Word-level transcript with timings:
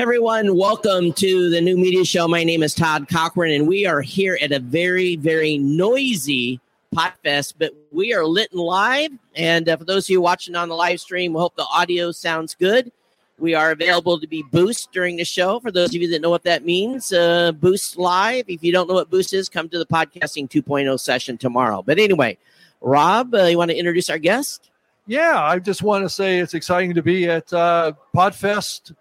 everyone, 0.00 0.56
welcome 0.56 1.12
to 1.12 1.50
the 1.50 1.60
new 1.60 1.76
media 1.76 2.02
show. 2.06 2.26
My 2.26 2.42
name 2.42 2.62
is 2.62 2.72
Todd 2.72 3.06
Cochran, 3.06 3.52
and 3.52 3.68
we 3.68 3.84
are 3.84 4.00
here 4.00 4.38
at 4.40 4.50
a 4.50 4.58
very, 4.58 5.16
very 5.16 5.58
noisy 5.58 6.58
Podfest, 6.94 7.52
but 7.58 7.74
we 7.92 8.14
are 8.14 8.24
lit 8.24 8.50
and 8.50 8.62
live. 8.62 9.10
And 9.36 9.68
uh, 9.68 9.76
for 9.76 9.84
those 9.84 10.06
of 10.06 10.10
you 10.10 10.22
watching 10.22 10.56
on 10.56 10.70
the 10.70 10.74
live 10.74 11.00
stream, 11.00 11.34
we 11.34 11.40
hope 11.40 11.54
the 11.54 11.66
audio 11.66 12.12
sounds 12.12 12.54
good. 12.54 12.90
We 13.38 13.54
are 13.54 13.72
available 13.72 14.18
to 14.18 14.26
be 14.26 14.42
boost 14.50 14.90
during 14.90 15.16
the 15.16 15.24
show. 15.26 15.60
For 15.60 15.70
those 15.70 15.90
of 15.90 16.00
you 16.00 16.08
that 16.12 16.22
know 16.22 16.30
what 16.30 16.44
that 16.44 16.64
means, 16.64 17.12
uh, 17.12 17.52
boost 17.52 17.98
live. 17.98 18.46
If 18.48 18.64
you 18.64 18.72
don't 18.72 18.88
know 18.88 18.94
what 18.94 19.10
boost 19.10 19.34
is, 19.34 19.50
come 19.50 19.68
to 19.68 19.78
the 19.78 19.84
podcasting 19.84 20.48
2.0 20.48 20.98
session 20.98 21.36
tomorrow. 21.36 21.82
But 21.82 21.98
anyway, 21.98 22.38
Rob, 22.80 23.34
uh, 23.34 23.42
you 23.44 23.58
want 23.58 23.70
to 23.70 23.76
introduce 23.76 24.08
our 24.08 24.18
guest? 24.18 24.70
Yeah, 25.06 25.42
I 25.42 25.58
just 25.58 25.82
want 25.82 26.06
to 26.06 26.08
say 26.08 26.38
it's 26.38 26.54
exciting 26.54 26.94
to 26.94 27.02
be 27.02 27.28
at 27.28 27.52
uh, 27.52 27.92
Podfest 28.16 28.94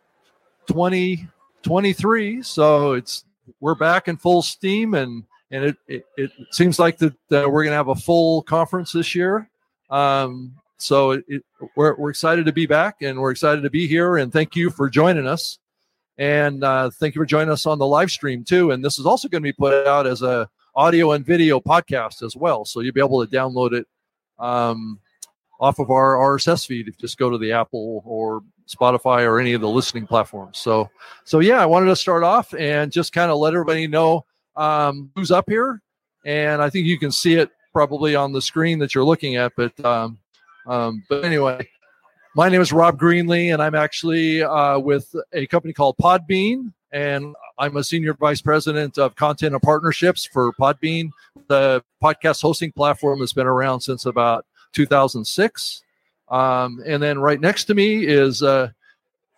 2023. 0.69 2.43
So 2.43 2.93
it's 2.93 3.25
we're 3.59 3.75
back 3.75 4.07
in 4.07 4.17
full 4.17 4.41
steam, 4.41 4.93
and 4.93 5.23
and 5.51 5.65
it 5.65 5.77
it, 5.87 6.05
it 6.15 6.31
seems 6.51 6.79
like 6.79 6.97
that 6.99 7.13
uh, 7.31 7.49
we're 7.49 7.63
going 7.63 7.71
to 7.71 7.73
have 7.73 7.87
a 7.89 7.95
full 7.95 8.43
conference 8.43 8.91
this 8.91 9.15
year. 9.15 9.49
Um, 9.89 10.53
so 10.77 11.11
it, 11.11 11.25
it, 11.27 11.43
we're, 11.75 11.95
we're 11.97 12.09
excited 12.09 12.45
to 12.45 12.53
be 12.53 12.65
back 12.65 13.01
and 13.01 13.19
we're 13.19 13.31
excited 13.31 13.61
to 13.61 13.69
be 13.69 13.85
here 13.85 14.17
and 14.17 14.31
thank 14.31 14.55
you 14.55 14.69
for 14.69 14.89
joining 14.89 15.27
us 15.27 15.59
and 16.17 16.63
uh, 16.63 16.89
thank 16.99 17.15
you 17.15 17.21
for 17.21 17.25
joining 17.25 17.51
us 17.51 17.65
on 17.65 17.79
the 17.79 17.85
live 17.85 18.09
stream 18.09 18.45
too 18.45 18.71
and 18.71 18.85
this 18.85 18.97
is 18.97 19.05
also 19.05 19.27
going 19.27 19.41
to 19.41 19.47
be 19.47 19.51
put 19.51 19.85
out 19.87 20.07
as 20.07 20.21
a 20.21 20.47
audio 20.75 21.11
and 21.11 21.25
video 21.25 21.59
podcast 21.59 22.23
as 22.23 22.33
well 22.35 22.63
so 22.63 22.79
you'll 22.79 22.93
be 22.93 23.01
able 23.01 23.25
to 23.25 23.35
download 23.35 23.73
it 23.73 23.87
um, 24.37 24.99
off 25.59 25.79
of 25.79 25.89
our 25.89 26.15
rss 26.15 26.65
feed 26.65 26.87
if 26.87 26.93
you 26.93 27.01
just 27.01 27.17
go 27.17 27.29
to 27.29 27.37
the 27.37 27.51
apple 27.51 28.01
or 28.05 28.41
spotify 28.69 29.25
or 29.25 29.39
any 29.39 29.53
of 29.53 29.61
the 29.61 29.69
listening 29.69 30.05
platforms. 30.05 30.57
So 30.59 30.89
so 31.23 31.39
yeah 31.39 31.61
i 31.61 31.65
wanted 31.65 31.87
to 31.87 31.95
start 31.95 32.23
off 32.23 32.53
and 32.53 32.91
just 32.91 33.13
kind 33.13 33.31
of 33.31 33.37
let 33.37 33.53
everybody 33.53 33.87
know 33.87 34.25
um, 34.55 35.11
who's 35.15 35.31
up 35.31 35.45
here. 35.47 35.81
And 36.25 36.61
i 36.61 36.69
think 36.69 36.85
you 36.85 36.99
can 36.99 37.11
see 37.11 37.35
it 37.35 37.49
probably 37.73 38.15
on 38.15 38.31
the 38.33 38.41
screen 38.41 38.79
that 38.79 38.93
you're 38.93 39.03
looking 39.03 39.35
at 39.35 39.53
but 39.55 39.85
um, 39.85 40.17
um, 40.69 41.03
but 41.09 41.25
anyway, 41.25 41.67
my 42.35 42.47
name 42.47 42.61
is 42.61 42.71
Rob 42.71 42.99
Greenlee, 42.99 43.51
and 43.51 43.61
I'm 43.61 43.73
actually 43.73 44.43
uh, 44.43 44.77
with 44.77 45.13
a 45.33 45.47
company 45.47 45.73
called 45.73 45.97
Podbean, 45.97 46.71
and 46.91 47.35
I'm 47.57 47.75
a 47.77 47.83
senior 47.83 48.13
vice 48.13 48.41
president 48.41 48.99
of 48.99 49.15
content 49.15 49.53
and 49.53 49.61
partnerships 49.61 50.25
for 50.25 50.53
Podbean, 50.53 51.09
the 51.47 51.83
podcast 52.03 52.41
hosting 52.41 52.71
platform 52.71 53.19
that's 53.19 53.33
been 53.33 53.47
around 53.47 53.81
since 53.81 54.05
about 54.05 54.45
2006. 54.73 55.83
Um, 56.29 56.81
and 56.85 57.01
then 57.01 57.19
right 57.19 57.39
next 57.39 57.65
to 57.65 57.75
me 57.75 58.05
is 58.05 58.43
uh, 58.43 58.69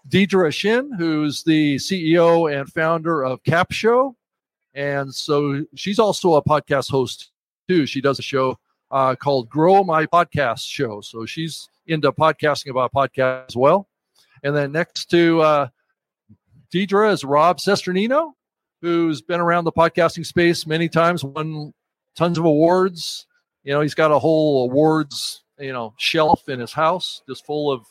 Deidre 0.10 0.54
Shin, 0.54 0.92
who's 0.98 1.44
the 1.44 1.76
CEO 1.76 2.54
and 2.54 2.72
founder 2.72 3.24
of 3.24 3.44
CapShow. 3.44 4.14
And 4.74 5.14
so 5.14 5.66
she's 5.76 6.00
also 6.00 6.36
a 6.36 6.44
podcast 6.44 6.90
host 6.90 7.32
too. 7.68 7.86
She 7.86 8.02
does 8.02 8.20
a 8.20 8.24
show 8.24 8.58
uh, 8.90 9.16
called 9.16 9.50
Grow 9.50 9.84
My 9.84 10.06
Podcast 10.06 10.66
Show. 10.66 11.02
So 11.02 11.26
she's 11.26 11.70
into 11.88 12.12
podcasting 12.12 12.70
about 12.70 12.94
podcasts 12.94 13.46
as 13.50 13.56
well. 13.56 13.88
And 14.44 14.56
then 14.56 14.72
next 14.72 15.10
to 15.12 15.42
uh, 15.42 15.68
Deidre 16.74 17.12
is 17.12 17.24
Rob 17.24 17.60
Cesternino, 17.60 18.34
who's 18.82 19.22
been 19.22 19.40
around 19.40 19.66
the 19.66 19.72
podcasting 19.72 20.26
space 20.26 20.66
many 20.66 20.90
times, 20.90 21.24
won 21.24 21.74
tons 22.16 22.38
of 22.38 22.46
awards. 22.46 23.28
You 23.64 23.74
know, 23.74 23.82
he's 23.82 23.94
got 23.94 24.12
a 24.12 24.20
whole 24.20 24.64
awards, 24.70 25.41
you 25.62 25.74
know, 25.74 25.94
shelf 25.98 26.50
in 26.50 26.60
his 26.60 26.74
house 26.74 27.22
just 27.28 27.46
full 27.46 27.72
of 27.72 27.86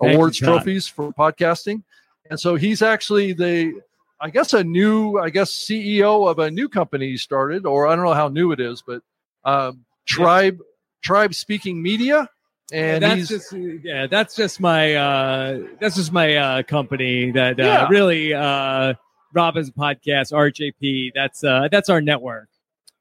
Thank 0.00 0.14
awards 0.14 0.38
trophies 0.38 0.86
for 0.88 1.12
podcasting. 1.12 1.82
And 2.30 2.38
so 2.38 2.54
he's 2.54 2.82
actually 2.82 3.32
the, 3.32 3.80
I 4.20 4.30
guess, 4.30 4.52
a 4.54 4.62
new, 4.62 5.18
I 5.18 5.30
guess, 5.30 5.50
CEO 5.50 6.30
of 6.30 6.38
a 6.38 6.50
new 6.50 6.68
company 6.68 7.08
he 7.10 7.16
started, 7.16 7.66
or 7.66 7.86
I 7.86 7.96
don't 7.96 8.04
know 8.04 8.14
how 8.14 8.28
new 8.28 8.52
it 8.52 8.60
is, 8.60 8.82
but 8.86 9.02
um, 9.44 9.84
tribe 10.06 10.58
yeah. 10.58 10.64
tribe 11.02 11.34
speaking 11.34 11.82
media 11.82 12.28
and 12.72 13.02
yeah, 13.02 13.14
that's 13.14 13.28
just 13.28 13.52
yeah 13.52 14.06
that's 14.06 14.36
just 14.36 14.60
my 14.60 14.94
uh 14.94 15.58
that's 15.80 15.96
just 15.96 16.12
my 16.12 16.36
uh 16.36 16.62
company 16.62 17.30
that 17.32 17.58
uh 17.58 17.62
yeah. 17.62 17.88
really 17.88 18.32
uh 18.32 18.94
rob 19.32 19.56
has 19.56 19.68
a 19.68 19.72
podcast 19.72 20.32
RHAP 20.32 21.12
that's 21.14 21.42
uh 21.42 21.68
that's 21.70 21.88
our 21.88 22.00
network 22.00 22.48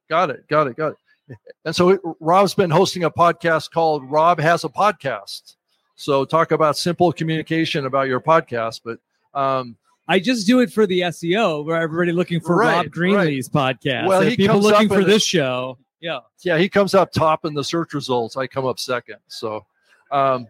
got 0.10 0.30
it 0.30 0.48
got 0.48 0.68
it 0.68 0.76
got 0.76 0.94
it 0.94 0.98
and 1.66 1.76
so 1.76 1.98
rob's 2.20 2.54
been 2.54 2.70
hosting 2.70 3.04
a 3.04 3.12
podcast 3.12 3.72
called 3.72 4.10
rob 4.10 4.40
has 4.40 4.64
a 4.64 4.70
podcast 4.70 5.56
so 5.96 6.26
talk 6.26 6.52
about 6.52 6.78
simple 6.78 7.12
communication 7.12 7.86
about 7.86 8.08
your 8.08 8.22
podcast 8.22 8.82
but 8.84 9.00
um 9.40 9.76
I 10.10 10.18
just 10.18 10.48
do 10.48 10.60
it 10.60 10.74
for 10.74 10.88
the 10.88 11.02
SEO, 11.02 11.64
where 11.64 11.80
everybody 11.80 12.12
looking 12.12 12.40
for 12.40 12.56
right, 12.56 12.78
Rob 12.78 12.88
Greenlee's 12.88 13.48
right. 13.54 13.80
podcast. 13.80 14.08
Well, 14.08 14.28
people 14.32 14.60
looking 14.60 14.90
for 14.90 15.04
this 15.04 15.24
show. 15.24 15.78
Yeah. 16.00 16.22
Yeah, 16.42 16.58
he 16.58 16.68
comes 16.68 16.96
up 16.96 17.12
top 17.12 17.46
in 17.46 17.54
the 17.54 17.64
search 17.64 17.94
results. 17.94 18.36
I 18.36 18.48
come 18.48 18.66
up 18.66 18.80
second. 18.80 19.18
So, 19.28 19.66
um, 20.12 20.48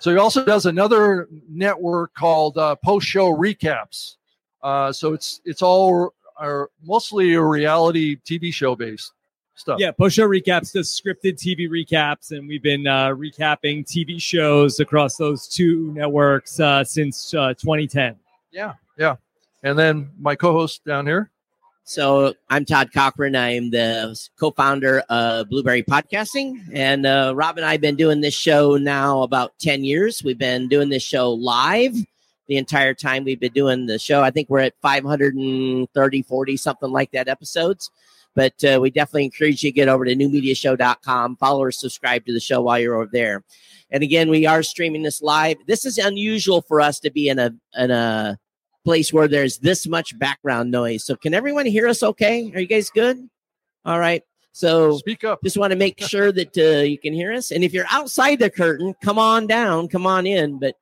so 0.00 0.10
he 0.10 0.18
also 0.18 0.44
does 0.44 0.66
another 0.66 1.28
network 1.48 2.12
called 2.14 2.58
uh, 2.58 2.74
Post 2.76 3.06
Show 3.06 3.32
Recaps. 3.32 4.16
Uh, 4.62 4.92
so 4.92 5.12
it's 5.12 5.40
it's 5.44 5.62
all 5.62 6.14
are 6.36 6.70
mostly 6.82 7.34
a 7.34 7.42
reality 7.42 8.16
TV 8.24 8.52
show 8.52 8.74
based 8.74 9.12
stuff. 9.54 9.78
Yeah, 9.78 9.90
Post 9.92 10.16
Show 10.16 10.28
Recaps 10.28 10.72
does 10.72 10.88
scripted 10.88 11.36
TV 11.36 11.68
recaps, 11.68 12.30
and 12.30 12.48
we've 12.48 12.62
been 12.62 12.86
uh, 12.86 13.08
recapping 13.08 13.84
TV 13.84 14.20
shows 14.20 14.80
across 14.80 15.16
those 15.16 15.48
two 15.48 15.92
networks 15.92 16.58
uh, 16.60 16.84
since 16.84 17.34
uh, 17.34 17.54
2010. 17.54 18.16
Yeah, 18.50 18.74
yeah. 18.98 19.16
And 19.62 19.78
then 19.78 20.10
my 20.18 20.34
co-host 20.34 20.84
down 20.84 21.06
here. 21.06 21.30
So 21.84 22.34
I'm 22.48 22.64
Todd 22.64 22.90
Cochran. 22.92 23.34
I'm 23.34 23.70
the 23.70 24.18
co-founder 24.38 25.00
of 25.08 25.48
Blubrry 25.48 25.82
Podcasting, 25.82 26.60
and 26.72 27.06
uh, 27.06 27.32
Rob 27.34 27.56
and 27.56 27.66
I 27.66 27.72
have 27.72 27.80
been 27.80 27.96
doing 27.96 28.20
this 28.20 28.34
show 28.34 28.76
now 28.76 29.22
about 29.22 29.58
ten 29.58 29.84
years. 29.84 30.22
We've 30.22 30.38
been 30.38 30.68
doing 30.68 30.88
this 30.90 31.02
show 31.02 31.32
live 31.32 31.94
the 32.46 32.56
entire 32.56 32.94
time 32.94 33.24
we've 33.24 33.40
been 33.40 33.52
doing 33.52 33.86
the 33.86 33.98
show. 33.98 34.22
I 34.22 34.30
think 34.30 34.50
we're 34.50 34.60
at 34.60 34.74
530, 34.82 36.22
40, 36.22 36.56
something 36.56 36.90
like 36.90 37.10
that 37.12 37.28
episodes. 37.28 37.90
But 38.34 38.54
uh, 38.64 38.78
we 38.80 38.90
definitely 38.90 39.24
encourage 39.26 39.62
you 39.62 39.70
to 39.70 39.74
get 39.74 39.88
over 39.88 40.04
to 40.04 40.16
newmediashow.com, 40.16 41.36
follow 41.36 41.62
or 41.62 41.70
subscribe 41.70 42.24
to 42.26 42.32
the 42.32 42.40
show 42.40 42.62
while 42.62 42.78
you're 42.78 42.94
over 42.94 43.10
there. 43.12 43.44
And 43.90 44.02
again, 44.02 44.30
we 44.30 44.46
are 44.46 44.62
streaming 44.62 45.02
this 45.02 45.20
live. 45.20 45.58
This 45.66 45.84
is 45.84 45.98
unusual 45.98 46.62
for 46.62 46.80
us 46.80 46.98
to 47.00 47.10
be 47.10 47.28
in 47.28 47.38
a 47.38 47.54
in 47.76 47.90
a 47.90 48.38
place 48.84 49.12
where 49.12 49.28
there's 49.28 49.58
this 49.58 49.86
much 49.86 50.18
background 50.18 50.70
noise. 50.70 51.04
So 51.04 51.14
can 51.14 51.34
everyone 51.34 51.66
hear 51.66 51.86
us 51.86 52.02
okay? 52.02 52.50
Are 52.54 52.60
you 52.60 52.66
guys 52.66 52.90
good? 52.90 53.28
All 53.84 53.98
right. 53.98 54.22
So 54.52 54.98
speak 54.98 55.24
up. 55.24 55.42
Just 55.42 55.56
want 55.56 55.72
to 55.72 55.78
make 55.78 56.00
sure 56.00 56.30
that 56.32 56.56
uh, 56.58 56.82
you 56.82 56.98
can 56.98 57.12
hear 57.12 57.32
us. 57.32 57.50
And 57.50 57.64
if 57.64 57.72
you're 57.72 57.86
outside 57.90 58.38
the 58.38 58.50
curtain, 58.50 58.94
come 59.02 59.18
on 59.18 59.46
down, 59.46 59.88
come 59.88 60.06
on 60.06 60.26
in. 60.26 60.58
But 60.58 60.76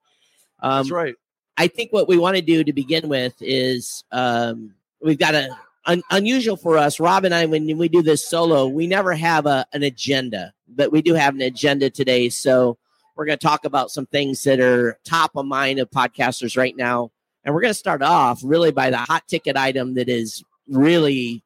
um, 0.61 0.79
that's 0.79 0.91
right. 0.91 1.15
I 1.57 1.69
think 1.69 1.93
what 1.93 2.09
we 2.09 2.19
want 2.19 2.37
to 2.37 2.43
do 2.43 2.65
to 2.65 2.73
begin 2.73 3.09
with 3.09 3.35
is 3.41 4.05
um, 4.13 4.75
we've 5.03 5.19
got 5.19 5.35
a 5.35 5.57
un, 5.87 6.03
unusual 6.11 6.57
for 6.57 6.77
us. 6.79 7.01
Rob 7.01 7.25
and 7.25 7.35
I, 7.35 7.47
when 7.47 7.79
we 7.79 7.89
do 7.89 8.03
this 8.03 8.27
solo, 8.29 8.67
we 8.67 8.87
never 8.87 9.15
have 9.15 9.47
a, 9.47 9.67
an 9.73 9.83
agenda, 9.83 10.53
but 10.69 10.93
we 10.93 11.03
do 11.03 11.15
have 11.15 11.35
an 11.35 11.43
agenda 11.43 11.91
today. 11.91 12.29
So 12.29 12.79
we're 13.17 13.27
going 13.27 13.39
to 13.39 13.47
talk 13.47 13.65
about 13.65 13.91
some 13.91 14.07
things 14.07 14.43
that 14.45 14.61
are 14.61 14.99
top 15.05 15.33
of 15.37 15.47
mind 15.47 15.79
of 15.79 15.91
podcasters 15.91 16.57
right 16.57 16.77
now 16.77 17.11
and 17.45 17.55
we're 17.55 17.63
going 17.63 17.71
to 17.71 17.79
start 17.79 18.03
off 18.03 18.41
really 18.45 18.71
by 18.71 18.91
the 18.91 18.99
hot 18.99 19.27
ticket 19.29 19.57
item 19.57 19.95
that 19.95 20.09
is 20.09 20.45
really 20.69 21.43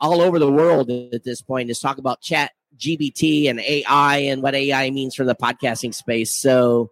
all 0.00 0.20
over 0.20 0.38
the 0.38 0.50
world 0.50 0.90
at 0.90 1.24
this 1.24 1.42
point 1.42 1.70
is 1.70 1.78
talk 1.78 1.98
about 1.98 2.22
chat 2.22 2.52
GPT 2.76 3.50
and 3.50 3.60
AI 3.60 4.16
and 4.18 4.42
what 4.42 4.54
AI 4.54 4.90
means 4.90 5.14
for 5.14 5.24
the 5.24 5.34
podcasting 5.34 5.94
space. 5.94 6.32
So 6.32 6.90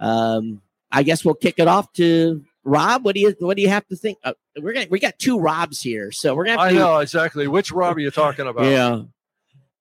um, 0.00 0.60
I 0.90 1.04
guess 1.04 1.24
we'll 1.24 1.34
kick 1.34 1.54
it 1.58 1.68
off 1.68 1.92
to 1.94 2.44
Rob. 2.68 3.04
What 3.04 3.14
do 3.14 3.20
you 3.20 3.34
what 3.40 3.56
do 3.56 3.62
you 3.62 3.68
have 3.68 3.86
to 3.88 3.96
think? 3.96 4.18
Uh, 4.22 4.34
we're 4.60 4.72
gonna 4.72 4.86
we 4.90 5.00
got 5.00 5.18
two 5.18 5.38
Robs 5.38 5.80
here, 5.80 6.12
so 6.12 6.34
we're 6.34 6.44
gonna. 6.44 6.60
I 6.60 6.70
do, 6.70 6.78
know 6.78 6.98
exactly 6.98 7.48
which 7.48 7.72
Rob 7.72 7.96
are 7.96 8.00
you 8.00 8.10
talking 8.10 8.46
about? 8.46 8.66
Yeah. 8.66 9.02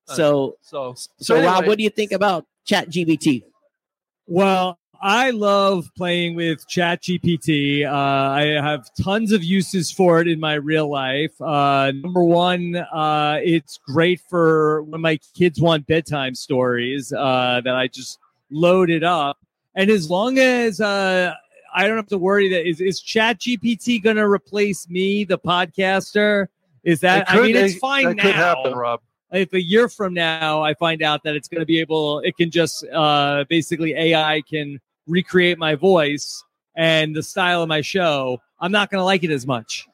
So 0.05 0.55
so 0.61 0.93
so, 0.95 1.09
so 1.19 1.35
anyway. 1.35 1.51
Rob, 1.51 1.67
what 1.67 1.77
do 1.77 1.83
you 1.83 1.89
think 1.89 2.13
about 2.13 2.45
Chat 2.65 2.89
GPT? 2.89 3.43
Well, 4.25 4.79
I 5.01 5.31
love 5.31 5.89
playing 5.97 6.35
with 6.35 6.65
Chat 6.67 7.03
GPT. 7.03 7.85
Uh, 7.85 7.91
I 7.91 8.43
have 8.61 8.87
tons 9.01 9.31
of 9.31 9.43
uses 9.43 9.91
for 9.91 10.21
it 10.21 10.27
in 10.27 10.39
my 10.39 10.55
real 10.55 10.89
life. 10.89 11.39
Uh, 11.41 11.91
number 11.91 12.23
one, 12.23 12.75
uh, 12.75 13.39
it's 13.43 13.79
great 13.85 14.21
for 14.29 14.83
when 14.83 15.01
my 15.01 15.19
kids 15.35 15.59
want 15.61 15.87
bedtime 15.87 16.35
stories 16.35 17.11
uh, 17.11 17.61
that 17.63 17.75
I 17.75 17.87
just 17.87 18.17
load 18.49 18.89
it 18.89 19.03
up. 19.03 19.37
And 19.75 19.91
as 19.91 20.09
long 20.09 20.39
as 20.39 20.81
uh, 20.81 21.35
I 21.77 21.87
don't 21.87 21.97
have 21.97 22.07
to 22.07 22.17
worry 22.17 22.49
that 22.49 22.67
is, 22.67 22.81
is 22.81 22.99
Chat 22.99 23.39
GPT 23.39 24.01
going 24.01 24.15
to 24.15 24.27
replace 24.27 24.89
me, 24.89 25.23
the 25.23 25.37
podcaster? 25.37 26.47
Is 26.83 27.01
that, 27.01 27.27
could, 27.27 27.39
I 27.39 27.41
mean, 27.43 27.55
it's 27.55 27.77
fine 27.77 28.05
that 28.05 28.15
now. 28.15 28.23
could 28.23 28.35
happen, 28.35 28.73
Rob 28.73 29.01
if 29.31 29.53
a 29.53 29.61
year 29.61 29.89
from 29.89 30.13
now 30.13 30.61
I 30.61 30.73
find 30.73 31.01
out 31.01 31.23
that 31.23 31.35
it's 31.35 31.47
going 31.47 31.59
to 31.59 31.65
be 31.65 31.79
able, 31.79 32.19
it 32.19 32.37
can 32.37 32.49
just 32.49 32.85
uh, 32.87 33.43
basically 33.49 33.93
AI 33.93 34.41
can 34.49 34.79
recreate 35.05 35.57
my 35.57 35.75
voice 35.75 36.43
and 36.75 37.15
the 37.15 37.23
style 37.23 37.63
of 37.63 37.69
my 37.69 37.81
show, 37.81 38.41
I'm 38.59 38.71
not 38.71 38.89
going 38.89 38.99
to 38.99 39.05
like 39.05 39.23
it 39.23 39.31
as 39.31 39.45
much. 39.45 39.87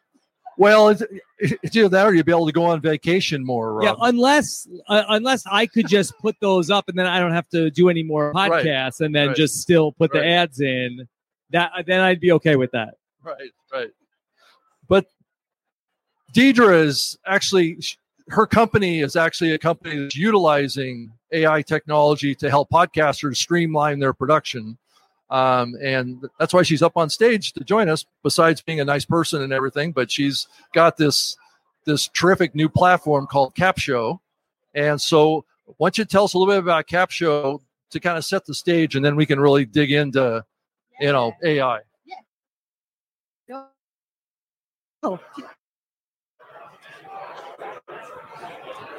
Well, 0.58 0.90
it's, 0.90 1.02
it's 1.40 1.76
either 1.76 1.90
that 1.90 2.06
or 2.06 2.14
you'll 2.14 2.26
be 2.26 2.32
able 2.32 2.46
to 2.46 2.52
go 2.52 2.66
on 2.66 2.80
vacation 2.80 3.44
more. 3.44 3.82
Yeah, 3.82 3.90
Rob. 3.90 3.98
unless 4.02 4.68
uh, 4.88 5.04
unless 5.10 5.44
I 5.50 5.66
could 5.66 5.88
just 5.88 6.16
put 6.20 6.36
those 6.42 6.70
up 6.70 6.90
and 6.90 6.98
then 7.00 7.08
I 7.08 7.20
don't 7.20 7.34
have 7.34 7.50
to 7.50 7.72
do 7.72 7.90
any 7.90 8.04
more 8.04 8.32
Right. 8.36 8.64
podcasts 8.64 9.02
and 9.02 9.16
then 9.16 9.30
Right. 9.30 9.36
just 9.36 9.62
still 9.62 9.92
put 9.92 10.14
Right. 10.14 10.22
the 10.22 10.28
ads 10.28 10.62
in. 10.62 11.08
That 11.54 11.72
then 11.88 12.02
I'd 12.02 12.20
be 12.20 12.34
okay 12.34 12.58
with 12.58 12.72
that. 12.72 12.96
Right, 13.24 13.52
right. 13.72 13.92
But 14.90 15.06
Deidre 16.34 16.84
is 16.84 17.18
actually 17.26 17.80
her 18.30 18.46
company 18.46 19.02
is 19.02 19.16
actually 19.16 19.54
a 19.54 19.58
company 19.58 20.00
that's 20.00 20.16
utilizing 20.16 21.12
AI 21.32 21.62
technology 21.62 22.36
to 22.36 22.50
help 22.50 22.70
podcasters 22.70 23.38
streamline 23.38 24.00
their 24.00 24.14
production. 24.14 24.78
Um, 25.30 25.76
and 25.82 26.24
that's 26.40 26.54
why 26.54 26.64
she's 26.64 26.82
up 26.82 26.98
on 26.98 27.10
stage 27.10 27.54
to 27.54 27.64
join 27.64 27.90
us. 27.90 28.06
Besides 28.24 28.62
being 28.62 28.80
a 28.80 28.86
nice 28.86 29.06
person 29.06 29.42
and 29.42 29.54
everything, 29.54 29.92
but 29.92 30.12
she's 30.12 30.48
got 30.74 30.98
this 30.98 31.38
this 31.86 32.08
terrific 32.10 32.56
new 32.56 32.70
platform 32.70 33.28
called 33.28 33.56
CapShow. 33.56 34.20
And 34.74 35.02
so, 35.02 35.46
why 35.78 35.88
don't 35.88 35.98
you 35.98 36.06
tell 36.06 36.24
us 36.24 36.34
a 36.34 36.38
little 36.38 36.54
bit 36.54 36.60
about 36.60 36.88
CapShow 36.88 37.62
to 37.92 38.00
kind 38.00 38.18
of 38.18 38.26
set 38.26 38.46
the 38.46 38.54
stage, 38.54 38.96
and 38.96 39.06
then 39.06 39.16
we 39.16 39.26
can 39.26 39.40
really 39.40 39.66
dig 39.66 39.92
into 39.92 40.44
you 41.00 41.12
know 41.12 41.34
AI. 41.44 41.80
Oh. 45.06 45.20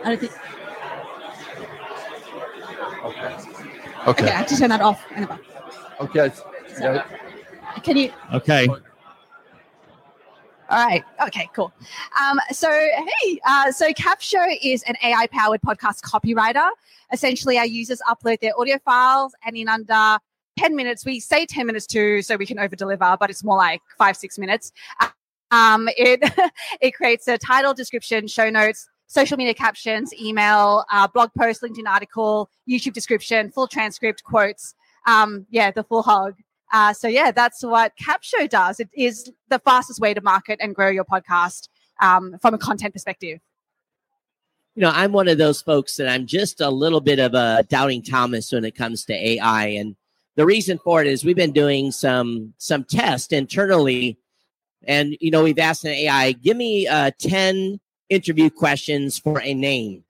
I 0.04 0.10
don't 0.10 0.20
think. 0.20 0.32
Okay. 3.04 3.36
Okay, 4.06 4.26
I 4.26 4.30
have 4.30 4.46
to 4.48 4.56
turn 4.56 4.68
that 4.68 4.82
off. 4.82 5.02
Anyway. 5.14 5.38
Okay. 6.00 6.30
So, 6.76 7.02
can 7.82 7.96
you? 7.96 8.12
Okay. 8.34 8.68
All 8.68 8.80
right. 10.86 11.02
Okay. 11.26 11.48
Cool. 11.54 11.72
Um, 12.20 12.38
so 12.52 12.70
hey, 12.70 13.40
uh, 13.46 13.72
so 13.72 13.90
CapShow 13.92 14.58
is 14.62 14.82
an 14.82 14.96
AI-powered 15.02 15.62
podcast 15.62 16.02
copywriter. 16.02 16.68
Essentially, 17.12 17.56
our 17.56 17.66
users 17.66 18.02
upload 18.08 18.40
their 18.40 18.52
audio 18.58 18.78
files, 18.84 19.34
and 19.46 19.56
in 19.56 19.68
under 19.68 20.18
ten 20.58 20.76
minutes, 20.76 21.04
we 21.04 21.20
say 21.20 21.46
ten 21.46 21.66
minutes 21.66 21.86
too, 21.86 22.22
so 22.22 22.36
we 22.36 22.46
can 22.46 22.58
over-deliver, 22.58 23.16
but 23.18 23.30
it's 23.30 23.44
more 23.44 23.56
like 23.56 23.82
five, 23.98 24.16
six 24.16 24.38
minutes. 24.38 24.72
Um, 25.50 25.88
it 25.96 26.20
it 26.80 26.92
creates 26.92 27.28
a 27.28 27.38
title, 27.38 27.74
description, 27.74 28.26
show 28.26 28.50
notes, 28.50 28.88
social 29.06 29.36
media 29.36 29.54
captions, 29.54 30.12
email, 30.14 30.84
uh, 30.92 31.06
blog 31.06 31.30
post, 31.38 31.62
LinkedIn 31.62 31.86
article, 31.86 32.50
YouTube 32.68 32.92
description, 32.92 33.50
full 33.50 33.68
transcript, 33.68 34.24
quotes. 34.24 34.74
Um, 35.06 35.46
yeah, 35.50 35.70
the 35.70 35.84
full 35.84 36.02
hog. 36.02 36.34
Uh, 36.72 36.92
so 36.92 37.06
yeah, 37.06 37.30
that's 37.30 37.62
what 37.62 37.92
CapShow 38.02 38.48
does. 38.48 38.80
It 38.80 38.88
is 38.94 39.30
the 39.48 39.60
fastest 39.60 40.00
way 40.00 40.14
to 40.14 40.20
market 40.20 40.58
and 40.60 40.74
grow 40.74 40.88
your 40.88 41.04
podcast 41.04 41.68
um, 42.00 42.36
from 42.40 42.54
a 42.54 42.58
content 42.58 42.94
perspective. 42.94 43.38
you 44.74 44.80
know, 44.82 44.90
I'm 44.92 45.12
one 45.12 45.28
of 45.28 45.38
those 45.38 45.62
folks 45.62 45.96
that 45.96 46.08
I'm 46.08 46.26
just 46.26 46.60
a 46.60 46.70
little 46.70 47.00
bit 47.00 47.20
of 47.20 47.34
a 47.34 47.64
doubting 47.68 48.02
Thomas 48.02 48.50
when 48.50 48.64
it 48.64 48.74
comes 48.74 49.04
to 49.04 49.12
AI. 49.14 49.66
And 49.66 49.94
the 50.36 50.46
reason 50.46 50.78
for 50.78 51.00
it 51.00 51.06
is 51.06 51.24
we've 51.24 51.36
been 51.36 51.52
doing 51.52 51.92
some 51.92 52.54
some 52.58 52.84
tests 52.84 53.32
internally, 53.32 54.18
and 54.86 55.16
you 55.20 55.30
know, 55.30 55.42
we've 55.42 55.58
asked 55.58 55.84
an 55.84 55.92
AI, 55.92 56.32
give 56.32 56.56
me 56.56 56.86
uh, 56.86 57.10
10 57.18 57.80
interview 58.08 58.50
questions 58.50 59.18
for 59.18 59.40
a 59.40 59.54
name. 59.54 60.04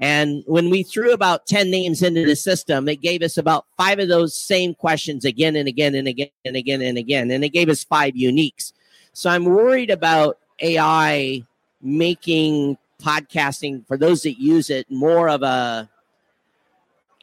And 0.00 0.42
when 0.46 0.70
we 0.70 0.82
threw 0.82 1.12
about 1.12 1.46
10 1.46 1.70
names 1.70 2.02
into 2.02 2.26
the 2.26 2.34
system, 2.34 2.88
it 2.88 3.00
gave 3.00 3.22
us 3.22 3.36
about 3.36 3.66
five 3.76 4.00
of 4.00 4.08
those 4.08 4.36
same 4.36 4.74
questions 4.74 5.24
again 5.24 5.54
and 5.54 5.68
again 5.68 5.94
and 5.94 6.08
again 6.08 6.30
and 6.44 6.56
again 6.56 6.82
and 6.82 6.98
again. 6.98 7.30
And 7.30 7.44
it 7.44 7.50
gave 7.50 7.68
us 7.68 7.84
five 7.84 8.14
uniques. 8.14 8.72
So 9.12 9.30
I'm 9.30 9.44
worried 9.44 9.90
about 9.90 10.38
AI 10.60 11.44
making 11.80 12.76
podcasting 13.00 13.86
for 13.86 13.96
those 13.96 14.22
that 14.22 14.40
use 14.40 14.68
it 14.70 14.90
more 14.90 15.28
of 15.28 15.42
a 15.42 15.88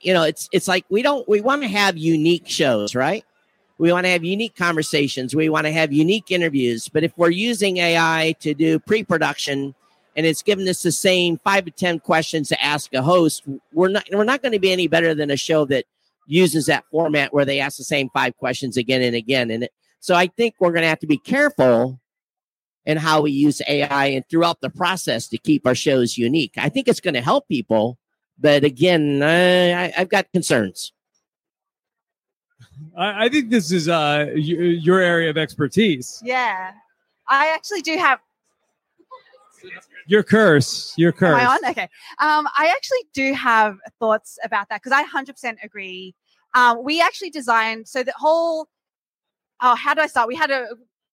you 0.02 0.14
know 0.14 0.24
it's 0.24 0.50
it's 0.52 0.68
like 0.68 0.86
we 0.90 1.02
don't 1.02 1.28
we 1.28 1.42
want 1.42 1.62
to 1.62 1.68
have 1.68 1.98
unique 1.98 2.48
shows 2.48 2.96
right? 2.96 3.26
We 3.78 3.92
want 3.92 4.06
to 4.06 4.12
have 4.12 4.24
unique 4.24 4.56
conversations. 4.56 5.34
We 5.36 5.50
want 5.50 5.66
to 5.66 5.72
have 5.72 5.92
unique 5.92 6.30
interviews. 6.30 6.88
But 6.88 7.04
if 7.04 7.18
we're 7.18 7.32
using 7.32 7.78
ai 7.78 8.36
to 8.42 8.54
do 8.54 8.80
pre-production 8.80 9.74
and 10.16 10.26
it's 10.26 10.44
giving 10.44 10.68
us 10.68 10.84
the 10.84 10.92
same 10.92 11.38
five 11.38 11.66
to 11.66 11.72
ten 11.72 12.00
questions 12.00 12.50
to 12.50 12.64
ask 12.64 12.94
a 12.94 13.02
host 13.02 13.44
we're 13.74 13.90
not 13.90 14.06
we're 14.12 14.24
not 14.24 14.42
going 14.42 14.52
to 14.52 14.60
be 14.60 14.72
any 14.72 14.88
better 14.88 15.16
than 15.16 15.32
a 15.32 15.38
show 15.38 15.66
that 15.66 15.86
uses 16.28 16.68
that 16.68 16.86
format 16.92 17.34
where 17.34 17.46
they 17.46 17.60
ask 17.60 17.78
the 17.78 17.84
same 17.84 18.10
five 18.10 18.38
questions 18.38 18.78
again 18.78 19.02
and 19.02 19.16
again. 19.16 19.52
And 19.52 19.64
it, 19.64 19.72
so 20.00 20.16
i 20.16 20.28
think 20.28 20.56
we're 20.60 20.72
going 20.72 20.84
to 20.84 20.90
have 20.90 21.00
to 21.00 21.08
be 21.08 21.18
careful 21.18 22.02
and 22.86 23.00
how 23.00 23.22
we 23.22 23.32
use 23.32 23.62
AI 23.68 24.06
and 24.08 24.28
throughout 24.30 24.62
the 24.62 24.70
process 24.70 25.28
to 25.30 25.38
keep 25.38 25.66
our 25.68 25.76
shows 25.76 26.18
unique. 26.18 26.54
I 26.58 26.70
think 26.70 26.88
it's 26.88 27.00
going 27.00 27.14
to 27.14 27.22
help 27.22 27.48
people, 27.48 27.98
but 28.42 28.64
again, 28.64 29.22
I, 29.24 29.86
I- 29.86 29.94
I've 29.98 30.10
got 30.10 30.32
concerns. 30.32 30.92
I, 32.98 33.26
I 33.26 33.30
think 33.30 33.50
this 33.50 33.72
is 33.72 33.88
uh, 33.88 34.26
y- 34.30 34.36
your 34.38 35.00
area 35.00 35.30
of 35.30 35.38
expertise. 35.38 36.22
Yeah, 36.26 36.72
I 37.28 37.48
actually 37.50 37.82
do 37.82 37.98
have. 37.98 38.20
Your 40.08 40.24
curse. 40.24 40.94
Your 40.98 41.12
curse. 41.12 41.40
Am 41.40 41.48
I 41.48 41.52
on? 41.54 41.66
Okay. 41.72 41.88
Um, 42.20 42.48
I 42.58 42.74
actually 42.76 43.04
do 43.14 43.34
have 43.34 43.78
thoughts 44.00 44.40
about 44.44 44.68
that 44.70 44.82
because 44.82 44.92
I 44.92 45.06
100% 45.06 45.58
agree. 45.64 46.16
Um, 46.56 46.84
we 46.84 47.00
actually 47.02 47.30
designed 47.30 47.88
so 47.88 48.04
the 48.04 48.14
whole. 48.18 48.68
Oh, 49.62 49.76
how 49.76 49.94
do 49.94 50.02
I 50.02 50.08
start? 50.08 50.28
We 50.28 50.36
had 50.36 50.50
a 50.50 50.70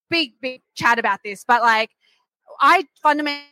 big, 0.09 0.33
big 0.41 0.63
chat 0.75 0.99
about 0.99 1.21
this, 1.23 1.45
but 1.47 1.61
like, 1.61 1.91
I 2.61 2.87
fundamentally 3.03 3.45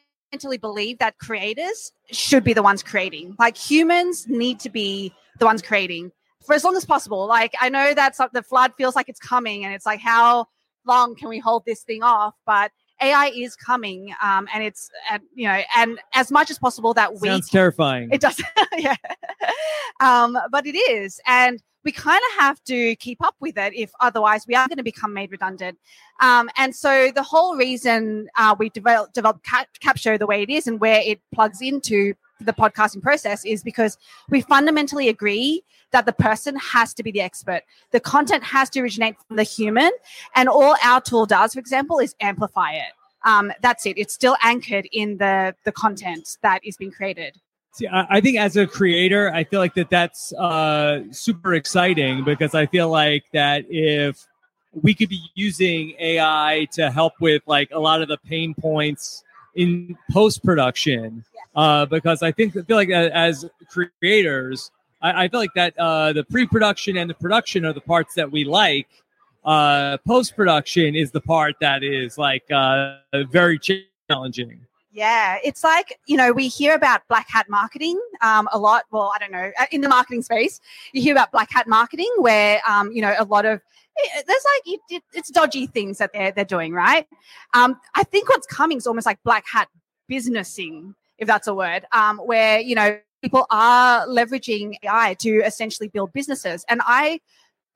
believe 0.58 0.98
that 0.98 1.18
creators 1.18 1.92
should 2.10 2.44
be 2.44 2.52
the 2.52 2.62
ones 2.62 2.82
creating. 2.82 3.36
Like, 3.38 3.56
humans 3.56 4.26
need 4.28 4.60
to 4.60 4.70
be 4.70 5.12
the 5.38 5.44
ones 5.44 5.62
creating 5.62 6.12
for 6.44 6.54
as 6.54 6.64
long 6.64 6.76
as 6.76 6.84
possible. 6.84 7.26
Like, 7.26 7.54
I 7.60 7.68
know 7.68 7.94
that 7.94 8.16
the 8.32 8.42
flood 8.42 8.72
feels 8.76 8.96
like 8.96 9.08
it's 9.08 9.20
coming, 9.20 9.64
and 9.64 9.74
it's 9.74 9.86
like, 9.86 10.00
how 10.00 10.46
long 10.86 11.16
can 11.16 11.28
we 11.28 11.38
hold 11.38 11.64
this 11.66 11.82
thing 11.82 12.02
off? 12.02 12.34
But 12.46 12.70
AI 13.00 13.26
is 13.34 13.56
coming, 13.56 14.14
um, 14.22 14.48
and 14.54 14.62
it's 14.62 14.90
and 15.10 15.22
you 15.34 15.46
know, 15.46 15.60
and 15.76 15.98
as 16.14 16.30
much 16.30 16.50
as 16.50 16.58
possible 16.58 16.94
that 16.94 17.20
we 17.20 17.28
Sounds 17.28 17.50
terrifying. 17.50 18.08
it 18.12 18.20
does, 18.20 18.40
yeah. 18.76 18.96
Um, 20.00 20.38
but 20.50 20.66
it 20.66 20.76
is, 20.76 21.20
and 21.26 21.62
we 21.86 21.92
kind 21.92 22.20
of 22.32 22.40
have 22.40 22.62
to 22.64 22.96
keep 22.96 23.24
up 23.24 23.36
with 23.40 23.56
it. 23.56 23.72
If 23.72 23.92
otherwise, 24.00 24.44
we 24.46 24.56
are 24.56 24.66
going 24.66 24.76
to 24.76 24.82
become 24.82 25.14
made 25.14 25.30
redundant. 25.30 25.78
Um, 26.20 26.50
and 26.56 26.74
so 26.74 27.12
the 27.14 27.22
whole 27.22 27.56
reason 27.56 28.28
uh, 28.36 28.56
we 28.58 28.68
developed 28.70 29.14
developed 29.14 29.44
Cap- 29.44 29.68
CapShow 29.82 30.18
the 30.18 30.26
way 30.26 30.42
it 30.42 30.50
is 30.50 30.66
and 30.66 30.80
where 30.80 31.00
it 31.00 31.20
plugs 31.32 31.62
into 31.62 32.14
the 32.40 32.52
podcasting 32.52 33.02
process 33.02 33.44
is 33.46 33.62
because 33.62 33.96
we 34.28 34.40
fundamentally 34.40 35.08
agree 35.08 35.62
that 35.92 36.04
the 36.04 36.12
person 36.12 36.56
has 36.56 36.92
to 36.94 37.02
be 37.04 37.12
the 37.12 37.20
expert. 37.20 37.62
The 37.92 38.00
content 38.00 38.42
has 38.42 38.68
to 38.70 38.80
originate 38.80 39.16
from 39.26 39.36
the 39.36 39.44
human, 39.44 39.92
and 40.34 40.48
all 40.48 40.76
our 40.84 41.00
tool 41.00 41.24
does, 41.24 41.54
for 41.54 41.60
example, 41.60 42.00
is 42.00 42.16
amplify 42.20 42.72
it. 42.72 42.92
Um, 43.24 43.52
that's 43.62 43.86
it. 43.86 43.96
It's 43.96 44.12
still 44.12 44.36
anchored 44.42 44.88
in 44.90 45.18
the 45.18 45.54
the 45.64 45.72
content 45.72 46.36
that 46.42 46.60
is 46.64 46.76
being 46.76 46.90
created. 46.90 47.40
See, 47.76 47.86
I, 47.86 48.06
I 48.08 48.20
think 48.22 48.38
as 48.38 48.56
a 48.56 48.66
creator, 48.66 49.30
I 49.30 49.44
feel 49.44 49.60
like 49.60 49.74
that 49.74 49.90
that's 49.90 50.32
uh, 50.32 51.02
super 51.10 51.52
exciting 51.52 52.24
because 52.24 52.54
I 52.54 52.64
feel 52.64 52.88
like 52.88 53.24
that 53.34 53.66
if 53.68 54.26
we 54.72 54.94
could 54.94 55.10
be 55.10 55.20
using 55.34 55.94
AI 55.98 56.68
to 56.72 56.90
help 56.90 57.12
with 57.20 57.42
like 57.44 57.68
a 57.72 57.78
lot 57.78 58.00
of 58.00 58.08
the 58.08 58.16
pain 58.16 58.54
points 58.54 59.24
in 59.56 59.94
post 60.10 60.42
production, 60.42 61.22
uh, 61.54 61.84
because 61.84 62.22
I 62.22 62.32
think 62.32 62.56
I 62.56 62.62
feel 62.62 62.78
like 62.78 62.88
as 62.88 63.44
creators, 63.68 64.70
I, 65.02 65.24
I 65.24 65.28
feel 65.28 65.40
like 65.40 65.52
that 65.54 65.78
uh, 65.78 66.14
the 66.14 66.24
pre 66.24 66.46
production 66.46 66.96
and 66.96 67.10
the 67.10 67.14
production 67.14 67.66
are 67.66 67.74
the 67.74 67.82
parts 67.82 68.14
that 68.14 68.32
we 68.32 68.44
like. 68.44 68.88
Uh, 69.44 69.98
post 69.98 70.34
production 70.34 70.94
is 70.94 71.10
the 71.10 71.20
part 71.20 71.56
that 71.60 71.84
is 71.84 72.16
like 72.16 72.50
uh, 72.50 72.96
very 73.28 73.58
challenging. 73.58 74.60
Yeah, 74.96 75.36
it's 75.44 75.62
like, 75.62 76.00
you 76.06 76.16
know, 76.16 76.32
we 76.32 76.48
hear 76.48 76.74
about 76.74 77.06
black 77.06 77.28
hat 77.28 77.50
marketing 77.50 78.00
um, 78.22 78.48
a 78.50 78.58
lot. 78.58 78.84
Well, 78.90 79.12
I 79.14 79.18
don't 79.18 79.30
know, 79.30 79.52
uh, 79.60 79.66
in 79.70 79.82
the 79.82 79.90
marketing 79.90 80.22
space, 80.22 80.58
you 80.94 81.02
hear 81.02 81.12
about 81.12 81.30
black 81.30 81.52
hat 81.52 81.68
marketing 81.68 82.10
where, 82.16 82.62
um, 82.66 82.90
you 82.92 83.02
know, 83.02 83.14
a 83.18 83.24
lot 83.24 83.44
of 83.44 83.60
eh, 83.98 84.22
there's 84.26 84.44
like 84.54 84.62
it, 84.64 84.80
it, 84.88 85.02
it's 85.12 85.30
dodgy 85.30 85.66
things 85.66 85.98
that 85.98 86.14
they're 86.14 86.32
they're 86.32 86.46
doing, 86.46 86.72
right? 86.72 87.06
Um, 87.52 87.78
I 87.94 88.04
think 88.04 88.30
what's 88.30 88.46
coming 88.46 88.78
is 88.78 88.86
almost 88.86 89.04
like 89.04 89.22
black 89.22 89.44
hat 89.52 89.68
businessing, 90.08 90.94
if 91.18 91.26
that's 91.26 91.46
a 91.46 91.54
word, 91.54 91.84
um, 91.92 92.16
where 92.16 92.60
you 92.60 92.74
know 92.74 92.98
people 93.20 93.44
are 93.50 94.06
leveraging 94.06 94.76
AI 94.82 95.14
to 95.18 95.42
essentially 95.44 95.88
build 95.88 96.14
businesses, 96.14 96.64
and 96.70 96.80
I 96.86 97.20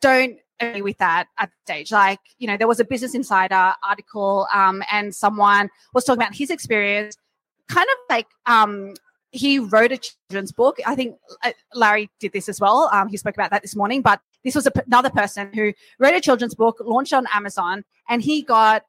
don't 0.00 0.39
with 0.61 0.99
that 0.99 1.29
at 1.38 1.50
the 1.50 1.57
stage. 1.64 1.93
Like, 1.93 2.21
you 2.38 2.47
know, 2.47 2.57
there 2.57 2.69
was 2.69 2.81
a 2.81 2.85
Business 2.85 3.14
Insider 3.14 3.75
article, 3.87 4.47
um, 4.52 4.83
and 4.90 5.14
someone 5.14 5.71
was 5.95 6.05
talking 6.05 6.23
about 6.23 6.35
his 6.35 6.50
experience, 6.50 7.17
kind 7.69 7.87
of 7.90 7.99
like 8.09 8.26
um, 8.47 8.95
he 9.31 9.59
wrote 9.59 9.93
a 9.93 9.99
children's 9.99 10.52
book. 10.52 10.79
I 10.87 10.95
think 10.95 11.17
uh, 11.45 11.52
Larry 11.75 12.11
did 12.21 12.33
this 12.33 12.49
as 12.49 12.61
well. 12.61 12.90
Um, 12.93 13.09
he 13.09 13.17
spoke 13.17 13.35
about 13.35 13.50
that 13.50 13.62
this 13.62 13.76
morning, 13.76 14.02
but 14.02 14.21
this 14.45 14.55
was 14.55 14.69
another 14.87 15.11
person 15.11 15.50
who 15.55 15.73
wrote 15.99 16.14
a 16.14 16.21
children's 16.21 16.55
book, 16.55 16.76
launched 16.81 17.12
on 17.12 17.26
Amazon, 17.33 17.85
and 18.09 18.23
he 18.23 18.43
got 18.43 18.85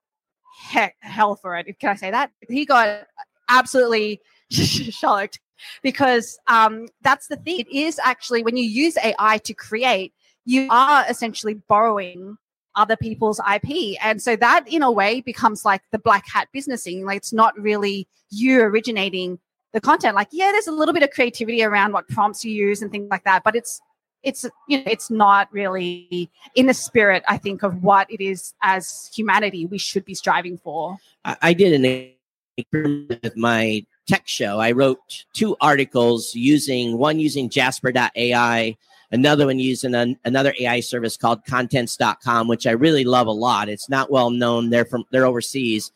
heck 0.70 0.96
hell 1.02 1.36
for 1.36 1.56
it. 1.58 1.80
Can 1.80 1.90
I 1.90 1.96
say 1.96 2.12
that? 2.12 2.32
He 2.48 2.66
got 2.66 3.08
absolutely 3.50 4.22
shocked 4.50 5.40
because 5.82 6.40
um, 6.48 6.88
that's 7.02 7.28
the 7.28 7.36
thing. 7.36 7.60
It 7.60 7.68
is 7.68 8.00
actually 8.04 8.44
when 8.44 8.58
you 8.58 8.64
use 8.64 8.98
AI 8.98 9.38
to 9.40 9.54
create, 9.54 10.14
you 10.46 10.68
are 10.70 11.06
essentially 11.10 11.56
borrowing 11.56 12.38
other 12.76 12.96
people's 12.96 13.40
IP. 13.54 13.98
And 14.04 14.22
so 14.22 14.36
that 14.38 14.66
in 14.68 14.82
a 14.82 14.92
way 14.92 15.22
becomes 15.22 15.66
like 15.66 15.82
the 15.92 16.00
black 16.00 16.28
hat 16.28 16.48
businessing. 16.54 17.06
Like 17.06 17.18
it's 17.18 17.34
not 17.34 17.58
really 17.60 18.08
you 18.30 18.62
originating 18.62 19.40
the 19.74 19.82
content. 19.82 20.16
Like, 20.16 20.30
yeah, 20.32 20.52
there's 20.52 20.68
a 20.68 20.72
little 20.72 20.94
bit 20.94 21.04
of 21.04 21.12
creativity 21.12 21.64
around 21.64 21.94
what 21.94 22.08
prompts 22.08 22.46
you 22.46 22.52
use 22.54 22.82
and 22.82 22.92
things 22.92 23.10
like 23.10 23.24
that, 23.26 23.44
but 23.44 23.56
it's 23.56 23.82
it's 24.24 24.46
you 24.68 24.78
know 24.78 24.84
it's 24.86 25.10
not 25.10 25.52
really 25.52 26.30
in 26.54 26.68
the 26.68 26.76
spirit 26.76 27.24
i 27.28 27.38
think 27.38 27.64
of 27.64 27.82
what 27.82 28.06
it 28.12 28.22
is 28.22 28.54
as 28.62 29.10
humanity 29.16 29.66
we 29.66 29.80
should 29.80 30.06
be 30.06 30.14
striving 30.14 30.60
for 30.60 30.96
I, 31.26 31.38
I 31.42 31.54
did 31.54 31.74
an 31.74 32.14
experiment 32.56 33.24
with 33.24 33.36
my 33.38 33.84
tech 34.08 34.28
show. 34.28 34.60
I 34.60 34.72
wrote 34.72 35.26
two 35.34 35.56
articles 35.62 36.36
using 36.36 36.98
one 36.98 37.20
using 37.20 37.50
Jasper.ai, 37.50 38.78
another 39.12 39.46
one 39.46 39.60
using 39.60 39.94
an, 39.94 40.18
another 40.26 40.54
AI 40.60 40.80
service 40.80 41.18
called 41.18 41.46
Contents.com, 41.46 42.48
which 42.48 42.66
I 42.66 42.72
really 42.72 43.04
love 43.04 43.28
a 43.28 43.32
lot. 43.32 43.70
It's 43.70 43.90
not 43.90 44.12
well 44.12 44.30
known. 44.30 44.70
They're 44.70 44.86
from 44.86 45.06
they're 45.12 45.26
overseas. 45.26 45.92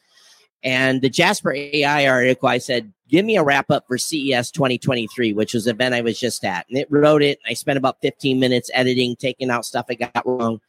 And 0.64 1.02
the 1.02 1.10
Jasper 1.10 1.54
AI 1.54 2.08
article, 2.08 2.50
I 2.50 2.58
said, 2.58 2.92
give 3.08 3.24
me 3.24 3.38
a 3.38 3.44
wrap 3.44 3.70
up 3.70 3.86
for 3.88 3.98
CES 3.98 4.50
2023, 4.52 5.34
which 5.34 5.54
was 5.54 5.68
event 5.68 5.94
I 5.94 6.02
was 6.02 6.20
just 6.20 6.44
at. 6.44 6.66
And 6.70 6.78
it 6.78 6.88
wrote 6.90 7.22
it. 7.22 7.40
I 7.48 7.54
spent 7.54 7.78
about 7.78 8.02
15 8.02 8.40
minutes 8.40 8.72
editing, 8.74 9.16
taking 9.16 9.52
out 9.52 9.66
stuff 9.66 9.86
I 9.90 9.94
got 9.94 10.26
wrong. 10.26 10.60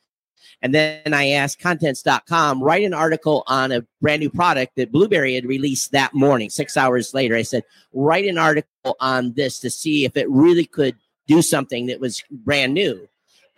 And 0.63 0.75
then 0.75 1.13
I 1.13 1.31
asked 1.31 1.61
contents.com, 1.61 2.63
write 2.63 2.85
an 2.85 2.95
article 2.95 3.43
on 3.47 3.73
a 3.73 3.87
brand 4.01 4.21
new 4.21 4.31
product 4.31 4.77
that 4.77 4.93
Blubrry 4.93 5.35
had 5.35 5.45
released 5.45 5.93
that 5.93 6.15
morning, 6.15 6.51
six 6.51 6.77
hours 6.77 7.15
later. 7.15 7.37
I 7.37 7.43
said, 7.43 7.63
write 7.93 8.27
an 8.27 8.39
article 8.39 8.97
on 9.01 9.33
this 9.35 9.59
to 9.61 9.71
see 9.71 10.05
if 10.05 10.17
it 10.17 10.29
really 10.31 10.65
could 10.65 10.97
do 11.27 11.43
something 11.43 11.87
that 11.87 12.01
was 12.01 12.23
brand 12.31 12.75
new. 12.75 13.09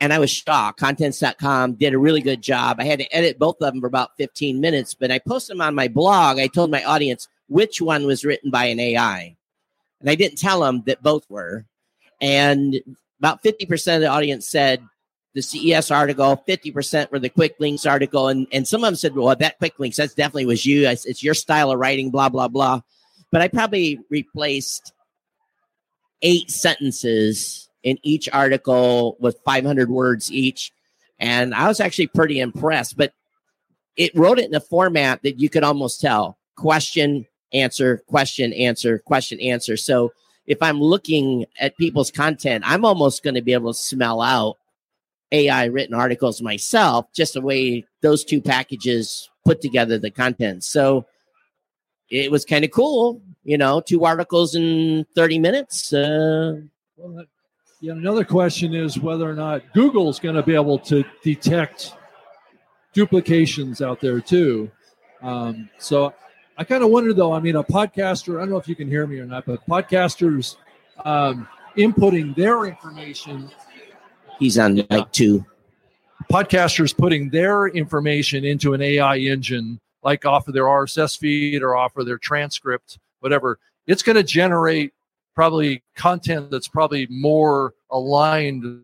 And 0.01 0.13
I 0.13 0.19
was 0.19 0.31
shocked. 0.31 0.79
Contents.com 0.79 1.75
did 1.75 1.93
a 1.93 1.99
really 1.99 2.21
good 2.21 2.41
job. 2.41 2.77
I 2.79 2.85
had 2.85 3.01
to 3.01 3.15
edit 3.15 3.39
both 3.39 3.57
of 3.61 3.73
them 3.73 3.81
for 3.81 3.89
about 3.89 4.17
15 4.17 4.61
minutes, 4.61 4.95
but 4.95 5.11
I 5.11 5.19
posted 5.19 5.57
them 5.57 5.61
on 5.61 5.75
my 5.75 5.89
blog. 5.89 6.39
I 6.39 6.47
told 6.47 6.71
my 6.71 6.85
audience 6.85 7.29
which 7.49 7.81
one 7.81 8.07
was 8.07 8.25
written 8.25 8.51
by 8.51 8.67
an 8.67 8.79
AI. 8.79 9.37
And 10.01 10.09
I 10.09 10.15
didn't 10.15 10.39
tell 10.39 10.61
them 10.61 10.83
that 10.87 11.03
both 11.03 11.29
were. 11.29 11.67
And 12.21 12.81
about 13.19 13.43
50% 13.43 13.97
of 13.97 14.01
the 14.01 14.07
audience 14.07 14.47
said 14.47 14.83
the 15.35 15.43
CES 15.43 15.91
article, 15.91 16.43
50% 16.49 17.11
were 17.11 17.19
the 17.19 17.29
quick 17.29 17.57
links 17.59 17.85
article. 17.85 18.29
And, 18.29 18.47
and 18.53 18.67
some 18.67 18.83
of 18.83 18.87
them 18.87 18.97
said, 18.97 19.15
well, 19.17 19.35
that 19.35 19.59
quick 19.59 19.79
links, 19.79 19.97
that's 19.97 20.15
definitely 20.15 20.47
was 20.47 20.65
you. 20.65 20.89
It's 20.89 21.23
your 21.23 21.35
style 21.35 21.73
of 21.73 21.79
writing, 21.81 22.11
blah, 22.11 22.29
blah, 22.29 22.49
blah. 22.49 22.81
But 23.33 23.43
I 23.43 23.49
probably 23.49 24.01
replaced 24.11 24.93
eight 26.23 26.51
sentences 26.51 27.69
in 27.83 27.99
each 28.03 28.29
article 28.33 29.17
with 29.21 29.39
500 29.45 29.89
words 29.89 30.33
each. 30.33 30.73
And 31.19 31.55
I 31.55 31.69
was 31.69 31.81
actually 31.81 32.09
pretty 32.09 32.41
impressed, 32.41 32.97
but 32.97 33.13
it 33.97 34.15
wrote 34.15 34.39
it 34.39 34.47
in 34.47 34.55
a 34.55 34.61
format 34.61 35.23
that 35.23 35.41
you 35.41 35.49
could 35.49 35.65
almost 35.65 36.01
tell 36.01 36.39
question, 36.57 37.27
answer, 37.53 38.03
question, 38.09 38.53
answer, 38.53 38.99
question, 38.99 39.41
answer. 39.41 39.77
So 39.77 40.13
if 40.47 40.63
I'm 40.63 40.81
looking 40.81 41.47
at 41.61 41.77
people's 41.77 42.11
content, 42.11 42.65
I'm 42.67 42.85
almost 42.85 43.23
going 43.23 43.35
to 43.35 43.43
be 43.43 43.53
able 43.53 43.73
to 43.73 43.79
smell 43.79 44.21
out 44.21 44.57
AI 45.31 45.67
written 45.67 45.95
articles 45.95 46.41
myself, 46.41 47.07
just 47.15 47.35
the 47.35 47.41
way 47.41 47.85
those 48.01 48.25
two 48.25 48.41
packages 48.41 49.29
put 49.45 49.61
together 49.61 49.99
the 49.99 50.11
content. 50.11 50.65
So 50.65 51.07
it 52.11 52.31
was 52.31 52.45
kind 52.45 52.65
of 52.65 52.71
cool, 52.71 53.21
you 53.45 53.59
know, 53.59 53.81
two 53.81 54.05
articles 54.05 54.55
in 54.55 55.07
30 55.15 55.39
minutes. 55.39 55.93
Uh, 55.93 56.61
well, 56.97 57.25
yeah, 57.81 57.93
another 57.93 58.25
question 58.25 58.75
is 58.75 58.99
whether 58.99 59.29
or 59.29 59.35
not 59.35 59.63
Google's 59.73 60.19
going 60.19 60.35
to 60.35 60.43
be 60.43 60.55
able 60.55 60.79
to 60.81 61.05
detect 61.23 61.95
duplications 62.93 63.81
out 63.81 64.01
there 64.01 64.21
too. 64.21 64.71
Um, 65.23 65.69
so 65.79 66.13
I 66.57 66.65
kind 66.65 66.83
of 66.83 66.91
wonder 66.91 67.13
though, 67.13 67.33
I 67.33 67.41
mean, 67.41 67.57
a 67.57 67.63
podcaster, 67.63 68.37
I 68.37 68.41
don't 68.41 68.51
know 68.51 68.57
if 68.57 68.69
you 68.69 68.75
can 68.75 68.89
hear 68.89 69.07
me 69.07 69.19
or 69.19 69.27
not, 69.27 69.47
but 69.47 69.65
podcasters 69.67 70.57
um, 71.05 71.47
inputting 71.77 72.35
their 72.35 72.65
information 72.65 73.51
He's 74.39 74.59
on 74.59 74.87
like 74.89 75.11
two. 75.13 75.45
Podcasters 76.33 76.97
putting 76.97 77.31
their 77.31 77.67
information 77.67 78.45
into 78.45 78.75
an 78.75 78.83
AI 78.83 79.17
engine, 79.17 79.81
like 80.09 80.25
off 80.25 80.49
of 80.49 80.55
their 80.55 80.65
RSS 80.65 81.19
feed 81.19 81.63
or 81.63 81.77
off 81.77 81.95
of 81.99 82.07
their 82.07 82.17
transcript, 82.17 82.99
whatever. 83.21 83.59
It's 83.87 84.03
going 84.03 84.17
to 84.17 84.23
generate 84.23 84.95
probably 85.35 85.83
content 85.97 86.51
that's 86.51 86.67
probably 86.67 87.07
more 87.11 87.75
aligned 87.91 88.83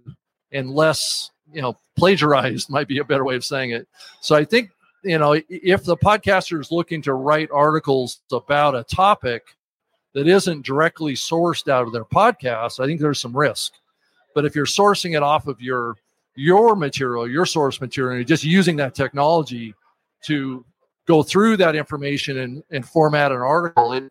and 0.52 0.70
less, 0.70 1.30
you 1.50 1.62
know, 1.62 1.78
plagiarized 1.96 2.68
might 2.76 2.88
be 2.88 2.98
a 2.98 3.04
better 3.04 3.24
way 3.24 3.36
of 3.36 3.44
saying 3.44 3.70
it. 3.70 3.88
So 4.20 4.36
I 4.36 4.44
think, 4.44 4.70
you 5.02 5.18
know, 5.18 5.40
if 5.48 5.84
the 5.84 5.96
podcaster 5.96 6.60
is 6.60 6.70
looking 6.70 7.00
to 7.02 7.14
write 7.14 7.48
articles 7.50 8.20
about 8.30 8.74
a 8.74 8.84
topic 8.84 9.56
that 10.12 10.28
isn't 10.28 10.66
directly 10.66 11.14
sourced 11.14 11.68
out 11.68 11.86
of 11.86 11.92
their 11.94 12.04
podcast, 12.04 12.80
I 12.80 12.86
think 12.86 13.00
there's 13.00 13.20
some 13.20 13.34
risk. 13.34 13.72
But 14.34 14.44
if 14.44 14.54
you're 14.54 14.66
sourcing 14.66 15.16
it 15.16 15.22
off 15.22 15.46
of 15.46 15.58
your 15.58 15.96
your 16.36 16.76
material, 16.76 17.30
your 17.30 17.46
source 17.46 17.80
material, 17.80 18.18
and 18.18 18.26
just 18.26 18.44
using 18.44 18.76
that 18.76 18.94
technology 18.94 19.74
to 20.24 20.64
go 21.06 21.22
through 21.22 21.56
that 21.58 21.76
information 21.76 22.38
and, 22.38 22.62
and 22.70 22.86
format 22.86 23.32
an 23.32 23.38
article, 23.38 23.92
it 23.92 24.04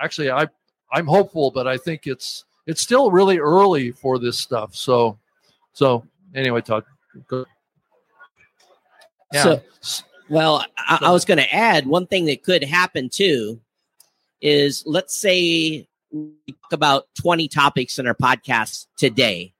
actually 0.00 0.30
I 0.30 0.46
I'm 0.92 1.06
hopeful, 1.06 1.50
but 1.50 1.66
I 1.66 1.76
think 1.76 2.06
it's 2.06 2.44
it's 2.66 2.80
still 2.80 3.10
really 3.10 3.38
early 3.38 3.92
for 3.92 4.18
this 4.18 4.38
stuff. 4.38 4.74
So 4.74 5.18
so 5.72 6.04
anyway, 6.34 6.60
Todd. 6.60 6.84
Go. 7.28 7.44
Yeah. 9.32 9.42
So, 9.42 9.62
well, 10.28 10.64
I, 10.76 10.98
I 11.02 11.10
was 11.12 11.24
going 11.24 11.38
to 11.38 11.54
add 11.54 11.86
one 11.86 12.06
thing 12.06 12.26
that 12.26 12.42
could 12.42 12.62
happen 12.64 13.08
too 13.08 13.60
is 14.40 14.82
let's 14.86 15.16
say 15.16 15.88
we 16.10 16.32
talk 16.48 16.72
about 16.72 17.06
20 17.20 17.48
topics 17.48 17.98
in 17.98 18.06
our 18.06 18.14
podcast 18.14 18.86
today. 18.96 19.52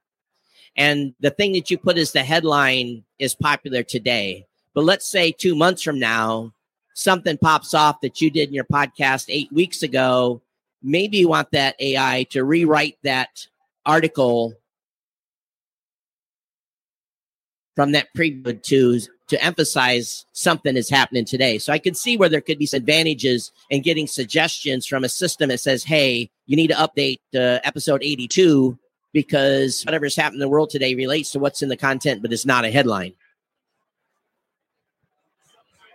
And 0.75 1.13
the 1.19 1.31
thing 1.31 1.53
that 1.53 1.71
you 1.71 1.77
put 1.77 1.97
as 1.97 2.11
the 2.11 2.23
headline 2.23 3.03
is 3.17 3.35
popular 3.35 3.83
today. 3.83 4.45
But 4.73 4.83
let's 4.83 5.09
say 5.09 5.31
two 5.31 5.55
months 5.55 5.81
from 5.81 5.99
now, 5.99 6.53
something 6.97 7.37
pops 7.37 7.75
off 7.75 8.01
that 8.01 8.19
you 8.19 8.31
did 8.31 8.49
in 8.49 8.55
your 8.55 8.65
podcast 8.65 9.25
eight 9.29 9.53
weeks 9.53 9.83
ago. 9.83 10.41
Maybe 10.81 11.17
you 11.17 11.29
want 11.29 11.51
that 11.51 11.75
AI 11.79 12.25
to 12.31 12.43
rewrite 12.43 12.97
that 13.03 13.45
article 13.85 14.55
from 17.75 17.91
that 17.91 18.07
preview 18.17 18.61
to 18.63 18.99
to 19.27 19.43
emphasize 19.43 20.25
something 20.31 20.77
is 20.77 20.89
happening 20.89 21.25
today. 21.25 21.57
So 21.57 21.73
I 21.73 21.79
could 21.79 21.97
see 21.97 22.15
where 22.15 22.29
there 22.29 22.41
could 22.41 22.57
be 22.57 22.65
some 22.65 22.77
advantages 22.77 23.51
in 23.69 23.81
getting 23.81 24.07
suggestions 24.07 24.87
from 24.87 25.03
a 25.03 25.09
system 25.09 25.49
that 25.49 25.59
says, 25.59 25.83
"Hey, 25.83 26.31
you 26.47 26.55
need 26.55 26.69
to 26.69 26.75
update 26.75 27.19
uh, 27.35 27.59
episode 27.63 28.01
82 28.01 28.79
because 29.13 29.83
whatever's 29.83 30.15
happening 30.15 30.37
in 30.37 30.45
the 30.45 30.49
world 30.49 30.71
today 30.71 30.95
relates 30.95 31.31
to 31.31 31.39
what's 31.39 31.61
in 31.61 31.69
the 31.69 31.77
content, 31.77 32.23
but 32.23 32.33
it's 32.33 32.45
not 32.45 32.65
a 32.65 32.71
headline." 32.71 33.13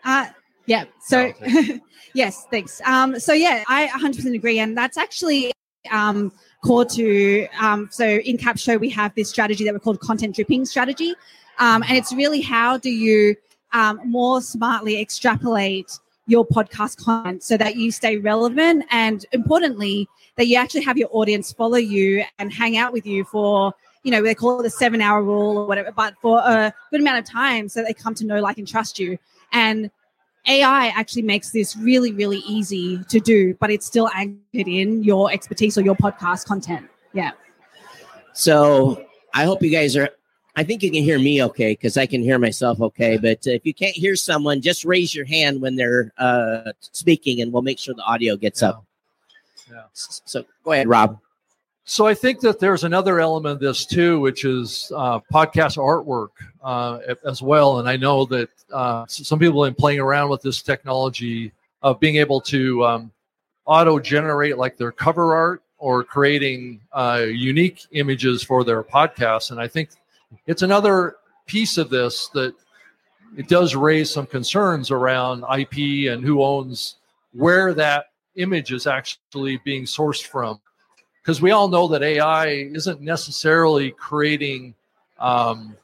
Uh, 0.05 0.27
yeah. 0.67 0.85
So, 1.01 1.33
oh, 1.47 1.79
yes, 2.15 2.47
thanks. 2.51 2.81
Um, 2.85 3.19
so 3.19 3.33
yeah, 3.33 3.65
I 3.69 3.89
100% 3.89 4.35
agree, 4.35 4.59
and 4.59 4.77
that's 4.77 4.97
actually 4.97 5.53
um, 5.91 6.33
core 6.65 6.85
to. 6.85 7.47
Um, 7.61 7.89
so 7.91 8.07
in 8.07 8.37
CapShow, 8.37 8.79
we 8.81 8.91
have 8.91 9.15
this 9.15 9.29
strategy 9.29 9.65
that 9.65 9.75
we 9.75 9.81
call 9.81 9.97
content 9.97 10.35
dripping 10.35 10.65
strategy. 10.65 11.15
Um, 11.59 11.83
and 11.83 11.97
it's 11.97 12.13
really 12.13 12.41
how 12.41 12.79
do 12.79 12.91
you 12.91 13.37
um, 13.73 14.01
more 14.05 14.41
smartly 14.41 15.01
extrapolate 15.01 15.99
your 16.27 16.47
podcast 16.47 16.97
content 17.03 17.43
so 17.43 17.57
that 17.57 17.77
you 17.77 17.91
stay 17.91 18.17
relevant 18.17 18.85
and 18.91 19.27
importantly, 19.33 20.09
that 20.37 20.47
you 20.47 20.57
actually 20.57 20.83
have 20.83 20.97
your 20.97 21.09
audience 21.13 21.53
follow 21.53 21.77
you 21.77 22.25
and 22.39 22.53
hang 22.53 22.77
out 22.77 22.93
with 22.93 23.07
you 23.07 23.25
for, 23.25 23.75
you 24.03 24.11
know, 24.11 24.23
they 24.23 24.35
call 24.35 24.61
it 24.61 24.63
the 24.63 24.71
seven 24.71 25.01
hour 25.01 25.23
rule 25.23 25.59
or 25.59 25.67
whatever, 25.67 25.93
but 25.93 26.15
for 26.23 26.39
a 26.39 26.73
good 26.91 27.01
amount 27.01 27.19
of 27.19 27.25
time 27.25 27.69
so 27.69 27.83
they 27.83 27.93
come 27.93 28.15
to 28.15 28.25
know, 28.25 28.41
like, 28.41 28.59
and 28.59 28.69
trust 28.69 28.99
you. 28.99 29.19
And 29.53 29.91
AI 30.47 30.89
actually 30.89 31.23
makes 31.23 31.51
this 31.51 31.77
really, 31.77 32.13
really 32.13 32.39
easy 32.39 33.03
to 33.05 33.21
do, 33.21 33.55
but 33.55 33.71
it's 33.71 33.87
still 33.87 34.09
anchored 34.15 34.69
in 34.69 35.05
your 35.05 35.31
expertise 35.31 35.79
or 35.79 35.83
your 35.83 35.95
podcast 35.95 36.47
content. 36.47 36.89
Yeah. 37.13 37.33
So 38.33 39.05
I 39.35 39.45
hope 39.45 39.63
you 39.63 39.71
guys 39.71 39.97
are 39.97 40.11
I 40.55 40.65
think 40.65 40.83
you 40.83 40.91
can 40.91 41.03
hear 41.03 41.19
me 41.19 41.43
okay 41.45 41.73
because 41.73 41.97
I 41.97 42.05
can 42.05 42.23
hear 42.23 42.39
myself 42.39 42.81
okay. 42.81 43.17
But 43.17 43.47
if 43.47 43.65
you 43.65 43.73
can't 43.73 43.97
hear 43.97 44.17
someone, 44.17 44.61
just 44.61 44.85
raise 44.85 45.15
your 45.15 45.25
hand 45.25 45.63
when 45.63 45.77
they're 45.77 46.13
uh, 46.19 46.73
speaking, 46.81 47.41
and 47.41 47.53
we'll 47.53 47.63
make 47.63 47.79
sure 47.79 47.95
the 47.95 48.03
audio 48.03 48.37
gets 48.37 48.61
yeah. 48.61 48.69
up. 48.69 48.85
Yeah. 49.71 49.83
So 49.95 50.45
go 50.63 50.73
ahead, 50.73 50.89
Rob. 50.89 51.19
So 51.85 52.07
I 52.07 52.15
think 52.15 52.41
that 52.41 52.61
there's 52.61 52.85
another 52.85 53.19
element 53.19 53.55
of 53.55 53.61
this 53.61 53.85
too, 53.85 54.21
which 54.21 54.45
is 54.45 54.93
uh, 54.95 55.19
podcast 55.33 55.79
artwork 55.79 56.29
uh, 56.63 57.15
as 57.29 57.43
well. 57.43 57.81
And 57.81 57.89
I 57.89 57.97
know 57.97 58.25
that 58.27 58.51
uh, 58.73 59.05
some 59.09 59.39
people 59.39 59.65
have 59.65 59.75
been 59.75 59.81
playing 59.81 59.99
around 60.01 60.31
with 60.31 60.43
this 60.43 60.63
technology 60.63 61.53
of 61.83 61.99
being 61.99 62.17
able 62.17 62.41
to 62.43 62.85
um, 62.85 63.13
auto 63.65 63.99
generate 63.99 64.59
like 64.59 64.77
their 64.77 64.93
cover 64.93 65.35
art 65.35 65.63
or 65.79 66.05
creating 66.05 66.81
uh, 66.93 67.25
unique 67.29 67.85
images 67.91 68.45
for 68.45 68.63
their 68.63 68.85
podcasts. 68.85 69.51
And 69.51 69.61
I 69.61 69.67
think 69.67 69.91
it's 70.47 70.63
another 70.63 71.17
piece 71.47 71.79
of 71.79 71.91
this 71.91 72.29
that 72.29 72.55
it 73.37 73.49
does 73.49 73.75
raise 73.75 74.09
some 74.09 74.27
concerns 74.27 74.93
around 74.93 75.45
IP 75.59 76.13
and 76.13 76.23
who 76.23 76.45
owns 76.45 76.97
where 77.33 77.75
that 77.75 78.07
image 78.37 78.73
is 78.73 78.87
actually 78.87 79.61
being 79.65 79.83
sourced 79.83 80.25
from 80.25 80.61
because 81.23 81.41
we 81.41 81.53
all 81.53 81.69
know 81.69 81.87
that 81.89 82.03
AI 82.03 82.47
isn't 82.49 83.01
necessarily 83.01 83.93
creating 83.93 84.75
um, 85.19 85.77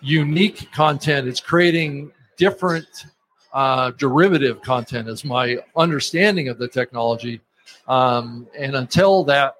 unique 0.00 0.70
content; 0.72 1.28
it's 1.28 1.40
creating 1.40 2.10
different 2.36 3.06
uh, 3.52 3.90
derivative 3.92 4.62
content. 4.62 5.08
Is 5.08 5.24
my 5.24 5.58
understanding 5.76 6.48
of 6.48 6.58
the 6.58 6.68
technology, 6.68 7.40
um, 7.88 8.48
and 8.58 8.74
until 8.74 9.22
that 9.24 9.56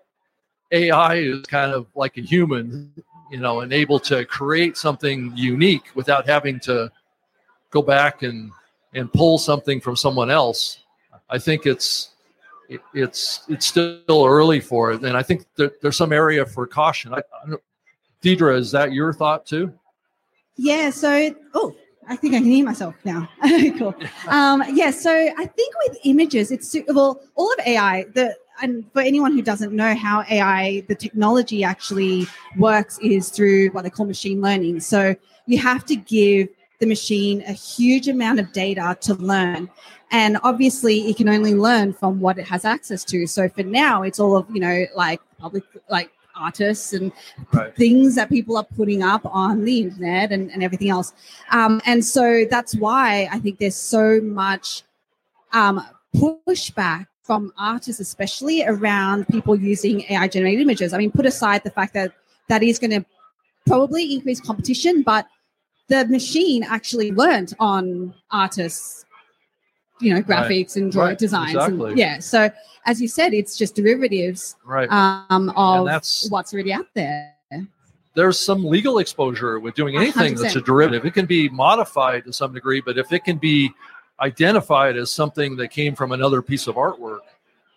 AI 0.72 1.16
is 1.16 1.42
kind 1.42 1.72
of 1.72 1.86
like 1.94 2.16
a 2.16 2.22
human, 2.22 2.90
you 3.30 3.38
know, 3.38 3.60
and 3.60 3.72
able 3.72 4.00
to 4.00 4.24
create 4.24 4.76
something 4.78 5.32
unique 5.36 5.84
without 5.94 6.26
having 6.26 6.58
to 6.60 6.90
go 7.70 7.82
back 7.82 8.22
and 8.22 8.50
and 8.94 9.12
pull 9.12 9.36
something 9.36 9.80
from 9.80 9.96
someone 9.96 10.30
else. 10.30 10.78
I 11.28 11.38
think 11.38 11.66
it's 11.66 12.13
it, 12.68 12.80
it's 12.94 13.44
it's 13.48 13.66
still 13.66 14.00
early 14.08 14.60
for 14.60 14.92
it, 14.92 15.02
and 15.04 15.16
I 15.16 15.22
think 15.22 15.46
that 15.56 15.80
there's 15.80 15.96
some 15.96 16.12
area 16.12 16.44
for 16.46 16.66
caution. 16.66 17.14
I, 17.14 17.18
I 17.18 17.54
Deidre, 18.24 18.56
is 18.56 18.70
that 18.72 18.92
your 18.92 19.12
thought 19.12 19.44
too? 19.44 19.72
Yeah. 20.56 20.90
So, 20.90 21.34
oh, 21.54 21.76
I 22.08 22.16
think 22.16 22.34
I 22.34 22.38
can 22.38 22.46
hear 22.46 22.64
myself 22.64 22.94
now. 23.04 23.28
cool. 23.78 23.94
Um, 24.28 24.62
yeah. 24.72 24.90
So 24.90 25.12
I 25.12 25.44
think 25.44 25.74
with 25.86 25.98
images, 26.04 26.50
it's 26.50 26.74
well, 26.88 27.20
all 27.34 27.52
of 27.52 27.58
AI. 27.66 28.04
The 28.14 28.34
and 28.62 28.90
for 28.92 29.02
anyone 29.02 29.32
who 29.32 29.42
doesn't 29.42 29.72
know 29.72 29.94
how 29.94 30.24
AI, 30.30 30.84
the 30.88 30.94
technology 30.94 31.64
actually 31.64 32.26
works, 32.56 32.98
is 33.02 33.28
through 33.28 33.68
what 33.70 33.82
they 33.82 33.90
call 33.90 34.06
machine 34.06 34.40
learning. 34.40 34.80
So 34.80 35.14
you 35.46 35.58
have 35.58 35.84
to 35.86 35.96
give 35.96 36.48
the 36.78 36.86
machine 36.86 37.42
a 37.42 37.52
huge 37.52 38.08
amount 38.08 38.40
of 38.40 38.52
data 38.52 38.96
to 39.02 39.14
learn 39.14 39.68
and 40.14 40.38
obviously 40.44 41.10
it 41.10 41.16
can 41.16 41.28
only 41.28 41.54
learn 41.54 41.92
from 41.92 42.20
what 42.20 42.38
it 42.38 42.46
has 42.46 42.64
access 42.64 43.02
to. 43.02 43.26
So 43.26 43.48
for 43.48 43.64
now 43.64 44.04
it's 44.04 44.20
all 44.20 44.36
of 44.36 44.46
you 44.54 44.60
know 44.60 44.86
like 44.94 45.20
public 45.38 45.64
like 45.90 46.10
artists 46.36 46.92
and 46.92 47.10
right. 47.52 47.74
things 47.74 48.14
that 48.14 48.28
people 48.28 48.56
are 48.56 48.66
putting 48.76 49.02
up 49.02 49.22
on 49.24 49.64
the 49.64 49.80
internet 49.80 50.30
and, 50.30 50.52
and 50.52 50.62
everything 50.62 50.88
else. 50.88 51.12
Um, 51.50 51.80
and 51.84 52.04
so 52.04 52.44
that's 52.48 52.74
why 52.76 53.28
i 53.32 53.38
think 53.38 53.58
there's 53.58 53.76
so 53.76 54.20
much 54.20 54.82
um, 55.52 55.84
pushback 56.16 57.06
from 57.22 57.52
artists 57.58 58.00
especially 58.00 58.64
around 58.64 59.26
people 59.28 59.56
using 59.56 60.04
ai 60.10 60.28
generated 60.28 60.60
images. 60.60 60.92
I 60.92 60.98
mean 60.98 61.10
put 61.10 61.26
aside 61.26 61.64
the 61.64 61.70
fact 61.70 61.92
that 61.94 62.12
that 62.48 62.62
is 62.62 62.78
going 62.78 62.94
to 62.98 63.04
probably 63.66 64.14
increase 64.14 64.40
competition 64.40 65.02
but 65.02 65.26
the 65.88 66.06
machine 66.06 66.62
actually 66.62 67.10
learned 67.12 67.52
on 67.58 68.14
artists 68.30 69.04
you 70.00 70.12
know 70.12 70.22
graphics 70.22 70.48
right. 70.48 70.76
and 70.76 70.94
right. 70.94 71.18
designs 71.18 71.54
exactly. 71.54 71.90
and, 71.90 71.98
yeah 71.98 72.18
so 72.18 72.50
as 72.86 73.00
you 73.00 73.08
said 73.08 73.32
it's 73.32 73.56
just 73.56 73.74
derivatives 73.74 74.56
right 74.64 74.88
um 74.90 75.50
of 75.56 75.86
what's 76.28 76.52
already 76.52 76.72
out 76.72 76.86
there 76.94 77.34
there's 78.14 78.38
some 78.38 78.64
legal 78.64 78.98
exposure 78.98 79.58
with 79.58 79.74
doing 79.74 79.96
anything 79.96 80.34
100%. 80.34 80.40
that's 80.40 80.56
a 80.56 80.60
derivative 80.60 81.04
it 81.04 81.14
can 81.14 81.26
be 81.26 81.48
modified 81.48 82.24
to 82.24 82.32
some 82.32 82.52
degree 82.52 82.80
but 82.80 82.98
if 82.98 83.12
it 83.12 83.24
can 83.24 83.36
be 83.36 83.70
identified 84.20 84.96
as 84.96 85.10
something 85.10 85.56
that 85.56 85.68
came 85.68 85.94
from 85.94 86.12
another 86.12 86.40
piece 86.40 86.66
of 86.66 86.76
artwork 86.76 87.20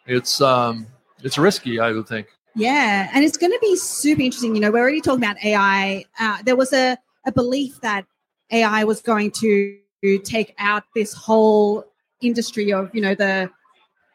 it's 0.06 0.42
um 0.42 0.86
it's 1.24 1.38
risky 1.38 1.80
i 1.80 1.92
would 1.92 2.08
think 2.08 2.28
yeah 2.56 3.10
and 3.14 3.24
it's 3.24 3.38
going 3.38 3.52
to 3.52 3.60
be 3.62 3.76
super 3.76 4.22
interesting 4.22 4.56
you 4.56 4.62
know 4.62 4.72
we're 4.72 4.80
already 4.80 5.02
talking 5.02 5.24
about 5.24 5.44
ai 5.44 6.06
uh, 6.20 6.38
there 6.44 6.56
was 6.56 6.74
a, 6.74 6.98
a 7.26 7.32
belief 7.32 7.82
that 7.82 8.06
ai 8.52 8.84
was 8.84 9.02
going 9.02 9.32
to 9.32 9.78
take 10.24 10.54
out 10.60 10.84
this 10.96 11.14
whole 11.14 11.84
industry 12.22 12.72
of 12.74 12.94
you 12.94 13.02
know 13.02 13.16
the 13.16 13.50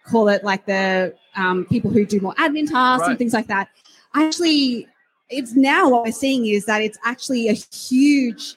call 0.05 0.29
it 0.29 0.43
like 0.43 0.67
the 0.67 1.15
um, 1.37 1.65
people 1.67 1.91
who 1.91 2.05
do 2.05 2.21
more 2.21 2.35
admin 2.35 2.69
tasks 2.69 3.03
right. 3.03 3.11
and 3.11 3.19
things 3.19 3.33
like 3.33 3.47
that. 3.47 3.69
Actually, 4.15 4.87
it's 5.31 5.55
now 5.55 5.89
what 5.89 6.05
we're 6.05 6.13
seeing 6.13 6.47
is 6.47 6.67
that 6.67 6.83
it's 6.83 6.99
actually 7.05 7.49
a 7.49 7.53
huge 7.53 8.57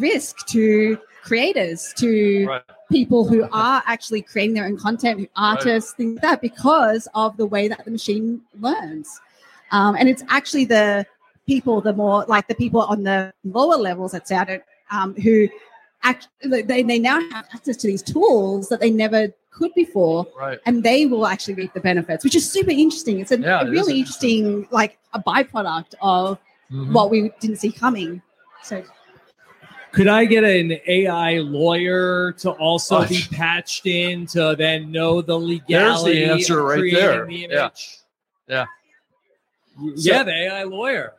risk 0.00 0.46
to 0.48 0.98
creators, 1.22 1.94
to 1.96 2.46
right. 2.46 2.62
people 2.92 3.26
who 3.26 3.48
are 3.52 3.82
actually 3.86 4.20
creating 4.20 4.54
their 4.54 4.66
own 4.66 4.76
content, 4.76 5.30
artists, 5.36 5.92
right. 5.92 5.96
things 5.96 6.14
like 6.16 6.22
that, 6.22 6.40
because 6.42 7.08
of 7.14 7.36
the 7.36 7.46
way 7.46 7.68
that 7.68 7.84
the 7.84 7.90
machine 7.90 8.42
learns. 8.60 9.20
Um, 9.72 9.96
and 9.96 10.08
it's 10.08 10.22
actually 10.28 10.66
the 10.66 11.06
people, 11.46 11.80
the 11.80 11.92
more 11.92 12.24
like 12.28 12.46
the 12.48 12.54
people 12.54 12.82
on 12.82 13.02
the 13.04 13.32
lower 13.44 13.76
levels, 13.76 14.12
let's 14.12 14.28
say, 14.28 14.36
I 14.36 14.44
don't, 14.44 14.62
um, 14.90 15.14
who 15.14 15.48
act, 16.04 16.28
they, 16.44 16.82
they 16.82 16.98
now 16.98 17.20
have 17.30 17.46
access 17.52 17.76
to 17.78 17.86
these 17.86 18.02
tools 18.02 18.68
that 18.68 18.80
they 18.80 18.90
never 18.90 19.28
could 19.50 19.72
before 19.74 20.26
right. 20.38 20.58
and 20.66 20.82
they 20.82 21.06
will 21.06 21.26
actually 21.26 21.54
reap 21.54 21.72
the 21.74 21.80
benefits 21.80 22.24
which 22.24 22.34
is 22.34 22.50
super 22.50 22.70
interesting 22.70 23.20
it's 23.20 23.30
a, 23.30 23.38
yeah, 23.38 23.60
a 23.60 23.70
really 23.70 23.98
interesting, 23.98 24.46
interesting, 24.46 24.68
like 24.70 24.98
a 25.12 25.20
byproduct 25.20 25.94
of 26.02 26.38
mm-hmm. 26.70 26.92
what 26.92 27.10
we 27.10 27.30
didn't 27.40 27.56
see 27.56 27.70
coming 27.70 28.20
so 28.62 28.82
could 29.94 30.08
I 30.08 30.24
get 30.24 30.42
an 30.42 30.76
AI 30.88 31.38
lawyer 31.38 32.32
to 32.38 32.50
also 32.50 32.98
oh, 32.98 33.06
be 33.06 33.22
patched 33.30 33.86
in 33.86 34.26
to 34.26 34.56
then 34.58 34.90
know 34.90 35.22
the 35.22 35.38
legality? 35.38 35.72
There's 35.72 36.02
the 36.02 36.32
answer 36.32 36.64
right 36.64 36.92
there. 36.92 37.26
The 37.26 37.46
yeah. 37.48 37.68
Yeah. 38.48 38.64
Yeah, 39.94 40.18
so, 40.18 40.24
the 40.24 40.32
AI 40.32 40.64
lawyer. 40.64 41.12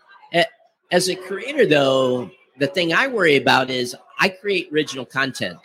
As 0.91 1.09
a 1.09 1.15
creator, 1.15 1.65
though, 1.65 2.29
the 2.59 2.67
thing 2.67 2.93
I 2.93 3.07
worry 3.07 3.37
about 3.37 3.69
is 3.69 3.95
I 4.19 4.29
create 4.29 4.69
original 4.71 5.05
content. 5.05 5.59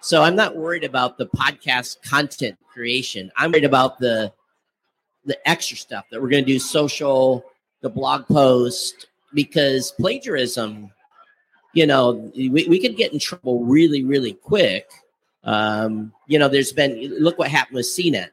So 0.00 0.22
I'm 0.22 0.36
not 0.36 0.56
worried 0.56 0.84
about 0.84 1.18
the 1.18 1.26
podcast 1.26 2.02
content 2.02 2.56
creation. 2.72 3.30
I'm 3.36 3.52
worried 3.52 3.64
about 3.64 3.98
the 3.98 4.32
the 5.24 5.36
extra 5.48 5.76
stuff 5.76 6.04
that 6.10 6.22
we're 6.22 6.28
going 6.28 6.44
to 6.44 6.52
do 6.52 6.60
social, 6.60 7.44
the 7.80 7.90
blog 7.90 8.28
post 8.28 9.08
because 9.34 9.90
plagiarism, 9.90 10.92
you 11.74 11.84
know, 11.84 12.30
we, 12.36 12.48
we 12.68 12.78
could 12.78 12.96
get 12.96 13.12
in 13.12 13.18
trouble 13.18 13.64
really 13.64 14.04
really 14.04 14.34
quick. 14.34 14.88
Um, 15.42 16.12
you 16.26 16.38
know, 16.38 16.48
there's 16.48 16.72
been 16.72 17.16
look 17.18 17.38
what 17.38 17.48
happened 17.50 17.76
with 17.76 17.86
CNET. 17.86 18.28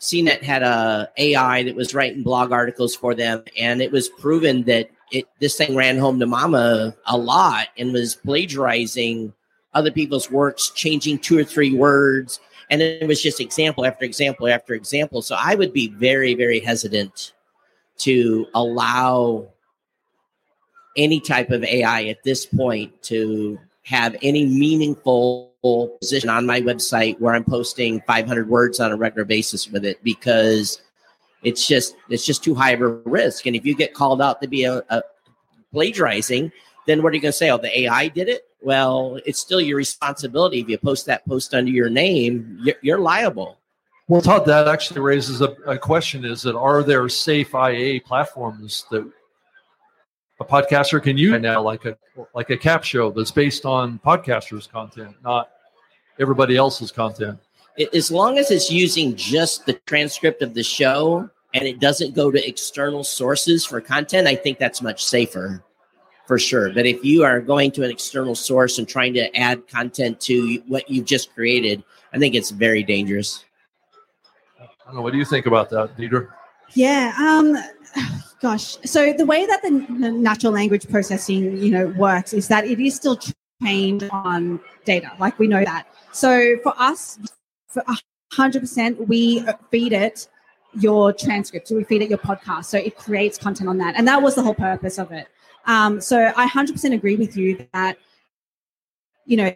CNET 0.00 0.42
had 0.42 0.62
a 0.62 1.10
AI 1.18 1.64
that 1.64 1.76
was 1.76 1.94
writing 1.94 2.22
blog 2.22 2.52
articles 2.52 2.96
for 2.96 3.14
them, 3.14 3.44
and 3.58 3.82
it 3.82 3.92
was 3.92 4.08
proven 4.08 4.62
that 4.64 4.88
it 5.10 5.26
this 5.40 5.56
thing 5.56 5.74
ran 5.74 5.98
home 5.98 6.18
to 6.20 6.26
mama 6.26 6.94
a 7.06 7.16
lot 7.16 7.68
and 7.78 7.92
was 7.92 8.16
plagiarizing 8.16 9.32
other 9.74 9.90
people's 9.90 10.30
works, 10.30 10.70
changing 10.70 11.18
two 11.18 11.38
or 11.38 11.44
three 11.44 11.74
words, 11.74 12.40
and 12.70 12.82
it 12.82 13.06
was 13.06 13.22
just 13.22 13.40
example 13.40 13.84
after 13.84 14.04
example 14.04 14.48
after 14.48 14.74
example. 14.74 15.22
So 15.22 15.36
I 15.38 15.54
would 15.54 15.72
be 15.72 15.88
very 15.88 16.34
very 16.34 16.60
hesitant 16.60 17.32
to 17.98 18.46
allow 18.54 19.48
any 20.96 21.20
type 21.20 21.50
of 21.50 21.62
AI 21.64 22.04
at 22.04 22.22
this 22.24 22.46
point 22.46 23.02
to 23.04 23.58
have 23.84 24.16
any 24.22 24.44
meaningful 24.44 25.52
position 26.00 26.28
on 26.28 26.46
my 26.46 26.60
website 26.60 27.18
where 27.20 27.34
I'm 27.34 27.44
posting 27.44 28.00
500 28.02 28.48
words 28.48 28.80
on 28.80 28.92
a 28.92 28.96
regular 28.96 29.24
basis 29.24 29.68
with 29.68 29.84
it 29.84 30.02
because 30.02 30.80
it's 31.42 31.66
just 31.66 31.96
it's 32.08 32.26
just 32.26 32.44
too 32.44 32.54
high 32.54 32.72
of 32.72 32.80
a 32.80 32.88
risk. 32.88 33.46
And 33.46 33.56
if 33.56 33.64
you 33.64 33.74
get 33.74 33.94
called 33.94 34.20
out 34.20 34.40
to 34.42 34.48
be 34.48 34.64
a, 34.64 34.82
a 34.90 35.02
plagiarizing, 35.72 36.52
then 36.86 37.02
what 37.02 37.12
are 37.12 37.16
you 37.16 37.22
going 37.22 37.32
to 37.32 37.36
say? 37.36 37.50
Oh, 37.50 37.58
the 37.58 37.80
AI 37.80 38.08
did 38.08 38.28
it. 38.28 38.42
Well, 38.62 39.18
it's 39.24 39.38
still 39.38 39.60
your 39.60 39.76
responsibility. 39.76 40.60
If 40.60 40.68
you 40.68 40.78
post 40.78 41.06
that 41.06 41.26
post 41.26 41.54
under 41.54 41.70
your 41.70 41.88
name, 41.88 42.58
you're, 42.62 42.76
you're 42.82 42.98
liable. 42.98 43.58
Well, 44.08 44.20
Todd, 44.20 44.44
that 44.46 44.68
actually 44.68 45.00
raises 45.00 45.40
a, 45.40 45.52
a, 45.66 45.78
question: 45.78 46.24
Is 46.24 46.42
that 46.42 46.56
are 46.56 46.82
there 46.82 47.08
safe 47.08 47.54
IA 47.54 48.00
platforms 48.00 48.84
that 48.90 49.10
a 50.40 50.44
podcaster 50.44 51.02
can 51.02 51.16
use 51.16 51.40
now, 51.40 51.62
like 51.62 51.84
a 51.84 51.96
like 52.34 52.50
a 52.50 52.56
CapShow 52.56 53.14
that's 53.14 53.30
based 53.30 53.64
on 53.64 54.00
podcasters' 54.04 54.68
content, 54.68 55.14
not 55.22 55.50
everybody 56.18 56.56
else's 56.56 56.90
content? 56.90 57.38
As 57.94 58.10
long 58.10 58.38
as 58.38 58.50
it's 58.50 58.70
using 58.70 59.14
just 59.16 59.66
the 59.66 59.74
transcript 59.86 60.42
of 60.42 60.54
the 60.54 60.62
show 60.62 61.28
and 61.54 61.64
it 61.64 61.80
doesn't 61.80 62.14
go 62.14 62.30
to 62.30 62.48
external 62.48 63.04
sources 63.04 63.64
for 63.64 63.80
content, 63.80 64.26
I 64.28 64.34
think 64.34 64.58
that's 64.58 64.82
much 64.82 65.04
safer 65.04 65.64
for 66.26 66.38
sure. 66.38 66.72
But 66.72 66.86
if 66.86 67.04
you 67.04 67.24
are 67.24 67.40
going 67.40 67.72
to 67.72 67.82
an 67.82 67.90
external 67.90 68.34
source 68.34 68.78
and 68.78 68.88
trying 68.88 69.14
to 69.14 69.36
add 69.36 69.66
content 69.66 70.20
to 70.22 70.62
what 70.68 70.88
you've 70.88 71.06
just 71.06 71.34
created, 71.34 71.82
I 72.12 72.18
think 72.18 72.34
it's 72.34 72.50
very 72.50 72.82
dangerous. 72.82 73.44
I 74.60 74.66
don't 74.86 74.96
know. 74.96 75.02
What 75.02 75.12
do 75.12 75.18
you 75.18 75.24
think 75.24 75.46
about 75.46 75.70
that, 75.70 75.96
Deidre? 75.96 76.28
Yeah. 76.74 77.14
Um, 77.18 77.56
gosh. 78.40 78.76
So 78.84 79.12
the 79.12 79.26
way 79.26 79.46
that 79.46 79.62
the 79.62 79.70
natural 79.70 80.52
language 80.52 80.88
processing, 80.88 81.56
you 81.56 81.70
know, 81.70 81.86
works 81.98 82.32
is 82.32 82.48
that 82.48 82.64
it 82.64 82.78
is 82.78 82.94
still 82.94 83.18
trained 83.60 84.08
on 84.12 84.60
data. 84.84 85.12
Like 85.18 85.38
we 85.38 85.48
know 85.48 85.64
that. 85.64 85.86
So 86.12 86.56
for 86.62 86.74
us, 86.76 87.18
for 87.70 87.82
hundred 88.32 88.60
percent, 88.60 89.08
we 89.08 89.44
feed 89.70 89.92
it 89.92 90.28
your 90.78 91.12
transcript. 91.12 91.68
So 91.68 91.76
we 91.76 91.84
feed 91.84 92.02
it 92.02 92.08
your 92.08 92.18
podcast. 92.18 92.66
So 92.66 92.78
it 92.78 92.96
creates 92.96 93.38
content 93.38 93.68
on 93.68 93.78
that, 93.78 93.94
and 93.96 94.06
that 94.06 94.20
was 94.22 94.34
the 94.34 94.42
whole 94.42 94.54
purpose 94.54 94.98
of 94.98 95.12
it. 95.12 95.28
Um, 95.66 96.00
so 96.00 96.32
I 96.36 96.46
hundred 96.46 96.72
percent 96.72 96.94
agree 96.94 97.16
with 97.16 97.36
you 97.36 97.66
that 97.72 97.96
you 99.26 99.36
know, 99.36 99.54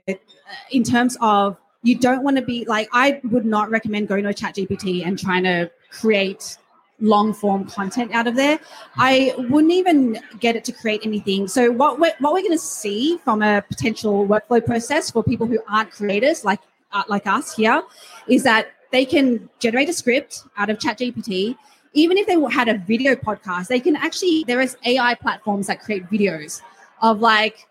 in 0.71 0.85
terms 0.85 1.17
of 1.21 1.57
you 1.83 1.99
don't 1.99 2.23
want 2.23 2.37
to 2.37 2.43
be 2.43 2.65
like 2.65 2.89
I 2.93 3.21
would 3.25 3.45
not 3.45 3.71
recommend 3.71 4.09
going 4.09 4.25
to 4.25 4.31
a 4.31 4.35
chat 4.35 4.55
GPT 4.55 5.07
and 5.07 5.19
trying 5.19 5.43
to 5.45 5.71
create 5.91 6.57
long 7.01 7.35
form 7.35 7.65
content 7.67 8.13
out 8.15 8.27
of 8.27 8.37
there. 8.37 8.59
I 8.97 9.35
wouldn't 9.37 9.73
even 9.73 10.21
get 10.39 10.57
it 10.57 10.65
to 10.65 10.73
create 10.73 11.01
anything. 11.05 11.49
So 11.49 11.71
what 11.71 11.99
we're, 11.99 12.15
what 12.21 12.33
we're 12.33 12.43
going 12.43 12.53
to 12.53 12.59
see 12.59 13.19
from 13.19 13.43
a 13.43 13.63
potential 13.63 14.27
workflow 14.27 14.65
process 14.65 15.11
for 15.11 15.23
people 15.23 15.47
who 15.47 15.59
aren't 15.69 15.91
creators 15.91 16.45
like 16.45 16.61
uh, 16.95 17.03
like 17.09 17.27
us 17.27 17.55
here 17.55 17.83
is 18.29 18.43
that 18.45 18.69
they 18.93 19.05
can 19.05 19.51
generate 19.59 19.89
a 19.89 19.93
script 19.93 20.45
out 20.57 20.71
of 20.71 20.79
ChatGPT. 20.79 21.57
Even 21.93 22.17
if 22.17 22.27
they 22.27 22.41
had 22.51 22.69
a 22.69 22.79
video 22.79 23.15
podcast, 23.15 23.69
they 23.69 23.81
can 23.81 23.97
actually 23.97 24.45
there 24.47 24.61
is 24.61 24.77
AI 24.85 25.15
platforms 25.15 25.67
that 25.67 25.81
create 25.81 26.09
videos 26.11 26.63
of 27.03 27.21
like 27.21 27.67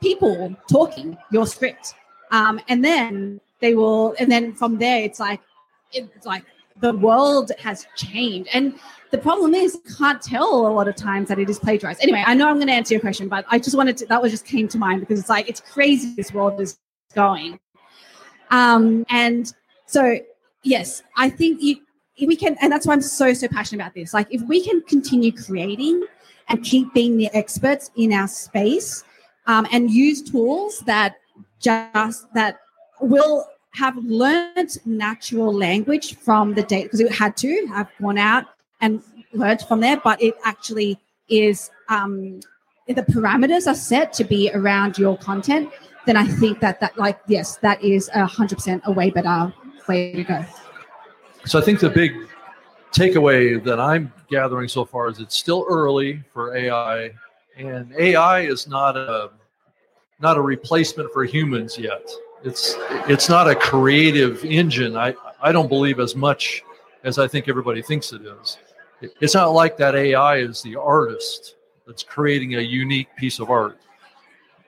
people 0.00 0.54
talking 0.70 1.18
your 1.32 1.46
script, 1.46 1.94
um, 2.30 2.60
and 2.68 2.84
then 2.84 3.40
they 3.60 3.74
will, 3.74 4.14
and 4.18 4.30
then 4.30 4.54
from 4.54 4.78
there 4.78 5.02
it's 5.02 5.18
like 5.18 5.40
it's 5.92 6.26
like 6.26 6.44
the 6.80 6.94
world 6.94 7.52
has 7.58 7.86
changed. 7.96 8.48
And 8.52 8.74
the 9.10 9.18
problem 9.18 9.54
is, 9.54 9.78
can't 9.98 10.20
tell 10.20 10.66
a 10.66 10.72
lot 10.72 10.88
of 10.88 10.96
times 10.96 11.28
that 11.28 11.38
it 11.38 11.48
is 11.48 11.58
plagiarized. 11.58 12.00
Anyway, 12.02 12.22
I 12.26 12.34
know 12.34 12.48
I'm 12.48 12.56
going 12.56 12.68
to 12.68 12.72
answer 12.72 12.94
your 12.94 13.00
question, 13.00 13.28
but 13.28 13.44
I 13.48 13.58
just 13.58 13.76
wanted 13.76 13.96
to, 13.98 14.06
that 14.06 14.20
was 14.20 14.32
just 14.32 14.44
came 14.44 14.68
to 14.68 14.78
mind 14.78 15.00
because 15.00 15.18
it's 15.18 15.28
like, 15.28 15.48
it's 15.48 15.60
crazy 15.60 16.14
this 16.14 16.32
world 16.32 16.60
is 16.60 16.78
going. 17.14 17.58
Um, 18.50 19.04
and 19.08 19.52
so, 19.86 20.18
yes, 20.62 21.02
I 21.16 21.30
think 21.30 21.62
you, 21.62 21.76
we 22.26 22.36
can, 22.36 22.56
and 22.60 22.72
that's 22.72 22.86
why 22.86 22.94
I'm 22.94 23.02
so, 23.02 23.32
so 23.32 23.48
passionate 23.48 23.82
about 23.82 23.94
this. 23.94 24.12
Like, 24.12 24.28
if 24.30 24.42
we 24.42 24.62
can 24.62 24.82
continue 24.82 25.32
creating 25.32 26.04
and 26.48 26.62
keep 26.64 26.92
being 26.94 27.16
the 27.16 27.28
experts 27.34 27.90
in 27.96 28.12
our 28.12 28.28
space 28.28 29.04
um, 29.46 29.66
and 29.70 29.90
use 29.90 30.22
tools 30.22 30.80
that 30.80 31.16
just, 31.60 32.32
that 32.34 32.60
will 33.00 33.46
have 33.72 33.96
learned 33.98 34.78
natural 34.84 35.52
language 35.52 36.16
from 36.16 36.54
the 36.54 36.62
data 36.62 36.84
because 36.84 37.00
it 37.00 37.12
had 37.12 37.36
to 37.36 37.66
have 37.66 37.88
gone 38.00 38.18
out 38.18 38.44
and 38.80 39.02
learned 39.32 39.60
from 39.62 39.80
there, 39.80 39.98
but 39.98 40.20
it 40.22 40.34
actually 40.44 40.98
is 41.28 41.70
um, 41.88 42.40
the 42.86 43.02
parameters 43.02 43.66
are 43.66 43.74
set 43.74 44.12
to 44.14 44.24
be 44.24 44.50
around 44.52 44.98
your 44.98 45.16
content. 45.18 45.70
Then 46.08 46.16
I 46.16 46.26
think 46.26 46.60
that 46.60 46.80
that 46.80 46.96
like 46.96 47.20
yes, 47.28 47.56
that 47.58 47.84
is 47.84 48.08
a 48.14 48.24
hundred 48.24 48.56
percent 48.56 48.82
a 48.86 48.92
way 48.92 49.10
better 49.10 49.52
way 49.86 50.12
to 50.12 50.24
go. 50.24 50.44
So 51.44 51.58
I 51.58 51.62
think 51.62 51.80
the 51.80 51.90
big 51.90 52.12
takeaway 52.92 53.62
that 53.64 53.78
I'm 53.78 54.12
gathering 54.30 54.68
so 54.68 54.84
far 54.84 55.08
is 55.08 55.20
it's 55.20 55.36
still 55.36 55.66
early 55.68 56.22
for 56.32 56.56
AI, 56.56 57.12
and 57.56 57.92
AI 57.98 58.40
is 58.40 58.66
not 58.66 58.96
a 58.96 59.30
not 60.18 60.38
a 60.38 60.40
replacement 60.40 61.12
for 61.12 61.24
humans 61.24 61.78
yet 61.78 62.08
it's 62.44 62.76
it's 63.08 63.28
not 63.28 63.48
a 63.48 63.54
creative 63.54 64.44
engine. 64.44 64.96
I 64.96 65.14
I 65.40 65.52
don't 65.52 65.68
believe 65.68 66.00
as 66.00 66.14
much 66.14 66.62
as 67.04 67.18
I 67.18 67.28
think 67.28 67.48
everybody 67.48 67.82
thinks 67.82 68.12
it 68.12 68.22
is. 68.22 68.58
It's 69.20 69.34
not 69.34 69.52
like 69.52 69.76
that 69.76 69.94
AI 69.94 70.38
is 70.38 70.62
the 70.62 70.76
artist 70.76 71.56
that's 71.86 72.02
creating 72.02 72.56
a 72.56 72.60
unique 72.60 73.08
piece 73.16 73.38
of 73.38 73.50
art. 73.50 73.78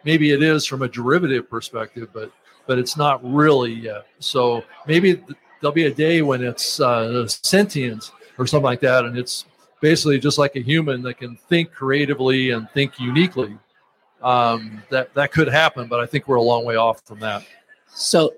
Maybe 0.04 0.32
it 0.32 0.42
is 0.42 0.66
from 0.66 0.82
a 0.82 0.88
derivative 0.88 1.48
perspective, 1.48 2.08
but 2.12 2.32
but 2.66 2.78
it's 2.78 2.96
not 2.96 3.20
really 3.24 3.72
yet. 3.72 4.06
So 4.20 4.64
maybe 4.86 5.22
there'll 5.60 5.74
be 5.74 5.86
a 5.86 5.94
day 5.94 6.22
when 6.22 6.42
it's 6.42 6.80
uh, 6.80 7.26
sentient 7.26 8.12
or 8.38 8.46
something 8.46 8.64
like 8.64 8.80
that, 8.80 9.04
and 9.04 9.18
it's 9.18 9.44
basically 9.80 10.18
just 10.18 10.38
like 10.38 10.56
a 10.56 10.60
human 10.60 11.02
that 11.02 11.14
can 11.14 11.36
think 11.36 11.72
creatively 11.72 12.50
and 12.50 12.70
think 12.70 12.98
uniquely. 13.00 13.56
Um, 14.22 14.82
that 14.90 15.14
that 15.14 15.32
could 15.32 15.48
happen, 15.48 15.88
but 15.88 16.00
I 16.00 16.06
think 16.06 16.28
we're 16.28 16.36
a 16.36 16.42
long 16.42 16.64
way 16.64 16.76
off 16.76 17.02
from 17.06 17.20
that. 17.20 17.44
So, 17.88 18.34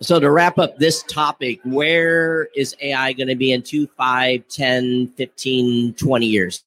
so 0.00 0.20
to 0.20 0.30
wrap 0.30 0.58
up 0.58 0.76
this 0.76 1.02
topic, 1.02 1.60
where 1.64 2.48
is 2.54 2.76
AI 2.80 3.14
going 3.14 3.28
to 3.28 3.34
be 3.34 3.52
in 3.52 3.62
2, 3.62 3.86
5, 3.86 4.48
10, 4.48 5.08
15, 5.16 5.94
20 5.94 6.26
years? 6.26 6.64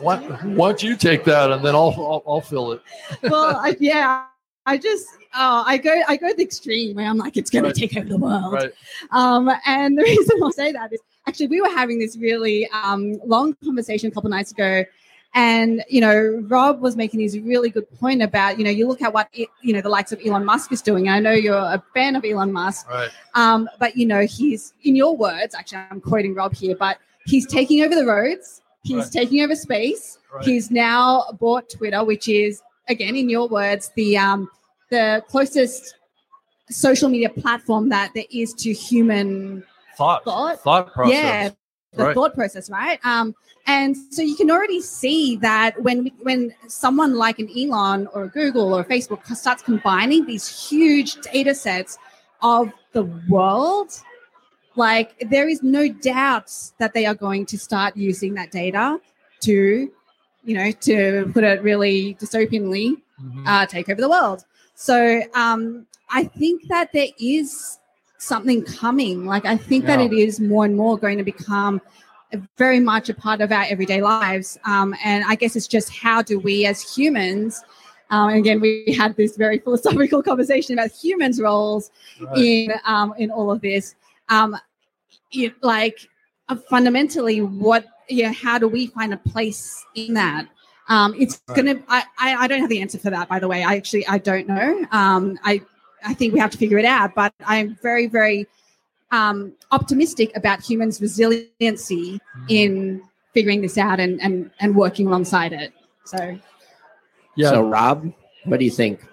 Why, 0.00 0.18
why 0.18 0.68
don't 0.68 0.82
you 0.82 0.96
take 0.96 1.24
that 1.24 1.50
and 1.50 1.64
then 1.64 1.74
I'll, 1.74 1.94
I'll, 1.96 2.22
I'll 2.26 2.40
fill 2.40 2.72
it. 2.72 2.82
well, 3.22 3.56
I, 3.56 3.76
yeah, 3.80 4.24
I 4.66 4.78
just 4.78 5.06
oh, 5.34 5.64
I 5.66 5.78
go 5.78 6.02
I 6.08 6.16
go 6.16 6.32
the 6.32 6.42
extreme 6.42 6.96
where 6.96 7.06
I'm 7.06 7.16
like 7.16 7.36
it's 7.36 7.50
going 7.50 7.64
right. 7.64 7.74
to 7.74 7.80
take 7.80 7.96
over 7.96 8.08
the 8.08 8.18
world. 8.18 8.52
Right. 8.52 8.72
Um, 9.10 9.50
and 9.66 9.96
the 9.96 10.02
reason 10.04 10.42
I 10.42 10.50
say 10.50 10.72
that 10.72 10.92
is 10.92 11.00
actually 11.26 11.48
we 11.48 11.60
were 11.60 11.70
having 11.70 11.98
this 11.98 12.16
really 12.16 12.68
um, 12.68 13.18
long 13.24 13.54
conversation 13.64 14.08
a 14.08 14.10
couple 14.10 14.30
nights 14.30 14.52
ago 14.52 14.84
and, 15.34 15.84
you 15.88 16.00
know, 16.00 16.42
Rob 16.48 16.80
was 16.80 16.96
making 16.96 17.20
this 17.20 17.36
really 17.36 17.70
good 17.70 17.88
point 17.98 18.22
about, 18.22 18.58
you 18.58 18.64
know, 18.64 18.70
you 18.70 18.88
look 18.88 19.02
at 19.02 19.12
what, 19.12 19.28
you 19.32 19.46
know, 19.62 19.80
the 19.80 19.88
likes 19.88 20.10
of 20.10 20.20
Elon 20.24 20.44
Musk 20.44 20.72
is 20.72 20.80
doing. 20.80 21.08
I 21.08 21.20
know 21.20 21.32
you're 21.32 21.54
a 21.54 21.82
fan 21.94 22.16
of 22.16 22.24
Elon 22.24 22.52
Musk. 22.52 22.88
Right. 22.88 23.10
Um, 23.34 23.68
but, 23.78 23.96
you 23.96 24.06
know, 24.06 24.22
he's, 24.22 24.72
in 24.82 24.96
your 24.96 25.16
words, 25.16 25.54
actually, 25.54 25.78
I'm 25.90 26.00
quoting 26.00 26.34
Rob 26.34 26.54
here, 26.54 26.74
but 26.74 26.98
he's 27.26 27.46
taking 27.46 27.82
over 27.82 27.94
the 27.94 28.06
roads. 28.06 28.62
He's 28.88 29.04
right. 29.04 29.12
taking 29.12 29.42
over 29.42 29.54
space. 29.54 30.18
Right. 30.34 30.44
He's 30.44 30.70
now 30.70 31.24
bought 31.38 31.70
Twitter, 31.70 32.04
which 32.04 32.28
is, 32.28 32.62
again, 32.88 33.14
in 33.16 33.28
your 33.28 33.48
words, 33.48 33.90
the, 33.94 34.18
um, 34.18 34.50
the 34.90 35.22
closest 35.28 35.94
social 36.70 37.08
media 37.08 37.30
platform 37.30 37.88
that 37.90 38.12
there 38.14 38.24
is 38.30 38.52
to 38.54 38.72
human 38.72 39.64
thought. 39.96 40.24
Thought, 40.24 40.60
thought 40.60 40.92
process. 40.92 41.14
Yeah, 41.14 41.50
the 41.92 42.04
right. 42.04 42.14
thought 42.14 42.34
process, 42.34 42.70
right? 42.70 42.98
Um, 43.04 43.34
and 43.66 43.96
so 44.10 44.22
you 44.22 44.36
can 44.36 44.50
already 44.50 44.80
see 44.80 45.36
that 45.36 45.80
when 45.82 46.10
when 46.22 46.54
someone 46.68 47.16
like 47.16 47.38
an 47.38 47.50
Elon 47.56 48.08
or 48.14 48.24
a 48.24 48.28
Google 48.28 48.74
or 48.74 48.80
a 48.80 48.84
Facebook 48.84 49.24
starts 49.36 49.62
combining 49.62 50.24
these 50.24 50.68
huge 50.68 51.16
data 51.20 51.54
sets 51.54 51.98
of 52.40 52.72
the 52.92 53.04
world, 53.28 53.92
like 54.78 55.18
there 55.28 55.48
is 55.48 55.62
no 55.62 55.88
doubt 55.88 56.52
that 56.78 56.94
they 56.94 57.04
are 57.04 57.14
going 57.14 57.44
to 57.46 57.58
start 57.58 57.96
using 57.96 58.34
that 58.34 58.50
data 58.50 58.98
to, 59.40 59.90
you 60.44 60.54
know, 60.54 60.70
to 60.70 61.30
put 61.34 61.44
it 61.44 61.62
really 61.62 62.14
dystopianly, 62.14 62.92
mm-hmm. 63.20 63.46
uh, 63.46 63.66
take 63.66 63.88
over 63.88 64.00
the 64.00 64.08
world. 64.08 64.44
So 64.74 65.22
um, 65.34 65.86
I 66.10 66.24
think 66.24 66.68
that 66.68 66.92
there 66.92 67.08
is 67.20 67.78
something 68.18 68.64
coming. 68.64 69.26
Like 69.26 69.44
I 69.44 69.56
think 69.56 69.84
yeah. 69.84 69.96
that 69.96 70.06
it 70.06 70.12
is 70.12 70.40
more 70.40 70.64
and 70.64 70.76
more 70.76 70.96
going 70.96 71.18
to 71.18 71.24
become 71.24 71.82
very 72.56 72.78
much 72.78 73.08
a 73.08 73.14
part 73.14 73.40
of 73.40 73.50
our 73.50 73.64
everyday 73.68 74.00
lives. 74.00 74.58
Um, 74.64 74.94
and 75.04 75.24
I 75.26 75.34
guess 75.34 75.56
it's 75.56 75.66
just 75.66 75.94
how 75.94 76.22
do 76.22 76.38
we 76.38 76.66
as 76.66 76.82
humans, 76.82 77.64
um, 78.10 78.30
and 78.30 78.38
again, 78.38 78.60
we 78.60 78.94
had 78.98 79.16
this 79.16 79.36
very 79.36 79.58
philosophical 79.58 80.22
conversation 80.30 80.78
about 80.78 80.92
humans' 80.92 81.40
roles 81.40 81.90
right. 82.20 82.38
in 82.38 82.72
um, 82.86 83.12
in 83.18 83.30
all 83.30 83.50
of 83.50 83.60
this. 83.60 83.94
It, 85.32 85.62
like 85.62 86.08
uh, 86.48 86.56
fundamentally, 86.70 87.40
what 87.40 87.84
you 88.08 88.24
know, 88.24 88.32
how 88.32 88.58
do 88.58 88.68
we 88.68 88.86
find 88.88 89.12
a 89.12 89.18
place 89.18 89.84
in 89.94 90.14
that? 90.14 90.48
Um, 90.88 91.14
it's 91.18 91.40
right. 91.48 91.56
gonna. 91.56 91.82
I, 91.88 92.04
I, 92.18 92.34
I 92.36 92.46
don't 92.46 92.60
have 92.60 92.70
the 92.70 92.80
answer 92.80 92.98
for 92.98 93.10
that. 93.10 93.28
By 93.28 93.38
the 93.38 93.48
way, 93.48 93.62
I 93.62 93.76
actually 93.76 94.06
I 94.06 94.18
don't 94.18 94.48
know. 94.48 94.86
Um, 94.90 95.38
I 95.44 95.60
I 96.04 96.14
think 96.14 96.32
we 96.32 96.40
have 96.40 96.50
to 96.52 96.58
figure 96.58 96.78
it 96.78 96.84
out. 96.84 97.14
But 97.14 97.34
I'm 97.44 97.76
very 97.82 98.06
very 98.06 98.46
um, 99.10 99.52
optimistic 99.70 100.36
about 100.36 100.62
humans' 100.62 101.00
resiliency 101.00 102.20
mm. 102.20 102.46
in 102.48 103.02
figuring 103.34 103.60
this 103.60 103.78
out 103.78 104.00
and, 104.00 104.20
and, 104.20 104.50
and 104.60 104.74
working 104.74 105.06
alongside 105.06 105.52
it. 105.52 105.72
So, 106.04 106.38
yeah. 107.36 107.50
So, 107.50 107.68
Rob, 107.68 108.12
what 108.44 108.58
do 108.58 108.64
you 108.64 108.70
think? 108.70 109.06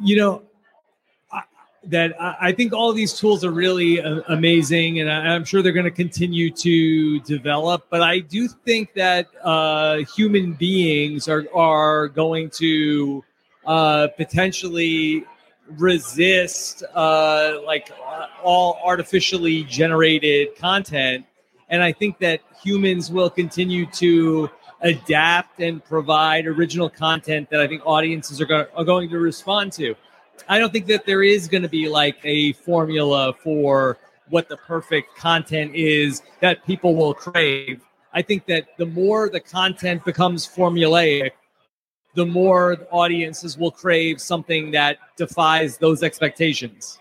You 0.00 0.16
know, 0.16 0.42
I, 0.42 0.47
that 1.84 2.14
I 2.20 2.52
think 2.52 2.72
all 2.72 2.92
these 2.92 3.14
tools 3.14 3.44
are 3.44 3.50
really 3.50 4.00
uh, 4.00 4.20
amazing, 4.28 5.00
and 5.00 5.10
I, 5.10 5.34
am 5.34 5.44
sure 5.44 5.62
they're 5.62 5.72
going 5.72 5.84
to 5.84 5.90
continue 5.90 6.50
to 6.50 7.20
develop. 7.20 7.86
But 7.88 8.02
I 8.02 8.18
do 8.18 8.48
think 8.48 8.94
that 8.94 9.28
uh, 9.42 9.98
human 10.16 10.54
beings 10.54 11.28
are 11.28 11.46
are 11.54 12.08
going 12.08 12.50
to 12.50 13.24
uh, 13.64 14.08
potentially 14.16 15.24
resist 15.76 16.82
uh, 16.94 17.60
like 17.64 17.90
uh, 17.90 18.26
all 18.42 18.80
artificially 18.84 19.64
generated 19.64 20.56
content. 20.56 21.26
And 21.68 21.82
I 21.82 21.92
think 21.92 22.18
that 22.18 22.40
humans 22.62 23.12
will 23.12 23.30
continue 23.30 23.86
to 23.92 24.50
adapt 24.80 25.60
and 25.60 25.84
provide 25.84 26.46
original 26.46 26.88
content 26.88 27.50
that 27.50 27.60
I 27.60 27.66
think 27.66 27.82
audiences 27.84 28.40
are, 28.40 28.46
go- 28.46 28.66
are 28.74 28.84
going 28.84 29.10
to 29.10 29.18
respond 29.18 29.72
to. 29.74 29.94
I 30.48 30.58
don't 30.58 30.72
think 30.72 30.86
that 30.86 31.06
there 31.06 31.22
is 31.22 31.48
going 31.48 31.62
to 31.62 31.68
be 31.68 31.88
like 31.88 32.18
a 32.24 32.52
formula 32.52 33.34
for 33.42 33.98
what 34.28 34.48
the 34.48 34.56
perfect 34.56 35.16
content 35.16 35.74
is 35.74 36.22
that 36.40 36.64
people 36.66 36.94
will 36.94 37.14
crave. 37.14 37.82
I 38.12 38.22
think 38.22 38.46
that 38.46 38.76
the 38.76 38.86
more 38.86 39.28
the 39.28 39.40
content 39.40 40.04
becomes 40.04 40.46
formulaic, 40.46 41.32
the 42.14 42.26
more 42.26 42.76
audiences 42.90 43.56
will 43.58 43.70
crave 43.70 44.20
something 44.20 44.70
that 44.72 44.98
defies 45.16 45.78
those 45.78 46.02
expectations. 46.02 46.98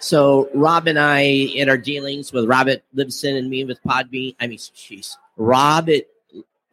So 0.00 0.48
Rob 0.54 0.86
and 0.86 0.98
I, 0.98 1.20
in 1.20 1.68
our 1.68 1.76
dealings 1.76 2.32
with 2.32 2.46
Robert 2.46 2.82
Libson 2.96 3.36
and 3.36 3.50
me 3.50 3.64
with 3.64 3.82
Podbean, 3.82 4.36
I 4.38 4.46
mean, 4.46 4.58
jeez, 4.58 5.16
Rob 5.36 5.90
at 5.90 6.04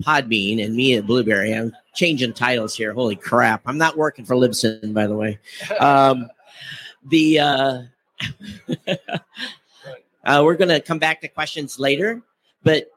Podbean 0.04 0.64
and 0.64 0.76
me 0.76 0.96
at 0.96 1.06
Blubrry. 1.06 1.54
I'm 1.54 1.76
changing 1.94 2.34
titles 2.34 2.76
here. 2.76 2.94
Holy 2.94 3.16
crap! 3.16 3.62
I'm 3.66 3.78
not 3.78 3.98
working 3.98 4.26
for 4.26 4.36
Libsyn, 4.36 4.94
by 4.94 5.08
the 5.08 5.16
way. 5.16 5.40
Um, 5.80 6.28
the 7.06 7.40
uh, 7.40 7.82
uh, 10.26 10.42
we're 10.44 10.56
going 10.56 10.70
to 10.70 10.82
come 10.82 11.00
back 11.00 11.22
to 11.22 11.28
questions 11.28 11.80
later, 11.80 12.22
but 12.64 12.88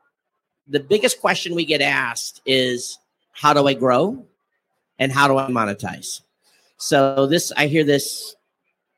the 0.66 0.80
biggest 0.80 1.20
question 1.20 1.54
we 1.54 1.64
get 1.64 1.80
asked 1.80 2.40
is, 2.44 2.98
"How 3.32 3.52
do 3.52 3.66
I 3.66 3.74
grow?" 3.74 4.24
and 4.98 5.12
"How 5.12 5.28
do 5.28 5.38
I 5.38 5.48
monetize?" 5.48 6.22
So 6.78 7.26
this, 7.26 7.52
I 7.56 7.66
hear 7.66 7.84
this 7.84 8.36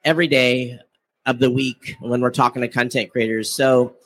every 0.05 0.29
day 0.29 0.79
of 1.27 1.39
the 1.39 1.51
week 1.51 1.97
when 2.01 2.21
we're 2.21 2.31
talking 2.31 2.63
to 2.63 2.69
content 2.69 3.11
creators. 3.11 3.51
So, 3.51 3.97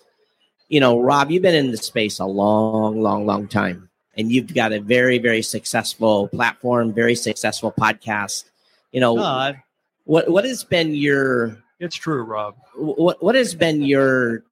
you 0.69 0.81
know, 0.81 1.01
Rob, 1.01 1.31
you've 1.31 1.43
been 1.43 1.55
in 1.55 1.71
the 1.71 1.77
space 1.77 2.19
a 2.19 2.25
long, 2.25 3.01
long, 3.01 3.27
long 3.27 3.49
time, 3.49 3.91
and 4.17 4.31
you've 4.31 4.53
got 4.55 4.73
a 4.73 4.81
very, 4.81 5.19
very 5.19 5.43
successful 5.43 6.29
platform, 6.29 6.93
very 6.93 7.15
successful 7.15 7.73
podcast. 7.73 8.45
You 8.93 9.01
know, 9.01 9.17
God. 9.17 9.61
what 10.05 10.31
what 10.31 10.45
has 10.45 10.65
been 10.65 10.95
your 10.95 11.59
It's 11.81 11.97
true, 11.97 12.23
Rob. 12.23 12.57
what 12.77 13.23
what 13.23 13.35
has 13.35 13.55
been 13.55 13.83
your 13.83 14.45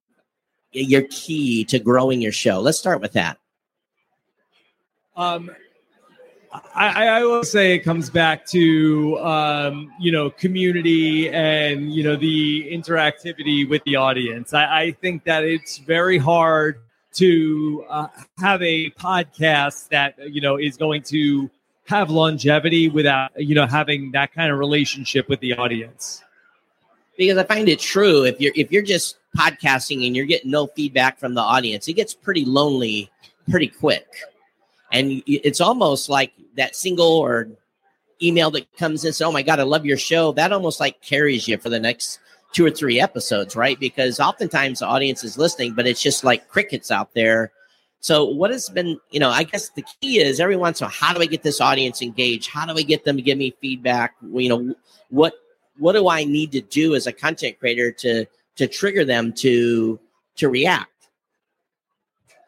your 0.71 1.03
key 1.09 1.63
to 1.65 1.79
growing 1.79 2.21
your 2.21 2.31
show? 2.31 2.59
Let's 2.59 2.77
start 2.77 3.01
with 3.01 3.13
that. 3.13 3.37
Um, 5.15 5.51
I, 6.75 7.07
I 7.21 7.41
say 7.41 7.75
it 7.75 7.79
comes 7.79 8.09
back 8.09 8.45
to 8.47 9.17
um, 9.19 9.91
you 9.99 10.11
know 10.11 10.29
community 10.29 11.29
and 11.29 11.91
you 11.91 12.03
know 12.03 12.15
the 12.15 12.69
interactivity 12.71 13.67
with 13.67 13.83
the 13.85 13.95
audience. 13.95 14.53
I, 14.53 14.81
I 14.81 14.91
think 14.91 15.23
that 15.23 15.43
it's 15.43 15.77
very 15.79 16.17
hard 16.17 16.79
to 17.13 17.85
uh, 17.89 18.07
have 18.39 18.61
a 18.61 18.91
podcast 18.91 19.89
that 19.89 20.15
you 20.31 20.41
know 20.41 20.57
is 20.57 20.77
going 20.77 21.01
to 21.03 21.49
have 21.87 22.09
longevity 22.09 22.87
without 22.87 23.31
you 23.35 23.55
know 23.55 23.65
having 23.65 24.11
that 24.11 24.33
kind 24.33 24.51
of 24.51 24.59
relationship 24.59 25.27
with 25.29 25.39
the 25.39 25.53
audience. 25.53 26.23
because 27.17 27.37
I 27.37 27.43
find 27.43 27.67
it 27.67 27.79
true. 27.79 28.25
If 28.25 28.39
you're 28.39 28.53
if 28.55 28.71
you're 28.71 28.83
just 28.83 29.17
podcasting 29.35 30.05
and 30.05 30.15
you're 30.15 30.25
getting 30.27 30.51
no 30.51 30.67
feedback 30.67 31.17
from 31.19 31.33
the 31.33 31.41
audience, 31.41 31.87
it 31.87 31.93
gets 31.93 32.13
pretty 32.13 32.45
lonely 32.45 33.09
pretty 33.49 33.67
quick, 33.67 34.07
and 34.93 35.23
it's 35.25 35.59
almost 35.59 36.07
like 36.07 36.31
that 36.55 36.75
single 36.75 37.17
or 37.17 37.49
email 38.21 38.51
that 38.51 38.71
comes 38.77 39.03
in. 39.03 39.11
So, 39.11 39.27
oh 39.27 39.31
my 39.31 39.41
god, 39.41 39.59
I 39.59 39.63
love 39.63 39.85
your 39.85 39.97
show. 39.97 40.31
That 40.31 40.53
almost 40.53 40.79
like 40.79 41.01
carries 41.01 41.47
you 41.47 41.57
for 41.57 41.69
the 41.69 41.79
next 41.79 42.19
two 42.53 42.63
or 42.63 42.69
three 42.69 43.01
episodes, 43.01 43.55
right? 43.55 43.79
Because 43.79 44.19
oftentimes 44.19 44.79
the 44.79 44.85
audience 44.85 45.23
is 45.23 45.37
listening, 45.37 45.73
but 45.73 45.87
it's 45.87 46.01
just 46.01 46.23
like 46.23 46.47
crickets 46.47 46.91
out 46.91 47.13
there. 47.15 47.51
So, 48.01 48.23
what 48.25 48.51
has 48.51 48.69
been, 48.69 48.99
you 49.09 49.19
know, 49.19 49.29
I 49.29 49.43
guess 49.43 49.69
the 49.69 49.83
key 49.99 50.19
is 50.19 50.39
every 50.39 50.57
once 50.57 50.79
how 50.79 51.13
do 51.13 51.21
I 51.21 51.25
get 51.25 51.41
this 51.41 51.59
audience 51.59 52.01
engaged? 52.01 52.49
How 52.49 52.65
do 52.65 52.77
I 52.77 52.83
get 52.83 53.03
them 53.03 53.15
to 53.15 53.21
give 53.23 53.37
me 53.37 53.55
feedback? 53.59 54.15
You 54.31 54.49
know, 54.49 54.75
what 55.09 55.33
what 55.79 55.93
do 55.93 56.07
I 56.07 56.23
need 56.23 56.51
to 56.51 56.61
do 56.61 56.93
as 56.93 57.07
a 57.07 57.11
content 57.11 57.59
creator 57.59 57.91
to 57.91 58.25
to 58.57 58.67
trigger 58.67 59.05
them 59.05 59.33
to 59.37 59.99
to 60.35 60.49
react? 60.49 60.92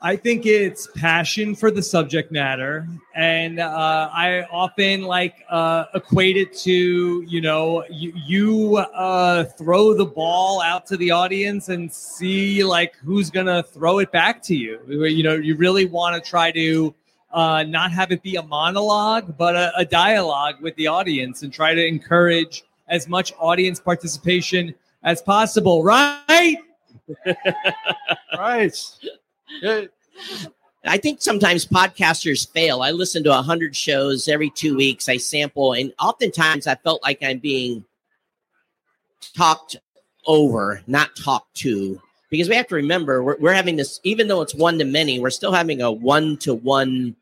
I 0.06 0.16
think 0.16 0.46
it's 0.46 0.88
passion 0.94 1.56
for 1.56 1.72
the 1.72 1.82
subject 1.82 2.32
matter, 2.32 2.88
and 3.16 3.60
uh, 3.60 4.08
I 4.14 4.44
often 4.52 5.02
like 5.02 5.44
uh, 5.50 5.86
equate 5.96 6.38
it 6.38 6.56
to 6.58 7.24
you 7.28 7.42
know 7.42 7.84
you, 7.90 8.14
you 8.14 8.78
uh, 8.78 9.46
throw 9.46 9.96
the 9.96 10.06
ball 10.06 10.62
out 10.62 10.86
to 10.88 10.98
the 10.98 11.10
audience 11.10 11.70
and 11.70 11.92
see 11.92 12.64
like 12.64 12.96
who's 12.98 13.32
gonna 13.32 13.64
throw 13.64 13.98
it 13.98 14.12
back 14.12 14.44
to 14.44 14.56
you. 14.56 14.80
You 14.88 15.24
know, 15.24 15.34
you 15.34 15.56
really 15.56 15.86
want 15.86 16.24
to 16.24 16.30
try 16.30 16.52
to 16.52 16.94
uh, 17.32 17.64
not 17.64 17.92
have 17.92 18.12
it 18.12 18.22
be 18.22 18.36
a 18.36 18.44
monologue, 18.44 19.36
but 19.40 19.56
a, 19.56 19.76
a 19.76 19.86
dialogue 19.86 20.62
with 20.62 20.76
the 20.76 20.86
audience, 20.86 21.42
and 21.42 21.52
try 21.52 21.74
to 21.74 21.84
encourage 21.84 22.64
as 22.90 23.08
much 23.08 23.34
audience 23.40 23.80
participation 23.80 24.76
as 25.04 25.24
possible. 25.24 25.84
Right? 25.84 26.58
Right. 29.64 29.90
I 30.86 30.98
think 30.98 31.22
sometimes 31.22 31.66
podcasters 31.66 32.50
fail. 32.52 32.82
I 32.82 32.92
listen 32.92 33.24
to 33.24 33.38
a 33.38 33.42
hundred 33.42 33.76
shows 33.76 34.28
every 34.28 34.52
two 34.52 34.76
weeks. 34.76 35.10
I 35.10 35.18
sample, 35.18 35.74
and 35.74 35.94
oftentimes 36.00 36.68
I 36.68 36.76
felt 36.76 37.02
like 37.04 37.20
I'm 37.24 37.40
being 37.40 37.84
talked 39.36 39.78
over, 40.28 40.82
not 40.88 41.16
talked 41.16 41.56
to. 41.58 42.02
Because 42.30 42.50
we 42.50 42.56
have 42.56 42.68
to 42.68 42.76
remember, 42.76 43.24
we're, 43.24 43.38
we're 43.40 43.54
having 43.54 43.76
this, 43.76 44.00
even 44.04 44.28
though 44.28 44.42
it's 44.42 44.56
one 44.56 44.78
to 44.80 44.86
many, 44.86 45.20
we're 45.20 45.30
still 45.30 45.52
having 45.52 45.82
a 45.82 45.92
one 45.92 46.38
to 46.38 46.54
one 46.54 47.16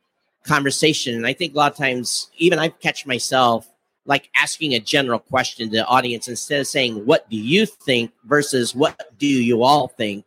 conversation. 0.44 1.16
And 1.16 1.28
I 1.28 1.34
think 1.34 1.54
a 1.54 1.58
lot 1.58 1.72
of 1.72 1.78
times, 1.78 2.30
even 2.38 2.60
I 2.60 2.70
catch 2.70 3.06
myself 3.06 3.70
like 4.06 4.30
asking 4.36 4.74
a 4.74 4.80
general 4.80 5.20
question 5.20 5.70
to 5.70 5.78
the 5.78 5.86
audience 5.86 6.28
instead 6.28 6.62
of 6.62 6.68
saying, 6.68 7.06
What 7.06 7.30
do 7.30 7.38
you 7.38 7.66
think 7.66 8.12
versus 8.26 8.76
what 8.76 9.18
do 9.18 9.28
you 9.28 9.64
all 9.64 9.88
think? 9.88 10.26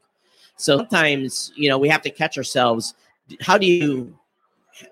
So 0.56 0.78
sometimes, 0.78 1.52
you 1.54 1.68
know, 1.68 1.78
we 1.78 1.88
have 1.88 2.02
to 2.02 2.10
catch 2.10 2.36
ourselves. 2.36 2.94
How 3.40 3.58
do 3.58 3.66
you 3.66 4.16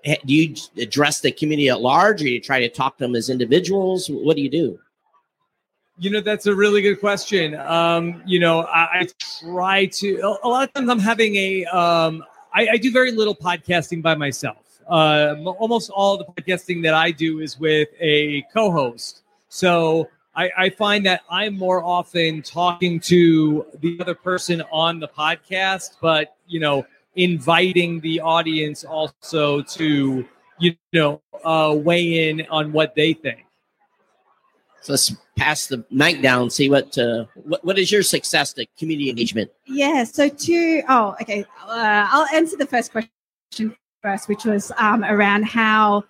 do 0.03 0.33
you 0.33 0.55
address 0.77 1.21
the 1.21 1.31
community 1.31 1.69
at 1.69 1.81
large 1.81 2.21
or 2.21 2.27
you 2.27 2.39
try 2.39 2.59
to 2.59 2.69
talk 2.69 2.97
to 2.97 3.03
them 3.03 3.15
as 3.15 3.29
individuals? 3.29 4.09
What 4.09 4.35
do 4.35 4.41
you 4.41 4.49
do? 4.49 4.79
You 5.97 6.09
know, 6.09 6.21
that's 6.21 6.45
a 6.45 6.53
really 6.53 6.81
good 6.81 6.99
question. 6.99 7.55
Um, 7.55 8.21
you 8.25 8.39
know, 8.39 8.61
I, 8.61 8.81
I 8.99 9.07
try 9.41 9.85
to, 9.85 10.17
a, 10.17 10.47
a 10.47 10.47
lot 10.47 10.67
of 10.67 10.73
times 10.73 10.89
I'm 10.89 10.99
having 10.99 11.35
a, 11.35 11.65
um, 11.65 12.23
I, 12.53 12.67
I 12.73 12.77
do 12.77 12.91
very 12.91 13.11
little 13.11 13.35
podcasting 13.35 14.01
by 14.01 14.15
myself. 14.15 14.81
Uh, 14.87 15.35
almost 15.45 15.89
all 15.89 16.17
the 16.17 16.25
podcasting 16.25 16.83
that 16.83 16.93
I 16.93 17.11
do 17.11 17.39
is 17.39 17.59
with 17.59 17.89
a 17.99 18.43
co 18.53 18.71
host. 18.71 19.21
So 19.47 20.09
I, 20.35 20.51
I 20.57 20.69
find 20.69 21.05
that 21.05 21.21
I'm 21.29 21.57
more 21.57 21.83
often 21.83 22.41
talking 22.41 22.99
to 23.01 23.65
the 23.79 23.97
other 24.01 24.15
person 24.15 24.61
on 24.71 24.99
the 24.99 25.07
podcast, 25.07 25.97
but, 26.01 26.35
you 26.47 26.59
know, 26.59 26.85
inviting 27.15 28.01
the 28.01 28.19
audience 28.19 28.83
also 28.83 29.61
to, 29.61 30.25
you 30.59 30.75
know, 30.91 31.21
uh, 31.43 31.73
weigh 31.77 32.29
in 32.29 32.45
on 32.49 32.73
what 32.73 32.95
they 32.95 33.13
think. 33.13 33.45
So 34.81 34.93
let's 34.93 35.15
pass 35.35 35.67
the 35.67 35.83
mic 35.89 36.21
down. 36.21 36.51
See 36.51 36.69
what 36.69 36.95
uh, 36.95 37.25
what 37.33 37.65
what 37.65 37.79
is 37.79 37.91
your 37.91 38.03
success 38.03 38.53
to 38.53 38.67
community 38.77 39.09
engagement? 39.09 39.49
Yeah. 39.65 40.03
So 40.03 40.29
to 40.29 40.83
oh, 40.87 41.15
okay. 41.21 41.43
Uh, 41.63 42.07
I'll 42.11 42.27
answer 42.27 42.55
the 42.55 42.67
first 42.67 42.91
question 42.91 43.75
first, 44.03 44.27
which 44.29 44.45
was 44.45 44.71
um, 44.77 45.03
around 45.03 45.43
how 45.45 46.03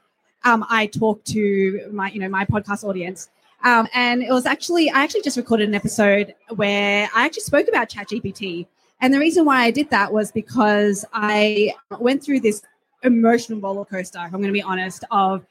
um, 0.44 0.66
I 0.70 0.88
talk 0.88 1.24
to 1.26 1.90
my 1.94 2.12
you 2.12 2.20
know 2.20 2.28
my 2.28 2.44
podcast 2.46 2.84
audience. 2.84 3.30
Um, 3.66 3.88
and 3.96 4.22
it 4.22 4.32
was 4.32 4.46
actually 4.46 4.92
I 4.92 5.04
actually 5.04 5.24
just 5.24 5.38
recorded 5.38 5.68
an 5.68 5.76
episode 5.76 6.36
where 6.56 7.10
I 7.14 7.26
actually 7.26 7.42
spoke 7.42 7.68
about 7.68 7.90
ChatGPT. 7.90 8.68
And 9.02 9.14
the 9.14 9.20
reason 9.20 9.44
why 9.44 9.64
I 9.64 9.72
did 9.72 9.90
that 9.90 10.14
was 10.14 10.32
because 10.32 11.04
I 11.12 11.74
went 12.00 12.24
through 12.24 12.42
this 12.42 12.62
emotional 13.04 13.60
roller 13.60 13.84
coaster. 13.84 14.20
I'm 14.20 14.32
going 14.32 14.44
to 14.44 14.52
be 14.54 14.62
honest, 14.62 15.04
of 15.10 15.46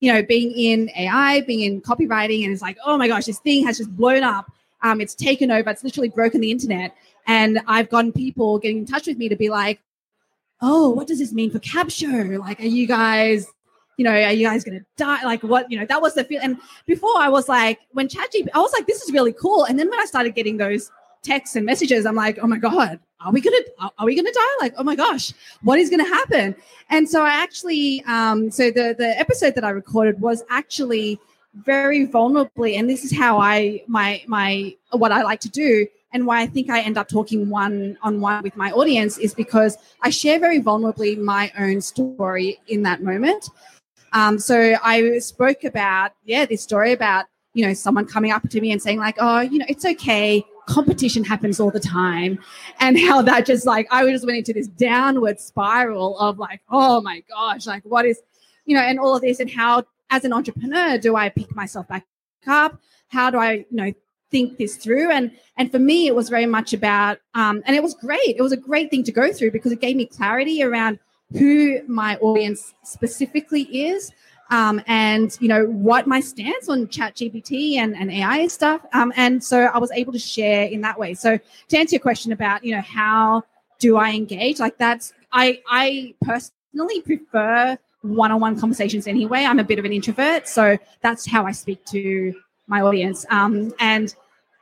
you 0.00 0.12
know 0.12 0.22
being 0.22 0.50
in 0.52 0.90
AI, 0.96 1.42
being 1.42 1.60
in 1.60 1.82
copywriting, 1.82 2.44
and 2.44 2.52
it's 2.52 2.62
like, 2.62 2.78
oh 2.84 2.96
my 2.96 3.06
gosh, 3.06 3.26
this 3.26 3.38
thing 3.38 3.66
has 3.66 3.78
just 3.78 3.94
blown 3.94 4.22
up. 4.22 4.50
Um, 4.82 5.00
it's 5.02 5.14
taken 5.14 5.50
over. 5.50 5.68
It's 5.68 5.84
literally 5.84 6.08
broken 6.08 6.40
the 6.40 6.50
internet. 6.50 6.96
And 7.26 7.60
I've 7.66 7.90
gotten 7.90 8.12
people 8.12 8.58
getting 8.58 8.78
in 8.78 8.86
touch 8.86 9.06
with 9.06 9.18
me 9.18 9.28
to 9.28 9.36
be 9.36 9.50
like, 9.50 9.80
oh, 10.62 10.88
what 10.90 11.06
does 11.06 11.18
this 11.18 11.32
mean 11.32 11.50
for 11.50 11.58
CapShow? 11.58 12.38
Like, 12.38 12.60
are 12.60 12.64
you 12.64 12.86
guys, 12.86 13.46
you 13.96 14.04
know, 14.04 14.12
are 14.12 14.32
you 14.32 14.46
guys 14.46 14.64
gonna 14.64 14.84
die? 14.96 15.24
Like, 15.24 15.42
what, 15.42 15.70
you 15.70 15.78
know, 15.78 15.86
that 15.86 16.02
was 16.02 16.14
the 16.14 16.24
feel. 16.24 16.40
And 16.42 16.58
before 16.86 17.16
I 17.16 17.28
was 17.28 17.48
like, 17.48 17.80
when 17.92 18.08
ChatGPT, 18.08 18.48
I 18.54 18.58
was 18.58 18.72
like, 18.72 18.86
this 18.86 19.02
is 19.02 19.12
really 19.12 19.32
cool. 19.32 19.64
And 19.64 19.78
then 19.78 19.88
when 19.88 19.98
I 19.98 20.04
started 20.04 20.34
getting 20.34 20.56
those 20.58 20.90
texts 21.22 21.56
and 21.56 21.64
messages, 21.64 22.06
I'm 22.06 22.14
like, 22.14 22.38
oh 22.40 22.46
my 22.46 22.58
God, 22.58 23.00
are 23.20 23.32
we 23.32 23.40
gonna 23.40 23.56
are, 23.78 23.90
are 23.98 24.06
we 24.06 24.14
gonna 24.14 24.32
die? 24.32 24.56
Like, 24.60 24.74
oh 24.76 24.84
my 24.84 24.96
gosh, 24.96 25.32
what 25.62 25.78
is 25.78 25.90
gonna 25.90 26.04
happen? 26.04 26.54
And 26.90 27.08
so 27.08 27.22
I 27.22 27.30
actually, 27.30 28.02
um, 28.06 28.50
so 28.50 28.70
the 28.70 28.94
the 28.96 29.18
episode 29.18 29.54
that 29.54 29.64
I 29.64 29.70
recorded 29.70 30.20
was 30.20 30.44
actually 30.50 31.18
very 31.54 32.06
vulnerably, 32.06 32.78
and 32.78 32.88
this 32.88 33.04
is 33.04 33.16
how 33.16 33.38
I 33.38 33.82
my 33.86 34.22
my 34.26 34.74
what 34.92 35.12
I 35.12 35.22
like 35.22 35.40
to 35.40 35.48
do 35.48 35.86
and 36.12 36.26
why 36.26 36.40
I 36.40 36.46
think 36.46 36.70
I 36.70 36.80
end 36.80 36.96
up 36.96 37.08
talking 37.08 37.50
one 37.50 37.98
on 38.02 38.20
one 38.20 38.42
with 38.42 38.56
my 38.56 38.70
audience 38.72 39.18
is 39.18 39.34
because 39.34 39.76
I 40.02 40.10
share 40.10 40.38
very 40.38 40.60
vulnerably 40.60 41.18
my 41.18 41.52
own 41.58 41.80
story 41.80 42.58
in 42.68 42.82
that 42.84 43.02
moment. 43.02 43.50
Um, 44.16 44.38
so 44.38 44.76
I 44.82 45.18
spoke 45.18 45.62
about, 45.64 46.12
yeah, 46.24 46.46
this 46.46 46.62
story 46.62 46.92
about, 46.94 47.26
you 47.52 47.66
know, 47.66 47.74
someone 47.74 48.06
coming 48.06 48.32
up 48.32 48.48
to 48.48 48.60
me 48.62 48.72
and 48.72 48.80
saying, 48.80 48.98
like, 48.98 49.16
oh, 49.18 49.40
you 49.40 49.58
know, 49.58 49.66
it's 49.68 49.84
okay 49.84 50.42
competition 50.66 51.22
happens 51.22 51.60
all 51.60 51.70
the 51.70 51.78
time 51.78 52.38
and 52.80 52.98
how 53.06 53.22
that 53.22 53.46
just 53.46 53.66
like 53.66 53.86
I 53.90 54.04
just 54.10 54.26
went 54.26 54.38
into 54.38 54.52
this 54.52 54.66
downward 54.66 55.38
spiral 55.38 56.18
of 56.18 56.38
like, 56.38 56.60
oh 56.70 57.00
my 57.00 57.22
gosh, 57.28 57.66
like 57.66 57.84
what 57.84 58.04
is, 58.04 58.20
you 58.64 58.74
know, 58.74 58.82
and 58.82 58.98
all 58.98 59.14
of 59.14 59.22
this 59.22 59.38
and 59.38 59.50
how 59.50 59.84
as 60.10 60.24
an 60.24 60.32
entrepreneur 60.32 60.98
do 60.98 61.14
I 61.14 61.28
pick 61.28 61.54
myself 61.54 61.86
back 61.86 62.04
up? 62.46 62.80
How 63.08 63.30
do 63.30 63.38
I, 63.38 63.52
you 63.52 63.66
know, 63.70 63.92
think 64.30 64.58
this 64.58 64.76
through? 64.76 65.10
And 65.10 65.30
and 65.56 65.70
for 65.70 65.78
me, 65.78 66.08
it 66.08 66.14
was 66.16 66.28
very 66.28 66.46
much 66.46 66.72
about, 66.72 67.18
um, 67.34 67.62
and 67.64 67.76
it 67.76 67.82
was 67.82 67.94
great. 67.94 68.36
It 68.36 68.42
was 68.42 68.52
a 68.52 68.56
great 68.56 68.90
thing 68.90 69.04
to 69.04 69.12
go 69.12 69.32
through 69.32 69.52
because 69.52 69.72
it 69.72 69.80
gave 69.80 69.96
me 69.96 70.06
clarity 70.06 70.62
around 70.62 70.98
who 71.32 71.80
my 71.88 72.16
audience 72.16 72.74
specifically 72.82 73.62
is 73.62 74.12
um, 74.50 74.80
and 74.86 75.36
you 75.40 75.48
know 75.48 75.66
what 75.66 76.06
my 76.06 76.20
stance 76.20 76.68
on 76.68 76.88
chat 76.88 77.14
gpt 77.16 77.76
and, 77.76 77.96
and 77.96 78.10
ai 78.12 78.46
stuff 78.46 78.80
um, 78.92 79.12
and 79.16 79.42
so 79.42 79.64
i 79.66 79.78
was 79.78 79.90
able 79.92 80.12
to 80.12 80.18
share 80.18 80.66
in 80.66 80.80
that 80.80 80.98
way. 80.98 81.14
So 81.14 81.38
to 81.68 81.78
answer 81.78 81.94
your 81.94 82.00
question 82.00 82.32
about 82.32 82.64
you 82.64 82.74
know 82.74 82.80
how 82.80 83.44
do 83.78 83.96
i 83.96 84.12
engage 84.12 84.60
like 84.60 84.78
that's 84.78 85.12
i 85.32 85.60
i 85.68 86.14
personally 86.22 87.00
prefer 87.02 87.76
one-on-one 88.02 88.60
conversations 88.60 89.08
anyway. 89.08 89.44
I'm 89.44 89.58
a 89.58 89.64
bit 89.64 89.80
of 89.80 89.84
an 89.84 89.92
introvert 89.92 90.46
so 90.46 90.78
that's 91.00 91.26
how 91.26 91.44
i 91.44 91.52
speak 91.52 91.84
to 91.86 92.34
my 92.68 92.80
audience. 92.82 93.26
Um, 93.30 93.74
and 93.80 94.14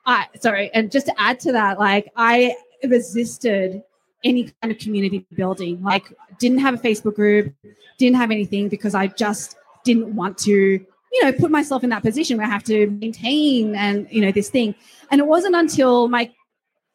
i 0.06 0.26
sorry 0.40 0.70
and 0.72 0.90
just 0.90 1.06
to 1.06 1.20
add 1.20 1.40
to 1.40 1.52
that 1.52 1.78
like 1.78 2.10
i 2.16 2.54
resisted 2.84 3.82
any 4.24 4.50
kind 4.60 4.72
of 4.72 4.78
community 4.78 5.26
building. 5.34 5.82
Like 5.82 6.12
didn't 6.38 6.58
have 6.58 6.74
a 6.74 6.78
facebook 6.78 7.14
group 7.14 7.54
didn't 7.98 8.16
have 8.16 8.30
anything 8.30 8.68
because 8.68 8.94
i 8.94 9.06
just 9.06 9.56
didn't 9.84 10.14
want 10.14 10.36
to 10.38 10.52
you 10.52 11.24
know 11.24 11.32
put 11.32 11.50
myself 11.50 11.84
in 11.84 11.90
that 11.90 12.02
position 12.02 12.36
where 12.36 12.46
i 12.46 12.50
have 12.50 12.64
to 12.64 12.88
maintain 12.90 13.74
and 13.74 14.06
you 14.10 14.20
know 14.20 14.32
this 14.32 14.50
thing. 14.50 14.74
And 15.10 15.20
it 15.20 15.26
wasn't 15.26 15.54
until 15.54 16.08
my 16.08 16.32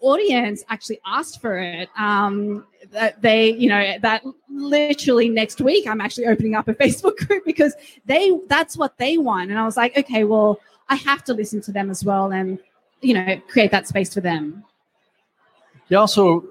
audience 0.02 0.64
actually 0.70 1.00
asked 1.06 1.42
for 1.42 1.58
it 1.58 1.90
um, 1.98 2.66
that 2.92 3.22
they 3.22 3.52
you 3.52 3.70
know 3.70 3.98
that 4.02 4.24
literally 4.50 5.30
next 5.30 5.62
week 5.62 5.88
i'm 5.88 6.02
actually 6.02 6.26
opening 6.26 6.56
up 6.56 6.68
a 6.68 6.74
facebook 6.84 7.16
group 7.28 7.44
because 7.46 7.74
they 8.06 8.38
that's 8.48 8.78
what 8.78 8.98
they 8.98 9.18
want. 9.18 9.50
And 9.52 9.60
i 9.60 9.66
was 9.66 9.78
like 9.78 9.98
okay 9.98 10.24
well 10.24 10.60
i 10.90 10.96
have 10.96 11.24
to 11.26 11.34
listen 11.34 11.62
to 11.62 11.72
them 11.72 11.90
as 11.90 12.04
well 12.04 12.32
and 12.32 12.60
you 13.02 13.14
know 13.14 13.42
create 13.48 13.72
that 13.72 13.88
space 13.88 14.14
for 14.14 14.22
them. 14.22 14.66
Yeah 15.88 16.00
also 16.00 16.44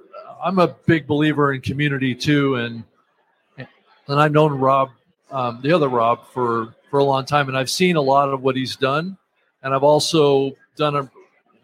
i'm 0.42 0.59
a 0.59 0.68
big 0.87 1.07
believer 1.07 1.53
in 1.53 1.61
community 1.61 2.14
too 2.14 2.57
and 2.57 2.83
and 3.57 4.20
i've 4.20 4.33
known 4.33 4.53
rob 4.53 4.90
um, 5.31 5.61
the 5.62 5.72
other 5.72 5.88
Rob 5.88 6.27
for 6.29 6.74
for 6.90 7.01
a 7.01 7.05
long 7.05 7.24
time, 7.24 7.48
and 7.48 7.57
I've 7.57 7.70
seen 7.70 7.96
a 7.96 8.01
lot 8.01 8.31
of 8.31 8.42
what 8.42 8.57
he's 8.57 8.77
done, 8.77 9.16
and 9.62 9.74
I've 9.74 9.83
also 9.83 10.53
done 10.77 10.96
a 10.96 11.11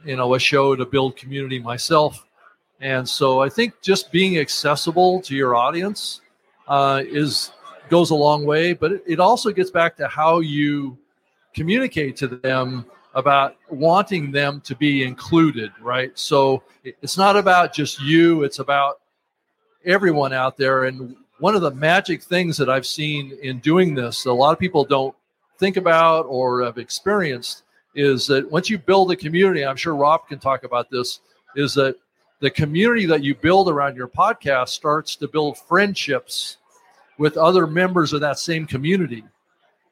you 0.04 0.16
know 0.16 0.34
a 0.34 0.38
show 0.38 0.76
to 0.76 0.84
build 0.84 1.16
community 1.16 1.58
myself, 1.58 2.26
and 2.80 3.08
so 3.08 3.40
I 3.40 3.48
think 3.48 3.80
just 3.80 4.12
being 4.12 4.38
accessible 4.38 5.20
to 5.22 5.34
your 5.34 5.54
audience 5.54 6.20
uh, 6.68 7.02
is 7.06 7.52
goes 7.88 8.10
a 8.10 8.14
long 8.14 8.44
way, 8.44 8.74
but 8.74 8.92
it, 8.92 9.04
it 9.06 9.20
also 9.20 9.50
gets 9.50 9.70
back 9.70 9.96
to 9.96 10.08
how 10.08 10.40
you 10.40 10.98
communicate 11.54 12.16
to 12.16 12.28
them 12.28 12.84
about 13.14 13.56
wanting 13.70 14.30
them 14.30 14.60
to 14.62 14.74
be 14.74 15.04
included, 15.04 15.72
right? 15.80 16.16
So 16.18 16.62
it's 16.84 17.16
not 17.16 17.36
about 17.36 17.72
just 17.72 18.02
you, 18.02 18.42
it's 18.42 18.58
about 18.58 19.00
everyone 19.84 20.32
out 20.32 20.56
there 20.56 20.84
and 20.84 21.16
one 21.38 21.54
of 21.54 21.62
the 21.62 21.70
magic 21.70 22.22
things 22.22 22.56
that 22.56 22.70
I've 22.70 22.86
seen 22.86 23.36
in 23.42 23.58
doing 23.58 23.94
this, 23.94 24.24
a 24.24 24.32
lot 24.32 24.52
of 24.52 24.58
people 24.58 24.84
don't 24.84 25.14
think 25.58 25.76
about 25.76 26.22
or 26.22 26.62
have 26.62 26.78
experienced, 26.78 27.64
is 27.94 28.26
that 28.28 28.50
once 28.50 28.70
you 28.70 28.78
build 28.78 29.10
a 29.10 29.16
community, 29.16 29.64
I'm 29.64 29.76
sure 29.76 29.94
Rob 29.94 30.26
can 30.28 30.38
talk 30.38 30.64
about 30.64 30.90
this, 30.90 31.20
is 31.56 31.74
that 31.74 31.96
the 32.40 32.50
community 32.50 33.06
that 33.06 33.22
you 33.22 33.34
build 33.34 33.68
around 33.68 33.96
your 33.96 34.08
podcast 34.08 34.68
starts 34.68 35.16
to 35.16 35.28
build 35.28 35.58
friendships 35.58 36.58
with 37.18 37.36
other 37.36 37.66
members 37.66 38.12
of 38.12 38.20
that 38.20 38.38
same 38.38 38.66
community. 38.66 39.24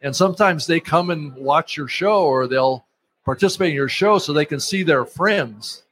And 0.01 0.15
sometimes 0.15 0.67
they 0.67 0.81
come 0.81 1.11
and 1.11 1.35
watch 1.35 1.77
your 1.77 1.89
show 1.89 2.25
or 2.25 2.47
they'll 2.47 2.85
participate 3.25 3.71
in 3.71 3.75
your 3.75 3.89
show 3.89 4.19
so 4.19 4.33
they 4.33 4.45
can 4.45 4.61
see 4.61 4.83
their 4.83 5.05
friends. 5.05 5.85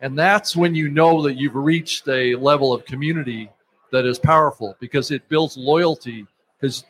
And 0.00 0.18
that's 0.18 0.54
when 0.54 0.74
you 0.74 0.88
know 0.88 1.22
that 1.22 1.34
you've 1.34 1.54
reached 1.54 2.06
a 2.08 2.34
level 2.36 2.72
of 2.72 2.84
community 2.84 3.50
that 3.92 4.04
is 4.04 4.18
powerful 4.18 4.76
because 4.80 5.10
it 5.10 5.28
builds 5.28 5.56
loyalty 5.56 6.26
because 6.60 6.84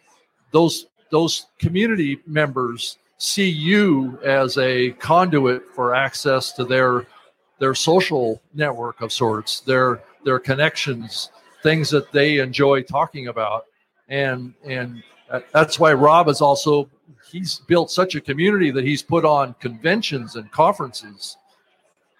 those 0.50 0.86
those 1.10 1.46
community 1.58 2.18
members 2.26 2.98
see 3.18 3.48
you 3.48 4.18
as 4.24 4.58
a 4.58 4.90
conduit 4.92 5.62
for 5.74 5.94
access 5.94 6.52
to 6.52 6.64
their 6.64 7.06
their 7.58 7.74
social 7.74 8.40
network 8.54 9.00
of 9.00 9.12
sorts 9.12 9.60
their 9.60 10.02
their 10.24 10.38
connections 10.38 11.30
things 11.62 11.90
that 11.90 12.10
they 12.12 12.38
enjoy 12.38 12.82
talking 12.82 13.28
about 13.28 13.66
and 14.08 14.54
and 14.64 15.02
uh, 15.30 15.40
that's 15.52 15.78
why 15.78 15.92
rob 15.92 16.28
is 16.28 16.40
also 16.40 16.88
he's 17.30 17.60
built 17.60 17.90
such 17.90 18.14
a 18.14 18.20
community 18.20 18.70
that 18.70 18.84
he's 18.84 19.02
put 19.02 19.24
on 19.24 19.54
conventions 19.60 20.36
and 20.36 20.50
conferences 20.52 21.36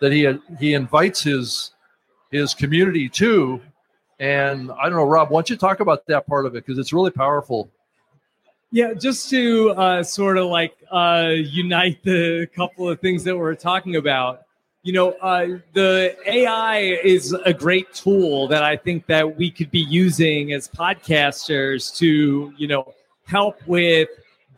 that 0.01 0.13
he 0.13 0.29
he 0.59 0.75
invites 0.75 1.23
his 1.23 1.73
his 2.31 2.55
community 2.55 3.09
to 3.09 3.61
and 4.19 4.71
I 4.73 4.85
don't 4.85 4.95
know, 4.95 5.05
Rob, 5.05 5.31
why 5.31 5.39
don't 5.39 5.51
you 5.51 5.57
talk 5.57 5.81
about 5.81 6.07
that 6.07 6.27
part 6.27 6.47
of 6.47 6.55
it? 6.55 6.65
Because 6.65 6.79
it's 6.79 6.93
really 6.93 7.11
powerful. 7.11 7.69
Yeah, 8.73 8.95
just 8.95 9.31
to 9.31 9.71
uh, 9.71 10.03
sort 10.03 10.39
of 10.39 10.47
like 10.47 10.75
uh, 10.91 11.33
unite 11.35 12.03
the 12.03 12.49
couple 12.55 12.89
of 12.89 13.01
things 13.01 13.25
that 13.25 13.37
we're 13.37 13.55
talking 13.55 13.97
about. 13.97 14.43
You 14.83 14.93
know, 14.93 15.11
uh, 15.21 15.59
the 15.73 16.17
AI 16.27 16.79
is 17.03 17.33
a 17.33 17.53
great 17.53 17.93
tool 17.93 18.47
that 18.49 18.63
I 18.63 18.77
think 18.77 19.07
that 19.07 19.37
we 19.37 19.51
could 19.51 19.71
be 19.71 19.81
using 19.81 20.53
as 20.53 20.69
podcasters 20.69 21.95
to, 21.97 22.53
you 22.57 22.69
know, 22.69 22.95
help 23.25 23.57
with 23.67 24.09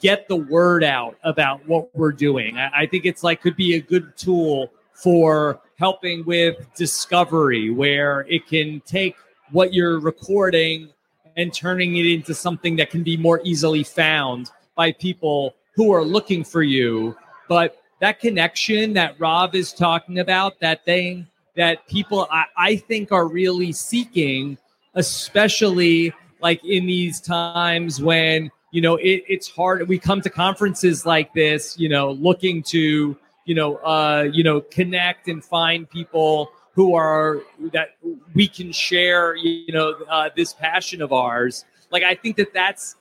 get 0.00 0.28
the 0.28 0.36
word 0.36 0.84
out 0.84 1.16
about 1.24 1.66
what 1.66 1.94
we're 1.94 2.12
doing. 2.12 2.56
I, 2.56 2.82
I 2.82 2.86
think 2.86 3.04
it's 3.04 3.22
like 3.22 3.40
could 3.40 3.56
be 3.56 3.74
a 3.74 3.80
good 3.80 4.16
tool 4.16 4.70
for 4.92 5.60
helping 5.78 6.24
with 6.24 6.56
discovery, 6.74 7.70
where 7.70 8.26
it 8.28 8.46
can 8.46 8.82
take 8.84 9.16
what 9.52 9.72
you're 9.72 10.00
recording 10.00 10.88
and 11.36 11.54
turning 11.54 11.96
it 11.96 12.06
into 12.06 12.34
something 12.34 12.76
that 12.76 12.90
can 12.90 13.02
be 13.02 13.16
more 13.16 13.40
easily 13.44 13.84
found 13.84 14.50
by 14.74 14.90
people 14.92 15.54
who 15.76 15.92
are 15.92 16.02
looking 16.02 16.42
for 16.42 16.62
you. 16.62 17.16
But 17.48 17.80
that 18.00 18.20
connection 18.20 18.92
that 18.94 19.18
Rob 19.18 19.54
is 19.54 19.72
talking 19.72 20.18
about, 20.18 20.58
that 20.60 20.84
thing 20.84 21.26
that 21.56 21.86
people 21.88 22.26
I, 22.30 22.44
I 22.56 22.76
think 22.76 23.12
are 23.12 23.26
really 23.26 23.72
seeking, 23.72 24.58
especially 24.94 26.12
like 26.40 26.64
in 26.64 26.86
these 26.86 27.20
times 27.20 28.00
when 28.00 28.50
you 28.70 28.80
know 28.80 28.96
it, 28.96 29.24
it's 29.28 29.48
hard. 29.48 29.88
We 29.88 29.98
come 29.98 30.20
to 30.22 30.30
conferences 30.30 31.06
like 31.06 31.32
this 31.34 31.78
you 31.78 31.88
know 31.88 32.12
looking 32.12 32.62
to 32.64 33.16
you 33.44 33.54
know 33.54 33.76
uh 33.76 34.28
you 34.32 34.44
know 34.44 34.60
connect 34.60 35.28
and 35.28 35.44
find 35.44 35.88
people 35.88 36.50
who 36.74 36.94
are 36.94 37.40
that 37.72 37.96
we 38.34 38.46
can 38.46 38.70
share 38.72 39.34
you 39.34 39.72
know 39.72 39.94
uh, 40.08 40.30
this 40.36 40.52
passion 40.52 41.02
of 41.02 41.12
ours. 41.12 41.64
Like 41.90 42.02
i 42.02 42.14
think 42.14 42.36
that 42.36 42.52
that's 42.52 42.96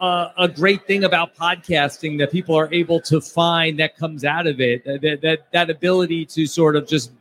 uh, 0.00 0.32
a 0.38 0.48
great 0.48 0.86
thing 0.86 1.04
about 1.04 1.36
podcasting 1.36 2.18
that 2.18 2.32
people 2.32 2.58
are 2.58 2.72
able 2.72 3.00
to 3.02 3.20
find 3.20 3.78
that 3.78 3.96
comes 3.96 4.24
out 4.24 4.46
of 4.46 4.58
it 4.60 4.82
that 4.84 5.20
that, 5.20 5.40
that 5.52 5.68
ability 5.68 6.24
to 6.24 6.46
sort 6.46 6.74
of 6.74 6.88
just 6.88 7.12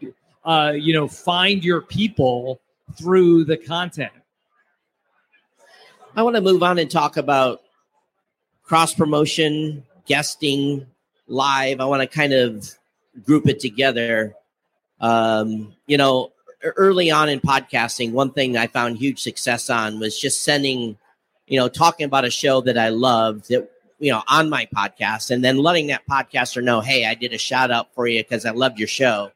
uh, 0.46 0.72
you 0.74 0.94
know 0.94 1.08
find 1.08 1.64
your 1.64 1.82
people 1.82 2.62
through 2.98 3.44
the 3.44 3.58
content. 3.58 4.14
I 6.16 6.24
want 6.24 6.36
to 6.36 6.42
move 6.42 6.64
on 6.64 6.80
and 6.80 6.90
talk 6.90 7.18
about 7.18 7.62
cross 8.70 8.94
promotion 8.94 9.84
guesting 10.06 10.86
live 11.28 11.82
i 11.82 11.86
want 11.86 12.02
to 12.02 12.08
kind 12.08 12.32
of 12.32 12.72
group 13.26 13.50
it 13.50 13.60
together 13.60 14.34
um, 15.02 15.74
you 15.88 15.98
know, 15.98 16.32
early 16.64 17.12
on 17.12 17.30
in 17.30 17.40
podcasting, 17.40 18.12
one 18.12 18.32
thing 18.32 18.58
I 18.58 18.68
found 18.68 18.98
huge 18.98 19.20
success 19.22 19.70
on 19.70 20.00
was 20.00 20.20
just 20.20 20.44
sending, 20.44 20.98
you 21.48 21.60
know, 21.60 21.70
talking 21.70 22.06
about 22.06 22.26
a 22.26 22.30
show 22.30 22.62
that 22.62 22.78
I 22.78 22.90
loved 22.90 23.50
that, 23.50 23.70
you 24.00 24.12
know, 24.12 24.24
on 24.28 24.50
my 24.50 24.68
podcast 24.74 25.32
and 25.32 25.44
then 25.44 25.58
letting 25.58 25.88
that 25.88 26.06
podcaster 26.10 26.64
know, 26.64 26.82
hey, 26.82 27.06
I 27.06 27.16
did 27.16 27.34
a 27.34 27.38
shout 27.38 27.72
out 27.72 27.94
for 27.94 28.08
you 28.08 28.24
because 28.24 28.46
I 28.46 28.52
loved 28.52 28.78
your 28.78 28.88
show. 28.88 29.32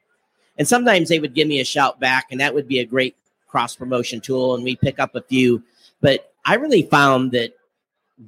And 0.56 0.68
sometimes 0.68 1.08
they 1.08 1.18
would 1.18 1.34
give 1.34 1.48
me 1.48 1.60
a 1.60 1.64
shout 1.64 1.98
back, 1.98 2.26
and 2.30 2.40
that 2.40 2.54
would 2.54 2.68
be 2.68 2.78
a 2.78 2.84
great 2.84 3.16
cross 3.48 3.74
promotion 3.74 4.20
tool. 4.20 4.54
And 4.54 4.62
we 4.62 4.76
pick 4.76 5.00
up 5.00 5.16
a 5.16 5.22
few. 5.22 5.62
But 6.00 6.32
I 6.44 6.54
really 6.54 6.82
found 6.82 7.32
that 7.32 7.54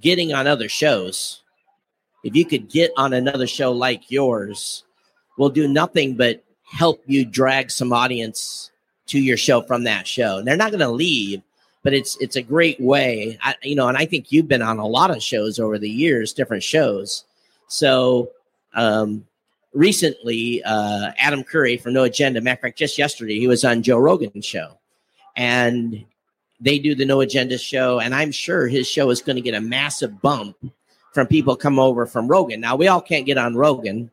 getting 0.00 0.32
on 0.32 0.46
other 0.46 0.68
shows, 0.68 1.42
if 2.24 2.34
you 2.34 2.44
could 2.44 2.68
get 2.68 2.92
on 2.96 3.12
another 3.12 3.46
show 3.46 3.72
like 3.72 4.10
yours, 4.10 4.84
will 5.38 5.48
do 5.48 5.68
nothing 5.68 6.16
but 6.16 6.42
help 6.64 7.02
you 7.06 7.24
drag 7.24 7.70
some 7.70 7.92
audience 7.92 8.70
to 9.06 9.20
your 9.20 9.36
show 9.36 9.62
from 9.62 9.84
that 9.84 10.06
show. 10.06 10.38
And 10.38 10.46
they're 10.46 10.56
not 10.56 10.72
going 10.72 10.80
to 10.80 10.88
leave, 10.88 11.42
but 11.82 11.94
it's 11.94 12.16
it's 12.20 12.36
a 12.36 12.42
great 12.42 12.80
way. 12.80 13.38
I, 13.42 13.54
you 13.62 13.76
know, 13.76 13.86
and 13.88 13.96
I 13.96 14.06
think 14.06 14.32
you've 14.32 14.48
been 14.48 14.62
on 14.62 14.78
a 14.78 14.86
lot 14.86 15.10
of 15.10 15.22
shows 15.22 15.58
over 15.60 15.78
the 15.78 15.88
years, 15.88 16.32
different 16.32 16.64
shows. 16.64 17.24
So, 17.68 18.30
um, 18.74 19.26
recently, 19.72 20.62
uh, 20.64 21.12
Adam 21.18 21.44
Curry 21.44 21.76
from 21.76 21.92
No 21.92 22.04
Agenda, 22.04 22.40
matter 22.40 22.54
of 22.54 22.60
fact, 22.62 22.78
just 22.78 22.98
yesterday, 22.98 23.38
he 23.38 23.46
was 23.46 23.64
on 23.64 23.82
Joe 23.82 23.98
Rogan's 23.98 24.44
show. 24.44 24.78
And 25.36 26.04
they 26.60 26.78
do 26.78 26.94
the 26.94 27.04
No 27.04 27.20
Agenda 27.20 27.58
show. 27.58 28.00
And 28.00 28.14
I'm 28.14 28.32
sure 28.32 28.66
his 28.66 28.88
show 28.88 29.10
is 29.10 29.20
going 29.20 29.36
to 29.36 29.42
get 29.42 29.54
a 29.54 29.60
massive 29.60 30.20
bump 30.20 30.56
from 31.12 31.26
people 31.26 31.56
come 31.56 31.78
over 31.78 32.06
from 32.06 32.28
Rogan. 32.28 32.60
Now, 32.60 32.76
we 32.76 32.88
all 32.88 33.00
can't 33.00 33.26
get 33.26 33.38
on 33.38 33.54
Rogan, 33.54 34.10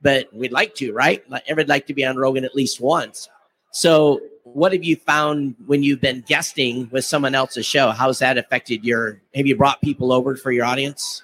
but 0.00 0.32
we'd 0.32 0.52
like 0.52 0.74
to, 0.76 0.92
right? 0.92 1.22
Everybody'd 1.46 1.68
like 1.68 1.86
to 1.88 1.94
be 1.94 2.04
on 2.04 2.16
Rogan 2.16 2.44
at 2.44 2.54
least 2.54 2.80
once. 2.80 3.28
So, 3.70 4.20
what 4.44 4.72
have 4.72 4.82
you 4.82 4.96
found 4.96 5.54
when 5.66 5.82
you've 5.82 6.00
been 6.00 6.22
guesting 6.26 6.88
with 6.90 7.04
someone 7.04 7.34
else's 7.34 7.64
show? 7.64 7.90
How's 7.90 8.18
that 8.18 8.38
affected 8.38 8.84
your? 8.84 9.20
Have 9.34 9.46
you 9.46 9.56
brought 9.56 9.80
people 9.80 10.12
over 10.12 10.36
for 10.36 10.50
your 10.50 10.64
audience? 10.64 11.22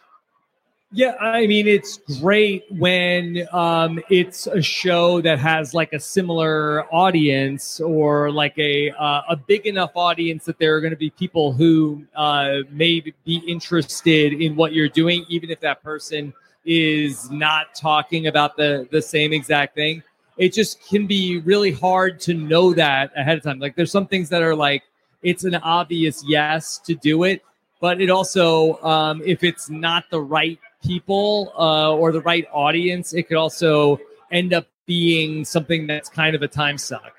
Yeah, 0.91 1.17
I 1.21 1.47
mean 1.47 1.69
it's 1.69 1.99
great 2.19 2.65
when 2.71 3.47
um, 3.53 4.01
it's 4.09 4.47
a 4.47 4.63
show 4.63 5.21
that 5.21 5.39
has 5.39 5.75
like 5.75 5.93
a 5.93 6.01
similar 6.01 6.87
audience 6.87 7.79
or 7.79 8.31
like 8.31 8.57
a 8.57 8.91
uh, 8.93 9.21
a 9.29 9.37
big 9.37 9.67
enough 9.67 9.91
audience 9.95 10.47
that 10.47 10.59
there 10.59 10.75
are 10.75 10.81
going 10.81 10.93
to 10.93 10.97
be 10.97 11.11
people 11.11 11.53
who 11.53 12.07
uh, 12.17 12.61
may 12.71 13.01
be 13.27 13.37
interested 13.47 14.33
in 14.33 14.57
what 14.57 14.73
you're 14.73 14.89
doing, 14.89 15.27
even 15.29 15.51
if 15.51 15.61
that 15.61 15.83
person 15.83 16.33
is 16.65 17.31
not 17.31 17.75
talking 17.75 18.29
about 18.29 18.57
the 18.57 18.89
the 18.91 19.03
same 19.03 19.35
exact 19.35 19.75
thing. 19.75 20.03
It 20.39 20.55
just 20.55 20.83
can 20.89 21.07
be 21.07 21.41
really 21.41 21.73
hard 21.73 22.19
to 22.21 22.33
know 22.33 22.73
that 22.73 23.13
ahead 23.15 23.37
of 23.37 23.45
time. 23.45 23.59
Like 23.59 23.77
there's 23.77 23.93
some 23.93 24.07
things 24.07 24.31
that 24.31 24.43
are 24.43 24.55
like 24.55 24.85
it's 25.23 25.45
an 25.45 25.57
obvious 25.57 26.25
yes 26.27 26.79
to 26.87 26.95
do 26.95 27.25
it, 27.25 27.43
but 27.79 28.01
it 28.01 28.09
also 28.09 28.81
um, 28.83 29.21
if 29.27 29.45
it's 29.45 29.69
not 29.69 30.05
the 30.11 30.23
right 30.23 30.59
people 30.89 31.53
uh, 31.59 31.95
or 31.95 32.13
the 32.13 32.23
right 32.23 32.47
audience, 32.51 33.13
it 33.13 33.29
could 33.29 33.37
also 33.37 34.01
end 34.33 34.55
up 34.55 34.67
being 34.87 35.45
something 35.45 35.87
that's 35.87 36.09
kind 36.09 36.35
of 36.35 36.43
a 36.43 36.49
time 36.49 36.79
suck. 36.79 37.13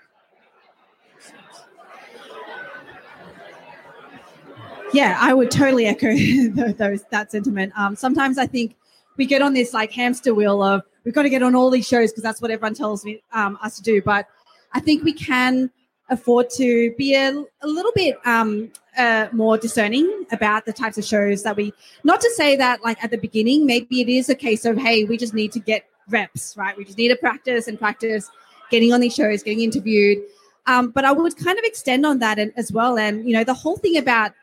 Yeah, 4.91 5.17
I 5.19 5.35
would 5.35 5.51
totally 5.51 5.85
echo 5.85 6.07
those 6.73 7.03
that 7.11 7.31
sentiment. 7.31 7.71
Um, 7.77 7.95
sometimes 7.95 8.39
I 8.39 8.47
think 8.47 8.75
we 9.17 9.27
get 9.27 9.43
on 9.43 9.53
this 9.53 9.71
like 9.71 9.91
hamster 9.91 10.33
wheel 10.33 10.63
of 10.63 10.81
we've 11.03 11.13
got 11.13 11.23
to 11.23 11.29
get 11.29 11.43
on 11.43 11.53
all 11.53 11.69
these 11.69 11.87
shows 11.87 12.11
because 12.11 12.23
that's 12.23 12.41
what 12.41 12.49
everyone 12.49 12.73
tells 12.73 13.05
me 13.05 13.21
um, 13.31 13.59
us 13.61 13.75
to 13.75 13.83
do. 13.83 14.01
But 14.01 14.27
I 14.73 14.79
think 14.79 15.03
we 15.03 15.13
can 15.13 15.69
afford 16.09 16.49
to 16.57 16.91
be 16.97 17.13
a, 17.13 17.29
a 17.61 17.67
little 17.67 17.91
bit 17.93 18.15
um, 18.25 18.71
uh, 18.99 19.29
more 19.31 19.57
discerning 19.57 20.25
about 20.31 20.65
the 20.65 20.73
types 20.73 20.97
of 20.97 21.05
shows 21.05 21.43
that 21.43 21.55
we. 21.55 21.73
Not 22.03 22.21
to 22.21 22.29
say 22.35 22.55
that 22.57 22.83
like 22.83 23.03
at 23.03 23.11
the 23.11 23.17
beginning, 23.17 23.65
maybe 23.65 24.01
it 24.01 24.09
is 24.09 24.29
a 24.29 24.35
case 24.35 24.65
of 24.65 24.77
hey, 24.77 25.05
we 25.05 25.17
just 25.17 25.33
need 25.33 25.51
to 25.53 25.59
get 25.59 25.85
reps, 26.09 26.55
right? 26.57 26.77
We 26.77 26.85
just 26.85 26.97
need 26.97 27.07
to 27.07 27.15
practice 27.15 27.67
and 27.67 27.79
practice 27.79 28.29
getting 28.69 28.93
on 28.93 28.99
these 28.99 29.15
shows, 29.15 29.41
getting 29.41 29.61
interviewed. 29.61 30.19
Um, 30.67 30.91
but 30.91 31.05
I 31.05 31.11
would 31.11 31.35
kind 31.37 31.57
of 31.57 31.63
extend 31.63 32.05
on 32.05 32.19
that 32.19 32.37
as 32.37 32.71
well. 32.71 32.99
And 32.99 33.25
you 33.25 33.33
know, 33.33 33.43
the 33.43 33.53
whole 33.53 33.77
thing 33.77 33.97
about 33.97 34.33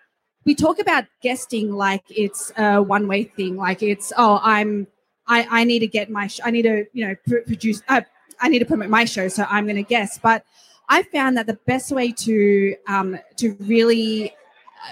we 0.45 0.55
talk 0.55 0.79
about 0.79 1.05
guesting 1.23 1.73
like 1.73 2.05
it's 2.09 2.51
a 2.57 2.81
one 2.81 3.07
way 3.07 3.25
thing, 3.25 3.57
like 3.57 3.83
it's 3.83 4.13
oh, 4.17 4.41
I'm 4.43 4.87
I, 5.29 5.47
I 5.51 5.65
need 5.65 5.81
to 5.81 5.87
get 5.87 6.09
my 6.11 6.29
sh- 6.29 6.41
I 6.45 6.51
need 6.51 6.63
to 6.63 6.87
you 6.93 7.07
know 7.07 7.15
pr- 7.27 7.45
produce 7.47 7.83
uh, 7.89 8.01
I 8.41 8.49
need 8.49 8.61
to 8.61 8.65
promote 8.65 8.89
my 8.89 9.05
show, 9.05 9.29
so 9.29 9.45
I'm 9.49 9.65
going 9.65 9.77
to 9.77 9.83
guess. 9.83 10.19
But 10.19 10.45
I 10.89 11.03
found 11.03 11.37
that 11.37 11.47
the 11.47 11.59
best 11.67 11.91
way 11.93 12.13
to 12.13 12.77
um, 12.87 13.19
to 13.37 13.57
really 13.61 14.33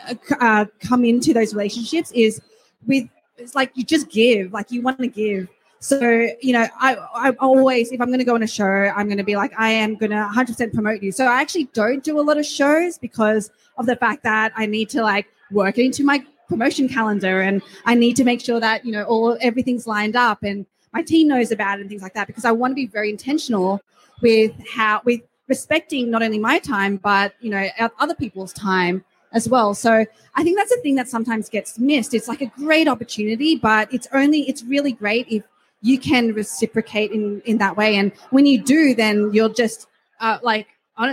uh, 0.08 0.14
uh, 0.40 0.64
come 0.80 1.04
into 1.04 1.32
those 1.32 1.54
relationships 1.54 2.10
is 2.12 2.40
with 2.86 3.08
it's 3.36 3.54
like 3.54 3.72
you 3.74 3.84
just 3.84 4.10
give, 4.10 4.52
like 4.52 4.70
you 4.70 4.80
want 4.82 4.98
to 4.98 5.08
give. 5.08 5.48
So 5.80 6.28
you 6.40 6.52
know, 6.52 6.66
I 6.80 6.96
I 7.14 7.30
always 7.40 7.92
if 7.92 8.00
I'm 8.00 8.08
going 8.08 8.20
to 8.20 8.24
go 8.24 8.34
on 8.34 8.42
a 8.42 8.46
show, 8.46 8.64
I'm 8.64 9.06
going 9.06 9.18
to 9.18 9.24
be 9.24 9.36
like 9.36 9.52
I 9.58 9.70
am 9.70 9.96
going 9.96 10.10
to 10.10 10.30
100% 10.34 10.72
promote 10.72 11.02
you. 11.02 11.12
So 11.12 11.26
I 11.26 11.40
actually 11.40 11.64
don't 11.74 12.02
do 12.02 12.18
a 12.18 12.22
lot 12.22 12.38
of 12.38 12.46
shows 12.46 12.98
because 12.98 13.50
of 13.76 13.86
the 13.86 13.96
fact 13.96 14.22
that 14.22 14.52
I 14.56 14.66
need 14.66 14.88
to 14.90 15.02
like 15.02 15.26
work 15.50 15.78
into 15.78 16.04
my 16.04 16.24
promotion 16.48 16.88
calendar 16.88 17.40
and 17.40 17.62
I 17.84 17.94
need 17.94 18.16
to 18.16 18.24
make 18.24 18.40
sure 18.40 18.60
that 18.60 18.84
you 18.84 18.92
know 18.92 19.04
all 19.04 19.36
everything's 19.40 19.86
lined 19.86 20.16
up 20.16 20.42
and 20.42 20.66
my 20.92 21.02
team 21.02 21.28
knows 21.28 21.50
about 21.50 21.78
it 21.78 21.82
and 21.82 21.90
things 21.90 22.02
like 22.02 22.14
that 22.14 22.26
because 22.26 22.44
I 22.44 22.52
want 22.52 22.72
to 22.72 22.74
be 22.74 22.86
very 22.86 23.10
intentional 23.10 23.80
with 24.20 24.52
how 24.68 25.00
with 25.04 25.20
respecting 25.48 26.10
not 26.10 26.22
only 26.22 26.38
my 26.38 26.58
time 26.58 26.96
but 26.96 27.34
you 27.40 27.50
know 27.50 27.66
other 27.98 28.14
people's 28.14 28.52
time 28.52 29.04
as 29.34 29.48
well. 29.48 29.74
So 29.74 30.06
i 30.36 30.42
think 30.42 30.56
that's 30.56 30.72
a 30.72 30.80
thing 30.80 30.96
that 30.96 31.08
sometimes 31.08 31.48
gets 31.48 31.78
missed. 31.78 32.14
It's 32.14 32.28
like 32.28 32.40
a 32.40 32.50
great 32.56 32.88
opportunity 32.88 33.56
but 33.56 33.92
it's 33.92 34.08
only 34.12 34.40
it's 34.48 34.62
really 34.64 34.92
great 34.92 35.26
if 35.28 35.44
you 35.82 35.98
can 35.98 36.32
reciprocate 36.32 37.10
in 37.10 37.42
in 37.44 37.58
that 37.58 37.76
way. 37.76 37.96
And 37.96 38.12
when 38.30 38.46
you 38.46 38.62
do 38.62 38.94
then 38.94 39.32
you'll 39.32 39.56
just 39.64 39.88
uh, 40.20 40.38
like 40.42 40.68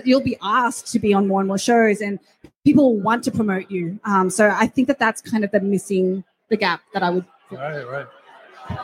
you'll 0.05 0.21
be 0.21 0.37
asked 0.41 0.91
to 0.93 0.99
be 0.99 1.13
on 1.13 1.27
more 1.27 1.41
and 1.41 1.47
more 1.47 1.57
shows 1.57 2.01
and 2.01 2.19
people 2.63 2.99
want 2.99 3.23
to 3.23 3.31
promote 3.31 3.69
you. 3.69 3.99
Um, 4.05 4.29
so 4.29 4.53
i 4.63 4.67
think 4.67 4.87
that 4.87 4.99
that's 4.99 5.21
kind 5.21 5.43
of 5.43 5.51
the 5.51 5.59
missing 5.59 6.23
the 6.49 6.57
gap 6.57 6.81
that 6.93 7.03
i 7.03 7.09
would 7.09 7.25
right 7.51 7.83
right. 7.83 8.07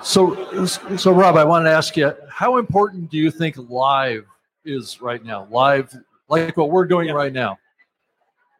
So 0.01 0.65
so 0.97 1.11
rob 1.11 1.37
i 1.37 1.43
wanted 1.43 1.69
to 1.69 1.75
ask 1.75 1.95
you 1.95 2.13
how 2.29 2.57
important 2.57 3.09
do 3.09 3.17
you 3.17 3.31
think 3.31 3.55
live 3.69 4.25
is 4.67 5.01
right 5.01 5.23
now? 5.23 5.47
Live 5.49 5.95
like 6.29 6.57
what 6.57 6.69
we're 6.69 6.85
doing 6.85 7.07
yeah. 7.07 7.13
right 7.13 7.33
now 7.33 7.57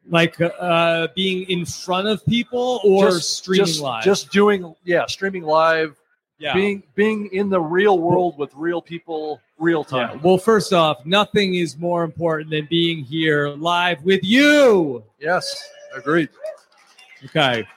like 0.10 0.40
uh 0.42 1.08
being 1.16 1.50
in 1.50 1.66
front 1.66 2.08
of 2.08 2.26
people 2.26 2.80
or 2.84 3.12
just, 3.12 3.38
streaming 3.38 3.66
just, 3.66 3.82
live? 3.82 4.04
just 4.04 4.32
doing 4.32 4.74
yeah 4.84 5.06
streaming 5.08 5.44
live 5.44 5.96
yeah. 6.40 6.54
being 6.54 6.84
being 6.96 7.28
in 7.34 7.50
the 7.50 7.60
real 7.60 8.00
world 8.00 8.38
with 8.38 8.54
real 8.56 8.82
people 8.82 9.42
real 9.60 9.84
time. 9.84 10.18
Yeah. 10.18 10.22
well 10.24 10.38
first 10.38 10.72
off 10.72 11.06
nothing 11.06 11.56
is 11.56 11.78
more 11.78 12.04
important 12.04 12.50
than 12.52 12.68
being 12.70 13.04
here 13.04 13.50
live 13.50 14.04
with 14.04 14.24
you. 14.24 15.04
Yes 15.20 15.70
agreed. 15.96 16.30
Okay. 17.26 17.68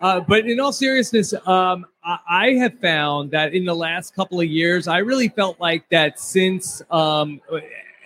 Uh, 0.00 0.20
but 0.20 0.46
in 0.46 0.58
all 0.60 0.72
seriousness, 0.72 1.34
um, 1.46 1.86
I, 2.02 2.18
I, 2.28 2.50
have 2.54 2.78
found 2.80 3.30
that 3.32 3.54
in 3.54 3.66
the 3.66 3.74
last 3.74 4.14
couple 4.14 4.40
of 4.40 4.46
years, 4.46 4.88
I 4.88 4.98
really 4.98 5.28
felt 5.28 5.60
like 5.60 5.86
that 5.90 6.18
since, 6.18 6.80
um, 6.90 7.40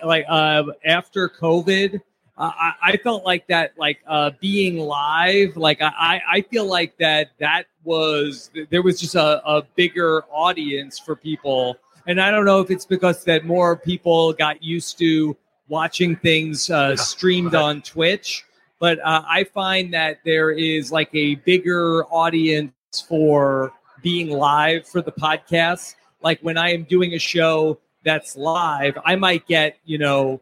like 0.05 0.25
uh, 0.29 0.65
after 0.85 1.29
COVID, 1.29 2.01
uh, 2.37 2.51
I, 2.59 2.73
I, 2.83 2.97
felt 2.97 3.25
like 3.25 3.47
that, 3.47 3.75
like 3.79 3.99
uh, 4.09 4.33
being 4.41 4.79
live, 4.79 5.57
like 5.57 5.81
I, 5.81 6.21
I 6.29 6.41
feel 6.41 6.67
like 6.67 6.97
that 6.99 7.31
that 7.39 7.67
was 7.85 8.51
there 8.71 8.83
was 8.83 9.01
just 9.01 9.15
a, 9.15 9.41
a 9.49 9.63
bigger 9.77 10.25
audience 10.33 10.99
for 10.99 11.15
people, 11.15 11.77
and 12.09 12.21
I 12.21 12.33
don't 12.33 12.45
know 12.45 12.61
if 12.61 12.73
it's 12.73 12.87
because 12.87 13.23
that 13.25 13.45
more 13.45 13.77
people 13.77 14.33
got 14.33 14.63
used 14.63 14.99
to 14.99 15.37
watching 15.69 16.17
things 16.17 16.71
uh, 16.71 16.97
streamed 16.97 17.55
on 17.55 17.83
Twitch. 17.83 18.45
But 18.81 18.99
uh, 19.01 19.23
I 19.27 19.45
find 19.45 19.95
that 19.95 20.19
there 20.25 20.51
is 20.51 20.91
like 20.91 21.11
a 21.15 21.37
bigger 21.37 22.05
audience 22.07 22.73
for 23.09 23.73
being 24.03 24.31
live 24.31 24.87
for 24.87 25.01
the 25.01 25.13
podcast. 25.13 25.95
Like 26.21 26.41
when 26.41 26.59
I 26.59 26.73
am 26.73 26.85
doing 26.85 27.15
a 27.15 27.19
show 27.19 27.79
that's 28.05 28.37
live, 28.37 28.99
I 29.05 29.17
might 29.17 29.47
get, 29.47 29.79
you 29.85 29.99
know, 29.99 30.41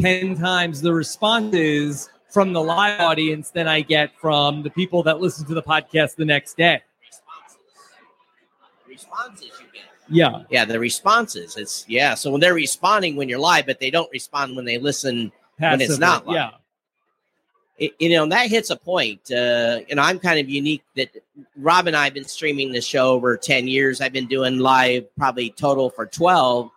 10 0.00 0.36
times 0.36 0.80
the 0.80 0.92
responses 0.92 2.08
from 2.30 2.52
the 2.52 2.62
live 2.62 3.00
audience 3.00 3.50
than 3.50 3.66
I 3.66 3.80
get 3.80 4.10
from 4.20 4.62
the 4.62 4.70
people 4.70 5.02
that 5.04 5.20
listen 5.20 5.46
to 5.46 5.54
the 5.54 5.62
podcast 5.62 6.16
the 6.16 6.24
next 6.24 6.56
day. 6.56 6.82
Responses 8.88 9.50
you 9.60 9.66
get. 9.72 9.82
Yeah. 10.08 10.42
Yeah, 10.50 10.64
the 10.64 10.78
responses. 10.78 11.56
It's 11.56 11.84
yeah. 11.88 12.14
So 12.14 12.30
when 12.30 12.40
they're 12.40 12.54
responding 12.54 13.16
when 13.16 13.28
you're 13.28 13.38
live, 13.38 13.66
but 13.66 13.80
they 13.80 13.90
don't 13.90 14.10
respond 14.12 14.56
when 14.56 14.64
they 14.64 14.78
listen 14.78 15.32
Passively, 15.58 15.86
when 15.86 15.90
it's 15.92 16.00
not 16.00 16.26
live. 16.26 16.36
Yeah 16.36 16.50
it, 17.78 17.92
you 17.98 18.10
know 18.10 18.22
and 18.22 18.32
that 18.32 18.48
hits 18.48 18.70
a 18.70 18.76
point 18.76 19.20
uh 19.30 19.80
you 19.88 19.94
know 19.94 20.02
i'm 20.02 20.18
kind 20.18 20.40
of 20.40 20.48
unique 20.48 20.82
that 20.94 21.10
rob 21.56 21.86
and 21.86 21.96
i 21.96 22.04
have 22.04 22.14
been 22.14 22.24
streaming 22.24 22.72
the 22.72 22.80
show 22.80 23.10
over 23.10 23.36
10 23.36 23.68
years 23.68 24.00
i've 24.00 24.12
been 24.12 24.26
doing 24.26 24.58
live 24.58 25.04
probably 25.16 25.50
total 25.50 25.90
for 25.90 26.06
12 26.06 26.70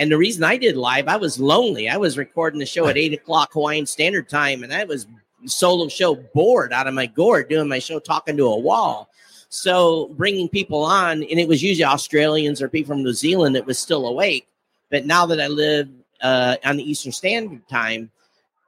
and 0.00 0.10
the 0.10 0.18
reason 0.18 0.42
i 0.42 0.56
did 0.56 0.76
live 0.76 1.06
i 1.06 1.16
was 1.16 1.38
lonely. 1.38 1.88
I 1.88 1.96
was 1.96 2.18
recording 2.18 2.58
the 2.58 2.66
show 2.66 2.88
at 2.88 2.96
8 2.96 3.12
o'clock 3.12 3.52
hawaiian 3.52 3.86
standard 3.86 4.28
time 4.28 4.64
and 4.64 4.72
i 4.72 4.82
was 4.82 5.06
solo 5.46 5.88
show 5.88 6.16
bored 6.16 6.72
out 6.72 6.88
of 6.88 6.94
my 6.94 7.06
gourd 7.06 7.48
doing 7.48 7.68
my 7.68 7.78
show 7.78 7.98
talking 7.98 8.36
to 8.36 8.46
a 8.46 8.58
wall. 8.58 9.08
So 9.48 10.08
bringing 10.16 10.48
people 10.48 10.82
on 10.82 11.22
and 11.22 11.38
it 11.38 11.46
was 11.46 11.62
usually 11.62 11.84
australians 11.84 12.60
or 12.60 12.68
people 12.68 12.94
from 12.94 13.04
new 13.04 13.12
zealand 13.12 13.54
that 13.54 13.66
was 13.66 13.78
still 13.78 14.06
awake. 14.08 14.48
But 14.90 15.06
now 15.06 15.26
that 15.26 15.40
i 15.40 15.46
live 15.46 15.88
uh, 16.20 16.56
on 16.64 16.76
the 16.78 16.90
eastern 16.90 17.12
standard 17.12 17.66
time 17.68 18.10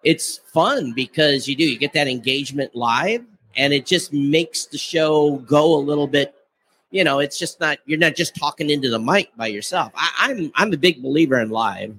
it's 0.05 0.39
fun 0.53 0.93
because 0.93 1.49
you 1.49 1.57
do 1.57 1.64
you 1.64 1.78
get 1.78 1.93
that 1.95 2.09
engagement 2.09 2.74
live 2.74 3.24
and 3.57 3.72
it 3.72 3.87
just 3.87 4.12
makes 4.12 4.66
the 4.66 4.78
show 4.78 5.37
go 5.39 5.74
a 5.74 5.76
little 5.76 6.07
bit 6.07 6.35
you 6.93 7.03
know 7.03 7.18
it's 7.18 7.36
just 7.36 7.59
not 7.59 7.78
you're 7.86 7.99
not 7.99 8.14
just 8.14 8.36
talking 8.36 8.70
into 8.70 8.88
the 8.88 9.01
mic 9.01 9.36
by 9.36 9.49
yourself. 9.49 9.90
I, 9.97 10.09
i'm 10.26 10.53
i'm 10.55 10.72
a 10.72 10.76
big 10.76 11.03
believer 11.03 11.40
in 11.40 11.51
live. 11.51 11.93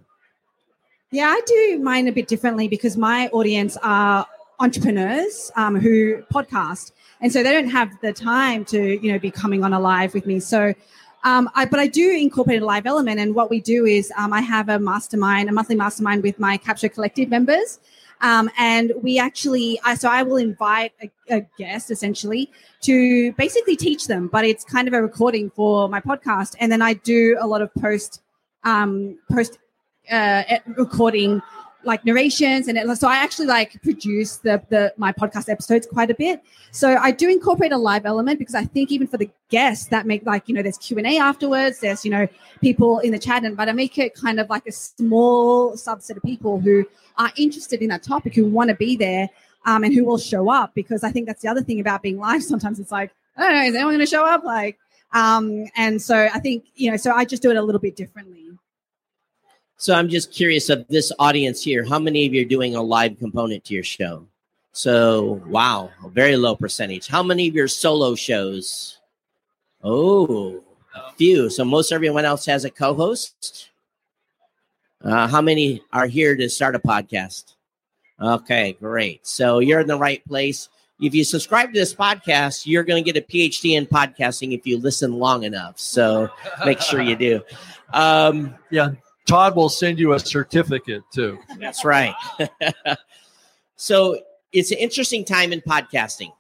Yeah 1.12 1.28
i 1.28 1.42
do 1.46 1.80
mine 1.80 2.08
a 2.08 2.14
bit 2.14 2.30
differently 2.30 2.70
because 2.70 2.96
my 2.96 3.28
audience 3.40 3.76
are 3.84 4.26
entrepreneurs 4.60 5.52
um, 5.58 5.76
who 5.76 6.24
podcast. 6.34 6.94
And 7.20 7.32
so 7.34 7.44
they 7.44 7.52
don't 7.52 7.70
have 7.70 7.90
the 8.02 8.14
time 8.14 8.64
to 8.66 8.80
you 9.04 9.12
know 9.12 9.20
be 9.20 9.32
coming 9.32 9.64
on 9.66 9.74
a 9.74 9.80
live 9.80 10.14
with 10.14 10.26
me. 10.26 10.40
So 10.40 10.74
Um, 11.26 11.50
I, 11.56 11.64
but 11.66 11.80
I 11.80 11.88
do 11.88 12.12
incorporate 12.12 12.62
a 12.62 12.66
live 12.66 12.86
element, 12.86 13.18
and 13.24 13.34
what 13.34 13.50
we 13.50 13.62
do 13.62 13.86
is 13.86 14.12
um, 14.18 14.34
I 14.34 14.42
have 14.42 14.68
a 14.68 14.78
mastermind, 14.78 15.48
a 15.48 15.54
monthly 15.54 15.76
mastermind 15.76 16.22
with 16.22 16.38
my 16.38 16.58
Capture 16.58 16.90
Collective 16.90 17.30
members, 17.30 17.80
um, 18.24 18.50
and 18.58 18.94
we 19.02 19.20
actually, 19.20 19.80
I, 19.84 19.96
so 19.96 20.10
I 20.10 20.24
will 20.24 20.38
invite 20.38 20.94
a, 21.02 21.12
a, 21.30 21.42
guest 21.58 21.92
essentially 21.92 22.50
to 22.84 23.34
basically 23.34 23.76
teach 23.76 24.08
them, 24.08 24.30
but 24.30 24.46
it's 24.46 24.64
kind 24.64 24.88
of 24.88 24.94
a 24.94 25.02
recording 25.02 25.50
for 25.50 25.90
my 25.90 26.00
podcast, 26.00 26.56
and 26.60 26.72
then 26.72 26.82
I 26.82 26.94
do 26.94 27.38
a 27.40 27.46
lot 27.46 27.62
of 27.62 27.74
post 27.76 28.22
um, 28.64 29.20
post 29.30 29.60
uh, 30.10 30.44
recording 30.78 31.42
like 31.86 32.06
narrations 32.06 32.68
and 32.68 32.78
it, 32.78 32.98
so 32.98 33.08
I 33.08 33.18
actually 33.18 33.48
like 33.48 33.82
produce 33.82 34.38
the 34.38 34.62
the 34.70 34.94
my 34.98 35.12
podcast 35.12 35.50
episodes 35.50 35.88
quite 35.88 36.10
a 36.10 36.16
bit. 36.16 36.42
So 36.72 36.96
I 36.96 37.12
do 37.12 37.30
incorporate 37.30 37.72
a 37.72 37.78
live 37.78 38.06
element 38.06 38.40
because 38.40 38.56
I 38.56 38.66
think 38.66 38.92
even 38.92 39.08
for 39.08 39.18
the 39.18 39.30
guests 39.50 39.88
that 39.88 40.06
make 40.06 40.26
like 40.26 40.48
you 40.48 40.56
know 40.56 40.62
there's 40.62 40.78
Q 40.78 40.98
and 40.98 41.08
A 41.08 41.18
afterwards. 41.18 41.80
There's 41.80 42.04
you 42.06 42.12
know 42.12 42.28
people 42.62 43.00
in 43.00 43.12
the 43.12 43.20
chat 43.20 43.44
and 43.44 43.56
but 43.56 43.70
I 43.70 43.74
make 43.74 43.98
it 43.98 44.16
kind 44.16 44.40
of 44.40 44.50
like 44.50 44.66
a 44.68 44.72
small 44.72 45.74
subset 45.74 46.18
of 46.18 46.24
people 46.24 46.60
who 46.60 46.86
are 47.18 47.32
interested 47.38 47.82
in 47.82 47.90
that 47.90 48.04
topic 48.04 48.34
who 48.34 48.46
want 48.46 48.70
to 48.70 48.76
be 48.76 48.96
there 48.96 49.30
um, 49.66 49.84
and 49.84 49.94
who 49.94 50.06
will 50.06 50.18
show 50.18 50.50
up 50.50 50.74
because 50.74 51.04
I 51.04 51.12
think 51.12 51.28
that's 51.28 51.42
the 51.42 51.48
other 51.48 51.62
thing 51.62 51.80
about 51.80 52.02
being 52.02 52.18
live. 52.18 52.44
Sometimes 52.54 52.80
it's 52.80 52.92
like 52.92 53.12
I 53.38 53.44
don't 53.44 53.54
know 53.54 53.64
is 53.64 53.76
anyone 53.76 53.94
going 53.96 54.06
to 54.06 54.10
show 54.10 54.26
up 54.26 54.44
like 54.44 54.78
um, 55.12 55.66
and 55.76 56.02
so 56.02 56.28
I 56.34 56.40
think 56.40 56.66
you 56.76 56.92
know 56.92 56.98
so 56.98 57.12
I 57.12 57.26
just 57.26 57.44
do 57.44 57.52
it 57.52 57.58
a 57.58 57.62
little 57.62 57.82
bit 57.82 57.96
differently. 57.96 58.43
So 59.84 59.94
I'm 59.94 60.08
just 60.08 60.32
curious 60.32 60.70
of 60.70 60.88
this 60.88 61.12
audience 61.20 61.62
here, 61.62 61.84
how 61.84 62.00
many 62.00 62.26
of 62.26 62.34
you 62.34 62.46
are 62.46 62.48
doing 62.48 62.74
a 62.74 62.82
live 62.82 63.20
component 63.20 63.66
to 63.66 63.74
your 63.74 63.84
show? 63.84 64.26
So, 64.72 65.44
wow, 65.46 65.92
a 66.06 66.08
very 66.08 66.38
low 66.38 66.56
percentage. 66.56 67.10
How 67.10 67.22
many 67.22 67.50
of 67.50 67.54
your 67.54 67.68
solo 67.68 68.16
shows? 68.16 69.00
Oh, 69.84 70.64
a 70.96 71.12
few. 71.18 71.50
So 71.50 71.66
most 71.66 71.92
everyone 71.92 72.24
else 72.24 72.46
has 72.46 72.64
a 72.64 72.70
co-host. 72.70 73.72
Uh, 75.04 75.28
how 75.28 75.42
many 75.42 75.84
are 75.92 76.08
here 76.08 76.38
to 76.38 76.48
start 76.48 76.76
a 76.76 76.80
podcast? 76.80 77.56
Okay, 78.22 78.78
great. 78.80 79.28
So 79.28 79.60
you're 79.60 79.82
in 79.82 79.88
the 79.88 80.00
right 80.00 80.26
place. 80.26 80.70
If 81.02 81.14
you 81.14 81.26
subscribe 81.26 81.74
to 81.74 81.78
this 81.78 81.94
podcast, 81.94 82.66
you're 82.66 82.86
going 82.86 83.04
to 83.04 83.12
get 83.12 83.22
a 83.22 83.28
PhD 83.28 83.72
in 83.72 83.86
podcasting 83.86 84.58
if 84.58 84.66
you 84.66 84.78
listen 84.78 85.20
long 85.20 85.44
enough. 85.44 85.78
So 85.78 86.30
make 86.64 86.80
sure 86.80 87.02
you 87.02 87.18
do. 87.18 87.42
Um, 87.92 88.56
yeah, 88.72 88.92
Todd 89.26 89.56
will 89.56 89.70
send 89.70 90.00
you 90.00 90.14
a 90.14 90.20
certificate 90.20 91.04
too. 91.14 91.40
That's 91.60 91.86
right. 91.86 92.14
so 93.76 94.20
it's 94.52 94.72
an 94.72 94.78
interesting 94.78 95.26
time 95.26 95.54
in 95.54 95.62
podcasting. 95.62 96.32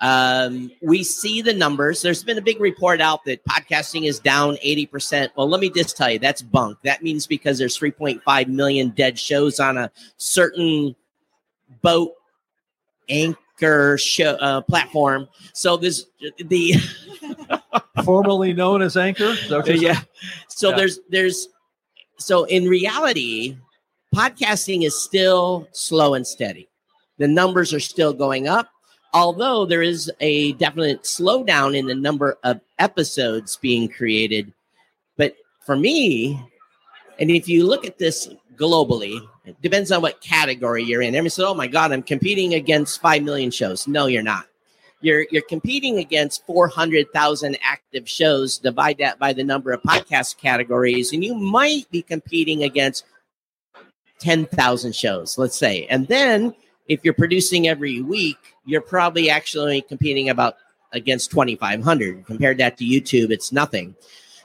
Um, 0.00 0.70
we 0.80 1.02
see 1.02 1.42
the 1.42 1.52
numbers. 1.52 2.02
There's 2.02 2.22
been 2.22 2.38
a 2.38 2.42
big 2.42 2.60
report 2.60 3.00
out 3.00 3.24
that 3.24 3.44
podcasting 3.44 4.06
is 4.06 4.20
down 4.20 4.56
80%. 4.64 5.30
Well, 5.36 5.48
let 5.48 5.60
me 5.60 5.70
just 5.70 5.96
tell 5.96 6.10
you, 6.10 6.20
that's 6.20 6.40
bunk. 6.40 6.78
That 6.84 7.02
means 7.02 7.26
because 7.26 7.58
there's 7.58 7.76
3.5 7.76 8.46
million 8.46 8.90
dead 8.90 9.18
shows 9.18 9.58
on 9.58 9.76
a 9.76 9.90
certain 10.16 10.94
boat 11.82 12.12
anchor 13.08 13.98
show 13.98 14.36
uh, 14.40 14.60
platform. 14.60 15.28
So 15.52 15.76
this 15.76 16.06
the 16.38 16.74
formerly 18.04 18.52
known 18.52 18.82
as 18.82 18.96
Anchor. 18.96 19.34
Yeah. 19.48 20.00
So 20.48 20.70
yeah. 20.70 20.76
there's 20.76 21.00
there's 21.08 21.48
so 22.18 22.44
in 22.44 22.68
reality, 22.68 23.56
podcasting 24.14 24.84
is 24.84 25.00
still 25.00 25.68
slow 25.72 26.14
and 26.14 26.26
steady. 26.26 26.68
The 27.18 27.28
numbers 27.28 27.72
are 27.72 27.80
still 27.80 28.12
going 28.12 28.48
up, 28.48 28.68
although 29.12 29.64
there 29.64 29.82
is 29.82 30.10
a 30.20 30.52
definite 30.54 31.02
slowdown 31.02 31.76
in 31.76 31.86
the 31.86 31.94
number 31.94 32.38
of 32.44 32.60
episodes 32.78 33.56
being 33.56 33.88
created. 33.88 34.52
But 35.16 35.36
for 35.64 35.76
me, 35.76 36.40
and 37.18 37.30
if 37.30 37.48
you 37.48 37.66
look 37.66 37.84
at 37.84 37.98
this 37.98 38.28
globally, 38.56 39.20
it 39.44 39.60
depends 39.62 39.90
on 39.90 40.02
what 40.02 40.20
category 40.20 40.84
you're 40.84 41.02
in. 41.02 41.14
Everyone 41.14 41.30
said, 41.30 41.46
"Oh 41.46 41.54
my 41.54 41.66
God, 41.66 41.92
I'm 41.92 42.02
competing 42.02 42.54
against 42.54 43.00
five 43.00 43.22
million 43.22 43.50
shows." 43.50 43.88
No, 43.88 44.06
you're 44.06 44.22
not 44.22 44.46
you're 45.00 45.26
you're 45.30 45.42
competing 45.42 45.98
against 45.98 46.44
400,000 46.46 47.58
active 47.62 48.08
shows 48.08 48.58
divide 48.58 48.98
that 48.98 49.18
by 49.18 49.32
the 49.32 49.44
number 49.44 49.72
of 49.72 49.82
podcast 49.82 50.38
categories 50.38 51.12
and 51.12 51.24
you 51.24 51.34
might 51.34 51.90
be 51.90 52.02
competing 52.02 52.62
against 52.62 53.04
10,000 54.20 54.94
shows 54.94 55.38
let's 55.38 55.56
say. 55.56 55.86
And 55.86 56.08
then 56.08 56.54
if 56.88 57.00
you're 57.04 57.14
producing 57.14 57.68
every 57.68 58.00
week 58.00 58.38
you're 58.64 58.80
probably 58.80 59.30
actually 59.30 59.82
competing 59.82 60.28
about 60.28 60.56
against 60.92 61.30
2500 61.30 62.26
compared 62.26 62.58
that 62.58 62.76
to 62.78 62.84
YouTube 62.84 63.30
it's 63.30 63.52
nothing. 63.52 63.94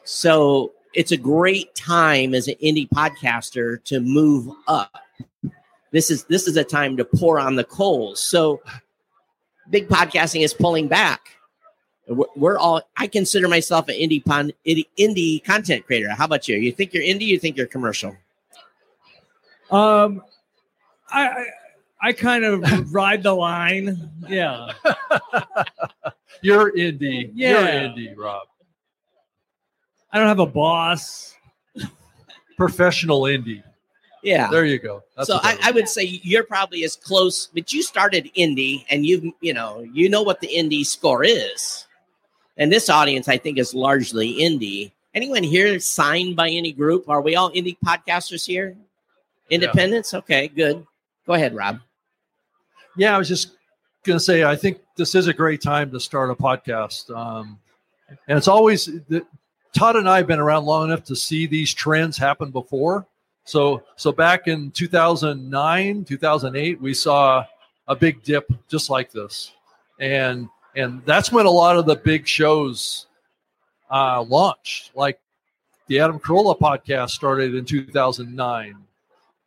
So 0.03 0.73
it's 0.93 1.11
a 1.11 1.17
great 1.17 1.73
time 1.73 2.35
as 2.35 2.47
an 2.47 2.55
indie 2.63 2.87
podcaster 2.89 3.83
to 3.85 3.99
move 3.99 4.53
up. 4.67 4.95
This 5.91 6.11
is 6.11 6.25
this 6.25 6.47
is 6.47 6.57
a 6.57 6.63
time 6.63 6.97
to 6.97 7.05
pour 7.05 7.39
on 7.39 7.55
the 7.55 7.63
coals. 7.63 8.19
So 8.19 8.61
big 9.69 9.87
podcasting 9.87 10.43
is 10.43 10.53
pulling 10.53 10.87
back. 10.87 11.21
We're 12.07 12.57
all. 12.57 12.81
I 12.97 13.07
consider 13.07 13.47
myself 13.47 13.87
an 13.87 13.95
indie 13.95 14.23
pon, 14.23 14.51
indie 14.65 15.43
content 15.43 15.85
creator. 15.85 16.09
How 16.09 16.25
about 16.25 16.47
you? 16.47 16.57
You 16.57 16.71
think 16.71 16.93
you're 16.93 17.03
indie? 17.03 17.27
You 17.27 17.39
think 17.39 17.55
you're 17.55 17.67
commercial? 17.67 18.15
Um, 19.71 20.21
I 21.09 21.27
I, 21.27 21.45
I 22.01 22.13
kind 22.13 22.43
of 22.43 22.93
ride 22.93 23.23
the 23.23 23.33
line. 23.33 24.09
Yeah. 24.27 24.73
you're 26.41 26.73
indie. 26.73 27.31
Yeah. 27.33 27.51
You're 27.51 27.89
indie, 27.89 28.17
Rob. 28.17 28.47
I 30.11 30.19
don't 30.19 30.27
have 30.27 30.39
a 30.39 30.45
boss. 30.45 31.33
Professional 32.57 33.21
indie. 33.21 33.63
Yeah. 34.23 34.49
There 34.49 34.65
you 34.65 34.79
go. 34.79 35.03
That's 35.17 35.27
so 35.27 35.39
I, 35.43 35.57
I, 35.61 35.71
would 35.71 35.89
say 35.89 36.03
you're 36.03 36.45
probably 36.45 36.85
as 36.85 36.95
close, 36.95 37.47
but 37.53 37.73
you 37.73 37.83
started 37.83 38.31
indie 38.37 38.85
and 38.89 39.05
you 39.05 39.35
you 39.41 39.53
know, 39.53 39.85
you 39.93 40.09
know 40.09 40.23
what 40.23 40.39
the 40.39 40.47
indie 40.47 40.85
score 40.85 41.23
is. 41.23 41.85
And 42.57 42.71
this 42.71 42.89
audience, 42.89 43.27
I 43.27 43.37
think, 43.37 43.57
is 43.57 43.73
largely 43.73 44.35
indie. 44.35 44.91
Anyone 45.13 45.43
here 45.43 45.79
signed 45.79 46.35
by 46.35 46.49
any 46.49 46.71
group? 46.71 47.09
Are 47.09 47.21
we 47.21 47.35
all 47.35 47.51
indie 47.51 47.77
podcasters 47.85 48.45
here? 48.45 48.75
Independents? 49.49 50.13
Yeah. 50.13 50.19
Okay, 50.19 50.47
good. 50.47 50.85
Go 51.27 51.33
ahead, 51.33 51.55
Rob. 51.55 51.79
Yeah, 52.95 53.15
I 53.15 53.17
was 53.17 53.27
just 53.27 53.51
going 54.03 54.17
to 54.17 54.23
say, 54.23 54.43
I 54.43 54.55
think 54.55 54.79
this 54.95 55.15
is 55.15 55.27
a 55.27 55.33
great 55.33 55.61
time 55.61 55.91
to 55.91 55.99
start 55.99 56.29
a 56.29 56.35
podcast. 56.35 57.15
Um, 57.15 57.59
and 58.27 58.37
it's 58.37 58.47
always, 58.47 58.85
the, 59.07 59.25
Todd 59.73 59.95
and 59.95 60.07
I 60.07 60.17
have 60.17 60.27
been 60.27 60.39
around 60.39 60.65
long 60.65 60.89
enough 60.89 61.03
to 61.05 61.15
see 61.15 61.47
these 61.47 61.73
trends 61.73 62.17
happen 62.17 62.51
before. 62.51 63.07
So 63.45 63.83
so 63.95 64.11
back 64.11 64.47
in 64.47 64.71
2009, 64.71 66.05
2008, 66.05 66.81
we 66.81 66.93
saw 66.93 67.45
a 67.87 67.95
big 67.95 68.23
dip 68.23 68.51
just 68.69 68.89
like 68.89 69.11
this, 69.11 69.51
and 69.99 70.47
and 70.75 71.01
that's 71.05 71.31
when 71.31 71.45
a 71.45 71.51
lot 71.51 71.77
of 71.77 71.85
the 71.85 71.95
big 71.95 72.25
shows 72.27 73.07
uh, 73.91 74.21
launched. 74.21 74.95
Like 74.95 75.19
the 75.87 75.99
Adam 75.99 76.19
Carolla 76.19 76.57
podcast 76.57 77.09
started 77.09 77.53
in 77.53 77.65
2009, 77.65 78.75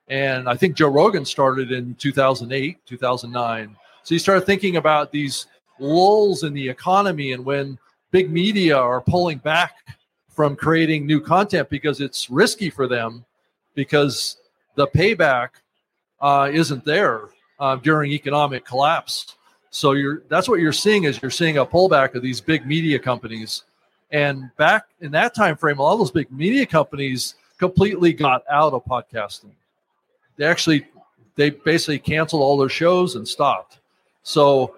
and 0.09 0.49
I 0.49 0.57
think 0.57 0.77
Joe 0.77 0.89
Rogan 0.89 1.25
started 1.25 1.73
in 1.73 1.95
2008, 1.95 2.85
2009. 2.85 3.77
So 4.03 4.15
you 4.15 4.19
start 4.19 4.45
thinking 4.45 4.77
about 4.77 5.11
these 5.11 5.47
lulls 5.79 6.43
in 6.43 6.53
the 6.53 6.69
economy 6.69 7.33
and 7.33 7.45
when 7.45 7.79
big 8.11 8.31
media 8.31 8.77
are 8.77 9.01
pulling 9.01 9.39
back 9.39 9.75
from 10.29 10.55
creating 10.55 11.07
new 11.07 11.21
content 11.21 11.69
because 11.71 12.01
it's 12.01 12.31
risky 12.31 12.71
for 12.71 12.87
them 12.87 13.25
because 13.77 14.39
the 14.75 14.89
payback 14.89 15.51
uh, 16.21 16.51
isn't 16.53 16.85
there 16.85 17.29
uh, 17.61 17.77
during 17.77 18.11
economic 18.11 18.65
collapse. 18.65 19.37
So 19.71 19.93
you're 19.93 20.23
that's 20.29 20.49
what 20.49 20.59
you're 20.59 20.73
seeing 20.73 21.05
is 21.05 21.21
you're 21.23 21.31
seeing 21.31 21.59
a 21.59 21.67
pullback 21.67 22.15
of 22.15 22.23
these 22.23 22.41
big 22.41 22.67
media 22.67 22.99
companies. 22.99 23.63
And 24.11 24.51
back 24.57 24.87
in 25.01 25.13
that 25.13 25.35
time 25.35 25.57
frame, 25.57 25.79
a 25.79 25.83
lot 25.83 25.93
of 25.93 25.99
those 25.99 26.11
big 26.11 26.31
media 26.33 26.67
companies 26.67 27.35
completely 27.59 28.13
got 28.13 28.43
out 28.51 28.73
of 28.73 28.85
podcasting. 28.85 29.53
They 30.37 30.47
actually 30.47 30.87
they 31.37 31.51
basically 31.51 31.99
canceled 31.99 32.43
all 32.43 32.57
their 32.57 32.69
shows 32.69 33.15
and 33.17 33.29
stopped. 33.29 33.79
So 34.23 34.75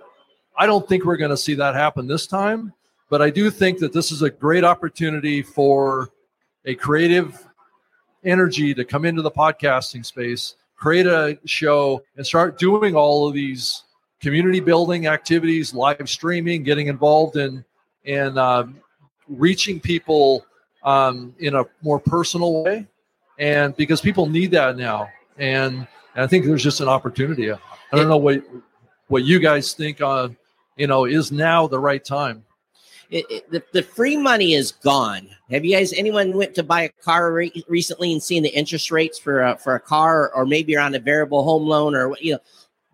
I 0.57 0.67
don't 0.67 0.89
think 0.89 1.05
we're 1.05 1.17
going 1.17 1.31
to 1.31 1.37
see 1.37 1.55
that 1.55 1.75
happen 1.75 2.07
this 2.09 2.27
time, 2.27 2.73
but 3.09 3.23
I 3.23 3.31
do 3.31 3.51
think 3.51 3.79
that 3.79 3.93
this 3.93 4.11
is 4.11 4.23
a 4.23 4.31
great 4.31 4.65
opportunity 4.65 5.43
for 5.43 6.11
a 6.65 6.75
creative 6.75 7.48
energy 8.25 8.75
to 8.75 8.85
come 8.85 9.05
into 9.05 9.23
the 9.23 9.31
podcasting 9.31 10.05
space, 10.05 10.57
create 10.77 11.07
a 11.07 11.39
show, 11.45 12.03
and 12.17 12.27
start 12.27 12.59
doing 12.59 12.95
all 12.95 13.27
of 13.29 13.35
these 13.35 13.85
community 14.21 14.61
building 14.61 15.07
activities, 15.07 15.73
live 15.73 16.09
streaming, 16.09 16.63
getting 16.63 16.89
involved 16.89 17.37
in 17.37 17.65
and 18.05 18.39
um, 18.39 18.77
reaching 19.29 19.79
people 19.79 20.45
um, 20.83 21.35
in 21.39 21.55
a 21.55 21.65
more 21.83 21.99
personal 21.99 22.65
way. 22.65 22.87
And 23.39 23.77
because 23.77 24.01
people 24.01 24.27
need 24.27 24.51
that 24.53 24.77
now, 24.77 25.09
and, 25.37 25.87
and 26.15 26.25
I 26.25 26.27
think 26.27 26.45
there's 26.45 26.63
just 26.63 26.81
an 26.81 26.89
opportunity. 26.89 27.53
I 27.53 27.59
don't 27.93 28.09
know 28.09 28.17
what 28.17 28.43
what 29.07 29.25
you 29.25 29.39
guys 29.39 29.73
think 29.73 30.03
on, 30.03 30.37
you 30.77 30.87
know, 30.87 31.07
is 31.07 31.33
now 31.33 31.67
the 31.67 31.79
right 31.79 32.05
time. 32.05 32.45
It, 33.11 33.25
it, 33.31 33.51
the, 33.51 33.63
the 33.73 33.83
free 33.83 34.17
money 34.17 34.55
is 34.55 34.73
gone. 34.73 35.29
Have 35.51 35.65
you 35.65 35.75
guys 35.75 35.93
anyone 35.93 36.37
went 36.37 36.55
to 36.57 36.63
buy 36.63 36.83
a 36.83 36.89
car 37.03 37.33
re- 37.33 37.65
recently 37.69 38.13
and 38.13 38.23
seen 38.23 38.43
the 38.43 38.51
interest 38.51 38.91
rates 38.91 39.19
for 39.19 39.43
a, 39.43 39.57
for 39.57 39.75
a 39.75 39.81
car, 39.81 40.31
or 40.35 40.45
maybe 40.45 40.73
you're 40.73 40.81
on 40.81 40.95
a 40.95 40.99
variable 40.99 41.43
home 41.43 41.67
loan, 41.67 41.95
or 41.95 42.17
you 42.21 42.33
know, 42.35 42.39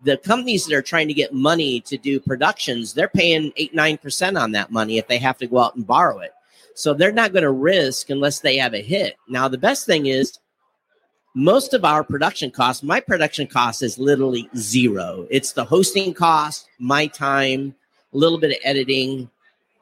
the 0.03 0.17
companies 0.17 0.65
that 0.65 0.75
are 0.75 0.81
trying 0.81 1.07
to 1.07 1.13
get 1.13 1.33
money 1.33 1.81
to 1.81 1.97
do 1.97 2.19
productions, 2.19 2.93
they're 2.93 3.07
paying 3.07 3.51
eight 3.57 3.73
nine 3.73 3.97
percent 3.97 4.37
on 4.37 4.51
that 4.53 4.71
money 4.71 4.97
if 4.97 5.07
they 5.07 5.17
have 5.17 5.37
to 5.39 5.47
go 5.47 5.59
out 5.59 5.75
and 5.75 5.87
borrow 5.87 6.19
it. 6.19 6.31
So 6.75 6.93
they're 6.93 7.11
not 7.11 7.33
going 7.33 7.43
to 7.43 7.51
risk 7.51 8.09
unless 8.09 8.39
they 8.39 8.57
have 8.57 8.73
a 8.73 8.81
hit. 8.81 9.15
Now 9.27 9.47
the 9.47 9.57
best 9.57 9.85
thing 9.85 10.05
is 10.05 10.39
most 11.33 11.73
of 11.73 11.83
our 11.83 12.03
production 12.03 12.51
costs, 12.51 12.83
my 12.83 13.01
production 13.01 13.47
cost 13.47 13.83
is 13.83 13.97
literally 13.97 14.49
zero. 14.55 15.27
It's 15.29 15.51
the 15.51 15.65
hosting 15.65 16.13
cost, 16.13 16.67
my 16.79 17.07
time, 17.07 17.75
a 18.13 18.17
little 18.17 18.37
bit 18.37 18.51
of 18.51 18.57
editing. 18.63 19.29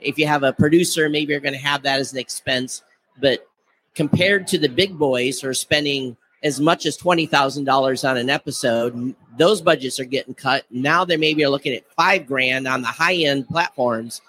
If 0.04 0.18
you 0.18 0.28
have 0.28 0.43
a 0.43 0.54
producer, 0.54 1.10
maybe 1.10 1.32
you're 1.32 1.41
going 1.41 1.54
to 1.54 1.60
have 1.60 1.84
that 1.84 1.99
as 1.99 2.14
an 2.14 2.20
expense. 2.20 2.84
But 3.20 3.47
compared 3.95 4.47
to 4.47 4.58
the 4.58 4.70
big 4.70 4.97
boys 4.97 5.41
who 5.41 5.49
are 5.49 5.54
spending 5.54 6.18
as 6.43 6.60
much 6.60 6.86
as 6.86 6.97
$20,000 6.97 8.10
on 8.10 8.18
an 8.18 8.30
episode, 8.30 9.16
those 9.38 9.62
budgets 9.62 9.99
are 9.99 10.06
getting 10.06 10.34
cut. 10.34 10.66
Now 10.70 11.06
they 11.06 11.18
maybe 11.18 11.43
are 11.45 11.49
looking 11.49 11.74
at 11.74 11.89
five 11.93 12.28
grand 12.28 12.68
on 12.68 12.82
the 12.82 12.88
high 12.88 13.16
end 13.16 13.47
platforms 13.47 14.22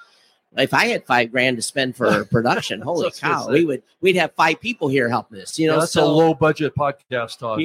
if 0.57 0.75
I 0.75 0.87
had 0.87 1.05
five 1.05 1.31
grand 1.31 1.57
to 1.57 1.63
spend 1.63 1.97
for 1.97 2.25
production, 2.31 2.81
holy 2.81 3.11
cow, 3.11 3.49
we 3.49 3.65
would 3.65 3.83
we'd 4.01 4.17
have 4.17 4.33
five 4.35 4.61
people 4.61 4.89
here 4.89 5.09
helping 5.09 5.41
us. 5.41 5.59
You 5.59 5.69
know, 5.69 5.75
yeah, 5.75 5.81
that's 5.81 5.93
so, 5.93 6.05
a 6.05 6.07
low 6.07 6.35
budget 6.35 6.75
podcast 6.75 7.39
talk. 7.39 7.61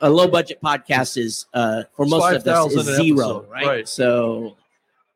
A 0.00 0.10
low 0.10 0.28
budget 0.28 0.60
podcast 0.62 1.16
is 1.16 1.46
uh, 1.54 1.84
for 1.96 2.04
most 2.04 2.20
5, 2.20 2.34
of 2.36 2.46
us 2.46 2.72
is 2.74 2.96
zero, 2.96 3.46
right? 3.50 3.66
right? 3.66 3.88
So, 3.88 4.56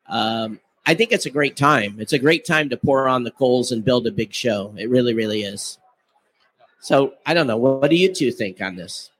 um, 0.07 0.59
I 0.87 0.93
think 0.95 1.11
it's 1.11 1.25
a 1.25 1.29
great 1.29 1.57
time. 1.57 1.97
It's 1.99 2.13
a 2.13 2.19
great 2.19 2.45
time 2.45 2.69
to 2.69 2.77
pour 2.77 3.09
on 3.09 3.23
the 3.23 3.31
coals 3.31 3.73
and 3.73 3.83
build 3.83 4.07
a 4.07 4.11
big 4.11 4.33
show. 4.33 4.73
It 4.77 4.89
really, 4.89 5.13
really 5.13 5.43
is. 5.43 5.77
So 6.79 7.13
I 7.25 7.33
don't 7.33 7.45
know. 7.45 7.57
What 7.57 7.89
do 7.89 7.97
you 7.97 8.13
two 8.13 8.31
think 8.31 8.61
on 8.61 8.77
this? 8.77 9.11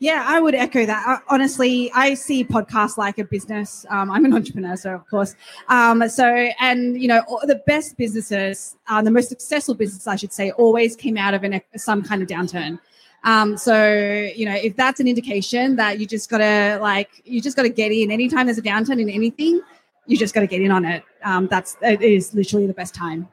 Yeah, 0.00 0.22
I 0.24 0.38
would 0.38 0.54
echo 0.54 0.86
that. 0.86 1.04
Uh, 1.08 1.18
honestly, 1.28 1.90
I 1.92 2.14
see 2.14 2.44
podcasts 2.44 2.98
like 2.98 3.18
a 3.18 3.24
business. 3.24 3.84
Um, 3.88 4.10
I'm 4.10 4.24
an 4.26 4.34
entrepreneur, 4.34 4.76
so 4.76 4.94
of 4.94 5.08
course. 5.08 5.34
Um, 5.68 6.08
so, 6.08 6.26
and 6.60 7.00
you 7.00 7.08
know, 7.08 7.24
the 7.44 7.60
best 7.66 7.96
businesses, 7.96 8.76
uh, 8.86 9.02
the 9.02 9.10
most 9.10 9.28
successful 9.28 9.74
businesses, 9.74 10.06
I 10.06 10.14
should 10.14 10.32
say, 10.32 10.52
always 10.52 10.94
came 10.94 11.16
out 11.16 11.34
of 11.34 11.42
an, 11.42 11.60
some 11.74 12.02
kind 12.02 12.22
of 12.22 12.28
downturn. 12.28 12.78
Um, 13.24 13.56
so, 13.56 14.30
you 14.36 14.46
know, 14.46 14.54
if 14.54 14.76
that's 14.76 15.00
an 15.00 15.08
indication 15.08 15.74
that 15.76 15.98
you 15.98 16.06
just 16.06 16.30
gotta 16.30 16.78
like, 16.80 17.22
you 17.24 17.40
just 17.40 17.56
gotta 17.56 17.68
get 17.68 17.90
in. 17.90 18.12
Anytime 18.12 18.46
there's 18.46 18.58
a 18.58 18.62
downturn 18.62 19.00
in 19.00 19.10
anything, 19.10 19.62
you 20.08 20.16
just 20.16 20.34
gotta 20.34 20.48
get 20.48 20.60
in 20.60 20.72
on 20.72 20.84
it. 20.84 21.04
Um, 21.22 21.46
that's 21.46 21.76
it 21.82 22.02
is 22.02 22.34
literally 22.34 22.66
the 22.66 22.74
best 22.74 22.94
time 22.94 23.28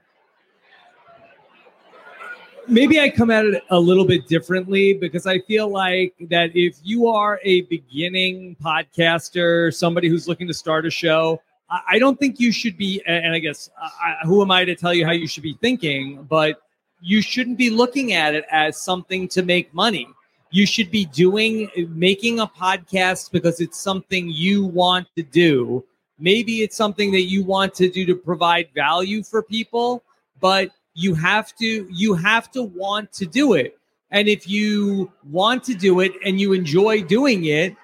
maybe 2.67 2.99
I 2.99 3.09
come 3.09 3.32
at 3.32 3.45
it 3.45 3.63
a 3.69 3.80
little 3.80 4.05
bit 4.05 4.28
differently 4.28 4.93
because 4.93 5.26
I 5.26 5.39
feel 5.39 5.67
like 5.69 6.13
that 6.30 6.51
if 6.55 6.78
you 6.84 7.07
are 7.07 7.39
a 7.43 7.61
beginning 7.61 8.55
podcaster, 8.63 9.73
somebody 9.73 10.07
who's 10.07 10.28
looking 10.28 10.47
to 10.47 10.53
start 10.53 10.86
a 10.86 10.89
show, 10.89 11.41
I 11.69 11.99
don't 11.99 12.19
think 12.19 12.39
you 12.39 12.51
should 12.51 12.78
be. 12.78 13.01
And 13.07 13.34
I 13.34 13.39
guess 13.39 13.69
I, 13.80 14.26
who 14.26 14.41
am 14.41 14.51
I 14.51 14.65
to 14.65 14.76
tell 14.76 14.93
you 14.93 15.05
how 15.05 15.11
you 15.11 15.28
should 15.28 15.43
be 15.43 15.57
thinking? 15.61 16.23
But 16.23 16.61
you 17.01 17.21
shouldn't 17.21 17.57
be 17.57 17.69
looking 17.69 18.13
at 18.13 18.36
it 18.36 18.45
as 18.51 18.82
something 18.82 19.28
to 19.30 19.43
make 19.43 19.73
money. 19.73 20.07
You 20.51 20.65
should 20.65 20.91
be 20.91 21.05
doing 21.05 21.69
making 21.89 22.39
a 22.39 22.47
podcast 22.47 23.32
because 23.32 23.59
it's 23.59 23.80
something 23.80 24.30
you 24.30 24.65
want 24.65 25.07
to 25.17 25.23
do. 25.23 25.84
Maybe 26.20 26.61
it's 26.61 26.78
something 26.78 27.11
that 27.11 27.24
you 27.24 27.43
want 27.43 27.74
to 27.76 27.89
do 27.89 28.05
to 28.05 28.16
provide 28.16 28.70
value 28.74 29.24
for 29.24 29.43
people, 29.43 30.03
but 30.39 30.72
you 30.93 31.13
have 31.16 31.55
to 31.57 31.88
you 31.91 32.13
have 32.13 32.51
to 32.51 32.63
want 32.63 33.11
to 33.13 33.26
do 33.26 33.53
it. 33.53 33.78
And 34.11 34.28
if 34.28 34.47
you 34.47 35.11
want 35.30 35.63
to 35.66 35.74
do 35.74 35.99
it 35.99 36.13
and 36.24 36.39
you 36.39 36.53
enjoy 36.53 37.03
doing 37.03 37.45
it 37.45 37.76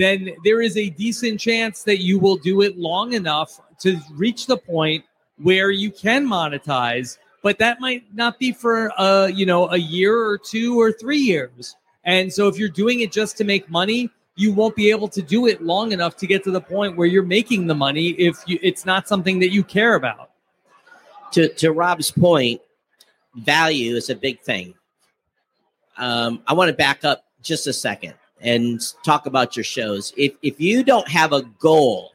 then 0.00 0.30
there 0.44 0.62
is 0.62 0.78
a 0.78 0.88
decent 0.90 1.38
chance 1.38 1.82
that 1.82 2.00
you 2.00 2.18
will 2.18 2.36
do 2.36 2.62
it 2.62 2.78
long 2.78 3.12
enough 3.12 3.60
to 3.80 4.00
reach 4.12 4.46
the 4.46 4.56
point 4.56 5.04
where 5.36 5.70
you 5.70 5.90
can 5.90 6.26
monetize. 6.26 7.18
But 7.42 7.58
that 7.58 7.80
might 7.80 8.04
not 8.14 8.38
be 8.38 8.52
for 8.52 8.92
a 8.98 9.30
you 9.30 9.46
know 9.46 9.68
a 9.68 9.76
year 9.76 10.16
or 10.16 10.38
two 10.38 10.80
or 10.80 10.90
three 10.90 11.18
years. 11.18 11.76
And 12.04 12.32
so 12.32 12.48
if 12.48 12.58
you're 12.58 12.70
doing 12.70 13.00
it 13.00 13.12
just 13.12 13.36
to 13.38 13.44
make 13.44 13.68
money 13.68 14.10
you 14.40 14.52
won't 14.52 14.74
be 14.74 14.90
able 14.90 15.08
to 15.08 15.22
do 15.22 15.46
it 15.46 15.62
long 15.62 15.92
enough 15.92 16.16
to 16.16 16.26
get 16.26 16.42
to 16.44 16.50
the 16.50 16.60
point 16.60 16.96
where 16.96 17.06
you're 17.06 17.22
making 17.22 17.66
the 17.66 17.74
money 17.74 18.08
if 18.10 18.36
you, 18.46 18.58
it's 18.62 18.86
not 18.86 19.06
something 19.06 19.38
that 19.38 19.50
you 19.50 19.62
care 19.62 19.94
about 19.94 20.30
to 21.32 21.48
to 21.54 21.72
Rob's 21.72 22.10
point, 22.10 22.60
value 23.34 23.96
is 23.96 24.10
a 24.10 24.14
big 24.14 24.40
thing. 24.40 24.74
Um, 25.96 26.42
I 26.46 26.54
want 26.54 26.68
to 26.68 26.76
back 26.76 27.04
up 27.04 27.24
just 27.42 27.66
a 27.66 27.72
second 27.72 28.14
and 28.40 28.80
talk 29.04 29.26
about 29.26 29.56
your 29.56 29.64
shows. 29.64 30.12
If 30.16 30.34
if 30.42 30.60
you 30.60 30.82
don't 30.82 31.08
have 31.08 31.32
a 31.32 31.42
goal, 31.58 32.12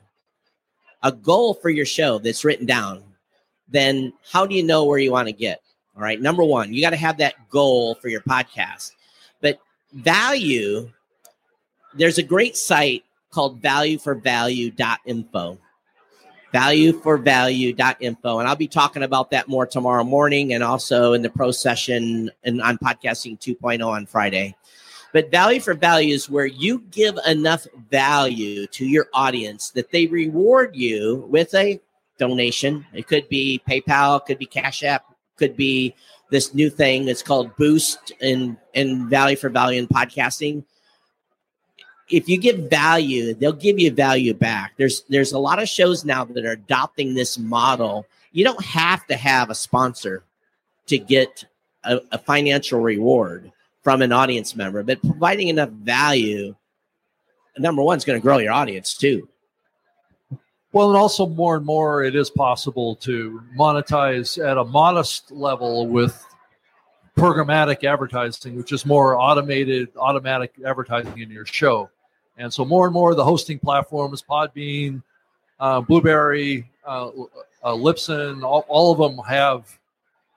a 1.04 1.12
goal 1.12 1.54
for 1.54 1.70
your 1.70 1.86
show 1.86 2.20
that's 2.20 2.44
written 2.44 2.66
down, 2.66 3.04
then 3.68 4.14
how 4.32 4.46
do 4.46 4.56
you 4.56 4.64
know 4.64 4.86
where 4.86 5.00
you 5.00 5.12
want 5.12 5.28
to 5.28 5.34
get? 5.34 5.62
All 5.96 6.02
right. 6.02 6.22
Number 6.22 6.44
one, 6.44 6.74
you 6.74 6.82
got 6.82 6.90
to 6.90 6.98
have 6.98 7.18
that 7.18 7.36
goal 7.50 7.96
for 7.96 8.10
your 8.10 8.22
podcast. 8.22 8.92
But 9.40 9.60
value, 9.94 10.92
there's 11.96 12.18
a 12.18 12.24
great 12.24 12.56
site 12.58 13.04
called 13.32 13.62
valueforvalue.info 13.62 15.58
valueforvalue.info. 16.56 18.40
And 18.40 18.48
I'll 18.48 18.56
be 18.56 18.68
talking 18.68 19.04
about 19.04 19.30
that 19.32 19.50
more 19.50 19.66
tomorrow 19.66 20.06
morning 20.06 20.54
and 20.54 20.64
also 20.64 21.12
in 21.12 21.22
the 21.22 21.30
pro 21.30 21.52
session 21.52 22.32
and 22.46 22.62
on 22.62 22.78
podcasting 22.78 23.38
2.0 23.40 23.86
on 23.86 24.06
Friday. 24.06 24.56
But 25.12 25.32
value 25.32 25.60
for 25.60 25.74
value 25.74 26.14
is 26.14 26.30
where 26.30 26.46
you 26.46 26.84
give 26.92 27.18
enough 27.28 27.68
value 27.90 28.68
to 28.68 28.86
your 28.86 29.08
audience 29.14 29.72
that 29.72 29.92
they 29.92 30.08
reward 30.08 30.76
you 30.76 31.26
with 31.30 31.54
a 31.56 31.82
donation. 32.18 32.86
It 32.94 33.08
could 33.08 33.28
be 33.28 33.62
PayPal, 33.68 34.22
it 34.22 34.26
could 34.26 34.40
be 34.40 34.46
Cash 34.46 34.84
App, 34.84 35.04
could 35.38 35.58
be 35.58 35.94
this 36.32 36.54
new 36.54 36.70
thing 36.70 37.06
that's 37.06 37.22
called 37.22 37.56
Boost 37.58 38.14
in, 38.22 38.58
in 38.74 39.10
value 39.10 39.36
for 39.36 39.50
value 39.50 39.80
in 39.80 39.88
podcasting 39.88 40.64
if 42.10 42.30
you 42.30 42.38
give 42.38 42.70
value, 42.70 43.34
they'll 43.34 43.52
give 43.52 43.80
you 43.80 43.92
value 43.92 44.34
back. 44.34 44.74
There's 44.78 45.02
there's 45.10 45.32
a 45.32 45.40
lot 45.40 45.62
of 45.62 45.68
shows 45.68 46.06
now 46.06 46.24
that 46.26 46.46
are 46.46 46.52
adopting 46.52 47.14
this 47.14 47.38
model. 47.38 48.06
You 48.32 48.44
don't 48.44 48.64
have 48.64 49.06
to 49.08 49.16
have 49.16 49.50
a 49.50 49.56
sponsor 49.56 50.24
to 50.88 50.98
get 50.98 51.46
a, 51.84 52.00
a 52.12 52.18
financial 52.18 52.80
reward 52.80 53.52
from 53.84 54.02
an 54.02 54.12
audience 54.12 54.56
member, 54.56 54.84
but 54.84 55.02
providing 55.02 55.48
enough 55.48 55.70
value, 55.70 56.56
number 57.58 57.82
one, 57.82 57.98
is 57.98 58.06
going 58.06 58.20
to 58.20 58.24
grow 58.24 58.38
your 58.38 58.54
audience 58.54 58.96
too. 58.96 59.28
Well, 60.72 60.90
and 60.90 60.98
also 60.98 61.26
more 61.26 61.56
and 61.56 61.66
more, 61.66 62.04
it 62.04 62.16
is 62.16 62.30
possible 62.30 62.98
to 62.98 63.42
monetize 63.58 64.44
at 64.44 64.58
a 64.58 64.66
modest 64.66 65.32
level 65.32 65.88
with 65.88 66.22
programmatic 67.16 67.86
advertising, 67.86 68.58
which 68.58 68.74
is 68.74 68.86
more 68.86 69.18
automated, 69.18 69.90
automatic 69.96 70.54
advertising 70.66 71.18
in 71.18 71.32
your 71.32 71.46
show. 71.46 71.90
And 72.38 72.54
so 72.54 72.66
more 72.66 72.86
and 72.86 72.94
more 72.94 73.12
of 73.12 73.18
the 73.18 73.24
hosting 73.24 73.60
platforms, 73.60 74.24
Podbean, 74.28 75.02
uh, 75.60 75.82
Blubrry, 75.82 76.70
uh, 76.86 77.08
uh, 77.64 77.74
Libsyn, 77.74 78.44
all, 78.44 78.66
all 78.68 78.92
of 78.92 78.98
them 78.98 79.24
have 79.26 79.80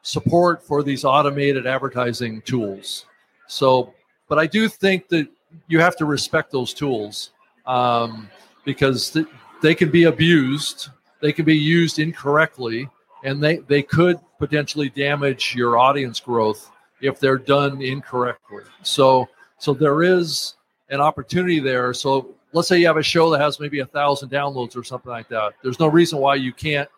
support 0.02 0.62
for 0.62 0.82
these 0.82 1.04
automated 1.04 1.66
advertising 1.66 2.40
tools. 2.42 3.06
So, 3.46 3.94
but 4.28 4.38
I 4.38 4.46
do 4.46 4.68
think 4.68 5.08
that 5.08 5.28
you 5.66 5.80
have 5.80 5.96
to 5.96 6.04
respect 6.04 6.52
those 6.52 6.72
tools 6.72 7.30
um, 7.66 8.30
because 8.64 9.10
th- 9.10 9.26
they 9.60 9.74
can 9.74 9.90
be 9.90 10.04
abused, 10.04 10.90
they 11.20 11.32
can 11.32 11.44
be 11.44 11.56
used 11.56 11.98
incorrectly, 11.98 12.88
and 13.24 13.42
they, 13.42 13.56
they 13.56 13.82
could 13.82 14.20
potentially 14.38 14.88
damage 14.88 15.54
your 15.54 15.78
audience 15.78 16.20
growth 16.20 16.70
if 17.00 17.18
they're 17.18 17.38
done 17.38 17.82
incorrectly. 17.82 18.62
So, 18.82 19.28
so 19.58 19.74
there 19.74 20.02
is 20.02 20.54
an 20.90 21.00
opportunity 21.00 21.60
there. 21.60 21.92
So 21.94 22.34
let's 22.52 22.68
say 22.68 22.78
you 22.78 22.86
have 22.86 22.96
a 22.96 23.02
show 23.02 23.30
that 23.30 23.40
has 23.40 23.60
maybe 23.60 23.80
a 23.80 23.86
thousand 23.86 24.30
downloads 24.30 24.76
or 24.76 24.84
something 24.84 25.10
like 25.10 25.28
that. 25.28 25.54
There's 25.62 25.78
no 25.78 25.86
reason 25.88 26.18
why 26.18 26.36
you 26.36 26.52
can't 26.52 26.88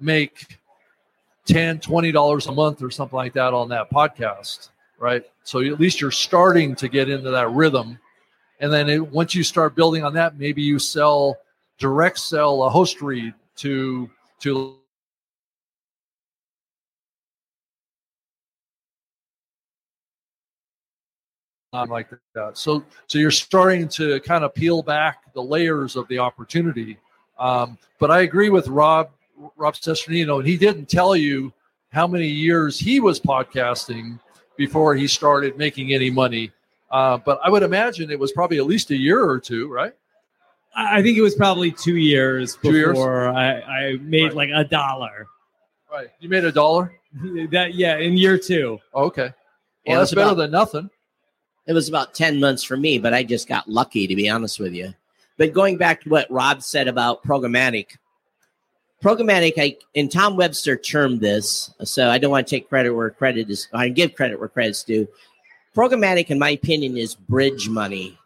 make 0.00 0.58
10 1.46 1.80
20 1.80 2.12
dollars 2.12 2.46
a 2.46 2.52
month 2.52 2.82
or 2.82 2.90
something 2.90 3.16
like 3.16 3.32
that 3.32 3.54
on 3.54 3.70
that 3.70 3.90
podcast 3.90 4.68
right 4.98 5.24
so 5.44 5.60
at 5.60 5.80
least 5.80 6.00
you're 6.00 6.10
starting 6.10 6.74
to 6.76 6.88
get 6.88 7.08
into 7.08 7.30
that 7.30 7.50
rhythm 7.50 7.98
and 8.60 8.72
then 8.72 8.88
it, 8.88 9.10
once 9.10 9.34
you 9.34 9.42
start 9.42 9.74
building 9.74 10.04
on 10.04 10.12
that 10.12 10.38
maybe 10.38 10.62
you 10.62 10.78
sell 10.78 11.38
direct 11.78 12.18
sell 12.18 12.64
a 12.64 12.70
host 12.70 13.00
read 13.00 13.32
to 13.56 14.10
to 14.38 14.77
like 21.72 22.08
that. 22.34 22.56
So 22.56 22.82
so 23.06 23.18
you're 23.18 23.30
starting 23.30 23.88
to 23.90 24.20
kind 24.20 24.44
of 24.44 24.54
peel 24.54 24.82
back 24.82 25.32
the 25.34 25.42
layers 25.42 25.96
of 25.96 26.08
the 26.08 26.18
opportunity. 26.18 26.98
Um, 27.38 27.78
but 27.98 28.10
I 28.10 28.20
agree 28.22 28.50
with 28.50 28.68
Rob 28.68 29.10
Rob 29.56 29.74
Cesternino, 29.74 30.38
and 30.38 30.46
he 30.48 30.56
didn't 30.56 30.88
tell 30.88 31.14
you 31.14 31.52
how 31.92 32.06
many 32.06 32.26
years 32.26 32.78
he 32.78 33.00
was 33.00 33.20
podcasting 33.20 34.18
before 34.56 34.94
he 34.94 35.06
started 35.06 35.56
making 35.56 35.92
any 35.92 36.10
money. 36.10 36.50
Uh, 36.90 37.18
but 37.18 37.38
I 37.44 37.50
would 37.50 37.62
imagine 37.62 38.10
it 38.10 38.18
was 38.18 38.32
probably 38.32 38.58
at 38.58 38.66
least 38.66 38.90
a 38.90 38.96
year 38.96 39.24
or 39.24 39.38
two, 39.38 39.68
right? 39.70 39.92
I 40.74 41.02
think 41.02 41.16
it 41.18 41.22
was 41.22 41.34
probably 41.34 41.70
two 41.70 41.96
years 41.96 42.56
Two 42.62 42.72
years? 42.72 42.90
before 42.90 43.28
I, 43.28 43.60
I 43.60 43.96
made 44.00 44.34
Right. 44.34 44.34
like 44.34 44.50
a 44.54 44.64
dollar. 44.64 45.26
Right. 45.90 46.08
You 46.20 46.28
made 46.28 46.44
a 46.44 46.52
dollar. 46.52 46.92
that 47.50 47.74
yeah, 47.74 47.96
in 47.98 48.16
year 48.16 48.38
two. 48.38 48.78
Okay. 48.94 49.32
Well, 49.86 49.98
that's 49.98 50.12
better 50.14 50.28
about- 50.32 50.36
than 50.36 50.50
nothing. 50.50 50.90
It 51.68 51.74
was 51.74 51.88
about 51.88 52.14
10 52.14 52.40
months 52.40 52.64
for 52.64 52.78
me, 52.78 52.98
but 52.98 53.12
I 53.12 53.22
just 53.22 53.46
got 53.46 53.68
lucky, 53.68 54.06
to 54.06 54.16
be 54.16 54.28
honest 54.28 54.58
with 54.58 54.72
you. 54.72 54.94
But 55.36 55.52
going 55.52 55.76
back 55.76 56.00
to 56.00 56.08
what 56.08 56.30
Rob 56.30 56.62
said 56.62 56.88
about 56.88 57.22
programmatic, 57.22 57.98
programmatic, 59.04 59.52
I, 59.58 59.76
and 59.94 60.10
Tom 60.10 60.36
Webster 60.36 60.76
termed 60.76 61.20
this, 61.20 61.70
so 61.84 62.08
I 62.08 62.16
don't 62.16 62.30
want 62.30 62.46
to 62.46 62.50
take 62.50 62.70
credit 62.70 62.92
where 62.92 63.10
credit 63.10 63.50
is, 63.50 63.68
I 63.74 63.90
give 63.90 64.14
credit 64.14 64.40
where 64.40 64.48
credit's 64.48 64.82
due. 64.82 65.06
Programmatic, 65.76 66.30
in 66.30 66.38
my 66.38 66.50
opinion, 66.50 66.96
is 66.96 67.14
bridge 67.14 67.68
money. 67.68 68.18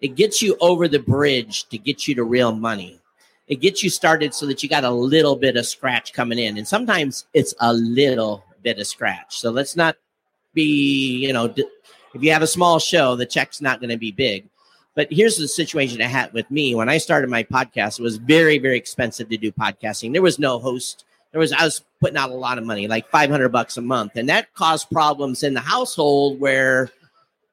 It 0.00 0.16
gets 0.16 0.40
you 0.40 0.56
over 0.62 0.88
the 0.88 0.98
bridge 0.98 1.68
to 1.68 1.76
get 1.76 2.08
you 2.08 2.14
to 2.14 2.24
real 2.24 2.52
money. 2.52 2.98
It 3.46 3.60
gets 3.60 3.82
you 3.82 3.90
started 3.90 4.32
so 4.32 4.46
that 4.46 4.62
you 4.62 4.70
got 4.70 4.84
a 4.84 4.90
little 4.90 5.36
bit 5.36 5.56
of 5.56 5.66
scratch 5.66 6.14
coming 6.14 6.38
in. 6.38 6.56
And 6.56 6.66
sometimes 6.66 7.26
it's 7.34 7.52
a 7.60 7.74
little 7.74 8.42
bit 8.62 8.78
of 8.78 8.86
scratch. 8.86 9.38
So 9.38 9.50
let's 9.50 9.76
not 9.76 9.96
be, 10.54 11.26
you 11.26 11.32
know, 11.34 11.48
d- 11.48 11.68
if 12.14 12.22
you 12.22 12.32
have 12.32 12.42
a 12.42 12.46
small 12.46 12.78
show, 12.78 13.16
the 13.16 13.26
check's 13.26 13.60
not 13.60 13.80
going 13.80 13.90
to 13.90 13.96
be 13.96 14.12
big. 14.12 14.46
But 14.94 15.08
here's 15.10 15.36
the 15.36 15.48
situation 15.48 16.02
I 16.02 16.06
had 16.06 16.32
with 16.32 16.50
me 16.50 16.74
when 16.74 16.88
I 16.88 16.98
started 16.98 17.30
my 17.30 17.44
podcast. 17.44 17.98
It 17.98 18.02
was 18.02 18.16
very, 18.16 18.58
very 18.58 18.76
expensive 18.76 19.28
to 19.28 19.36
do 19.36 19.52
podcasting. 19.52 20.12
There 20.12 20.22
was 20.22 20.38
no 20.38 20.58
host. 20.58 21.04
There 21.32 21.40
was 21.40 21.52
I 21.52 21.64
was 21.64 21.82
putting 22.00 22.16
out 22.16 22.30
a 22.30 22.34
lot 22.34 22.58
of 22.58 22.64
money, 22.64 22.88
like 22.88 23.08
500 23.08 23.50
bucks 23.50 23.76
a 23.76 23.82
month, 23.82 24.16
and 24.16 24.28
that 24.28 24.52
caused 24.54 24.90
problems 24.90 25.44
in 25.44 25.54
the 25.54 25.60
household 25.60 26.40
where 26.40 26.90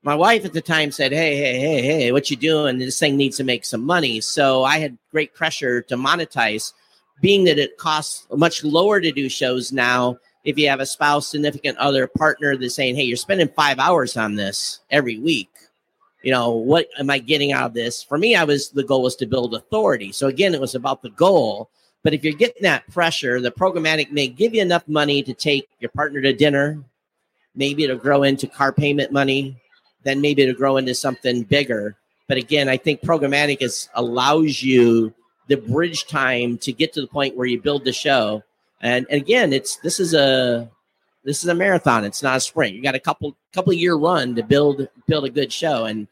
my 0.01 0.15
wife 0.15 0.45
at 0.45 0.53
the 0.53 0.61
time 0.61 0.91
said, 0.91 1.11
"Hey, 1.11 1.35
hey, 1.35 1.59
hey, 1.59 1.81
hey, 1.81 2.11
what 2.11 2.31
you 2.31 2.37
doing? 2.37 2.79
This 2.79 2.99
thing 2.99 3.17
needs 3.17 3.37
to 3.37 3.43
make 3.43 3.65
some 3.65 3.85
money." 3.85 4.19
So 4.19 4.63
I 4.63 4.79
had 4.79 4.97
great 5.11 5.35
pressure 5.35 5.81
to 5.83 5.95
monetize, 5.95 6.73
being 7.21 7.43
that 7.43 7.59
it 7.59 7.77
costs 7.77 8.25
much 8.31 8.63
lower 8.63 8.99
to 8.99 9.11
do 9.11 9.29
shows 9.29 9.71
now. 9.71 10.17
If 10.47 10.57
you 10.57 10.69
have 10.69 10.79
a 10.79 10.85
spouse, 10.85 11.27
significant 11.27 11.77
other, 11.77 12.07
partner 12.07 12.55
that's 12.55 12.73
saying, 12.73 12.95
"Hey, 12.95 13.03
you're 13.03 13.17
spending 13.17 13.49
five 13.49 13.79
hours 13.79 14.15
on 14.15 14.35
this 14.35 14.79
every 14.89 15.17
week," 15.19 15.49
you 16.23 16.31
know, 16.31 16.51
what 16.51 16.87
am 16.97 17.09
I 17.09 17.19
getting 17.19 17.51
out 17.51 17.65
of 17.65 17.73
this? 17.73 18.01
For 18.01 18.17
me, 18.17 18.33
I 18.33 18.45
was 18.45 18.69
the 18.69 18.83
goal 18.83 19.01
was 19.01 19.17
to 19.17 19.25
build 19.25 19.53
authority. 19.53 20.13
So 20.13 20.27
again, 20.27 20.55
it 20.55 20.61
was 20.61 20.73
about 20.73 21.01
the 21.01 21.09
goal. 21.09 21.69
But 22.01 22.13
if 22.13 22.23
you're 22.23 22.31
getting 22.31 22.63
that 22.63 22.87
pressure, 22.89 23.41
the 23.41 23.51
programmatic 23.51 24.11
may 24.11 24.27
give 24.27 24.55
you 24.55 24.61
enough 24.61 24.87
money 24.87 25.21
to 25.23 25.33
take 25.33 25.67
your 25.81 25.89
partner 25.89 26.21
to 26.21 26.31
dinner, 26.31 26.81
maybe 27.53 27.83
it'll 27.83 27.97
grow 27.97 28.23
into 28.23 28.47
car 28.47 28.71
payment 28.71 29.11
money, 29.11 29.57
then 30.03 30.21
maybe 30.21 30.43
it'll 30.43 30.55
grow 30.55 30.77
into 30.77 30.95
something 30.95 31.43
bigger. 31.43 31.97
But 32.29 32.37
again, 32.37 32.69
I 32.69 32.77
think 32.77 33.01
programmatic 33.01 33.61
is 33.61 33.89
allows 33.95 34.63
you 34.63 35.13
the 35.49 35.57
bridge 35.57 36.07
time 36.07 36.57
to 36.59 36.71
get 36.71 36.93
to 36.93 37.01
the 37.01 37.07
point 37.07 37.35
where 37.35 37.47
you 37.47 37.59
build 37.59 37.83
the 37.83 37.91
show. 37.91 38.43
And, 38.81 39.05
and 39.09 39.21
again, 39.21 39.53
it's 39.53 39.77
this 39.77 39.99
is 39.99 40.13
a 40.13 40.69
this 41.23 41.43
is 41.43 41.49
a 41.49 41.55
marathon. 41.55 42.05
It's 42.05 42.23
not 42.23 42.37
a 42.37 42.39
sprint. 42.39 42.75
You 42.75 42.81
got 42.81 42.95
a 42.95 42.99
couple 42.99 43.35
couple 43.53 43.73
year 43.73 43.95
run 43.95 44.35
to 44.35 44.43
build 44.43 44.87
build 45.07 45.25
a 45.25 45.29
good 45.29 45.51
show. 45.51 45.85
And 45.85 46.07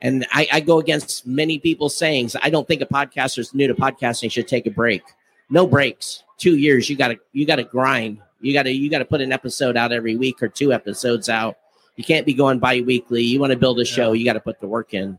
and 0.00 0.26
I, 0.32 0.48
I 0.52 0.60
go 0.60 0.78
against 0.78 1.26
many 1.26 1.58
people's 1.58 1.96
sayings. 1.96 2.36
I 2.42 2.50
don't 2.50 2.66
think 2.66 2.82
a 2.82 2.86
podcaster 2.86 3.36
who's 3.36 3.54
new 3.54 3.68
to 3.68 3.74
podcasting 3.74 4.30
should 4.30 4.48
take 4.48 4.66
a 4.66 4.70
break. 4.70 5.02
No 5.48 5.66
breaks. 5.66 6.24
Two 6.38 6.56
years. 6.56 6.90
You 6.90 6.96
gotta 6.96 7.18
you 7.32 7.46
gotta 7.46 7.64
grind. 7.64 8.20
You 8.40 8.52
gotta 8.52 8.72
you 8.72 8.90
gotta 8.90 9.04
put 9.04 9.20
an 9.20 9.32
episode 9.32 9.76
out 9.76 9.92
every 9.92 10.16
week 10.16 10.42
or 10.42 10.48
two 10.48 10.72
episodes 10.72 11.28
out. 11.28 11.56
You 11.96 12.04
can't 12.04 12.26
be 12.26 12.34
going 12.34 12.58
bi-weekly. 12.58 13.22
You 13.22 13.38
want 13.38 13.52
to 13.52 13.58
build 13.58 13.78
a 13.78 13.84
show, 13.84 14.12
you 14.12 14.24
got 14.24 14.32
to 14.32 14.40
put 14.40 14.60
the 14.60 14.66
work 14.66 14.94
in. 14.94 15.18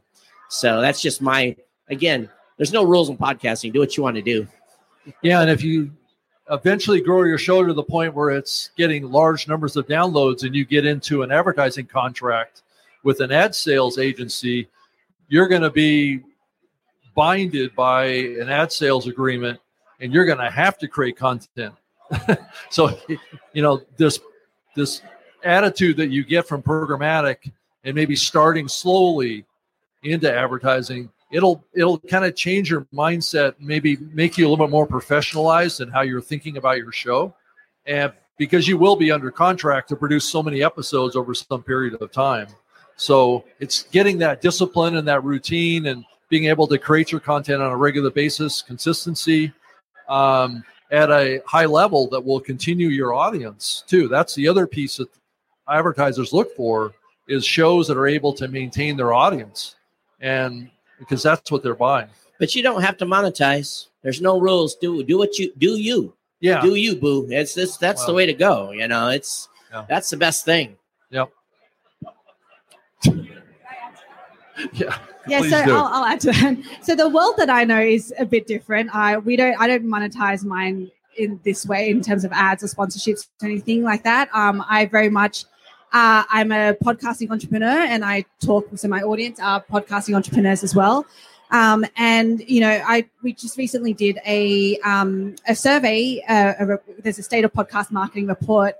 So 0.49 0.81
that's 0.81 1.01
just 1.01 1.21
my 1.21 1.55
again, 1.87 2.29
there's 2.57 2.73
no 2.73 2.83
rules 2.83 3.09
in 3.09 3.17
podcasting. 3.17 3.73
Do 3.73 3.79
what 3.79 3.95
you 3.95 4.03
want 4.03 4.15
to 4.15 4.21
do. 4.21 4.47
Yeah, 5.21 5.41
and 5.41 5.49
if 5.49 5.63
you 5.63 5.91
eventually 6.49 7.01
grow 7.01 7.23
your 7.23 7.37
show 7.37 7.65
to 7.65 7.73
the 7.73 7.83
point 7.83 8.13
where 8.13 8.31
it's 8.31 8.71
getting 8.75 9.09
large 9.11 9.47
numbers 9.47 9.75
of 9.75 9.87
downloads 9.87 10.43
and 10.43 10.55
you 10.55 10.65
get 10.65 10.85
into 10.85 11.23
an 11.23 11.31
advertising 11.31 11.85
contract 11.85 12.63
with 13.03 13.19
an 13.21 13.31
ad 13.31 13.55
sales 13.55 13.97
agency, 13.97 14.67
you're 15.27 15.47
going 15.47 15.61
to 15.61 15.69
be 15.69 16.21
binded 17.15 17.73
by 17.75 18.05
an 18.05 18.49
ad 18.49 18.71
sales 18.71 19.07
agreement 19.07 19.59
and 19.99 20.11
you're 20.11 20.25
going 20.25 20.39
to 20.39 20.49
have 20.49 20.77
to 20.79 20.87
create 20.87 21.17
content. 21.17 21.73
so, 22.69 22.97
you 23.53 23.61
know, 23.61 23.81
this 23.97 24.19
this 24.75 25.01
attitude 25.43 25.97
that 25.97 26.09
you 26.09 26.23
get 26.23 26.47
from 26.47 26.61
programmatic 26.61 27.51
and 27.83 27.95
maybe 27.95 28.15
starting 28.15 28.67
slowly 28.67 29.45
into 30.03 30.31
advertising 30.31 31.09
it'll 31.33 31.65
it'll 31.73 31.99
kind 31.99 32.23
of 32.23 32.35
change 32.35 32.69
your 32.69 32.87
mindset 32.93 33.55
maybe 33.59 33.97
make 34.13 34.37
you 34.37 34.47
a 34.47 34.49
little 34.49 34.65
bit 34.65 34.71
more 34.71 34.87
professionalized 34.87 35.81
in 35.81 35.89
how 35.89 36.01
you're 36.01 36.21
thinking 36.21 36.55
about 36.57 36.77
your 36.77 36.91
show. 36.91 37.33
And 37.85 38.13
because 38.37 38.67
you 38.67 38.77
will 38.77 38.95
be 38.95 39.11
under 39.11 39.31
contract 39.31 39.89
to 39.89 39.95
produce 39.95 40.25
so 40.25 40.41
many 40.41 40.63
episodes 40.63 41.15
over 41.15 41.33
some 41.33 41.63
period 41.63 41.99
of 41.99 42.11
time. 42.11 42.47
So 42.95 43.45
it's 43.59 43.83
getting 43.83 44.19
that 44.19 44.41
discipline 44.41 44.95
and 44.95 45.07
that 45.07 45.23
routine 45.23 45.87
and 45.87 46.05
being 46.29 46.45
able 46.45 46.67
to 46.67 46.77
create 46.77 47.11
your 47.11 47.19
content 47.19 47.61
on 47.61 47.71
a 47.71 47.77
regular 47.77 48.11
basis 48.11 48.61
consistency 48.61 49.51
um, 50.07 50.63
at 50.91 51.09
a 51.09 51.41
high 51.45 51.65
level 51.65 52.07
that 52.09 52.23
will 52.23 52.39
continue 52.39 52.89
your 52.89 53.13
audience 53.13 53.83
too. 53.87 54.07
That's 54.07 54.35
the 54.35 54.47
other 54.47 54.67
piece 54.67 54.97
that 54.97 55.09
advertisers 55.67 56.31
look 56.31 56.55
for 56.55 56.93
is 57.27 57.45
shows 57.45 57.87
that 57.87 57.97
are 57.97 58.07
able 58.07 58.33
to 58.33 58.47
maintain 58.47 58.97
their 58.97 59.13
audience. 59.13 59.75
And 60.19 60.69
because 61.03 61.21
that's 61.23 61.51
what 61.51 61.61
they're 61.63 61.75
buying 61.75 62.07
But 62.39 62.55
you 62.55 62.63
don't 62.63 62.81
have 62.81 62.97
to 62.97 63.05
monetize. 63.05 63.87
There's 64.01 64.21
no 64.21 64.39
rules. 64.39 64.75
Do 64.75 65.03
do 65.03 65.17
what 65.17 65.37
you 65.39 65.53
do 65.57 65.71
you. 65.77 66.13
yeah 66.39 66.61
Do 66.61 66.75
you, 66.75 66.95
boo. 66.95 67.27
It's 67.29 67.53
this 67.53 67.77
that's 67.77 68.05
the 68.05 68.13
way 68.13 68.25
to 68.25 68.33
go. 68.33 68.71
You 68.71 68.87
know, 68.87 69.09
it's 69.09 69.47
Yeah. 69.71 69.85
that's 69.87 70.09
the 70.09 70.17
best 70.17 70.43
thing. 70.45 70.75
Yep. 71.11 71.29
yeah 74.73 74.97
Yeah, 75.27 75.39
Please 75.39 75.51
so. 75.51 75.57
I'll, 75.57 75.89
I'll 75.93 76.05
add 76.05 76.19
to 76.21 76.31
that. 76.31 76.57
So 76.81 76.95
the 76.95 77.07
world 77.07 77.35
that 77.37 77.49
I 77.49 77.63
know 77.63 77.79
is 77.79 78.13
a 78.19 78.25
bit 78.25 78.45
different. 78.45 78.93
I 78.93 79.17
we 79.17 79.35
don't 79.35 79.55
I 79.59 79.67
don't 79.67 79.85
monetize 79.85 80.43
mine 80.43 80.91
in 81.17 81.39
this 81.43 81.65
way 81.65 81.89
in 81.89 82.01
terms 82.01 82.25
of 82.25 82.31
ads 82.33 82.63
or 82.63 82.67
sponsorships 82.67 83.27
or 83.41 83.47
anything 83.47 83.83
like 83.83 84.03
that. 84.03 84.27
Um, 84.33 84.63
I 84.67 84.85
very 84.85 85.09
much 85.09 85.45
uh, 85.93 86.23
I'm 86.29 86.51
a 86.51 86.73
podcasting 86.73 87.29
entrepreneur 87.29 87.67
and 87.67 88.03
I 88.03 88.25
talk 88.43 88.75
to 88.75 88.87
my 88.87 89.01
audience 89.01 89.39
are 89.39 89.63
podcasting 89.63 90.15
entrepreneurs 90.15 90.63
as 90.63 90.75
well. 90.75 91.05
Um, 91.51 91.85
and 91.95 92.43
you 92.49 92.61
know, 92.61 92.81
I 92.85 93.07
we 93.21 93.33
just 93.33 93.57
recently 93.57 93.93
did 93.93 94.17
a 94.25 94.79
um, 94.79 95.35
a 95.47 95.55
survey. 95.55 96.23
Uh, 96.27 96.53
a, 96.59 96.65
re- 96.65 96.77
there's 97.03 97.19
a 97.19 97.23
state 97.23 97.45
of 97.45 97.53
podcast 97.53 97.91
marketing 97.91 98.25
report 98.25 98.75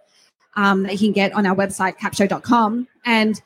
um, 0.56 0.84
that 0.84 0.94
you 0.94 0.98
can 0.98 1.12
get 1.12 1.34
on 1.34 1.46
our 1.46 1.56
website 1.56 1.98
capshow.com 1.98 2.88
and 3.06 3.42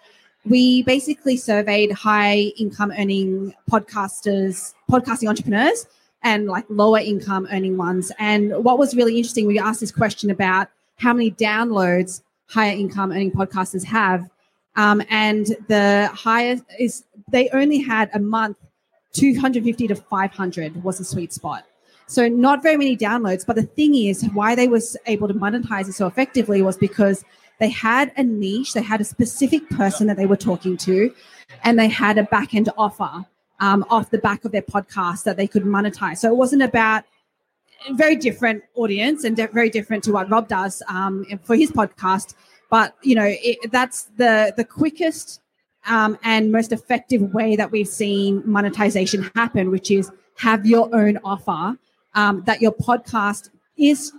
we 0.46 0.84
basically 0.84 1.36
surveyed 1.36 1.92
high 1.92 2.54
income 2.58 2.94
earning 2.98 3.54
podcasters, 3.70 4.74
podcasting 4.90 5.28
entrepreneurs, 5.28 5.88
and 6.24 6.48
like 6.48 6.64
lower 6.70 7.00
income 7.00 7.50
earning 7.52 7.76
ones. 7.76 8.14
And 8.18 8.64
what 8.64 8.78
was 8.78 8.96
really 8.96 9.18
interesting, 9.18 9.46
we 9.46 9.60
asked 9.60 9.82
this 9.82 9.92
question 9.92 10.30
about 10.30 10.70
how 10.96 11.12
many 11.12 11.32
downloads 11.32 12.22
higher 12.48 12.72
income 12.72 13.12
earning 13.12 13.32
podcasters 13.32 13.84
have. 13.84 14.30
Um, 14.76 15.02
and 15.10 15.48
the 15.68 16.10
highest 16.14 16.64
is 16.80 17.04
they 17.30 17.50
only 17.50 17.80
had 17.80 18.10
a 18.14 18.20
month, 18.20 18.58
250 19.14 19.88
to 19.88 19.96
500 19.96 20.84
was 20.84 21.00
a 21.00 21.04
sweet 21.04 21.34
spot. 21.34 21.66
So 22.08 22.28
not 22.30 22.64
very 22.64 22.78
many 22.78 22.96
downloads. 22.96 23.46
But 23.46 23.56
the 23.58 23.64
thing 23.64 23.96
is, 23.96 24.24
why 24.34 24.56
they 24.56 24.68
was 24.68 24.96
able 25.06 25.28
to 25.28 25.34
monetize 25.34 25.90
it 25.90 25.94
so 25.94 26.08
effectively 26.08 26.62
was 26.62 26.78
because 26.78 27.26
they 27.60 27.70
had 27.70 28.12
a 28.18 28.24
niche, 28.24 28.74
they 28.74 28.82
had 28.82 29.02
a 29.02 29.04
specific 29.04 29.68
person 29.70 30.08
that 30.08 30.16
they 30.16 30.26
were 30.26 30.38
talking 30.38 30.78
to, 30.78 31.14
and 31.64 31.78
they 31.78 31.88
had 31.88 32.18
a 32.18 32.24
back 32.24 32.54
end 32.54 32.70
offer 32.78 33.26
um, 33.60 33.84
off 33.90 34.12
the 34.12 34.20
back 34.20 34.46
of 34.46 34.52
their 34.52 34.62
podcast 34.62 35.24
that 35.24 35.38
they 35.38 35.48
could 35.48 35.64
monetize. 35.64 36.20
So 36.20 36.30
it 36.30 36.36
wasn't 36.36 36.62
about 36.62 37.04
very 37.92 38.16
different 38.16 38.64
audience 38.76 39.24
and 39.24 39.36
di- 39.36 39.48
very 39.48 39.70
different 39.70 40.04
to 40.06 40.12
what 40.12 40.30
Rob 40.30 40.48
does 40.48 40.82
um, 40.90 41.26
for 41.44 41.56
his 41.56 41.72
podcast. 41.72 42.36
But 42.70 42.96
you 43.02 43.16
know, 43.16 43.26
it, 43.28 43.72
that's 43.72 44.06
the 44.18 44.54
the 44.56 44.64
quickest 44.64 45.42
um, 45.86 46.18
and 46.24 46.52
most 46.52 46.72
effective 46.72 47.34
way 47.34 47.56
that 47.56 47.72
we've 47.72 47.88
seen 47.88 48.44
monetization 48.46 49.30
happen, 49.36 49.72
which 49.72 49.92
is 49.92 50.12
have 50.38 50.66
your 50.66 50.94
own 50.94 51.18
offer 51.24 51.78
um, 52.14 52.44
that 52.46 52.62
your 52.62 52.74
podcast 52.74 53.50
is 53.78 54.12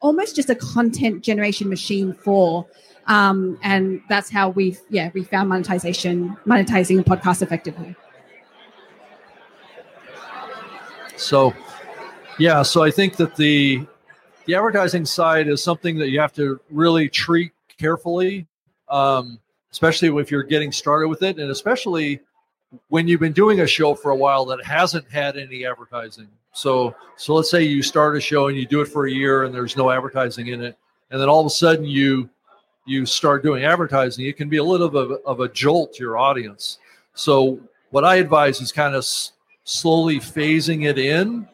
almost 0.00 0.36
just 0.36 0.50
a 0.50 0.54
content 0.54 1.22
generation 1.22 1.68
machine 1.68 2.12
for 2.12 2.66
um, 3.06 3.58
and 3.62 4.00
that's 4.08 4.30
how 4.30 4.50
we've 4.50 4.80
yeah 4.90 5.10
we 5.14 5.24
found 5.24 5.48
monetization 5.48 6.36
monetizing 6.46 7.00
a 7.00 7.04
podcast 7.04 7.42
effectively 7.42 7.96
So, 11.16 11.54
yeah, 12.38 12.62
so 12.62 12.82
I 12.82 12.90
think 12.90 13.16
that 13.16 13.36
the 13.36 13.86
the 14.46 14.54
advertising 14.54 15.04
side 15.04 15.48
is 15.48 15.62
something 15.62 15.98
that 15.98 16.10
you 16.10 16.20
have 16.20 16.32
to 16.34 16.60
really 16.70 17.08
treat 17.08 17.52
carefully, 17.78 18.46
um, 18.88 19.40
especially 19.72 20.08
if 20.20 20.30
you're 20.30 20.44
getting 20.44 20.70
started 20.70 21.08
with 21.08 21.22
it, 21.22 21.38
and 21.38 21.50
especially 21.50 22.20
when 22.88 23.08
you've 23.08 23.20
been 23.20 23.32
doing 23.32 23.60
a 23.60 23.66
show 23.66 23.94
for 23.94 24.10
a 24.10 24.16
while 24.16 24.44
that 24.46 24.64
hasn't 24.64 25.08
had 25.10 25.36
any 25.36 25.66
advertising. 25.66 26.28
So, 26.52 26.94
so 27.16 27.34
let's 27.34 27.50
say 27.50 27.62
you 27.62 27.82
start 27.82 28.16
a 28.16 28.20
show 28.20 28.48
and 28.48 28.56
you 28.56 28.66
do 28.66 28.80
it 28.80 28.86
for 28.86 29.06
a 29.06 29.10
year 29.10 29.44
and 29.44 29.54
there's 29.54 29.76
no 29.76 29.90
advertising 29.90 30.48
in 30.48 30.62
it, 30.62 30.76
and 31.10 31.20
then 31.20 31.28
all 31.28 31.40
of 31.40 31.46
a 31.46 31.50
sudden 31.50 31.84
you 31.84 32.28
you 32.86 33.04
start 33.04 33.42
doing 33.42 33.64
advertising. 33.64 34.26
It 34.26 34.36
can 34.36 34.48
be 34.48 34.58
a 34.58 34.64
little 34.64 34.88
bit 34.88 35.02
of 35.02 35.10
a, 35.10 35.14
of 35.26 35.40
a 35.40 35.48
jolt 35.48 35.94
to 35.94 36.04
your 36.04 36.16
audience. 36.16 36.78
So, 37.14 37.58
what 37.90 38.04
I 38.04 38.16
advise 38.16 38.60
is 38.60 38.70
kind 38.70 38.94
of 38.94 39.00
s- 39.00 39.32
slowly 39.64 40.20
phasing 40.20 40.86
it 40.86 40.98
in, 40.98 41.48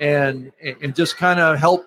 and 0.00 0.52
and 0.82 0.94
just 0.94 1.16
kind 1.16 1.40
of 1.40 1.58
help 1.58 1.86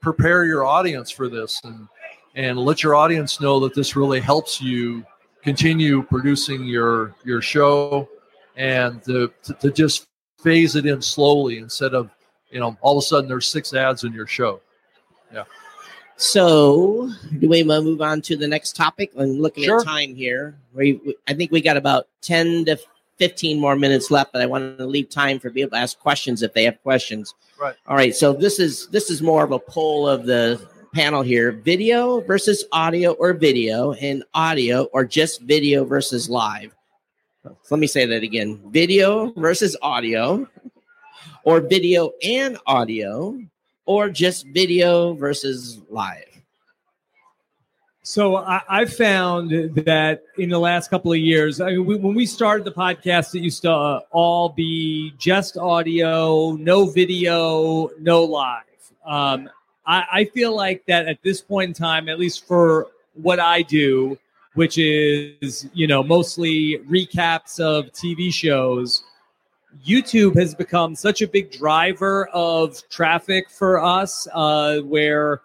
prepare 0.00 0.44
your 0.44 0.64
audience 0.64 1.10
for 1.10 1.28
this 1.28 1.60
and 1.64 1.88
and 2.34 2.58
let 2.58 2.82
your 2.82 2.94
audience 2.94 3.40
know 3.40 3.60
that 3.60 3.74
this 3.74 3.94
really 3.94 4.20
helps 4.20 4.60
you 4.60 5.04
continue 5.42 6.02
producing 6.02 6.64
your 6.64 7.14
your 7.24 7.40
show 7.42 8.08
and 8.56 9.02
to, 9.04 9.32
to, 9.42 9.54
to 9.54 9.70
just 9.70 10.06
phase 10.38 10.76
it 10.76 10.86
in 10.86 11.00
slowly 11.00 11.58
instead 11.58 11.94
of 11.94 12.10
you 12.50 12.58
know 12.60 12.76
all 12.80 12.98
of 12.98 13.02
a 13.02 13.06
sudden 13.06 13.28
there's 13.28 13.46
six 13.46 13.72
ads 13.74 14.04
in 14.04 14.12
your 14.12 14.26
show 14.26 14.60
Yeah. 15.32 15.44
So, 16.16 17.10
do 17.40 17.48
we 17.48 17.64
move 17.64 18.00
on 18.00 18.20
to 18.22 18.36
the 18.36 18.46
next 18.46 18.76
topic? 18.76 19.10
I'm 19.18 19.40
looking 19.40 19.64
Sure. 19.64 19.80
at 19.80 19.84
time 19.86 20.14
here. 20.14 20.56
We, 20.72 21.00
we- 21.04 21.16
I 21.26 21.34
think 21.34 21.50
we 21.50 21.60
got 21.60 21.76
about 21.76 22.06
10 22.20 22.66
to 22.66 22.76
15 23.18 23.60
more 23.60 23.76
minutes 23.76 24.10
left, 24.10 24.32
but 24.32 24.42
I 24.42 24.46
want 24.46 24.78
to 24.78 24.86
leave 24.86 25.08
time 25.08 25.38
for 25.38 25.50
people 25.50 25.70
to 25.70 25.76
ask 25.76 25.98
questions 25.98 26.42
if 26.42 26.52
they 26.54 26.64
have 26.64 26.82
questions. 26.82 27.34
Right. 27.60 27.74
All 27.86 27.96
right. 27.96 28.14
So 28.14 28.32
this 28.32 28.58
is 28.58 28.88
this 28.88 29.10
is 29.10 29.22
more 29.22 29.44
of 29.44 29.52
a 29.52 29.58
poll 29.58 30.08
of 30.08 30.26
the 30.26 30.60
panel 30.94 31.22
here: 31.22 31.52
video 31.52 32.20
versus 32.20 32.64
audio 32.72 33.12
or 33.12 33.32
video, 33.32 33.92
and 33.94 34.24
audio 34.34 34.84
or 34.84 35.04
just 35.04 35.42
video 35.42 35.84
versus 35.84 36.28
live. 36.28 36.74
So 37.42 37.56
let 37.70 37.80
me 37.80 37.86
say 37.86 38.06
that 38.06 38.22
again: 38.22 38.60
video 38.70 39.32
versus 39.32 39.76
audio, 39.82 40.48
or 41.44 41.60
video 41.60 42.12
and 42.22 42.58
audio, 42.66 43.38
or 43.84 44.08
just 44.08 44.46
video 44.48 45.14
versus 45.14 45.80
live. 45.90 46.31
So 48.04 48.36
I, 48.36 48.60
I 48.68 48.84
found 48.84 49.50
that 49.76 50.24
in 50.36 50.48
the 50.48 50.58
last 50.58 50.90
couple 50.90 51.12
of 51.12 51.18
years, 51.18 51.60
I 51.60 51.70
mean, 51.70 51.86
we, 51.86 51.94
when 51.94 52.14
we 52.14 52.26
started 52.26 52.64
the 52.64 52.72
podcast, 52.72 53.34
it 53.36 53.42
used 53.42 53.62
to 53.62 53.70
uh, 53.72 54.00
all 54.10 54.48
be 54.48 55.14
just 55.18 55.56
audio, 55.56 56.52
no 56.52 56.86
video, 56.86 57.90
no 58.00 58.24
live. 58.24 58.64
Um, 59.06 59.48
I, 59.86 60.04
I 60.12 60.24
feel 60.24 60.54
like 60.54 60.84
that 60.86 61.06
at 61.06 61.22
this 61.22 61.40
point 61.40 61.68
in 61.68 61.74
time, 61.74 62.08
at 62.08 62.18
least 62.18 62.44
for 62.44 62.88
what 63.14 63.38
I 63.38 63.62
do, 63.62 64.18
which 64.54 64.78
is 64.78 65.68
you 65.72 65.86
know 65.86 66.02
mostly 66.02 66.78
recaps 66.90 67.60
of 67.60 67.86
TV 67.92 68.32
shows. 68.32 69.04
YouTube 69.86 70.36
has 70.36 70.54
become 70.54 70.94
such 70.94 71.22
a 71.22 71.28
big 71.28 71.50
driver 71.50 72.28
of 72.28 72.82
traffic 72.90 73.48
for 73.48 73.82
us, 73.82 74.28
uh, 74.32 74.80
where 74.80 75.40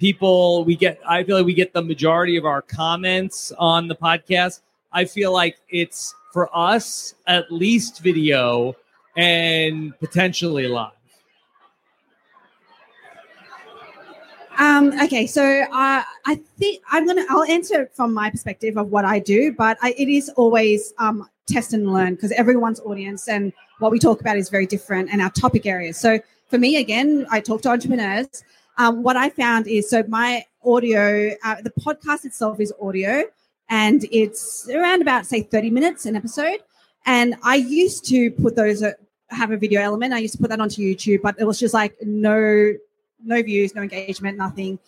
people 0.00 0.64
we 0.64 0.74
get 0.74 0.98
i 1.06 1.22
feel 1.22 1.36
like 1.36 1.46
we 1.46 1.54
get 1.54 1.72
the 1.74 1.82
majority 1.82 2.36
of 2.36 2.46
our 2.46 2.62
comments 2.62 3.52
on 3.58 3.86
the 3.86 3.94
podcast 3.94 4.60
i 4.92 5.04
feel 5.04 5.32
like 5.32 5.58
it's 5.68 6.14
for 6.32 6.48
us 6.56 7.14
at 7.26 7.52
least 7.52 8.00
video 8.00 8.74
and 9.16 9.96
potentially 10.00 10.66
live 10.66 10.92
Um, 14.60 14.92
okay, 15.00 15.26
so 15.26 15.42
uh, 15.42 16.02
I 16.26 16.40
think 16.58 16.82
I'm 16.90 17.06
gonna. 17.06 17.24
I'll 17.30 17.44
answer 17.44 17.90
from 17.94 18.12
my 18.12 18.28
perspective 18.28 18.76
of 18.76 18.90
what 18.90 19.06
I 19.06 19.18
do, 19.18 19.54
but 19.56 19.78
I, 19.80 19.92
it 19.96 20.10
is 20.10 20.28
always 20.36 20.92
um, 20.98 21.26
test 21.46 21.72
and 21.72 21.90
learn 21.90 22.14
because 22.14 22.30
everyone's 22.32 22.78
audience 22.80 23.26
and 23.26 23.54
what 23.78 23.90
we 23.90 23.98
talk 23.98 24.20
about 24.20 24.36
is 24.36 24.50
very 24.50 24.66
different, 24.66 25.08
and 25.10 25.22
our 25.22 25.30
topic 25.30 25.64
areas. 25.64 25.96
So 25.96 26.20
for 26.48 26.58
me, 26.58 26.76
again, 26.76 27.26
I 27.30 27.40
talk 27.40 27.62
to 27.62 27.70
entrepreneurs. 27.70 28.44
Um, 28.78 29.02
what 29.02 29.16
I 29.16 29.30
found 29.30 29.66
is 29.66 29.90
so 29.90 30.02
my 30.08 30.44
audio, 30.64 31.32
uh, 31.44 31.56
the 31.62 31.70
podcast 31.70 32.24
itself 32.24 32.60
is 32.60 32.72
audio, 32.80 33.24
and 33.68 34.04
it's 34.10 34.68
around 34.68 35.02
about 35.02 35.26
say 35.26 35.42
30 35.42 35.70
minutes 35.70 36.06
an 36.06 36.16
episode. 36.16 36.58
And 37.06 37.34
I 37.42 37.56
used 37.56 38.04
to 38.06 38.30
put 38.30 38.56
those 38.56 38.82
uh, 38.82 38.92
have 39.30 39.52
a 39.52 39.56
video 39.56 39.80
element. 39.80 40.12
I 40.12 40.18
used 40.18 40.34
to 40.34 40.38
put 40.38 40.50
that 40.50 40.60
onto 40.60 40.82
YouTube, 40.82 41.22
but 41.22 41.36
it 41.38 41.44
was 41.44 41.58
just 41.58 41.74
like 41.74 41.96
no 42.02 42.74
no 43.22 43.42
views, 43.42 43.74
no 43.74 43.82
engagement, 43.82 44.38
nothing. 44.38 44.78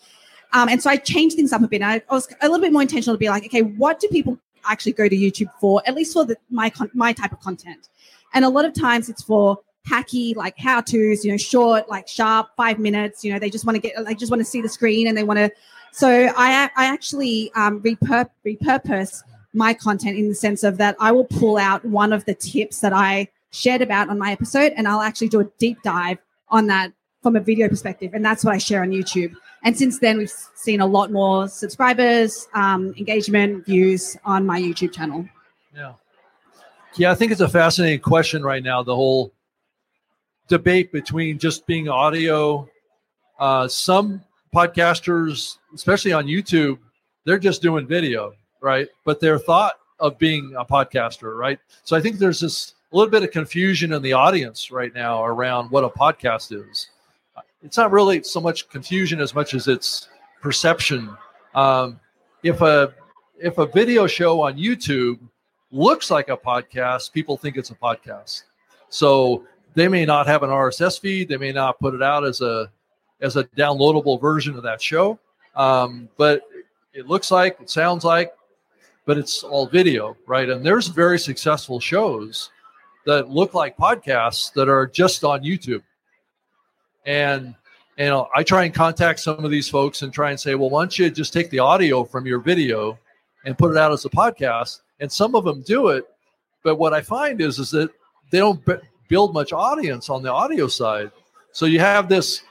Um, 0.53 0.69
and 0.69 0.81
so 0.81 0.89
I 0.89 0.97
changed 0.97 1.35
things 1.35 1.51
up 1.51 1.63
a 1.63 1.67
bit. 1.67 1.81
I, 1.81 1.95
I 2.09 2.13
was 2.13 2.27
a 2.41 2.47
little 2.47 2.61
bit 2.61 2.71
more 2.71 2.81
intentional 2.81 3.15
to 3.15 3.19
be 3.19 3.29
like, 3.29 3.45
okay, 3.45 3.61
what 3.61 3.99
do 3.99 4.07
people 4.07 4.37
actually 4.65 4.93
go 4.93 5.07
to 5.07 5.15
YouTube 5.15 5.49
for? 5.59 5.81
At 5.85 5.95
least 5.95 6.13
for 6.13 6.25
the, 6.25 6.37
my 6.49 6.71
my 6.93 7.13
type 7.13 7.31
of 7.31 7.39
content. 7.39 7.89
And 8.33 8.45
a 8.45 8.49
lot 8.49 8.65
of 8.65 8.73
times 8.73 9.09
it's 9.09 9.23
for 9.23 9.59
hacky, 9.87 10.35
like 10.35 10.57
how 10.57 10.81
tos, 10.81 11.23
you 11.25 11.31
know, 11.31 11.37
short, 11.37 11.89
like 11.89 12.07
sharp, 12.07 12.49
five 12.55 12.79
minutes. 12.79 13.23
You 13.23 13.33
know, 13.33 13.39
they 13.39 13.49
just 13.49 13.65
want 13.65 13.75
to 13.75 13.81
get, 13.81 13.93
they 14.05 14.15
just 14.15 14.31
want 14.31 14.39
to 14.39 14.45
see 14.45 14.61
the 14.61 14.69
screen 14.69 15.07
and 15.07 15.17
they 15.17 15.23
want 15.23 15.39
to. 15.39 15.51
So 15.91 16.09
I 16.09 16.69
I 16.75 16.85
actually 16.85 17.51
um, 17.55 17.81
repur- 17.81 18.29
repurpose 18.45 19.23
my 19.53 19.73
content 19.73 20.17
in 20.17 20.29
the 20.29 20.35
sense 20.35 20.63
of 20.63 20.77
that 20.77 20.95
I 20.99 21.11
will 21.11 21.25
pull 21.25 21.57
out 21.57 21.85
one 21.85 22.11
of 22.11 22.25
the 22.25 22.33
tips 22.33 22.79
that 22.79 22.93
I 22.93 23.27
shared 23.51 23.83
about 23.83 24.09
on 24.09 24.17
my 24.17 24.31
episode 24.31 24.73
and 24.75 24.87
I'll 24.87 25.01
actually 25.01 25.29
do 25.29 25.39
a 25.39 25.45
deep 25.59 25.77
dive 25.83 26.17
on 26.49 26.65
that 26.67 26.91
from 27.23 27.35
a 27.37 27.39
video 27.39 27.69
perspective, 27.69 28.13
and 28.13 28.23
that's 28.23 28.43
what 28.43 28.53
I 28.53 28.57
share 28.57 28.83
on 28.83 28.89
YouTube. 28.89 29.33
And 29.63 29.77
since 29.77 29.99
then, 29.99 30.17
we've 30.17 30.33
seen 30.55 30.81
a 30.81 30.85
lot 30.85 31.11
more 31.11 31.47
subscribers, 31.47 32.49
um, 32.53 32.93
engagement, 32.97 33.65
views 33.65 34.17
on 34.25 34.45
my 34.45 34.61
YouTube 34.61 34.91
channel. 34.91 35.27
Yeah. 35.73 35.93
Yeah, 36.95 37.11
I 37.11 37.15
think 37.15 37.31
it's 37.31 37.41
a 37.41 37.47
fascinating 37.47 38.01
question 38.01 38.43
right 38.43 38.61
now. 38.61 38.83
The 38.83 38.95
whole 38.95 39.31
debate 40.53 40.91
between 40.91 41.39
just 41.39 41.65
being 41.65 41.89
audio. 41.89 42.69
Uh, 43.39 43.67
some 43.67 44.21
podcasters, 44.53 45.57
especially 45.73 46.13
on 46.13 46.27
YouTube, 46.27 46.77
they're 47.25 47.39
just 47.39 47.63
doing 47.63 47.87
video, 47.87 48.33
right? 48.61 48.87
But 49.03 49.19
their 49.19 49.39
thought 49.39 49.73
of 49.99 50.19
being 50.19 50.53
a 50.55 50.63
podcaster, 50.63 51.35
right? 51.35 51.57
So 51.83 51.97
I 51.97 52.01
think 52.01 52.19
there's 52.19 52.39
this 52.39 52.75
a 52.91 52.95
little 52.95 53.09
bit 53.09 53.23
of 53.23 53.31
confusion 53.31 53.93
in 53.93 54.03
the 54.03 54.13
audience 54.13 54.69
right 54.69 54.93
now 54.93 55.25
around 55.25 55.71
what 55.71 55.83
a 55.83 55.89
podcast 55.89 56.51
is. 56.51 56.87
It's 57.63 57.77
not 57.77 57.91
really 57.91 58.21
so 58.21 58.39
much 58.39 58.69
confusion 58.69 59.19
as 59.19 59.33
much 59.33 59.55
as 59.55 59.67
it's 59.67 60.07
perception. 60.39 61.09
Um, 61.55 61.99
if 62.43 62.61
a 62.61 62.93
if 63.39 63.57
a 63.57 63.65
video 63.65 64.05
show 64.05 64.41
on 64.41 64.55
YouTube 64.55 65.17
looks 65.71 66.11
like 66.11 66.29
a 66.29 66.37
podcast, 66.37 67.11
people 67.11 67.37
think 67.37 67.57
it's 67.57 67.71
a 67.71 67.75
podcast. 67.75 68.43
So 68.89 69.45
they 69.73 69.87
may 69.87 70.05
not 70.05 70.27
have 70.27 70.43
an 70.43 70.49
RSS 70.49 70.99
feed. 70.99 71.29
They 71.29 71.37
may 71.37 71.51
not 71.51 71.79
put 71.79 71.93
it 71.93 72.01
out 72.01 72.25
as 72.25 72.41
a 72.41 72.69
as 73.21 73.35
a 73.37 73.45
downloadable 73.45 74.19
version 74.19 74.55
of 74.55 74.63
that 74.63 74.81
show. 74.81 75.17
Um, 75.55 76.09
but 76.17 76.41
it 76.93 77.07
looks 77.07 77.31
like, 77.31 77.57
it 77.61 77.69
sounds 77.69 78.03
like, 78.03 78.33
but 79.05 79.17
it's 79.17 79.43
all 79.43 79.65
video, 79.65 80.17
right? 80.27 80.49
And 80.49 80.65
there's 80.65 80.87
very 80.87 81.17
successful 81.17 81.79
shows 81.79 82.49
that 83.05 83.29
look 83.29 83.53
like 83.53 83.77
podcasts 83.77 84.51
that 84.53 84.67
are 84.67 84.87
just 84.87 85.23
on 85.23 85.41
YouTube. 85.41 85.83
And 87.05 87.55
you 87.97 88.05
know, 88.05 88.27
I 88.35 88.43
try 88.43 88.63
and 88.63 88.73
contact 88.73 89.19
some 89.19 89.45
of 89.45 89.51
these 89.51 89.69
folks 89.69 90.01
and 90.01 90.11
try 90.11 90.31
and 90.31 90.39
say, 90.39 90.55
well, 90.55 90.69
why 90.69 90.81
don't 90.81 90.97
you 90.97 91.09
just 91.09 91.31
take 91.31 91.49
the 91.49 91.59
audio 91.59 92.03
from 92.03 92.25
your 92.25 92.39
video 92.39 92.97
and 93.45 93.57
put 93.57 93.71
it 93.71 93.77
out 93.77 93.91
as 93.91 94.05
a 94.05 94.09
podcast? 94.09 94.81
And 94.99 95.11
some 95.11 95.35
of 95.35 95.43
them 95.43 95.61
do 95.61 95.89
it, 95.89 96.05
but 96.63 96.75
what 96.75 96.93
I 96.93 97.01
find 97.01 97.39
is 97.41 97.59
is 97.59 97.71
that 97.71 97.89
they 98.31 98.39
don't 98.39 98.63
build 99.07 99.33
much 99.33 99.53
audience 99.53 100.09
on 100.09 100.23
the 100.23 100.31
audio 100.31 100.67
side. 100.67 101.11
So 101.51 101.65
you 101.65 101.79
have 101.79 102.09
this, 102.09 102.43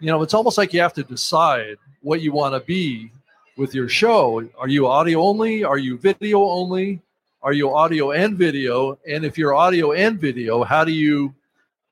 you 0.00 0.08
know, 0.08 0.22
it's 0.22 0.34
almost 0.34 0.58
like 0.58 0.72
you 0.72 0.80
have 0.80 0.94
to 0.94 1.02
decide 1.02 1.76
what 2.02 2.20
you 2.20 2.32
want 2.32 2.54
to 2.54 2.60
be 2.60 3.10
with 3.56 3.74
your 3.74 3.88
show. 3.88 4.48
Are 4.58 4.68
you 4.68 4.86
audio 4.86 5.22
only? 5.22 5.64
Are 5.64 5.78
you 5.78 5.98
video 5.98 6.42
only? 6.42 7.00
Are 7.42 7.52
you 7.52 7.74
audio 7.74 8.12
and 8.12 8.36
video? 8.36 8.98
And 9.08 9.24
if 9.24 9.36
you're 9.36 9.54
audio 9.54 9.92
and 9.92 10.20
video, 10.20 10.62
how 10.62 10.84
do 10.84 10.92
you 10.92 11.34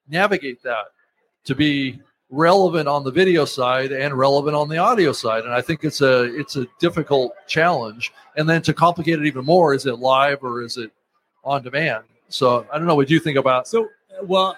navigate 0.09 0.63
that 0.63 0.87
to 1.45 1.55
be 1.55 2.01
relevant 2.31 2.89
on 2.89 3.03
the 3.03 3.11
video 3.11 3.45
side 3.45 3.91
and 3.91 4.17
relevant 4.17 4.55
on 4.57 4.69
the 4.69 4.79
audio 4.79 5.13
side? 5.13 5.45
And 5.45 5.53
I 5.53 5.61
think 5.61 5.85
it's 5.85 6.01
a 6.01 6.23
it's 6.39 6.57
a 6.57 6.67
difficult 6.79 7.33
challenge. 7.49 8.13
And 8.37 8.49
then 8.49 8.63
to 8.63 8.73
complicate 8.73 9.19
it 9.19 9.27
even 9.27 9.45
more, 9.45 9.75
is 9.75 9.87
it 9.87 9.99
live 9.99 10.43
or 10.43 10.63
is 10.63 10.77
it 10.77 10.93
on 11.45 11.63
demand? 11.63 12.05
So 12.31 12.67
I 12.73 12.79
don't 12.79 12.87
know 12.87 12.95
what 12.95 13.11
you 13.11 13.21
think 13.21 13.37
about. 13.37 13.69
So, 13.69 13.89
well, 14.23 14.57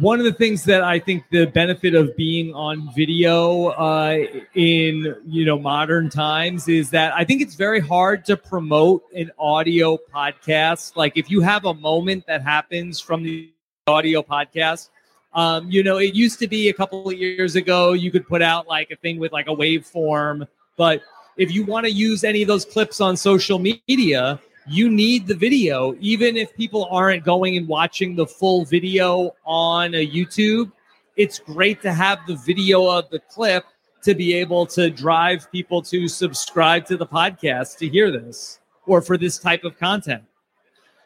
one 0.00 0.18
of 0.18 0.24
the 0.24 0.32
things 0.32 0.64
that 0.64 0.82
I 0.82 0.98
think 0.98 1.24
the 1.30 1.44
benefit 1.46 1.94
of 1.94 2.16
being 2.16 2.54
on 2.54 2.92
video 2.96 3.66
uh, 3.68 4.18
in 4.54 5.14
you 5.26 5.44
know 5.44 5.58
modern 5.58 6.08
times 6.10 6.66
is 6.66 6.90
that 6.90 7.14
I 7.14 7.24
think 7.24 7.42
it's 7.42 7.54
very 7.54 7.80
hard 7.80 8.24
to 8.24 8.36
promote 8.36 9.04
an 9.14 9.30
audio 9.38 9.98
podcast. 10.12 10.96
Like 10.96 11.16
if 11.16 11.30
you 11.30 11.40
have 11.42 11.64
a 11.64 11.74
moment 11.74 12.26
that 12.26 12.42
happens 12.42 12.98
from 12.98 13.22
the 13.22 13.50
audio 13.86 14.22
podcast, 14.22 14.88
Um, 15.34 15.70
you 15.70 15.84
know, 15.84 15.98
it 15.98 16.14
used 16.14 16.38
to 16.40 16.48
be 16.48 16.70
a 16.70 16.72
couple 16.72 17.06
of 17.06 17.14
years 17.14 17.54
ago, 17.54 17.92
you 17.92 18.10
could 18.10 18.26
put 18.26 18.42
out 18.42 18.66
like 18.66 18.90
a 18.90 18.96
thing 18.96 19.20
with 19.20 19.30
like 19.30 19.46
a 19.46 19.54
waveform, 19.54 20.48
but 20.76 21.02
if 21.36 21.52
you 21.52 21.64
want 21.64 21.84
to 21.86 21.92
use 21.92 22.24
any 22.24 22.40
of 22.42 22.48
those 22.48 22.64
clips 22.64 22.98
on 23.00 23.14
social 23.16 23.58
media, 23.58 24.40
you 24.68 24.90
need 24.90 25.26
the 25.26 25.34
video. 25.34 25.94
Even 26.00 26.36
if 26.36 26.54
people 26.54 26.86
aren't 26.90 27.24
going 27.24 27.56
and 27.56 27.66
watching 27.66 28.14
the 28.14 28.26
full 28.26 28.64
video 28.64 29.34
on 29.44 29.94
a 29.94 30.06
YouTube, 30.06 30.70
it's 31.16 31.38
great 31.38 31.82
to 31.82 31.92
have 31.92 32.18
the 32.26 32.36
video 32.36 32.86
of 32.86 33.08
the 33.10 33.18
clip 33.18 33.64
to 34.02 34.14
be 34.14 34.34
able 34.34 34.66
to 34.66 34.90
drive 34.90 35.50
people 35.50 35.82
to 35.82 36.06
subscribe 36.06 36.86
to 36.86 36.96
the 36.96 37.06
podcast 37.06 37.78
to 37.78 37.88
hear 37.88 38.10
this 38.10 38.60
or 38.86 39.02
for 39.02 39.16
this 39.18 39.38
type 39.38 39.64
of 39.64 39.78
content. 39.78 40.22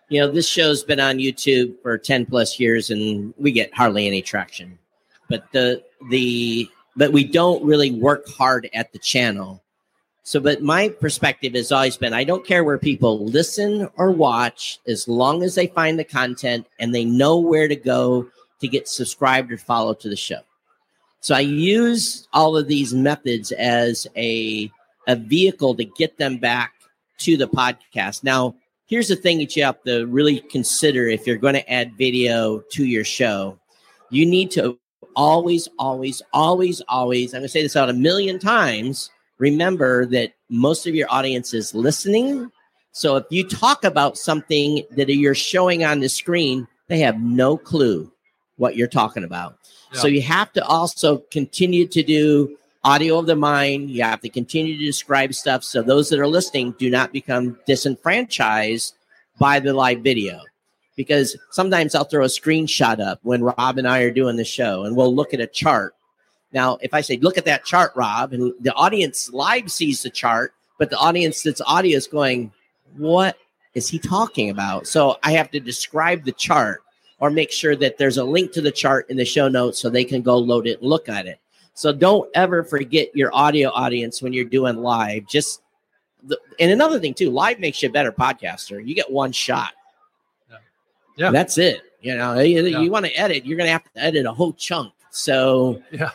You 0.08 0.20
know, 0.20 0.30
this 0.30 0.46
show's 0.46 0.84
been 0.84 1.00
on 1.00 1.16
YouTube 1.16 1.80
for 1.82 1.96
10 1.96 2.26
plus 2.26 2.60
years 2.60 2.90
and 2.90 3.32
we 3.38 3.50
get 3.50 3.72
hardly 3.74 4.06
any 4.06 4.20
traction. 4.20 4.78
But 5.28 5.50
the 5.52 5.82
the 6.10 6.68
but 6.96 7.12
we 7.12 7.24
don't 7.24 7.64
really 7.64 7.90
work 7.90 8.28
hard 8.28 8.68
at 8.74 8.92
the 8.92 8.98
channel. 8.98 9.62
So 10.24 10.38
but 10.40 10.62
my 10.62 10.88
perspective 10.88 11.54
has 11.54 11.72
always 11.72 11.96
been 11.96 12.12
I 12.12 12.24
don't 12.24 12.46
care 12.46 12.64
where 12.64 12.78
people 12.78 13.24
listen 13.24 13.88
or 13.96 14.12
watch 14.12 14.78
as 14.86 15.08
long 15.08 15.42
as 15.42 15.54
they 15.54 15.66
find 15.66 15.98
the 15.98 16.04
content 16.04 16.66
and 16.78 16.94
they 16.94 17.04
know 17.04 17.38
where 17.38 17.68
to 17.68 17.76
go 17.76 18.28
to 18.60 18.68
get 18.68 18.88
subscribed 18.88 19.50
or 19.50 19.58
follow 19.58 19.94
to 19.94 20.08
the 20.08 20.16
show. 20.16 20.40
So 21.20 21.34
I 21.34 21.40
use 21.40 22.28
all 22.32 22.56
of 22.56 22.68
these 22.68 22.94
methods 22.94 23.52
as 23.52 24.06
a 24.16 24.70
a 25.08 25.16
vehicle 25.16 25.74
to 25.74 25.84
get 25.84 26.18
them 26.18 26.38
back 26.38 26.72
to 27.18 27.36
the 27.36 27.48
podcast. 27.48 28.22
Now, 28.22 28.54
here's 28.86 29.08
the 29.08 29.16
thing 29.16 29.38
that 29.38 29.56
you 29.56 29.64
have 29.64 29.82
to 29.84 30.06
really 30.06 30.40
consider 30.40 31.08
if 31.08 31.26
you're 31.26 31.36
going 31.36 31.54
to 31.54 31.72
add 31.72 31.96
video 31.96 32.60
to 32.72 32.84
your 32.84 33.04
show. 33.04 33.58
You 34.10 34.26
need 34.26 34.50
to 34.52 34.78
always, 35.16 35.68
always, 35.78 36.22
always, 36.32 36.82
always, 36.88 37.34
I'm 37.34 37.40
going 37.40 37.44
to 37.44 37.48
say 37.48 37.62
this 37.62 37.76
out 37.76 37.88
a 37.88 37.94
million 37.94 38.38
times. 38.38 39.10
Remember 39.38 40.06
that 40.06 40.32
most 40.48 40.86
of 40.86 40.94
your 40.94 41.08
audience 41.10 41.54
is 41.54 41.74
listening. 41.74 42.50
So 42.92 43.16
if 43.16 43.24
you 43.30 43.48
talk 43.48 43.84
about 43.84 44.18
something 44.18 44.84
that 44.92 45.08
you're 45.08 45.34
showing 45.34 45.84
on 45.84 46.00
the 46.00 46.08
screen, 46.08 46.68
they 46.88 47.00
have 47.00 47.20
no 47.20 47.56
clue 47.56 48.12
what 48.56 48.76
you're 48.76 48.86
talking 48.86 49.24
about. 49.24 49.56
So 49.92 50.06
you 50.06 50.22
have 50.22 50.52
to 50.54 50.64
also 50.64 51.18
continue 51.30 51.86
to 51.86 52.02
do 52.02 52.56
audio 52.84 53.18
of 53.18 53.26
the 53.26 53.36
mind. 53.36 53.90
You 53.90 54.02
have 54.02 54.20
to 54.20 54.28
continue 54.28 54.76
to 54.76 54.84
describe 54.84 55.34
stuff 55.34 55.64
so 55.64 55.82
those 55.82 56.08
that 56.08 56.18
are 56.20 56.26
listening 56.26 56.74
do 56.78 56.90
not 56.90 57.12
become 57.12 57.58
disenfranchised 57.66 58.94
by 59.38 59.60
the 59.60 59.74
live 59.74 60.00
video. 60.00 60.40
Because 60.96 61.36
sometimes 61.50 61.94
I'll 61.94 62.04
throw 62.04 62.24
a 62.24 62.28
screenshot 62.28 63.00
up 63.00 63.20
when 63.22 63.42
Rob 63.42 63.78
and 63.78 63.88
I 63.88 64.00
are 64.00 64.10
doing 64.10 64.36
the 64.36 64.44
show 64.44 64.84
and 64.84 64.96
we'll 64.96 65.14
look 65.14 65.32
at 65.32 65.40
a 65.40 65.46
chart. 65.46 65.94
Now, 66.52 66.78
if 66.82 66.92
I 66.92 67.00
say, 67.00 67.16
look 67.18 67.38
at 67.38 67.44
that 67.46 67.64
chart, 67.64 67.92
Rob, 67.94 68.32
and 68.32 68.52
the 68.60 68.74
audience 68.74 69.30
live 69.32 69.70
sees 69.70 70.02
the 70.02 70.10
chart, 70.10 70.52
but 70.78 70.90
the 70.90 70.98
audience 70.98 71.42
that's 71.42 71.60
audio 71.62 71.96
is 71.96 72.06
going, 72.06 72.52
what 72.96 73.36
is 73.74 73.88
he 73.88 73.98
talking 73.98 74.50
about? 74.50 74.86
So 74.86 75.18
I 75.22 75.32
have 75.32 75.50
to 75.52 75.60
describe 75.60 76.24
the 76.24 76.32
chart 76.32 76.82
or 77.20 77.30
make 77.30 77.50
sure 77.50 77.76
that 77.76 77.98
there's 77.98 78.18
a 78.18 78.24
link 78.24 78.52
to 78.52 78.60
the 78.60 78.72
chart 78.72 79.08
in 79.08 79.16
the 79.16 79.24
show 79.24 79.48
notes 79.48 79.78
so 79.78 79.88
they 79.88 80.04
can 80.04 80.22
go 80.22 80.36
load 80.36 80.66
it 80.66 80.80
and 80.80 80.88
look 80.88 81.08
at 81.08 81.26
it. 81.26 81.38
So 81.74 81.92
don't 81.92 82.28
ever 82.34 82.64
forget 82.64 83.14
your 83.16 83.34
audio 83.34 83.70
audience 83.70 84.20
when 84.20 84.32
you're 84.32 84.44
doing 84.44 84.76
live. 84.76 85.26
Just 85.26 85.62
the, 86.24 86.38
and 86.60 86.70
another 86.70 87.00
thing 87.00 87.14
too, 87.14 87.30
live 87.30 87.60
makes 87.60 87.82
you 87.82 87.88
a 87.88 87.92
better 87.92 88.12
podcaster. 88.12 88.84
You 88.86 88.94
get 88.94 89.10
one 89.10 89.32
shot. 89.32 89.72
Yeah. 90.50 90.56
Yeah. 91.16 91.30
That's 91.30 91.56
it. 91.56 91.80
You 92.02 92.16
know, 92.16 92.38
you, 92.40 92.62
Yeah. 92.62 92.80
you 92.80 92.90
want 92.90 93.06
to 93.06 93.12
edit, 93.12 93.46
you're 93.46 93.56
going 93.56 93.68
to 93.68 93.72
have 93.72 93.84
to 93.84 93.90
edit 94.02 94.26
a 94.26 94.32
whole 94.32 94.52
chunk. 94.52 94.92
So 95.10 95.80
Yeah. 95.90 96.10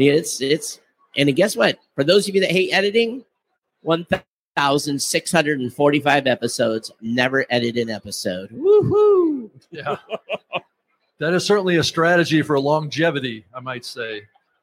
It's, 0.00 0.40
it's, 0.40 0.80
and 1.16 1.34
guess 1.34 1.56
what? 1.56 1.78
For 1.94 2.04
those 2.04 2.28
of 2.28 2.34
you 2.34 2.40
that 2.42 2.50
hate 2.50 2.72
editing, 2.72 3.24
1,645 3.82 6.26
episodes, 6.26 6.90
never 7.00 7.46
edit 7.50 7.76
an 7.76 7.90
episode. 7.90 8.50
Woohoo! 8.50 9.50
Yeah. 9.70 9.96
that 11.18 11.34
is 11.34 11.44
certainly 11.44 11.76
a 11.76 11.84
strategy 11.84 12.42
for 12.42 12.60
longevity, 12.60 13.44
I 13.54 13.60
might 13.60 13.84
say. 13.84 14.22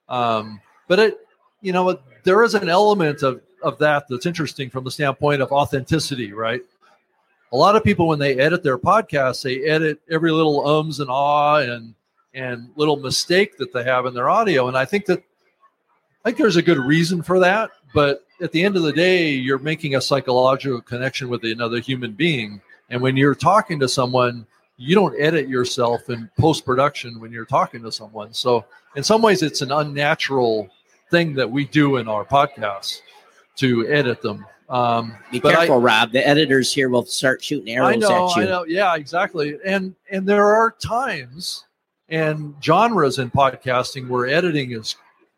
Um, 0.10 0.60
but 0.88 1.00
it, 1.00 1.20
you 1.62 1.74
know, 1.74 2.00
there 2.24 2.44
is 2.44 2.56
an 2.56 2.70
element 2.70 3.24
of, 3.24 3.42
of 3.64 3.78
that 3.80 4.06
that's 4.10 4.26
interesting 4.26 4.70
from 4.70 4.84
the 4.84 4.92
standpoint 4.92 5.42
of 5.42 5.52
authenticity, 5.52 6.34
right? 6.34 6.62
A 7.52 7.58
lot 7.58 7.76
of 7.76 7.84
people, 7.84 8.08
when 8.08 8.20
they 8.20 8.38
edit 8.38 8.64
their 8.64 8.78
podcasts, 8.78 9.44
they 9.44 9.64
edit 9.64 10.00
every 10.12 10.32
little 10.32 10.68
ums 10.68 11.00
and 11.00 11.10
ah 11.10 11.60
and 11.60 11.94
and 12.34 12.70
little 12.76 12.98
mistake 12.98 13.58
that 13.58 13.74
they 13.74 13.84
have 13.84 14.06
in 14.06 14.14
their 14.14 14.30
audio. 14.30 14.68
And 14.68 14.78
I 14.78 14.86
think 14.86 15.06
that 15.06 15.24
I 16.24 16.30
think 16.30 16.38
there's 16.38 16.56
a 16.56 16.62
good 16.62 16.80
reason 16.80 17.22
for 17.22 17.40
that. 17.40 17.72
But 17.94 18.26
at 18.42 18.52
the 18.52 18.64
end 18.64 18.76
of 18.76 18.84
the 18.84 18.94
day, 18.94 19.30
you're 19.30 19.60
making 19.60 19.96
a 19.96 20.02
psychological 20.02 20.82
connection 20.82 21.30
with 21.30 21.44
another 21.44 21.80
human 21.80 22.14
being. 22.14 22.62
And 22.90 23.02
when 23.02 23.18
you're 23.18 23.36
talking 23.36 23.80
to 23.80 23.88
someone, 23.88 24.46
you 24.78 24.94
don't 24.94 25.20
edit 25.20 25.48
yourself 25.48 26.10
in 26.10 26.30
post 26.38 26.66
production 26.66 27.20
when 27.20 27.32
you're 27.32 27.46
talking 27.46 27.82
to 27.84 27.92
someone. 27.92 28.34
So, 28.34 28.66
in 28.96 29.04
some 29.04 29.22
ways, 29.22 29.42
it's 29.42 29.62
an 29.62 29.72
unnatural 29.72 30.70
thing 31.10 31.34
that 31.36 31.50
we 31.50 31.66
do 31.66 31.98
in 31.98 32.08
our 32.08 32.24
podcasts 32.26 33.02
to 33.58 33.88
edit 33.88 34.22
them. 34.22 34.46
Um, 34.70 35.16
Be 35.32 35.40
but 35.40 35.54
I- 35.56 35.60
careful, 35.60 35.80
Rob. 35.82 36.12
The 36.12 36.28
editors 36.28 36.74
here 36.74 36.90
will 36.90 37.06
start 37.06 37.44
shooting 37.44 37.74
arrows 37.74 37.96
I 37.96 37.96
know, 37.98 38.30
at 38.30 38.36
you. 38.36 38.42
I 38.44 38.46
know. 38.46 38.66
Yeah, 38.66 38.96
exactly. 38.96 39.58
And 39.66 39.96
and 40.12 40.28
there 40.28 40.46
are 40.46 40.72
times 40.72 41.66
and 42.10 42.54
genres 42.62 43.18
in 43.20 43.32
podcasting 43.32 44.08
where 44.08 44.28
editing 44.28 44.72
is 44.72 44.96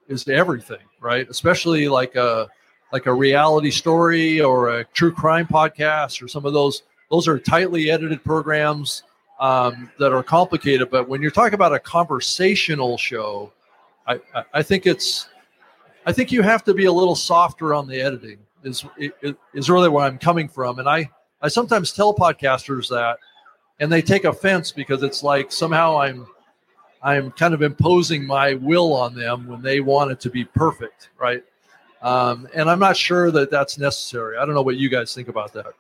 is 0.10 0.28
everything, 0.28 0.86
right? 1.00 1.30
Especially 1.30 1.88
like 1.88 2.16
a 2.16 2.50
like 2.92 3.06
a 3.06 3.14
reality 3.14 3.72
story 3.72 4.42
or 4.42 4.80
a 4.80 4.84
true 4.86 5.12
crime 5.12 5.48
podcast 5.48 6.22
or 6.22 6.28
some 6.28 6.46
of 6.46 6.54
those. 6.54 6.84
Those 7.12 7.28
are 7.28 7.40
tightly 7.40 7.90
edited 7.90 8.24
programs 8.24 9.04
um, 9.40 9.90
that 10.00 10.12
are 10.12 10.24
complicated. 10.24 10.90
But 10.90 11.08
when 11.08 11.22
you're 11.22 11.32
talking 11.32 11.54
about 11.54 11.74
a 11.74 11.80
conversational 11.80 12.98
show, 12.98 13.52
I, 14.06 14.20
I, 14.36 14.44
I 14.56 14.64
think 14.64 14.86
it's 14.86 15.30
I 16.06 16.12
think 16.12 16.32
you 16.32 16.42
have 16.42 16.64
to 16.66 16.74
be 16.74 16.86
a 16.86 16.92
little 16.92 17.16
softer 17.16 17.74
on 17.74 17.88
the 17.88 18.02
editing. 18.02 18.40
Is 18.64 18.84
is, 19.54 19.70
really 19.70 19.88
where 19.88 20.06
I'm 20.06 20.18
coming 20.18 20.50
from, 20.50 20.80
and 20.80 20.90
I 20.90 21.10
I 21.42 21.48
sometimes 21.48 21.94
tell 21.94 22.14
podcasters 22.14 22.90
that, 22.90 23.18
and 23.80 23.90
they 23.90 24.02
take 24.02 24.26
offense 24.26 24.74
because 24.74 25.02
it's 25.02 25.24
like 25.24 25.50
somehow 25.52 25.98
I'm 25.98 26.28
I'm 27.02 27.32
kind 27.32 27.54
of 27.54 27.62
imposing 27.62 28.26
my 28.26 28.56
will 28.56 28.94
on 28.94 29.16
them 29.16 29.48
when 29.48 29.62
they 29.62 29.80
want 29.80 30.12
it 30.12 30.20
to 30.22 30.30
be 30.30 30.44
perfect, 30.44 31.10
right? 31.18 31.44
Um, 32.02 32.48
and 32.54 32.70
I'm 32.70 32.80
not 32.80 32.98
sure 32.98 33.32
that 33.32 33.52
that's 33.52 33.78
necessary. 33.78 34.38
I 34.38 34.46
don't 34.46 34.56
know 34.56 34.62
what 34.62 34.78
you 34.78 34.90
guys 34.90 35.14
think 35.14 35.28
about 35.28 35.54
that. 35.54 35.74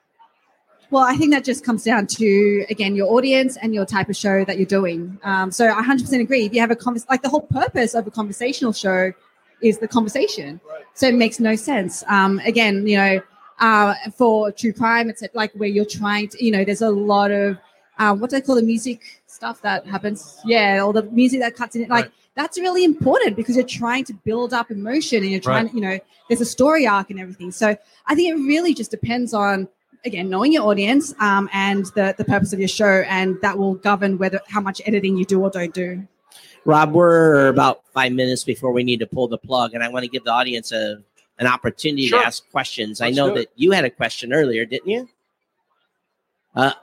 Well, 0.91 1.03
I 1.03 1.15
think 1.15 1.31
that 1.31 1.43
just 1.43 1.63
comes 1.63 1.83
down 1.83 2.07
to 2.07 2.65
again 2.69 2.95
your 2.95 3.11
audience 3.13 3.57
and 3.57 3.75
your 3.75 3.85
type 3.85 4.09
of 4.09 4.15
show 4.15 4.43
that 4.45 4.57
you're 4.57 4.65
doing. 4.65 5.19
Um, 5.23 5.51
so 5.51 5.67
I 5.67 5.83
100% 5.83 6.19
agree. 6.19 6.45
If 6.45 6.53
you 6.53 6.61
have 6.61 6.71
a 6.71 6.75
convers, 6.75 7.05
like 7.09 7.21
the 7.21 7.29
whole 7.29 7.41
purpose 7.41 7.93
of 7.93 8.07
a 8.07 8.11
conversational 8.11 8.73
show 8.73 9.13
is 9.61 9.77
the 9.77 9.87
conversation. 9.87 10.59
Right. 10.67 10.83
So 10.95 11.07
it 11.07 11.15
makes 11.15 11.39
no 11.39 11.55
sense. 11.55 12.03
Um, 12.07 12.39
again, 12.39 12.87
you 12.87 12.97
know, 12.97 13.21
uh, 13.59 13.93
for 14.15 14.51
true 14.51 14.73
crime, 14.73 15.09
it's 15.09 15.21
like 15.33 15.51
where 15.53 15.69
you're 15.69 15.85
trying 15.85 16.29
to, 16.29 16.43
you 16.43 16.51
know, 16.51 16.63
there's 16.63 16.81
a 16.81 16.89
lot 16.89 17.29
of 17.29 17.57
uh, 17.99 18.15
what 18.15 18.31
do 18.31 18.37
I 18.37 18.41
call 18.41 18.55
the 18.55 18.63
music 18.63 19.18
stuff 19.39 19.61
that 19.61 19.87
happens? 19.87 20.37
Yeah, 20.45 20.79
all 20.83 20.91
the 20.91 21.03
music 21.03 21.39
that 21.39 21.55
cuts 21.55 21.73
in 21.77 21.83
it. 21.83 21.89
Like 21.89 22.05
Right. 22.05 22.13
that's 22.35 22.59
really 22.59 22.83
important 22.83 23.37
because 23.37 23.55
you're 23.55 23.65
trying 23.65 24.03
to 24.05 24.13
build 24.13 24.53
up 24.53 24.69
emotion 24.69 25.23
and 25.23 25.31
you're 25.31 25.39
trying, 25.39 25.67
Right. 25.67 25.73
you 25.75 25.79
know, 25.81 25.97
there's 26.27 26.41
a 26.41 26.45
story 26.45 26.85
arc 26.85 27.09
and 27.09 27.19
everything. 27.21 27.51
So 27.51 27.77
I 28.05 28.15
think 28.15 28.29
it 28.29 28.35
really 28.35 28.73
just 28.73 28.91
depends 28.91 29.33
on 29.33 29.69
again 30.05 30.29
knowing 30.29 30.51
your 30.51 30.63
audience 30.67 31.13
um, 31.21 31.49
and 31.53 31.85
the 31.95 32.13
the 32.17 32.25
purpose 32.25 32.51
of 32.51 32.59
your 32.59 32.67
show, 32.67 33.03
and 33.07 33.37
that 33.41 33.57
will 33.57 33.75
govern 33.75 34.17
whether 34.17 34.41
how 34.49 34.59
much 34.59 34.81
editing 34.85 35.15
you 35.15 35.23
do 35.23 35.41
or 35.41 35.49
don't 35.49 35.73
do. 35.73 36.05
Rob, 36.65 36.91
we're 36.91 37.47
about 37.47 37.83
five 37.93 38.11
minutes 38.11 38.43
before 38.43 38.73
we 38.73 38.83
need 38.83 38.99
to 38.99 39.07
pull 39.07 39.29
the 39.29 39.37
plug, 39.37 39.73
and 39.73 39.81
I 39.81 39.87
want 39.87 40.03
to 40.03 40.09
give 40.09 40.25
the 40.25 40.31
audience 40.31 40.73
a 40.73 41.01
an 41.37 41.47
opportunity 41.47 42.07
Sure. 42.07 42.19
to 42.19 42.25
ask 42.27 42.49
questions. 42.51 42.99
I 42.99 43.05
Let's 43.05 43.15
know 43.17 43.33
that 43.35 43.47
you 43.55 43.71
had 43.71 43.85
a 43.85 43.89
question 43.89 44.33
earlier, 44.33 44.65
didn't 44.65 44.89
you? 44.89 45.07
Uh, 46.53 46.73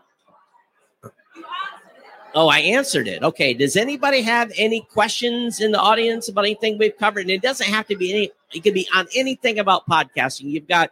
oh, 2.37 2.49
I 2.49 2.61
answered 2.61 3.09
it. 3.09 3.23
Okay. 3.25 3.55
Does 3.55 3.77
anybody 3.77 4.23
have 4.23 4.53
any 4.57 4.83
questions 4.83 5.61
in 5.61 5.73
the 5.73 5.81
audience 5.81 6.29
about 6.29 6.45
anything 6.45 6.79
we've 6.79 6.97
covered? 6.97 7.23
And 7.23 7.31
it 7.31 7.43
doesn't 7.43 7.67
have 7.67 7.89
to 7.89 7.97
be 7.97 8.13
any. 8.13 8.31
It 8.55 8.61
could 8.63 8.75
be 8.75 8.87
on 8.95 9.09
anything 9.17 9.59
about 9.59 9.89
podcasting. 9.89 10.45
You've 10.45 10.69
got 10.69 10.91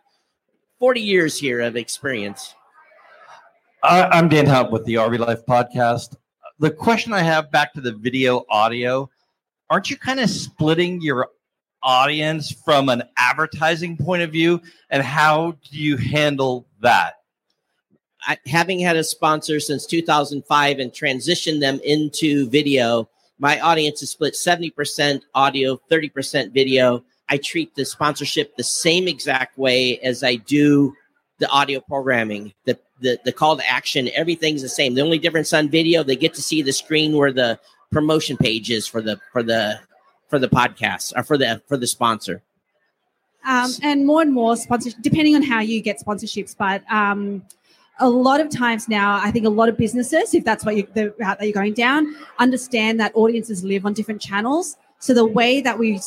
forty 0.80 1.00
years 1.00 1.38
here 1.38 1.60
of 1.60 1.76
experience. 1.76 2.54
I'm 3.84 4.28
Dan 4.28 4.46
Hunt 4.46 4.72
with 4.72 4.84
the 4.86 4.94
RV 4.94 5.18
Life 5.18 5.44
podcast. 5.46 6.16
The 6.58 6.70
question 6.70 7.12
I 7.12 7.20
have 7.20 7.52
back 7.52 7.74
to 7.74 7.82
the 7.82 7.92
video 7.92 8.46
audio, 8.48 9.10
aren't 9.68 9.90
you 9.90 9.98
kind 9.98 10.20
of 10.20 10.30
splitting 10.30 11.02
your 11.02 11.28
audience 11.82 12.50
from 12.64 12.88
an 12.88 13.02
advertising 13.18 13.98
point 13.98 14.22
of 14.22 14.32
view? 14.32 14.62
And 14.88 15.02
how 15.02 15.58
do 15.70 15.78
you 15.78 15.98
handle 15.98 16.66
that? 16.80 17.16
Having 18.46 18.80
had 18.80 18.96
a 18.96 19.04
sponsor 19.04 19.60
since 19.60 19.86
2005 19.86 20.78
and 20.78 20.92
transitioned 20.92 21.60
them 21.60 21.80
into 21.84 22.48
video, 22.48 23.08
My 23.38 23.60
audience 23.60 24.02
is 24.02 24.10
split 24.10 24.34
70% 24.34 25.22
audio, 25.34 25.80
30% 25.90 26.52
video. 26.52 27.04
I 27.28 27.38
treat 27.38 27.74
the 27.74 27.84
sponsorship 27.84 28.56
the 28.56 28.62
same 28.64 29.08
exact 29.08 29.58
way 29.58 29.98
as 29.98 30.22
I 30.22 30.36
do 30.36 30.94
the 31.38 31.48
audio 31.48 31.80
programming. 31.80 32.52
The, 32.64 32.78
the 33.00 33.18
the 33.24 33.32
call 33.32 33.56
to 33.56 33.68
action, 33.68 34.08
everything's 34.14 34.62
the 34.62 34.68
same. 34.68 34.94
The 34.94 35.02
only 35.02 35.18
difference 35.18 35.52
on 35.52 35.68
video, 35.68 36.02
they 36.02 36.16
get 36.16 36.34
to 36.34 36.42
see 36.42 36.62
the 36.62 36.72
screen 36.72 37.16
where 37.16 37.32
the 37.32 37.58
promotion 37.90 38.36
page 38.36 38.70
is 38.70 38.86
for 38.86 39.02
the 39.02 39.20
for 39.32 39.42
the 39.42 39.80
for 40.28 40.38
the 40.38 40.48
podcast 40.48 41.12
or 41.16 41.22
for 41.22 41.36
the 41.36 41.62
for 41.66 41.76
the 41.76 41.86
sponsor. 41.86 42.42
Um, 43.46 43.70
and 43.82 44.06
more 44.06 44.22
and 44.22 44.32
more 44.32 44.56
sponsorship, 44.56 45.02
depending 45.02 45.34
on 45.34 45.42
how 45.42 45.60
you 45.60 45.82
get 45.82 46.00
sponsorships, 46.00 46.56
but 46.56 46.82
um, 46.90 47.42
a 48.00 48.08
lot 48.08 48.40
of 48.40 48.50
times 48.50 48.88
now, 48.88 49.20
I 49.22 49.30
think 49.30 49.46
a 49.46 49.50
lot 49.50 49.68
of 49.68 49.76
businesses, 49.76 50.34
if 50.34 50.44
that's 50.44 50.64
what 50.64 50.76
you, 50.76 50.88
the 50.94 51.14
route 51.18 51.38
that 51.38 51.44
you're 51.44 51.52
going 51.52 51.74
down, 51.74 52.14
understand 52.38 52.98
that 53.00 53.12
audiences 53.14 53.62
live 53.62 53.86
on 53.86 53.92
different 53.92 54.20
channels. 54.20 54.76
So 54.98 55.14
the 55.14 55.26
way 55.26 55.60
that 55.60 55.78
we 55.78 56.00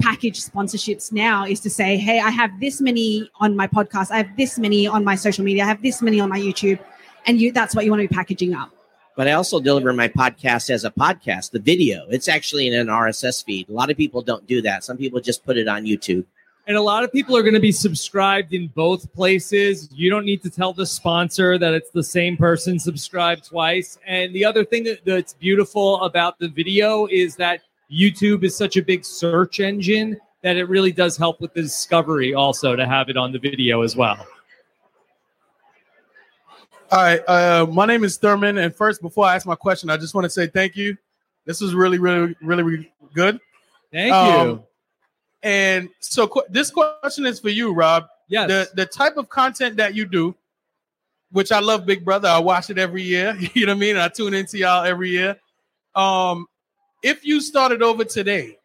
package 0.00 0.40
sponsorships 0.44 1.10
now 1.10 1.44
is 1.44 1.60
to 1.60 1.70
say, 1.70 1.96
hey, 1.96 2.20
I 2.20 2.30
have 2.30 2.60
this 2.60 2.80
many 2.80 3.30
on 3.40 3.56
my 3.56 3.66
podcast, 3.66 4.10
I 4.10 4.18
have 4.18 4.36
this 4.36 4.58
many 4.58 4.86
on 4.86 5.04
my 5.04 5.16
social 5.16 5.44
media, 5.44 5.64
I 5.64 5.66
have 5.66 5.82
this 5.82 6.02
many 6.02 6.20
on 6.20 6.28
my 6.28 6.38
YouTube, 6.38 6.78
and 7.24 7.40
you 7.40 7.50
that's 7.50 7.74
what 7.74 7.84
you 7.84 7.90
want 7.90 8.02
to 8.02 8.08
be 8.08 8.14
packaging 8.14 8.54
up. 8.54 8.70
But 9.16 9.26
I 9.26 9.32
also 9.32 9.60
deliver 9.60 9.94
my 9.94 10.08
podcast 10.08 10.68
as 10.68 10.84
a 10.84 10.90
podcast, 10.90 11.52
the 11.52 11.58
video. 11.58 12.06
It's 12.10 12.28
actually 12.28 12.66
in 12.66 12.74
an 12.74 12.88
RSS 12.88 13.42
feed. 13.42 13.70
A 13.70 13.72
lot 13.72 13.90
of 13.90 13.96
people 13.96 14.20
don't 14.20 14.46
do 14.46 14.60
that. 14.60 14.84
Some 14.84 14.98
people 14.98 15.20
just 15.20 15.44
put 15.44 15.56
it 15.56 15.66
on 15.66 15.84
YouTube. 15.84 16.26
And 16.68 16.76
a 16.76 16.82
lot 16.82 17.04
of 17.04 17.12
people 17.12 17.36
are 17.36 17.42
going 17.42 17.54
to 17.54 17.60
be 17.60 17.70
subscribed 17.70 18.52
in 18.52 18.66
both 18.68 19.12
places. 19.12 19.88
You 19.92 20.10
don't 20.10 20.24
need 20.24 20.42
to 20.42 20.50
tell 20.50 20.72
the 20.72 20.84
sponsor 20.86 21.58
that 21.58 21.74
it's 21.74 21.90
the 21.90 22.02
same 22.02 22.36
person 22.36 22.80
subscribed 22.80 23.44
twice. 23.46 23.98
And 24.04 24.34
the 24.34 24.44
other 24.44 24.64
thing 24.64 24.82
that, 24.84 25.04
that's 25.04 25.34
beautiful 25.34 26.02
about 26.02 26.40
the 26.40 26.48
video 26.48 27.06
is 27.06 27.36
that 27.36 27.60
YouTube 27.90 28.42
is 28.42 28.56
such 28.56 28.76
a 28.76 28.82
big 28.82 29.04
search 29.04 29.60
engine 29.60 30.18
that 30.42 30.56
it 30.56 30.64
really 30.68 30.90
does 30.90 31.16
help 31.16 31.40
with 31.40 31.54
the 31.54 31.62
discovery 31.62 32.34
also 32.34 32.74
to 32.74 32.84
have 32.84 33.08
it 33.08 33.16
on 33.16 33.30
the 33.30 33.38
video 33.38 33.82
as 33.82 33.94
well. 33.94 34.26
All 36.90 37.02
right. 37.02 37.20
Uh, 37.28 37.66
my 37.70 37.86
name 37.86 38.02
is 38.02 38.16
Thurman. 38.16 38.58
And 38.58 38.74
first, 38.74 39.02
before 39.02 39.26
I 39.26 39.36
ask 39.36 39.46
my 39.46 39.54
question, 39.54 39.88
I 39.88 39.96
just 39.96 40.14
want 40.14 40.24
to 40.24 40.30
say 40.30 40.48
thank 40.48 40.74
you. 40.76 40.96
This 41.44 41.60
was 41.60 41.74
really, 41.76 41.98
really, 41.98 42.34
really, 42.42 42.62
really 42.64 42.92
good. 43.14 43.38
Thank 43.92 44.12
Um, 44.12 44.48
you. 44.48 44.64
And 45.42 45.88
so 46.00 46.26
qu- 46.26 46.46
this 46.48 46.70
question 46.70 47.26
is 47.26 47.38
for 47.40 47.50
you, 47.50 47.72
Rob. 47.72 48.06
Yes. 48.28 48.48
The 48.48 48.70
the 48.74 48.86
type 48.86 49.16
of 49.16 49.28
content 49.28 49.76
that 49.76 49.94
you 49.94 50.06
do, 50.06 50.34
which 51.30 51.52
I 51.52 51.60
love 51.60 51.86
Big 51.86 52.04
Brother. 52.04 52.28
I 52.28 52.38
watch 52.38 52.70
it 52.70 52.78
every 52.78 53.02
year. 53.02 53.36
You 53.54 53.66
know 53.66 53.72
what 53.72 53.76
I 53.76 53.80
mean? 53.80 53.96
I 53.96 54.08
tune 54.08 54.34
into 54.34 54.58
y'all 54.58 54.84
every 54.84 55.10
year. 55.10 55.36
Um, 55.94 56.46
if 57.02 57.24
you 57.24 57.40
started 57.40 57.82
over 57.82 58.04
today, 58.04 58.58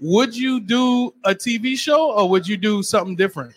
would 0.00 0.36
you 0.36 0.60
do 0.60 1.12
a 1.24 1.34
TV 1.34 1.76
show 1.76 2.12
or 2.12 2.28
would 2.30 2.46
you 2.46 2.56
do 2.56 2.82
something 2.82 3.16
different? 3.16 3.54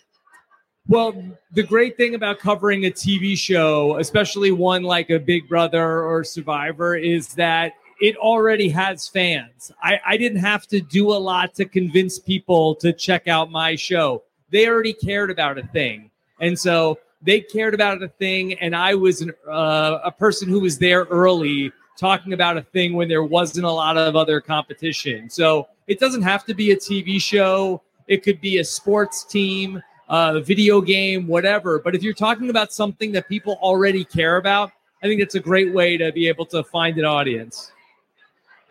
Well, 0.88 1.14
the 1.52 1.62
great 1.62 1.96
thing 1.96 2.14
about 2.14 2.40
covering 2.40 2.86
a 2.86 2.90
TV 2.90 3.38
show, 3.38 3.98
especially 3.98 4.50
one 4.50 4.82
like 4.82 5.10
a 5.10 5.18
Big 5.18 5.48
Brother 5.48 6.02
or 6.02 6.24
Survivor, 6.24 6.96
is 6.96 7.28
that 7.34 7.74
it 8.02 8.16
already 8.16 8.68
has 8.68 9.06
fans. 9.06 9.70
I, 9.80 10.00
I 10.04 10.16
didn't 10.16 10.40
have 10.40 10.66
to 10.66 10.80
do 10.80 11.12
a 11.12 11.14
lot 11.14 11.54
to 11.54 11.64
convince 11.64 12.18
people 12.18 12.74
to 12.76 12.92
check 12.92 13.28
out 13.28 13.48
my 13.48 13.76
show. 13.76 14.24
They 14.50 14.66
already 14.66 14.92
cared 14.92 15.30
about 15.30 15.56
a 15.56 15.62
thing. 15.68 16.10
And 16.40 16.58
so 16.58 16.98
they 17.22 17.40
cared 17.40 17.74
about 17.74 18.02
a 18.02 18.08
thing. 18.08 18.54
And 18.54 18.74
I 18.74 18.96
was 18.96 19.20
an, 19.20 19.32
uh, 19.48 20.00
a 20.02 20.10
person 20.10 20.48
who 20.48 20.58
was 20.58 20.78
there 20.78 21.04
early 21.04 21.70
talking 21.96 22.32
about 22.32 22.56
a 22.56 22.62
thing 22.62 22.94
when 22.94 23.08
there 23.08 23.22
wasn't 23.22 23.66
a 23.66 23.70
lot 23.70 23.96
of 23.96 24.16
other 24.16 24.40
competition. 24.40 25.30
So 25.30 25.68
it 25.86 26.00
doesn't 26.00 26.22
have 26.22 26.44
to 26.46 26.54
be 26.54 26.72
a 26.72 26.76
TV 26.76 27.22
show, 27.22 27.82
it 28.08 28.24
could 28.24 28.40
be 28.40 28.58
a 28.58 28.64
sports 28.64 29.22
team 29.22 29.80
uh, 30.08 30.40
video 30.40 30.80
game, 30.80 31.28
whatever. 31.28 31.78
But 31.78 31.94
if 31.94 32.02
you're 32.02 32.14
talking 32.14 32.50
about 32.50 32.72
something 32.72 33.12
that 33.12 33.28
people 33.28 33.60
already 33.62 34.04
care 34.04 34.38
about, 34.38 34.72
I 35.04 35.06
think 35.06 35.20
it's 35.20 35.36
a 35.36 35.40
great 35.40 35.72
way 35.72 35.96
to 35.96 36.10
be 36.10 36.26
able 36.26 36.46
to 36.46 36.64
find 36.64 36.98
an 36.98 37.04
audience. 37.04 37.70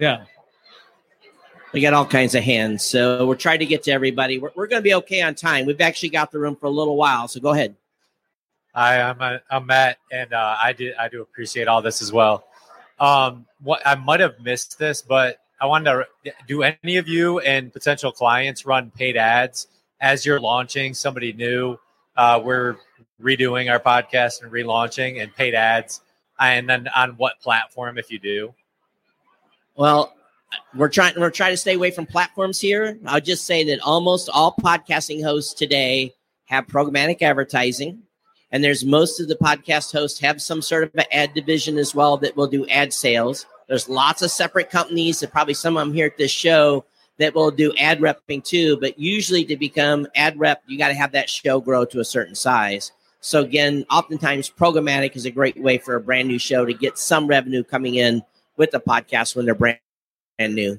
Yeah. 0.02 0.26
We 1.74 1.80
got 1.80 1.94
all 1.94 2.08
kinds 2.08 2.34
of 2.34 2.44
hands. 2.44 2.84
So 2.84 3.28
we're 3.28 3.36
trying 3.36 3.60
to 3.60 3.68
get 3.68 3.84
to 3.84 3.92
everybody. 3.92 4.40
We're, 4.40 4.50
we're 4.56 4.66
going 4.66 4.82
to 4.82 4.84
be 4.84 4.96
okay 4.96 5.22
on 5.22 5.36
time. 5.36 5.68
We've 5.68 5.80
actually 5.80 6.10
got 6.10 6.32
the 6.32 6.40
room 6.40 6.56
for 6.56 6.66
a 6.66 6.72
little 6.72 6.98
while. 6.98 7.28
So 7.28 7.40
go 7.40 7.52
ahead. 7.52 7.76
Hi, 8.74 9.02
I'm 9.02 9.22
uh, 9.22 9.38
I'm 9.50 9.66
Matt, 9.66 9.98
and 10.14 10.34
uh, 10.34 10.56
I 10.58 10.72
do 10.72 10.94
I 10.98 11.10
do 11.10 11.22
appreciate 11.22 11.68
all 11.68 11.82
this 11.82 12.02
as 12.02 12.14
well. 12.14 12.46
Um, 13.02 13.46
what 13.62 13.86
I 13.86 13.96
might 13.96 14.22
have 14.22 14.40
missed 14.40 14.80
this, 14.80 15.02
but 15.02 15.40
I 15.60 15.66
wanted 15.66 16.06
to 16.24 16.34
do 16.48 16.64
any 16.64 16.96
of 16.96 17.08
you 17.08 17.40
and 17.40 17.72
potential 17.72 18.14
clients 18.14 18.66
run 18.66 18.90
paid 18.90 19.18
ads 19.18 19.68
as 20.00 20.26
you're 20.26 20.40
launching 20.40 20.94
somebody 20.94 21.34
new? 21.34 21.78
Uh, 22.16 22.42
we're 22.42 22.78
redoing 23.22 23.70
our 23.70 23.80
podcast 23.80 24.42
and 24.42 24.52
relaunching 24.52 25.22
and 25.22 25.36
paid 25.36 25.54
ads, 25.54 26.02
and 26.40 26.70
then 26.70 26.88
on 26.96 27.12
what 27.18 27.40
platform 27.42 27.98
if 27.98 28.10
you 28.10 28.20
do? 28.20 28.54
Well, 29.76 30.14
we're 30.76 30.90
trying 30.90 31.14
we're 31.18 31.30
trying 31.30 31.54
to 31.54 31.58
stay 31.58 31.76
away 31.76 31.92
from 31.92 32.06
platforms 32.06 32.60
here. 32.60 32.98
I'll 33.06 33.22
just 33.22 33.46
say 33.46 33.64
that 33.66 33.80
almost 33.80 34.30
all 34.34 34.54
podcasting 34.62 35.24
hosts 35.24 35.54
today 35.54 36.14
have 36.46 36.68
programmatic 36.68 37.22
advertising, 37.22 38.04
and 38.52 38.64
there's 38.64 38.84
most 38.84 39.22
of 39.22 39.30
the 39.30 39.36
podcast 39.36 39.94
hosts 39.94 40.20
have 40.20 40.42
some 40.42 40.62
sort 40.62 40.84
of 40.84 40.92
an 40.96 41.06
ad 41.12 41.34
division 41.34 41.78
as 41.78 41.96
well 41.96 42.18
that 42.18 42.36
will 42.36 42.48
do 42.48 42.68
ad 42.68 42.92
sales. 42.92 43.46
There's 43.70 43.88
lots 43.88 44.22
of 44.22 44.32
separate 44.32 44.70
companies, 44.70 45.24
and 45.24 45.32
probably 45.32 45.54
some 45.54 45.78
of 45.78 45.88
them 45.88 45.94
here 45.94 46.08
at 46.08 46.18
this 46.18 46.32
show 46.32 46.84
that 47.18 47.34
will 47.34 47.52
do 47.52 47.74
ad 47.78 48.02
repping 48.02 48.44
too. 48.44 48.76
But 48.78 49.00
usually, 49.00 49.46
to 49.46 49.56
become 49.56 50.06
ad 50.16 50.38
rep, 50.38 50.64
you 50.68 50.78
got 50.78 50.90
to 50.90 50.96
have 50.96 51.14
that 51.14 51.30
show 51.30 51.62
grow 51.62 51.86
to 51.86 52.02
a 52.02 52.06
certain 52.06 52.36
size. 52.36 52.92
So 53.22 53.42
again, 53.42 53.86
oftentimes 53.90 54.50
programmatic 54.50 55.16
is 55.16 55.26
a 55.26 55.32
great 55.32 55.62
way 55.62 55.78
for 55.78 55.96
a 55.96 56.02
brand 56.02 56.28
new 56.28 56.40
show 56.40 56.66
to 56.66 56.74
get 56.74 56.98
some 56.98 57.28
revenue 57.28 57.64
coming 57.64 57.96
in 57.96 58.24
with 58.62 58.70
the 58.70 58.80
podcast 58.80 59.36
when 59.36 59.44
they're 59.44 59.56
brand 59.56 59.80
brand 60.38 60.54
new. 60.54 60.78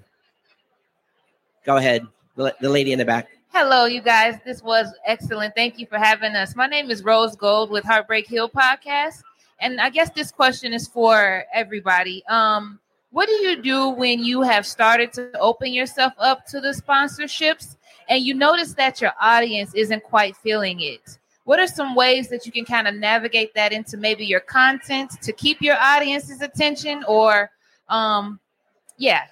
Go 1.66 1.78
ahead, 1.78 2.06
the, 2.36 2.54
the 2.60 2.68
lady 2.68 2.92
in 2.92 2.98
the 3.00 3.04
back. 3.04 3.28
Hello, 3.48 3.86
you 3.86 4.00
guys. 4.00 4.36
This 4.44 4.62
was 4.62 4.86
excellent. 5.04 5.56
Thank 5.56 5.80
you 5.80 5.86
for 5.86 5.98
having 5.98 6.36
us. 6.36 6.54
My 6.54 6.68
name 6.68 6.92
is 6.92 7.02
Rose 7.02 7.34
Gold 7.34 7.70
with 7.70 7.82
Heartbreak 7.82 8.28
Hill 8.28 8.48
Podcast. 8.48 9.24
And 9.58 9.80
I 9.80 9.90
guess 9.90 10.10
this 10.10 10.30
question 10.30 10.72
is 10.72 10.86
for 10.86 11.44
everybody. 11.52 12.24
Um, 12.26 12.78
what 13.10 13.26
do 13.26 13.34
you 13.34 13.60
do 13.60 13.88
when 13.88 14.22
you 14.22 14.42
have 14.42 14.64
started 14.64 15.12
to 15.14 15.36
open 15.40 15.72
yourself 15.72 16.12
up 16.18 16.46
to 16.46 16.60
the 16.60 16.70
sponsorships 16.70 17.76
and 18.08 18.22
you 18.22 18.32
notice 18.32 18.74
that 18.74 19.00
your 19.00 19.12
audience 19.20 19.74
isn't 19.74 20.04
quite 20.04 20.36
feeling 20.36 20.80
it? 20.82 21.18
What 21.42 21.58
are 21.58 21.66
some 21.66 21.96
ways 21.96 22.28
that 22.28 22.46
you 22.46 22.52
can 22.52 22.64
kind 22.64 22.86
of 22.86 22.94
navigate 22.94 23.54
that 23.54 23.72
into 23.72 23.96
maybe 23.96 24.24
your 24.24 24.38
content 24.38 25.20
to 25.22 25.32
keep 25.32 25.60
your 25.60 25.76
audience's 25.76 26.42
attention 26.42 27.04
or 27.08 27.50
um 27.88 28.38
yeah, 29.02 29.22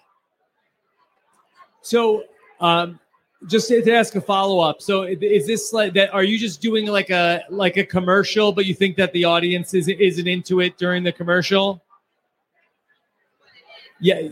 So, 1.82 2.24
um, 2.60 2.98
just 3.46 3.68
to 3.68 3.80
to 3.82 3.94
ask 3.94 4.14
a 4.16 4.20
follow 4.20 4.58
up. 4.58 4.82
So, 4.82 5.04
is 5.04 5.46
this 5.46 5.72
like 5.72 5.94
that? 5.94 6.12
Are 6.12 6.24
you 6.24 6.38
just 6.38 6.60
doing 6.60 6.86
like 6.86 7.10
a 7.10 7.44
like 7.48 7.76
a 7.76 7.84
commercial, 7.84 8.52
but 8.52 8.66
you 8.66 8.74
think 8.74 8.96
that 8.96 9.12
the 9.12 9.24
audience 9.24 9.72
isn't 9.74 10.00
isn't 10.00 10.26
into 10.26 10.60
it 10.60 10.76
during 10.76 11.04
the 11.04 11.12
commercial? 11.12 11.82
Yeah, 14.00 14.28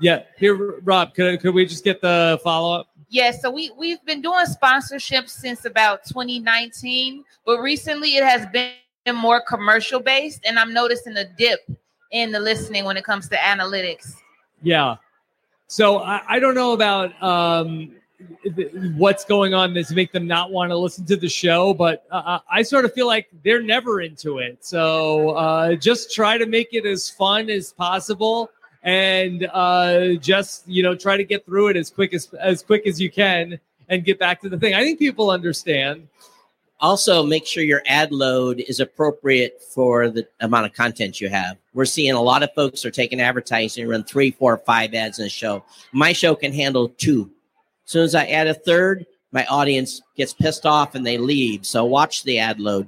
yeah. 0.00 0.22
Here, 0.38 0.80
Rob, 0.80 1.14
could 1.14 1.40
could 1.40 1.54
we 1.54 1.66
just 1.66 1.84
get 1.84 2.00
the 2.00 2.40
follow 2.42 2.80
up? 2.80 2.88
Yeah, 3.10 3.30
so 3.32 3.50
we 3.50 3.70
we've 3.76 4.04
been 4.04 4.22
doing 4.22 4.46
sponsorships 4.46 5.30
since 5.30 5.64
about 5.64 6.04
2019, 6.06 7.24
but 7.44 7.60
recently 7.60 8.16
it 8.16 8.24
has 8.24 8.46
been 8.46 8.72
more 9.14 9.42
commercial 9.46 10.00
based, 10.00 10.40
and 10.46 10.58
I'm 10.58 10.72
noticing 10.72 11.16
a 11.18 11.24
dip 11.24 11.60
in 12.14 12.30
the 12.30 12.40
listening 12.40 12.84
when 12.84 12.96
it 12.96 13.04
comes 13.04 13.28
to 13.28 13.36
analytics. 13.36 14.14
Yeah. 14.62 14.96
So 15.66 15.98
I, 15.98 16.22
I 16.28 16.38
don't 16.38 16.54
know 16.54 16.72
about 16.72 17.20
um, 17.20 17.90
th- 18.54 18.72
what's 18.96 19.24
going 19.24 19.52
on 19.52 19.74
that's 19.74 19.90
make 19.90 20.12
them 20.12 20.26
not 20.26 20.52
want 20.52 20.70
to 20.70 20.76
listen 20.76 21.04
to 21.06 21.16
the 21.16 21.28
show, 21.28 21.74
but 21.74 22.06
uh, 22.12 22.38
I 22.48 22.62
sort 22.62 22.84
of 22.84 22.94
feel 22.94 23.08
like 23.08 23.28
they're 23.42 23.60
never 23.60 24.00
into 24.00 24.38
it. 24.38 24.64
So 24.64 25.30
uh, 25.30 25.74
just 25.74 26.14
try 26.14 26.38
to 26.38 26.46
make 26.46 26.68
it 26.72 26.86
as 26.86 27.10
fun 27.10 27.50
as 27.50 27.72
possible, 27.72 28.48
and 28.84 29.48
uh, 29.52 30.14
just 30.14 30.68
you 30.68 30.84
know 30.84 30.94
try 30.94 31.16
to 31.16 31.24
get 31.24 31.44
through 31.44 31.68
it 31.68 31.76
as 31.76 31.90
quick 31.90 32.14
as 32.14 32.32
as 32.34 32.62
quick 32.62 32.86
as 32.86 33.00
you 33.00 33.10
can, 33.10 33.58
and 33.88 34.04
get 34.04 34.20
back 34.20 34.40
to 34.42 34.48
the 34.48 34.58
thing. 34.58 34.74
I 34.74 34.84
think 34.84 35.00
people 35.00 35.30
understand. 35.30 36.06
Also, 36.84 37.22
make 37.22 37.46
sure 37.46 37.62
your 37.62 37.80
ad 37.86 38.12
load 38.12 38.62
is 38.68 38.78
appropriate 38.78 39.58
for 39.62 40.10
the 40.10 40.28
amount 40.40 40.66
of 40.66 40.74
content 40.74 41.18
you 41.18 41.30
have. 41.30 41.56
We're 41.72 41.86
seeing 41.86 42.12
a 42.12 42.20
lot 42.20 42.42
of 42.42 42.52
folks 42.52 42.84
are 42.84 42.90
taking 42.90 43.22
advertising, 43.22 43.88
run 43.88 44.04
three, 44.04 44.32
four, 44.32 44.58
five 44.58 44.92
ads 44.92 45.18
in 45.18 45.24
a 45.24 45.30
show. 45.30 45.64
My 45.92 46.12
show 46.12 46.34
can 46.34 46.52
handle 46.52 46.90
two. 46.90 47.30
As 47.86 47.90
soon 47.90 48.04
as 48.04 48.14
I 48.14 48.26
add 48.26 48.48
a 48.48 48.52
third, 48.52 49.06
my 49.32 49.46
audience 49.46 50.02
gets 50.14 50.34
pissed 50.34 50.66
off 50.66 50.94
and 50.94 51.06
they 51.06 51.16
leave. 51.16 51.64
So 51.64 51.86
watch 51.86 52.22
the 52.22 52.38
ad 52.38 52.60
load. 52.60 52.86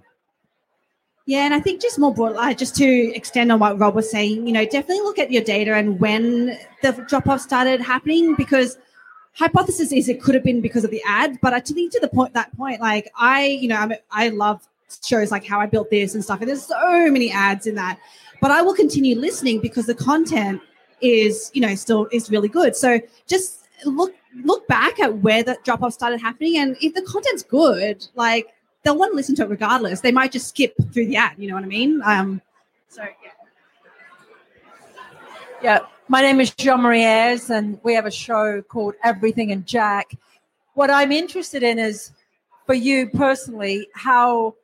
Yeah, 1.24 1.46
and 1.46 1.54
I 1.54 1.60
think 1.60 1.80
just 1.80 1.98
more 1.98 2.12
broad, 2.12 2.36
uh, 2.36 2.52
just 2.52 2.76
to 2.76 3.16
extend 3.16 3.50
on 3.50 3.60
what 3.60 3.78
Rob 3.78 3.94
was 3.94 4.10
saying, 4.10 4.46
you 4.46 4.52
know, 4.52 4.64
definitely 4.66 5.00
look 5.00 5.18
at 5.18 5.32
your 5.32 5.42
data 5.42 5.72
and 5.72 5.98
when 5.98 6.58
the 6.82 6.92
drop 7.08 7.28
off 7.28 7.40
started 7.40 7.80
happening 7.80 8.34
because 8.34 8.76
hypothesis 9.36 9.92
is 9.92 10.08
it 10.08 10.22
could 10.22 10.34
have 10.34 10.44
been 10.44 10.60
because 10.60 10.82
of 10.82 10.90
the 10.90 11.02
ad, 11.06 11.38
but 11.42 11.66
think 11.66 11.92
to 11.92 12.00
the 12.00 12.08
point 12.08 12.32
that 12.34 12.56
point, 12.56 12.80
like 12.80 13.10
I, 13.16 13.44
you 13.44 13.68
know, 13.68 13.76
I'm, 13.76 13.92
I 14.10 14.30
love 14.30 14.66
shows 15.04 15.30
like 15.30 15.44
how 15.44 15.60
I 15.60 15.66
built 15.66 15.90
this 15.90 16.14
and 16.14 16.24
stuff, 16.24 16.40
and 16.40 16.48
there's 16.48 16.64
so 16.64 17.10
many 17.10 17.30
ads 17.30 17.66
in 17.66 17.74
that, 17.74 17.98
but 18.40 18.50
I 18.50 18.62
will 18.62 18.74
continue 18.74 19.18
listening 19.18 19.60
because 19.60 19.86
the 19.86 19.94
content 19.94 20.60
is, 21.02 21.50
you 21.54 21.60
know, 21.60 21.74
still 21.74 22.08
is 22.12 22.30
really 22.30 22.48
good. 22.48 22.74
So 22.74 23.00
just 23.26 23.66
look 23.84 24.14
look 24.44 24.66
back 24.68 25.00
at 25.00 25.18
where 25.18 25.42
the 25.42 25.58
drop 25.64 25.82
off 25.82 25.92
started 25.92 26.20
happening, 26.20 26.56
and 26.56 26.76
if 26.80 26.94
the 26.94 27.02
content's 27.02 27.42
good, 27.42 28.06
like 28.14 28.48
they'll 28.82 28.96
want 28.96 29.12
to 29.12 29.16
listen 29.16 29.34
to 29.36 29.42
it 29.42 29.50
regardless. 29.50 30.00
They 30.00 30.12
might 30.12 30.32
just 30.32 30.48
skip 30.48 30.74
through 30.92 31.06
the 31.06 31.16
ad. 31.16 31.34
You 31.36 31.48
know 31.48 31.54
what 31.54 31.64
I 31.64 31.68
mean? 31.68 32.00
Um, 32.04 32.40
so 32.88 33.02
yeah. 33.02 33.30
Yeah, 35.62 35.80
my 36.08 36.22
name 36.22 36.40
is 36.40 36.50
Jean 36.54 36.82
Marie 36.82 37.02
Ayres, 37.02 37.50
and 37.50 37.80
we 37.82 37.94
have 37.94 38.06
a 38.06 38.10
show 38.10 38.62
called 38.62 38.94
Everything 39.02 39.50
and 39.50 39.66
Jack. 39.66 40.12
What 40.74 40.90
I'm 40.90 41.10
interested 41.10 41.62
in 41.62 41.78
is 41.78 42.12
for 42.64 42.74
you 42.74 43.08
personally, 43.08 43.88
how 43.94 44.54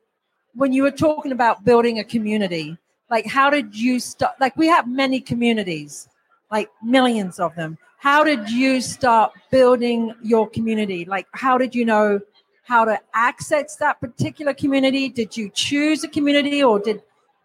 when 0.55 0.71
you 0.71 0.83
were 0.83 0.91
talking 0.91 1.31
about 1.31 1.65
building 1.65 1.99
a 1.99 2.03
community, 2.03 2.77
like 3.09 3.25
how 3.25 3.49
did 3.49 3.75
you 3.75 3.99
start? 3.99 4.35
Like 4.39 4.55
we 4.55 4.67
have 4.67 4.87
many 4.87 5.19
communities, 5.19 6.07
like 6.49 6.69
millions 6.81 7.39
of 7.39 7.53
them. 7.55 7.77
How 7.97 8.23
did 8.23 8.49
you 8.49 8.79
start 8.79 9.33
building 9.51 10.13
your 10.21 10.49
community? 10.49 11.03
Like 11.03 11.27
how 11.33 11.57
did 11.57 11.75
you 11.75 11.83
know 11.83 12.21
how 12.63 12.85
to 12.85 12.97
access 13.13 13.75
that 13.77 13.99
particular 13.99 14.53
community? 14.53 15.09
Did 15.09 15.35
you 15.35 15.49
choose 15.49 16.03
a 16.05 16.07
community 16.07 16.63
or 16.63 16.79
did 16.79 17.01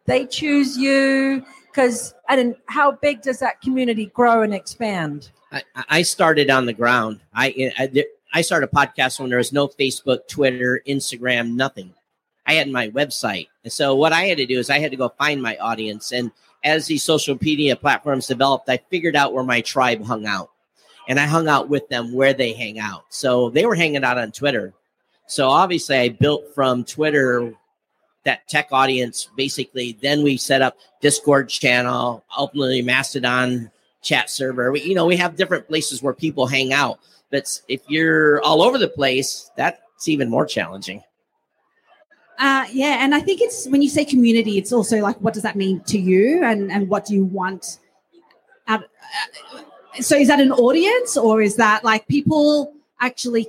they 0.06 0.24
choose 0.24 0.76
you? 0.76 1.44
Because 1.78 2.12
and 2.28 2.56
how 2.66 2.90
big 2.90 3.22
does 3.22 3.38
that 3.38 3.60
community 3.60 4.06
grow 4.06 4.42
and 4.42 4.52
expand? 4.52 5.30
I, 5.52 5.62
I 5.88 6.02
started 6.02 6.50
on 6.50 6.66
the 6.66 6.72
ground. 6.72 7.20
I, 7.32 7.72
I 7.78 8.04
I 8.34 8.40
started 8.40 8.68
a 8.72 8.74
podcast 8.74 9.20
when 9.20 9.28
there 9.28 9.38
was 9.38 9.52
no 9.52 9.68
Facebook, 9.68 10.26
Twitter, 10.26 10.82
Instagram, 10.88 11.54
nothing. 11.54 11.94
I 12.48 12.54
had 12.54 12.68
my 12.68 12.88
website, 12.88 13.46
and 13.62 13.72
so 13.72 13.94
what 13.94 14.12
I 14.12 14.24
had 14.24 14.38
to 14.38 14.46
do 14.46 14.58
is 14.58 14.70
I 14.70 14.80
had 14.80 14.90
to 14.90 14.96
go 14.96 15.10
find 15.10 15.40
my 15.40 15.56
audience. 15.58 16.10
And 16.10 16.32
as 16.64 16.86
these 16.86 17.04
social 17.04 17.38
media 17.40 17.76
platforms 17.76 18.26
developed, 18.26 18.68
I 18.68 18.80
figured 18.90 19.14
out 19.14 19.32
where 19.32 19.44
my 19.44 19.60
tribe 19.60 20.04
hung 20.04 20.26
out, 20.26 20.50
and 21.06 21.20
I 21.20 21.26
hung 21.26 21.46
out 21.46 21.68
with 21.68 21.88
them 21.90 22.12
where 22.12 22.34
they 22.34 22.54
hang 22.54 22.80
out. 22.80 23.04
So 23.10 23.50
they 23.50 23.66
were 23.66 23.76
hanging 23.76 24.02
out 24.02 24.18
on 24.18 24.32
Twitter. 24.32 24.74
So 25.28 25.48
obviously, 25.48 25.96
I 25.96 26.08
built 26.08 26.42
from 26.56 26.82
Twitter 26.82 27.54
that 28.28 28.46
tech 28.46 28.68
audience 28.72 29.28
basically. 29.36 29.96
Then 30.02 30.22
we 30.22 30.36
set 30.36 30.60
up 30.60 30.76
Discord 31.00 31.48
channel, 31.48 32.22
ultimately 32.36 32.82
Mastodon 32.82 33.70
chat 34.02 34.30
server. 34.30 34.70
We, 34.70 34.82
you 34.82 34.94
know, 34.94 35.06
we 35.06 35.16
have 35.16 35.36
different 35.36 35.66
places 35.66 36.02
where 36.02 36.12
people 36.12 36.46
hang 36.46 36.72
out. 36.72 37.00
But 37.30 37.60
if 37.68 37.80
you're 37.88 38.42
all 38.42 38.62
over 38.62 38.78
the 38.78 38.88
place, 38.88 39.50
that's 39.56 40.08
even 40.08 40.30
more 40.30 40.46
challenging. 40.46 41.02
Uh, 42.38 42.66
yeah, 42.70 43.02
and 43.02 43.14
I 43.14 43.20
think 43.20 43.40
it's 43.40 43.66
when 43.66 43.82
you 43.82 43.88
say 43.88 44.04
community, 44.04 44.58
it's 44.58 44.72
also 44.72 44.98
like, 44.98 45.16
what 45.16 45.34
does 45.34 45.42
that 45.42 45.56
mean 45.56 45.80
to 45.86 45.98
you, 45.98 46.44
and 46.44 46.70
and 46.70 46.88
what 46.88 47.04
do 47.04 47.14
you 47.14 47.24
want? 47.24 47.80
Out, 48.68 48.84
uh, 48.84 49.62
so, 50.00 50.16
is 50.16 50.28
that 50.28 50.38
an 50.38 50.52
audience, 50.52 51.16
or 51.16 51.42
is 51.42 51.56
that 51.56 51.82
like 51.82 52.06
people 52.06 52.74
actually 53.00 53.48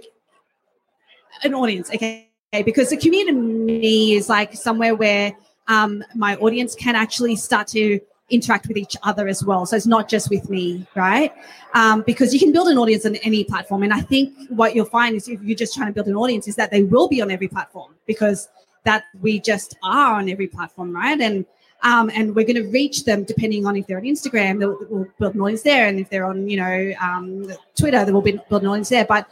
an 1.43 1.53
audience? 1.53 1.93
Okay, 1.93 2.28
because 2.51 2.89
the 2.89 2.97
community 2.97 4.13
is 4.13 4.30
like 4.30 4.53
somewhere 4.53 4.95
where 4.95 5.34
um, 5.67 6.03
my 6.15 6.35
audience 6.38 6.76
can 6.76 6.95
actually 6.95 7.35
start 7.35 7.67
to 7.67 7.99
interact 8.30 8.67
with 8.67 8.77
each 8.77 8.95
other 9.03 9.27
as 9.27 9.43
well. 9.43 9.65
So 9.65 9.76
it's 9.76 9.88
not 9.88 10.09
just 10.09 10.30
with 10.30 10.49
me, 10.49 10.85
right? 10.95 11.34
Um, 11.73 12.03
because 12.05 12.34
you 12.34 12.39
can 12.39 12.51
build 12.51 12.67
an 12.67 12.77
audience 12.77 13.05
on 13.05 13.15
any 13.17 13.43
platform. 13.43 13.84
And 13.84 13.93
I 13.93 14.01
think 14.01 14.34
what 14.49 14.76
you'll 14.76 14.85
find 14.85 15.15
is 15.15 15.27
if 15.27 15.41
you're 15.41 15.57
just 15.57 15.76
trying 15.76 15.88
to 15.88 15.93
build 15.93 16.07
an 16.07 16.15
audience, 16.15 16.47
is 16.47 16.55
that 16.55 16.71
they 16.71 16.84
will 16.84 17.07
be 17.07 17.21
on 17.21 17.31
every 17.31 17.47
platform 17.47 17.95
because 18.05 18.49
that 18.84 19.03
we 19.21 19.39
just 19.39 19.77
are 19.84 20.15
on 20.15 20.30
every 20.30 20.47
platform, 20.47 20.95
right? 20.95 21.19
And 21.19 21.45
um, 21.81 22.11
and 22.13 22.35
we're 22.35 22.45
going 22.45 22.61
to 22.61 22.69
reach 22.69 23.05
them 23.05 23.23
depending 23.23 23.65
on 23.65 23.77
if 23.77 23.88
they're 23.88 23.97
on 23.97 24.03
Instagram, 24.03 24.59
we'll 24.59 25.07
build 25.17 25.35
an 25.35 25.39
audience 25.39 25.61
there, 25.61 25.88
and 25.88 25.97
if 25.97 26.09
they're 26.09 26.26
on, 26.26 26.49
you 26.49 26.57
know, 26.57 26.93
um, 27.01 27.49
Twitter, 27.77 28.03
then 28.03 28.13
we'll 28.13 28.21
build 28.21 28.63
an 28.63 28.67
audience 28.67 28.89
there. 28.89 29.05
But 29.05 29.30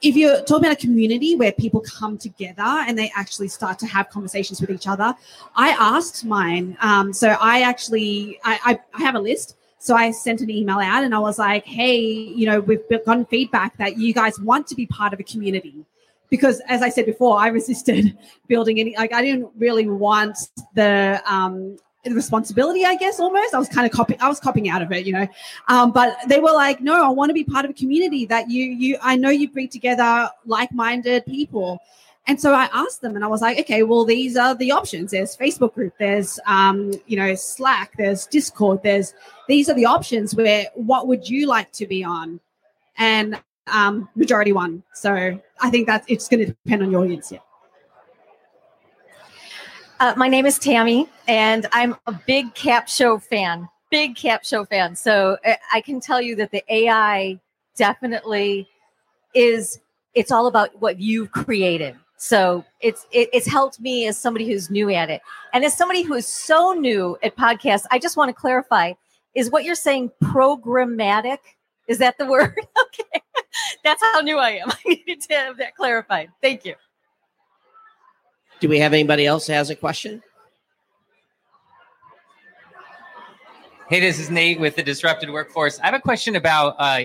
if 0.00 0.16
you're 0.16 0.42
talking 0.42 0.66
about 0.66 0.72
a 0.72 0.80
community 0.80 1.34
where 1.34 1.50
people 1.52 1.80
come 1.80 2.16
together 2.18 2.62
and 2.62 2.96
they 2.96 3.10
actually 3.16 3.48
start 3.48 3.78
to 3.80 3.86
have 3.86 4.08
conversations 4.10 4.60
with 4.60 4.70
each 4.70 4.86
other, 4.86 5.14
I 5.56 5.70
asked 5.70 6.24
mine. 6.24 6.76
Um, 6.80 7.12
so 7.12 7.36
I 7.40 7.62
actually 7.62 8.38
I, 8.44 8.60
I, 8.64 8.78
I 8.94 9.02
have 9.02 9.16
a 9.16 9.20
list. 9.20 9.56
So 9.80 9.96
I 9.96 10.10
sent 10.10 10.40
an 10.40 10.50
email 10.50 10.78
out 10.78 11.04
and 11.04 11.14
I 11.14 11.18
was 11.18 11.38
like, 11.38 11.64
hey, 11.64 11.98
you 11.98 12.46
know, 12.46 12.60
we've 12.60 12.80
gotten 12.88 13.26
feedback 13.26 13.76
that 13.78 13.96
you 13.96 14.12
guys 14.12 14.38
want 14.40 14.66
to 14.68 14.74
be 14.74 14.86
part 14.86 15.12
of 15.12 15.20
a 15.20 15.24
community. 15.24 15.84
Because 16.30 16.60
as 16.68 16.82
I 16.82 16.90
said 16.90 17.06
before, 17.06 17.38
I 17.38 17.48
resisted 17.60 18.16
building 18.46 18.78
any 18.78 18.96
like 18.96 19.12
I 19.12 19.22
didn't 19.22 19.50
really 19.56 19.88
want 19.88 20.38
the 20.74 21.20
um 21.26 21.76
responsibility, 22.06 22.84
I 22.84 22.96
guess, 22.96 23.20
almost. 23.20 23.54
I 23.54 23.58
was 23.58 23.68
kind 23.68 23.86
of 23.86 23.92
copying, 23.92 24.20
I 24.20 24.28
was 24.28 24.40
copying 24.40 24.68
out 24.68 24.82
of 24.82 24.92
it, 24.92 25.06
you 25.06 25.12
know. 25.12 25.26
Um, 25.68 25.92
but 25.92 26.16
they 26.26 26.40
were 26.40 26.52
like, 26.52 26.80
no, 26.80 27.04
I 27.04 27.08
want 27.08 27.30
to 27.30 27.34
be 27.34 27.44
part 27.44 27.64
of 27.64 27.70
a 27.70 27.74
community 27.74 28.24
that 28.26 28.50
you, 28.50 28.64
you, 28.64 28.98
I 29.02 29.16
know 29.16 29.30
you 29.30 29.50
bring 29.50 29.68
together 29.68 30.30
like-minded 30.46 31.26
people. 31.26 31.80
And 32.26 32.40
so 32.40 32.52
I 32.52 32.68
asked 32.74 33.00
them 33.00 33.16
and 33.16 33.24
I 33.24 33.28
was 33.28 33.40
like, 33.40 33.58
okay, 33.60 33.82
well, 33.82 34.04
these 34.04 34.36
are 34.36 34.54
the 34.54 34.70
options. 34.70 35.12
There's 35.12 35.34
Facebook 35.36 35.74
group, 35.74 35.94
there's, 35.98 36.38
um, 36.46 36.92
you 37.06 37.16
know, 37.16 37.34
Slack, 37.34 37.92
there's 37.96 38.26
Discord, 38.26 38.82
there's, 38.82 39.14
these 39.48 39.68
are 39.70 39.74
the 39.74 39.86
options 39.86 40.34
where 40.34 40.66
what 40.74 41.08
would 41.08 41.28
you 41.28 41.46
like 41.46 41.72
to 41.72 41.86
be 41.86 42.04
on? 42.04 42.38
And 42.98 43.40
um, 43.66 44.08
majority 44.14 44.52
won. 44.52 44.82
So 44.92 45.40
I 45.60 45.70
think 45.70 45.86
that 45.86 46.04
it's 46.06 46.28
going 46.28 46.40
to 46.40 46.46
depend 46.46 46.82
on 46.82 46.90
your 46.90 47.02
audience. 47.02 47.32
Yeah. 47.32 47.38
Uh, 50.00 50.14
my 50.16 50.28
name 50.28 50.46
is 50.46 50.60
Tammy, 50.60 51.08
and 51.26 51.66
I'm 51.72 51.96
a 52.06 52.12
big 52.12 52.54
CapShow 52.54 53.20
fan. 53.20 53.68
Big 53.90 54.14
CapShow 54.14 54.68
fan. 54.68 54.94
So 54.94 55.38
uh, 55.44 55.54
I 55.72 55.80
can 55.80 55.98
tell 56.00 56.22
you 56.22 56.36
that 56.36 56.52
the 56.52 56.62
AI 56.72 57.40
definitely 57.76 58.68
is. 59.34 59.80
It's 60.14 60.30
all 60.30 60.46
about 60.46 60.80
what 60.80 61.00
you've 61.00 61.32
created. 61.32 61.96
So 62.16 62.64
it's 62.80 63.08
it, 63.10 63.28
it's 63.32 63.48
helped 63.48 63.80
me 63.80 64.06
as 64.06 64.16
somebody 64.16 64.46
who's 64.46 64.70
new 64.70 64.88
at 64.90 65.10
it, 65.10 65.20
and 65.52 65.64
as 65.64 65.76
somebody 65.76 66.02
who 66.02 66.14
is 66.14 66.28
so 66.28 66.74
new 66.74 67.18
at 67.24 67.36
podcasts. 67.36 67.86
I 67.90 67.98
just 67.98 68.16
want 68.16 68.28
to 68.28 68.34
clarify: 68.34 68.92
is 69.34 69.50
what 69.50 69.64
you're 69.64 69.74
saying 69.74 70.12
programmatic? 70.22 71.38
Is 71.88 71.98
that 71.98 72.18
the 72.18 72.26
word? 72.30 72.54
okay, 72.56 73.20
that's 73.82 74.02
how 74.12 74.20
new 74.20 74.38
I 74.38 74.50
am. 74.50 74.70
I 74.70 74.76
needed 74.86 75.22
to 75.22 75.34
have 75.34 75.58
that 75.58 75.74
clarified. 75.74 76.30
Thank 76.40 76.64
you. 76.64 76.76
Do 78.60 78.68
we 78.68 78.80
have 78.80 78.92
anybody 78.92 79.24
else 79.24 79.46
that 79.46 79.54
has 79.54 79.70
a 79.70 79.76
question? 79.76 80.22
Hey, 83.88 84.00
this 84.00 84.18
is 84.18 84.30
Nate 84.30 84.58
with 84.58 84.74
the 84.74 84.82
Disrupted 84.82 85.30
Workforce. 85.30 85.78
I 85.80 85.86
have 85.86 85.94
a 85.94 86.00
question 86.00 86.34
about 86.34 86.74
uh, 86.78 87.02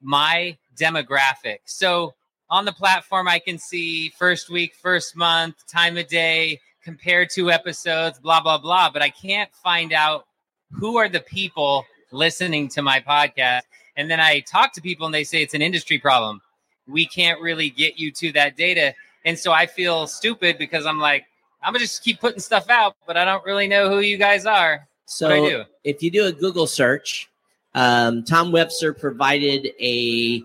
my 0.00 0.56
demographic. 0.76 1.58
So 1.64 2.14
on 2.48 2.64
the 2.64 2.72
platform, 2.72 3.26
I 3.26 3.40
can 3.40 3.58
see 3.58 4.10
first 4.10 4.50
week, 4.50 4.74
first 4.74 5.16
month, 5.16 5.66
time 5.66 5.98
of 5.98 6.06
day, 6.06 6.60
compare 6.82 7.26
two 7.26 7.50
episodes, 7.50 8.20
blah, 8.20 8.40
blah, 8.40 8.58
blah. 8.58 8.88
But 8.88 9.02
I 9.02 9.10
can't 9.10 9.50
find 9.52 9.92
out 9.92 10.26
who 10.70 10.96
are 10.96 11.08
the 11.08 11.20
people 11.20 11.84
listening 12.12 12.68
to 12.68 12.82
my 12.82 13.00
podcast. 13.00 13.62
And 13.96 14.08
then 14.08 14.20
I 14.20 14.40
talk 14.40 14.72
to 14.74 14.80
people 14.80 15.06
and 15.06 15.14
they 15.14 15.24
say 15.24 15.42
it's 15.42 15.54
an 15.54 15.62
industry 15.62 15.98
problem. 15.98 16.40
We 16.86 17.04
can't 17.04 17.40
really 17.40 17.68
get 17.68 17.98
you 17.98 18.12
to 18.12 18.32
that 18.32 18.56
data. 18.56 18.94
And 19.28 19.38
so 19.38 19.52
I 19.52 19.66
feel 19.66 20.06
stupid 20.06 20.56
because 20.56 20.86
I'm 20.86 20.98
like, 20.98 21.26
I'm 21.62 21.74
gonna 21.74 21.84
just 21.84 22.02
keep 22.02 22.18
putting 22.18 22.40
stuff 22.40 22.70
out, 22.70 22.96
but 23.06 23.18
I 23.18 23.26
don't 23.26 23.44
really 23.44 23.68
know 23.68 23.90
who 23.90 24.00
you 24.00 24.16
guys 24.16 24.46
are. 24.46 24.88
So 25.04 25.64
if 25.84 26.02
you 26.02 26.10
do 26.10 26.24
a 26.24 26.32
Google 26.32 26.66
search, 26.66 27.28
um, 27.74 28.24
Tom 28.24 28.52
Webster 28.52 28.94
provided 28.94 29.68
a 29.78 30.42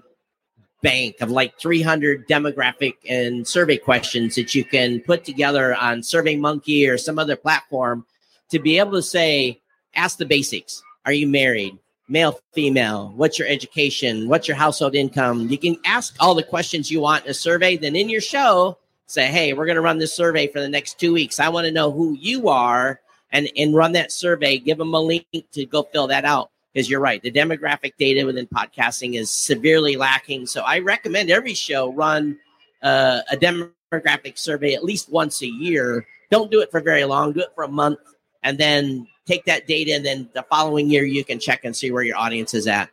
bank 0.81 1.21
of 1.21 1.31
like 1.31 1.57
300 1.57 2.27
demographic 2.27 2.95
and 3.07 3.47
survey 3.47 3.77
questions 3.77 4.35
that 4.35 4.53
you 4.53 4.65
can 4.65 4.99
put 4.99 5.23
together 5.23 5.75
on 5.75 6.01
SurveyMonkey 6.01 6.89
or 6.89 6.97
some 6.97 7.17
other 7.17 7.37
platform 7.37 8.05
to 8.49 8.59
be 8.59 8.79
able 8.79 8.91
to 8.91 9.01
say, 9.01 9.61
ask 9.95 10.17
the 10.17 10.25
basics. 10.25 10.83
Are 11.05 11.13
you 11.13 11.25
married? 11.27 11.79
Male, 12.13 12.39
female? 12.53 13.11
What's 13.15 13.39
your 13.39 13.47
education? 13.47 14.29
What's 14.29 14.47
your 14.47 14.55
household 14.55 14.93
income? 14.93 15.49
You 15.49 15.57
can 15.57 15.77
ask 15.83 16.15
all 16.19 16.35
the 16.35 16.43
questions 16.43 16.91
you 16.91 17.01
want 17.01 17.25
in 17.25 17.31
a 17.31 17.33
survey. 17.33 17.75
Then 17.75 17.95
in 17.95 18.07
your 18.07 18.21
show, 18.21 18.77
say, 19.07 19.25
hey, 19.25 19.53
we're 19.53 19.65
going 19.65 19.77
to 19.77 19.81
run 19.81 19.97
this 19.97 20.13
survey 20.13 20.45
for 20.45 20.59
the 20.59 20.69
next 20.69 20.99
two 20.99 21.11
weeks. 21.11 21.39
I 21.39 21.49
want 21.49 21.65
to 21.65 21.71
know 21.71 21.91
who 21.91 22.13
you 22.13 22.49
are 22.49 23.01
and, 23.31 23.49
and 23.57 23.73
run 23.73 23.93
that 23.93 24.11
survey. 24.11 24.59
Give 24.59 24.77
them 24.77 24.93
a 24.93 24.99
link 24.99 25.25
to 25.53 25.65
go 25.65 25.81
fill 25.91 26.05
that 26.05 26.23
out. 26.23 26.51
Because 26.71 26.87
you're 26.87 26.99
right, 26.99 27.19
the 27.19 27.31
demographic 27.31 27.93
data 27.97 28.23
within 28.27 28.45
podcasting 28.45 29.15
is 29.15 29.31
severely 29.31 29.95
lacking. 29.95 30.45
So 30.45 30.61
I 30.61 30.79
recommend 30.79 31.31
every 31.31 31.55
show 31.55 31.91
run 31.91 32.37
uh, 32.83 33.21
a 33.31 33.35
demographic 33.35 34.37
survey 34.37 34.75
at 34.75 34.83
least 34.83 35.11
once 35.11 35.41
a 35.41 35.47
year 35.47 36.05
Don't 36.29 36.51
do 36.51 36.61
it 36.61 36.69
for 36.71 36.79
very 36.79 37.05
long. 37.05 37.33
Do 37.33 37.41
it 37.41 37.53
for 37.53 37.63
a 37.63 37.67
month, 37.67 37.99
and 38.41 38.57
then 38.57 39.07
take 39.25 39.45
that 39.45 39.67
data, 39.67 39.93
and 39.93 40.05
then 40.05 40.29
the 40.33 40.43
following 40.43 40.89
year 40.89 41.05
you 41.05 41.23
can 41.23 41.39
check 41.39 41.65
and 41.65 41.75
see 41.75 41.91
where 41.91 42.03
your 42.03 42.17
audience 42.17 42.53
is 42.53 42.67
at. 42.67 42.89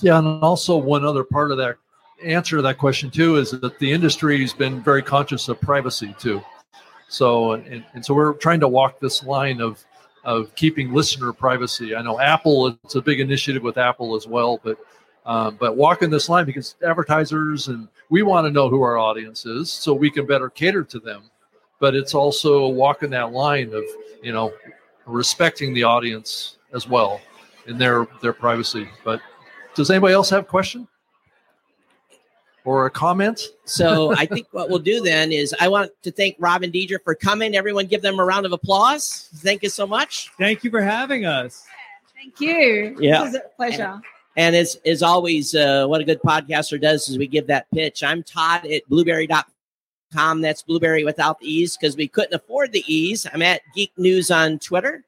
Yeah, 0.00 0.18
and 0.18 0.42
also 0.42 0.76
one 0.76 1.04
other 1.04 1.24
part 1.24 1.50
of 1.50 1.58
that 1.58 1.76
answer 2.22 2.56
to 2.56 2.62
that 2.62 2.78
question 2.78 3.10
too 3.10 3.36
is 3.36 3.52
that 3.52 3.78
the 3.78 3.92
industry 3.92 4.40
has 4.40 4.52
been 4.52 4.82
very 4.82 5.02
conscious 5.02 5.48
of 5.48 5.60
privacy 5.60 6.14
too. 6.18 6.42
So 7.08 7.52
and, 7.52 7.84
and 7.94 8.04
so 8.04 8.14
we're 8.14 8.34
trying 8.34 8.60
to 8.60 8.68
walk 8.68 9.00
this 9.00 9.22
line 9.22 9.60
of 9.60 9.84
of 10.24 10.54
keeping 10.54 10.92
listener 10.92 11.32
privacy. 11.32 11.94
I 11.94 12.02
know 12.02 12.20
Apple 12.20 12.78
it's 12.84 12.96
a 12.96 13.02
big 13.02 13.20
initiative 13.20 13.62
with 13.62 13.78
Apple 13.78 14.14
as 14.14 14.26
well, 14.26 14.60
but 14.62 14.78
um, 15.26 15.56
but 15.60 15.76
walking 15.76 16.10
this 16.10 16.28
line 16.28 16.46
because 16.46 16.76
advertisers 16.86 17.68
and 17.68 17.88
we 18.08 18.22
want 18.22 18.46
to 18.46 18.50
know 18.50 18.68
who 18.68 18.82
our 18.82 18.98
audience 18.98 19.46
is 19.46 19.70
so 19.70 19.92
we 19.92 20.10
can 20.10 20.26
better 20.26 20.48
cater 20.48 20.84
to 20.84 20.98
them. 20.98 21.22
But 21.80 21.94
it's 21.94 22.14
also 22.14 22.68
walking 22.68 23.10
that 23.10 23.32
line 23.32 23.72
of 23.72 23.84
you 24.22 24.32
know 24.32 24.52
respecting 25.06 25.74
the 25.74 25.84
audience 25.84 26.58
as 26.74 26.88
well 26.88 27.20
in 27.66 27.78
their 27.78 28.06
their 28.20 28.32
privacy. 28.32 28.88
But 29.04 29.20
does 29.74 29.90
anybody 29.90 30.14
else 30.14 30.30
have 30.30 30.42
a 30.42 30.46
question 30.46 30.88
or 32.64 32.86
a 32.86 32.90
comment? 32.90 33.40
So 33.64 34.12
I 34.16 34.26
think 34.26 34.48
what 34.50 34.68
we'll 34.68 34.78
do 34.78 35.00
then 35.00 35.32
is 35.32 35.54
I 35.60 35.68
want 35.68 35.92
to 36.02 36.10
thank 36.10 36.36
Rob 36.38 36.62
and 36.62 36.72
Deidre 36.72 36.98
for 37.04 37.14
coming. 37.14 37.54
Everyone, 37.54 37.86
give 37.86 38.02
them 38.02 38.18
a 38.18 38.24
round 38.24 38.46
of 38.46 38.52
applause. 38.52 39.28
Thank 39.36 39.62
you 39.62 39.68
so 39.68 39.86
much. 39.86 40.30
Thank 40.38 40.64
you 40.64 40.70
for 40.70 40.82
having 40.82 41.24
us. 41.24 41.64
Thank 42.14 42.40
you. 42.40 42.96
Yeah. 42.98 43.20
This 43.20 43.30
is 43.30 43.36
a 43.36 43.56
pleasure. 43.56 44.00
And 44.36 44.54
as, 44.54 44.76
as 44.86 45.02
always, 45.02 45.54
uh, 45.54 45.86
what 45.86 46.00
a 46.00 46.04
good 46.04 46.20
podcaster 46.22 46.80
does 46.80 47.08
is 47.08 47.18
we 47.18 47.26
give 47.26 47.46
that 47.48 47.66
pitch. 47.72 48.04
I'm 48.04 48.22
Todd 48.22 48.66
at 48.66 48.88
blubrry.com. 48.88 49.44
That's 50.12 50.62
blueberry 50.62 51.04
without 51.04 51.38
the 51.40 51.46
E's 51.46 51.76
because 51.76 51.96
we 51.96 52.08
couldn't 52.08 52.34
afford 52.34 52.72
the 52.72 52.84
E's. 52.92 53.26
I'm 53.32 53.42
at 53.42 53.60
Geek 53.74 53.92
News 53.96 54.30
on 54.30 54.58
Twitter. 54.58 55.04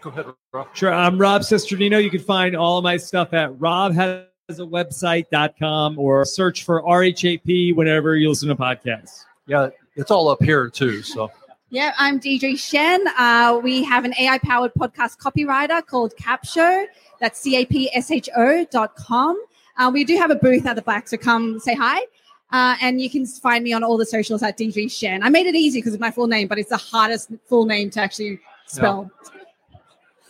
Go 0.00 0.10
ahead, 0.10 0.26
Rob. 0.52 0.68
Sure. 0.74 0.92
I'm 0.92 1.18
Rob 1.18 1.42
Cesternino. 1.42 2.02
You 2.02 2.10
can 2.10 2.20
find 2.20 2.54
all 2.54 2.78
of 2.78 2.84
my 2.84 2.96
stuff 2.96 3.32
at 3.32 3.58
Rob 3.58 3.94
has 3.94 4.26
a 4.50 4.56
website.com 4.56 5.98
or 5.98 6.24
search 6.26 6.64
for 6.64 6.82
RHAP 6.82 7.74
whenever 7.74 8.16
you 8.16 8.28
listen 8.28 8.48
to 8.50 8.54
podcasts. 8.54 9.24
Yeah, 9.46 9.70
it's 9.96 10.10
all 10.10 10.28
up 10.28 10.42
here 10.42 10.68
too. 10.68 11.02
So 11.02 11.30
Yeah, 11.70 11.94
I'm 11.98 12.20
DJ 12.20 12.58
Shen. 12.58 13.06
Uh, 13.18 13.58
we 13.62 13.82
have 13.84 14.04
an 14.04 14.14
AI 14.18 14.38
powered 14.38 14.74
podcast 14.74 15.16
copywriter 15.18 15.84
called 15.86 16.14
CapShow. 16.16 16.84
That's 17.20 17.40
C 17.40 17.56
A 17.56 17.64
P 17.64 17.90
S 17.94 18.10
H 18.10 18.28
O 18.36 18.64
dot 18.66 18.94
com. 18.96 19.42
Uh, 19.76 19.90
we 19.92 20.04
do 20.04 20.16
have 20.16 20.30
a 20.30 20.36
booth 20.36 20.66
at 20.66 20.76
the 20.76 20.82
back, 20.82 21.08
so 21.08 21.16
come 21.16 21.58
say 21.58 21.74
hi. 21.74 22.00
Uh, 22.52 22.76
and 22.80 23.00
you 23.00 23.10
can 23.10 23.26
find 23.26 23.64
me 23.64 23.72
on 23.72 23.82
all 23.82 23.96
the 23.96 24.06
socials 24.06 24.42
at 24.42 24.56
DJ 24.56 24.90
Shen. 24.90 25.22
I 25.22 25.28
made 25.28 25.46
it 25.46 25.54
easy 25.54 25.78
because 25.80 25.94
of 25.94 26.00
my 26.00 26.10
full 26.10 26.28
name, 26.28 26.46
but 26.46 26.58
it's 26.58 26.70
the 26.70 26.76
hardest 26.76 27.30
full 27.46 27.66
name 27.66 27.90
to 27.90 28.00
actually 28.00 28.38
spell. 28.66 29.10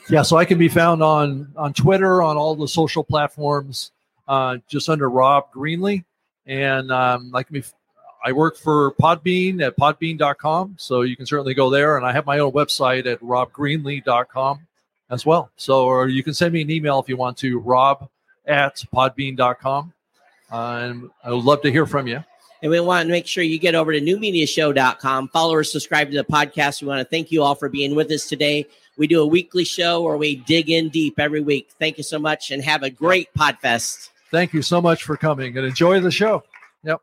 yeah, 0.09 0.23
so 0.23 0.37
I 0.37 0.45
can 0.45 0.57
be 0.57 0.69
found 0.69 1.03
on 1.03 1.53
on 1.57 1.75
Twitter 1.75 2.23
on 2.23 2.37
all 2.37 2.55
the 2.55 2.69
social 2.69 3.05
platforms, 3.05 3.91
uh, 4.27 4.57
just 4.69 4.89
under 4.89 5.11
Rob 5.11 5.53
Greenlee, 5.53 6.05
and 6.47 6.91
um, 6.91 7.31
like 7.31 7.51
me. 7.51 7.63
I 8.27 8.33
work 8.33 8.57
for 8.57 8.93
Podbean 8.93 9.61
at 9.61 9.77
podbean.com, 9.77 10.77
so 10.79 11.03
you 11.03 11.15
can 11.15 11.27
certainly 11.27 11.53
go 11.53 11.69
there. 11.69 11.99
And 11.99 12.07
I 12.07 12.13
have 12.13 12.25
my 12.25 12.39
own 12.39 12.53
website 12.53 13.05
at 13.05 13.21
robgreenlee.com 13.21 14.67
as 15.11 15.27
well. 15.27 15.51
So, 15.57 15.85
or 15.85 16.09
you 16.09 16.23
can 16.23 16.33
send 16.33 16.55
me 16.55 16.63
an 16.63 16.71
email 16.71 16.99
if 17.01 17.07
you 17.07 17.19
want 17.19 17.37
to, 17.39 17.59
rob 17.59 18.09
at 18.47 18.83
podbean.com. 18.95 19.93
Uh, 20.53 20.57
and 20.57 21.11
I 21.25 21.33
would 21.33 21.45
love 21.45 21.63
to 21.63 21.71
hear 21.71 21.87
from 21.87 22.07
you. 22.07 22.23
And 22.63 22.71
we 22.71 22.81
want 22.81 23.07
to 23.07 23.13
make 23.13 23.27
sure 23.27 23.45
you 23.45 23.59
get 23.59 23.75
over 23.75 23.93
to 23.93 24.01
newmediashow.com, 24.01 25.29
follow 25.29 25.55
or 25.55 25.65
subscribe 25.65 26.11
to 26.11 26.17
the 26.17 26.25
podcast. 26.25 26.81
We 26.81 26.89
want 26.89 27.01
to 27.01 27.05
thank 27.05 27.31
you 27.31 27.43
all 27.43 27.55
for 27.55 27.69
being 27.69 27.95
with 27.95 28.11
us 28.11 28.27
today. 28.27 28.67
We 28.97 29.07
do 29.07 29.21
a 29.21 29.27
weekly 29.27 29.65
show 29.65 30.03
where 30.03 30.17
we 30.17 30.37
dig 30.37 30.71
in 30.71 30.89
deep 30.89 31.19
every 31.19 31.41
week. 31.41 31.69
Thank 31.79 31.99
you 31.99 32.05
so 32.05 32.19
much 32.19 32.51
and 32.51 32.63
have 32.63 32.83
a 32.83 32.91
great 32.91 33.29
Podfest. 33.35 34.09
Thank 34.31 34.53
you 34.53 34.63
so 34.63 34.81
much 34.81 35.05
for 35.05 35.17
coming 35.17 35.57
and 35.59 35.67
enjoy 35.67 36.01
the 36.01 36.11
show. 36.11 36.43
Yep. 36.85 37.01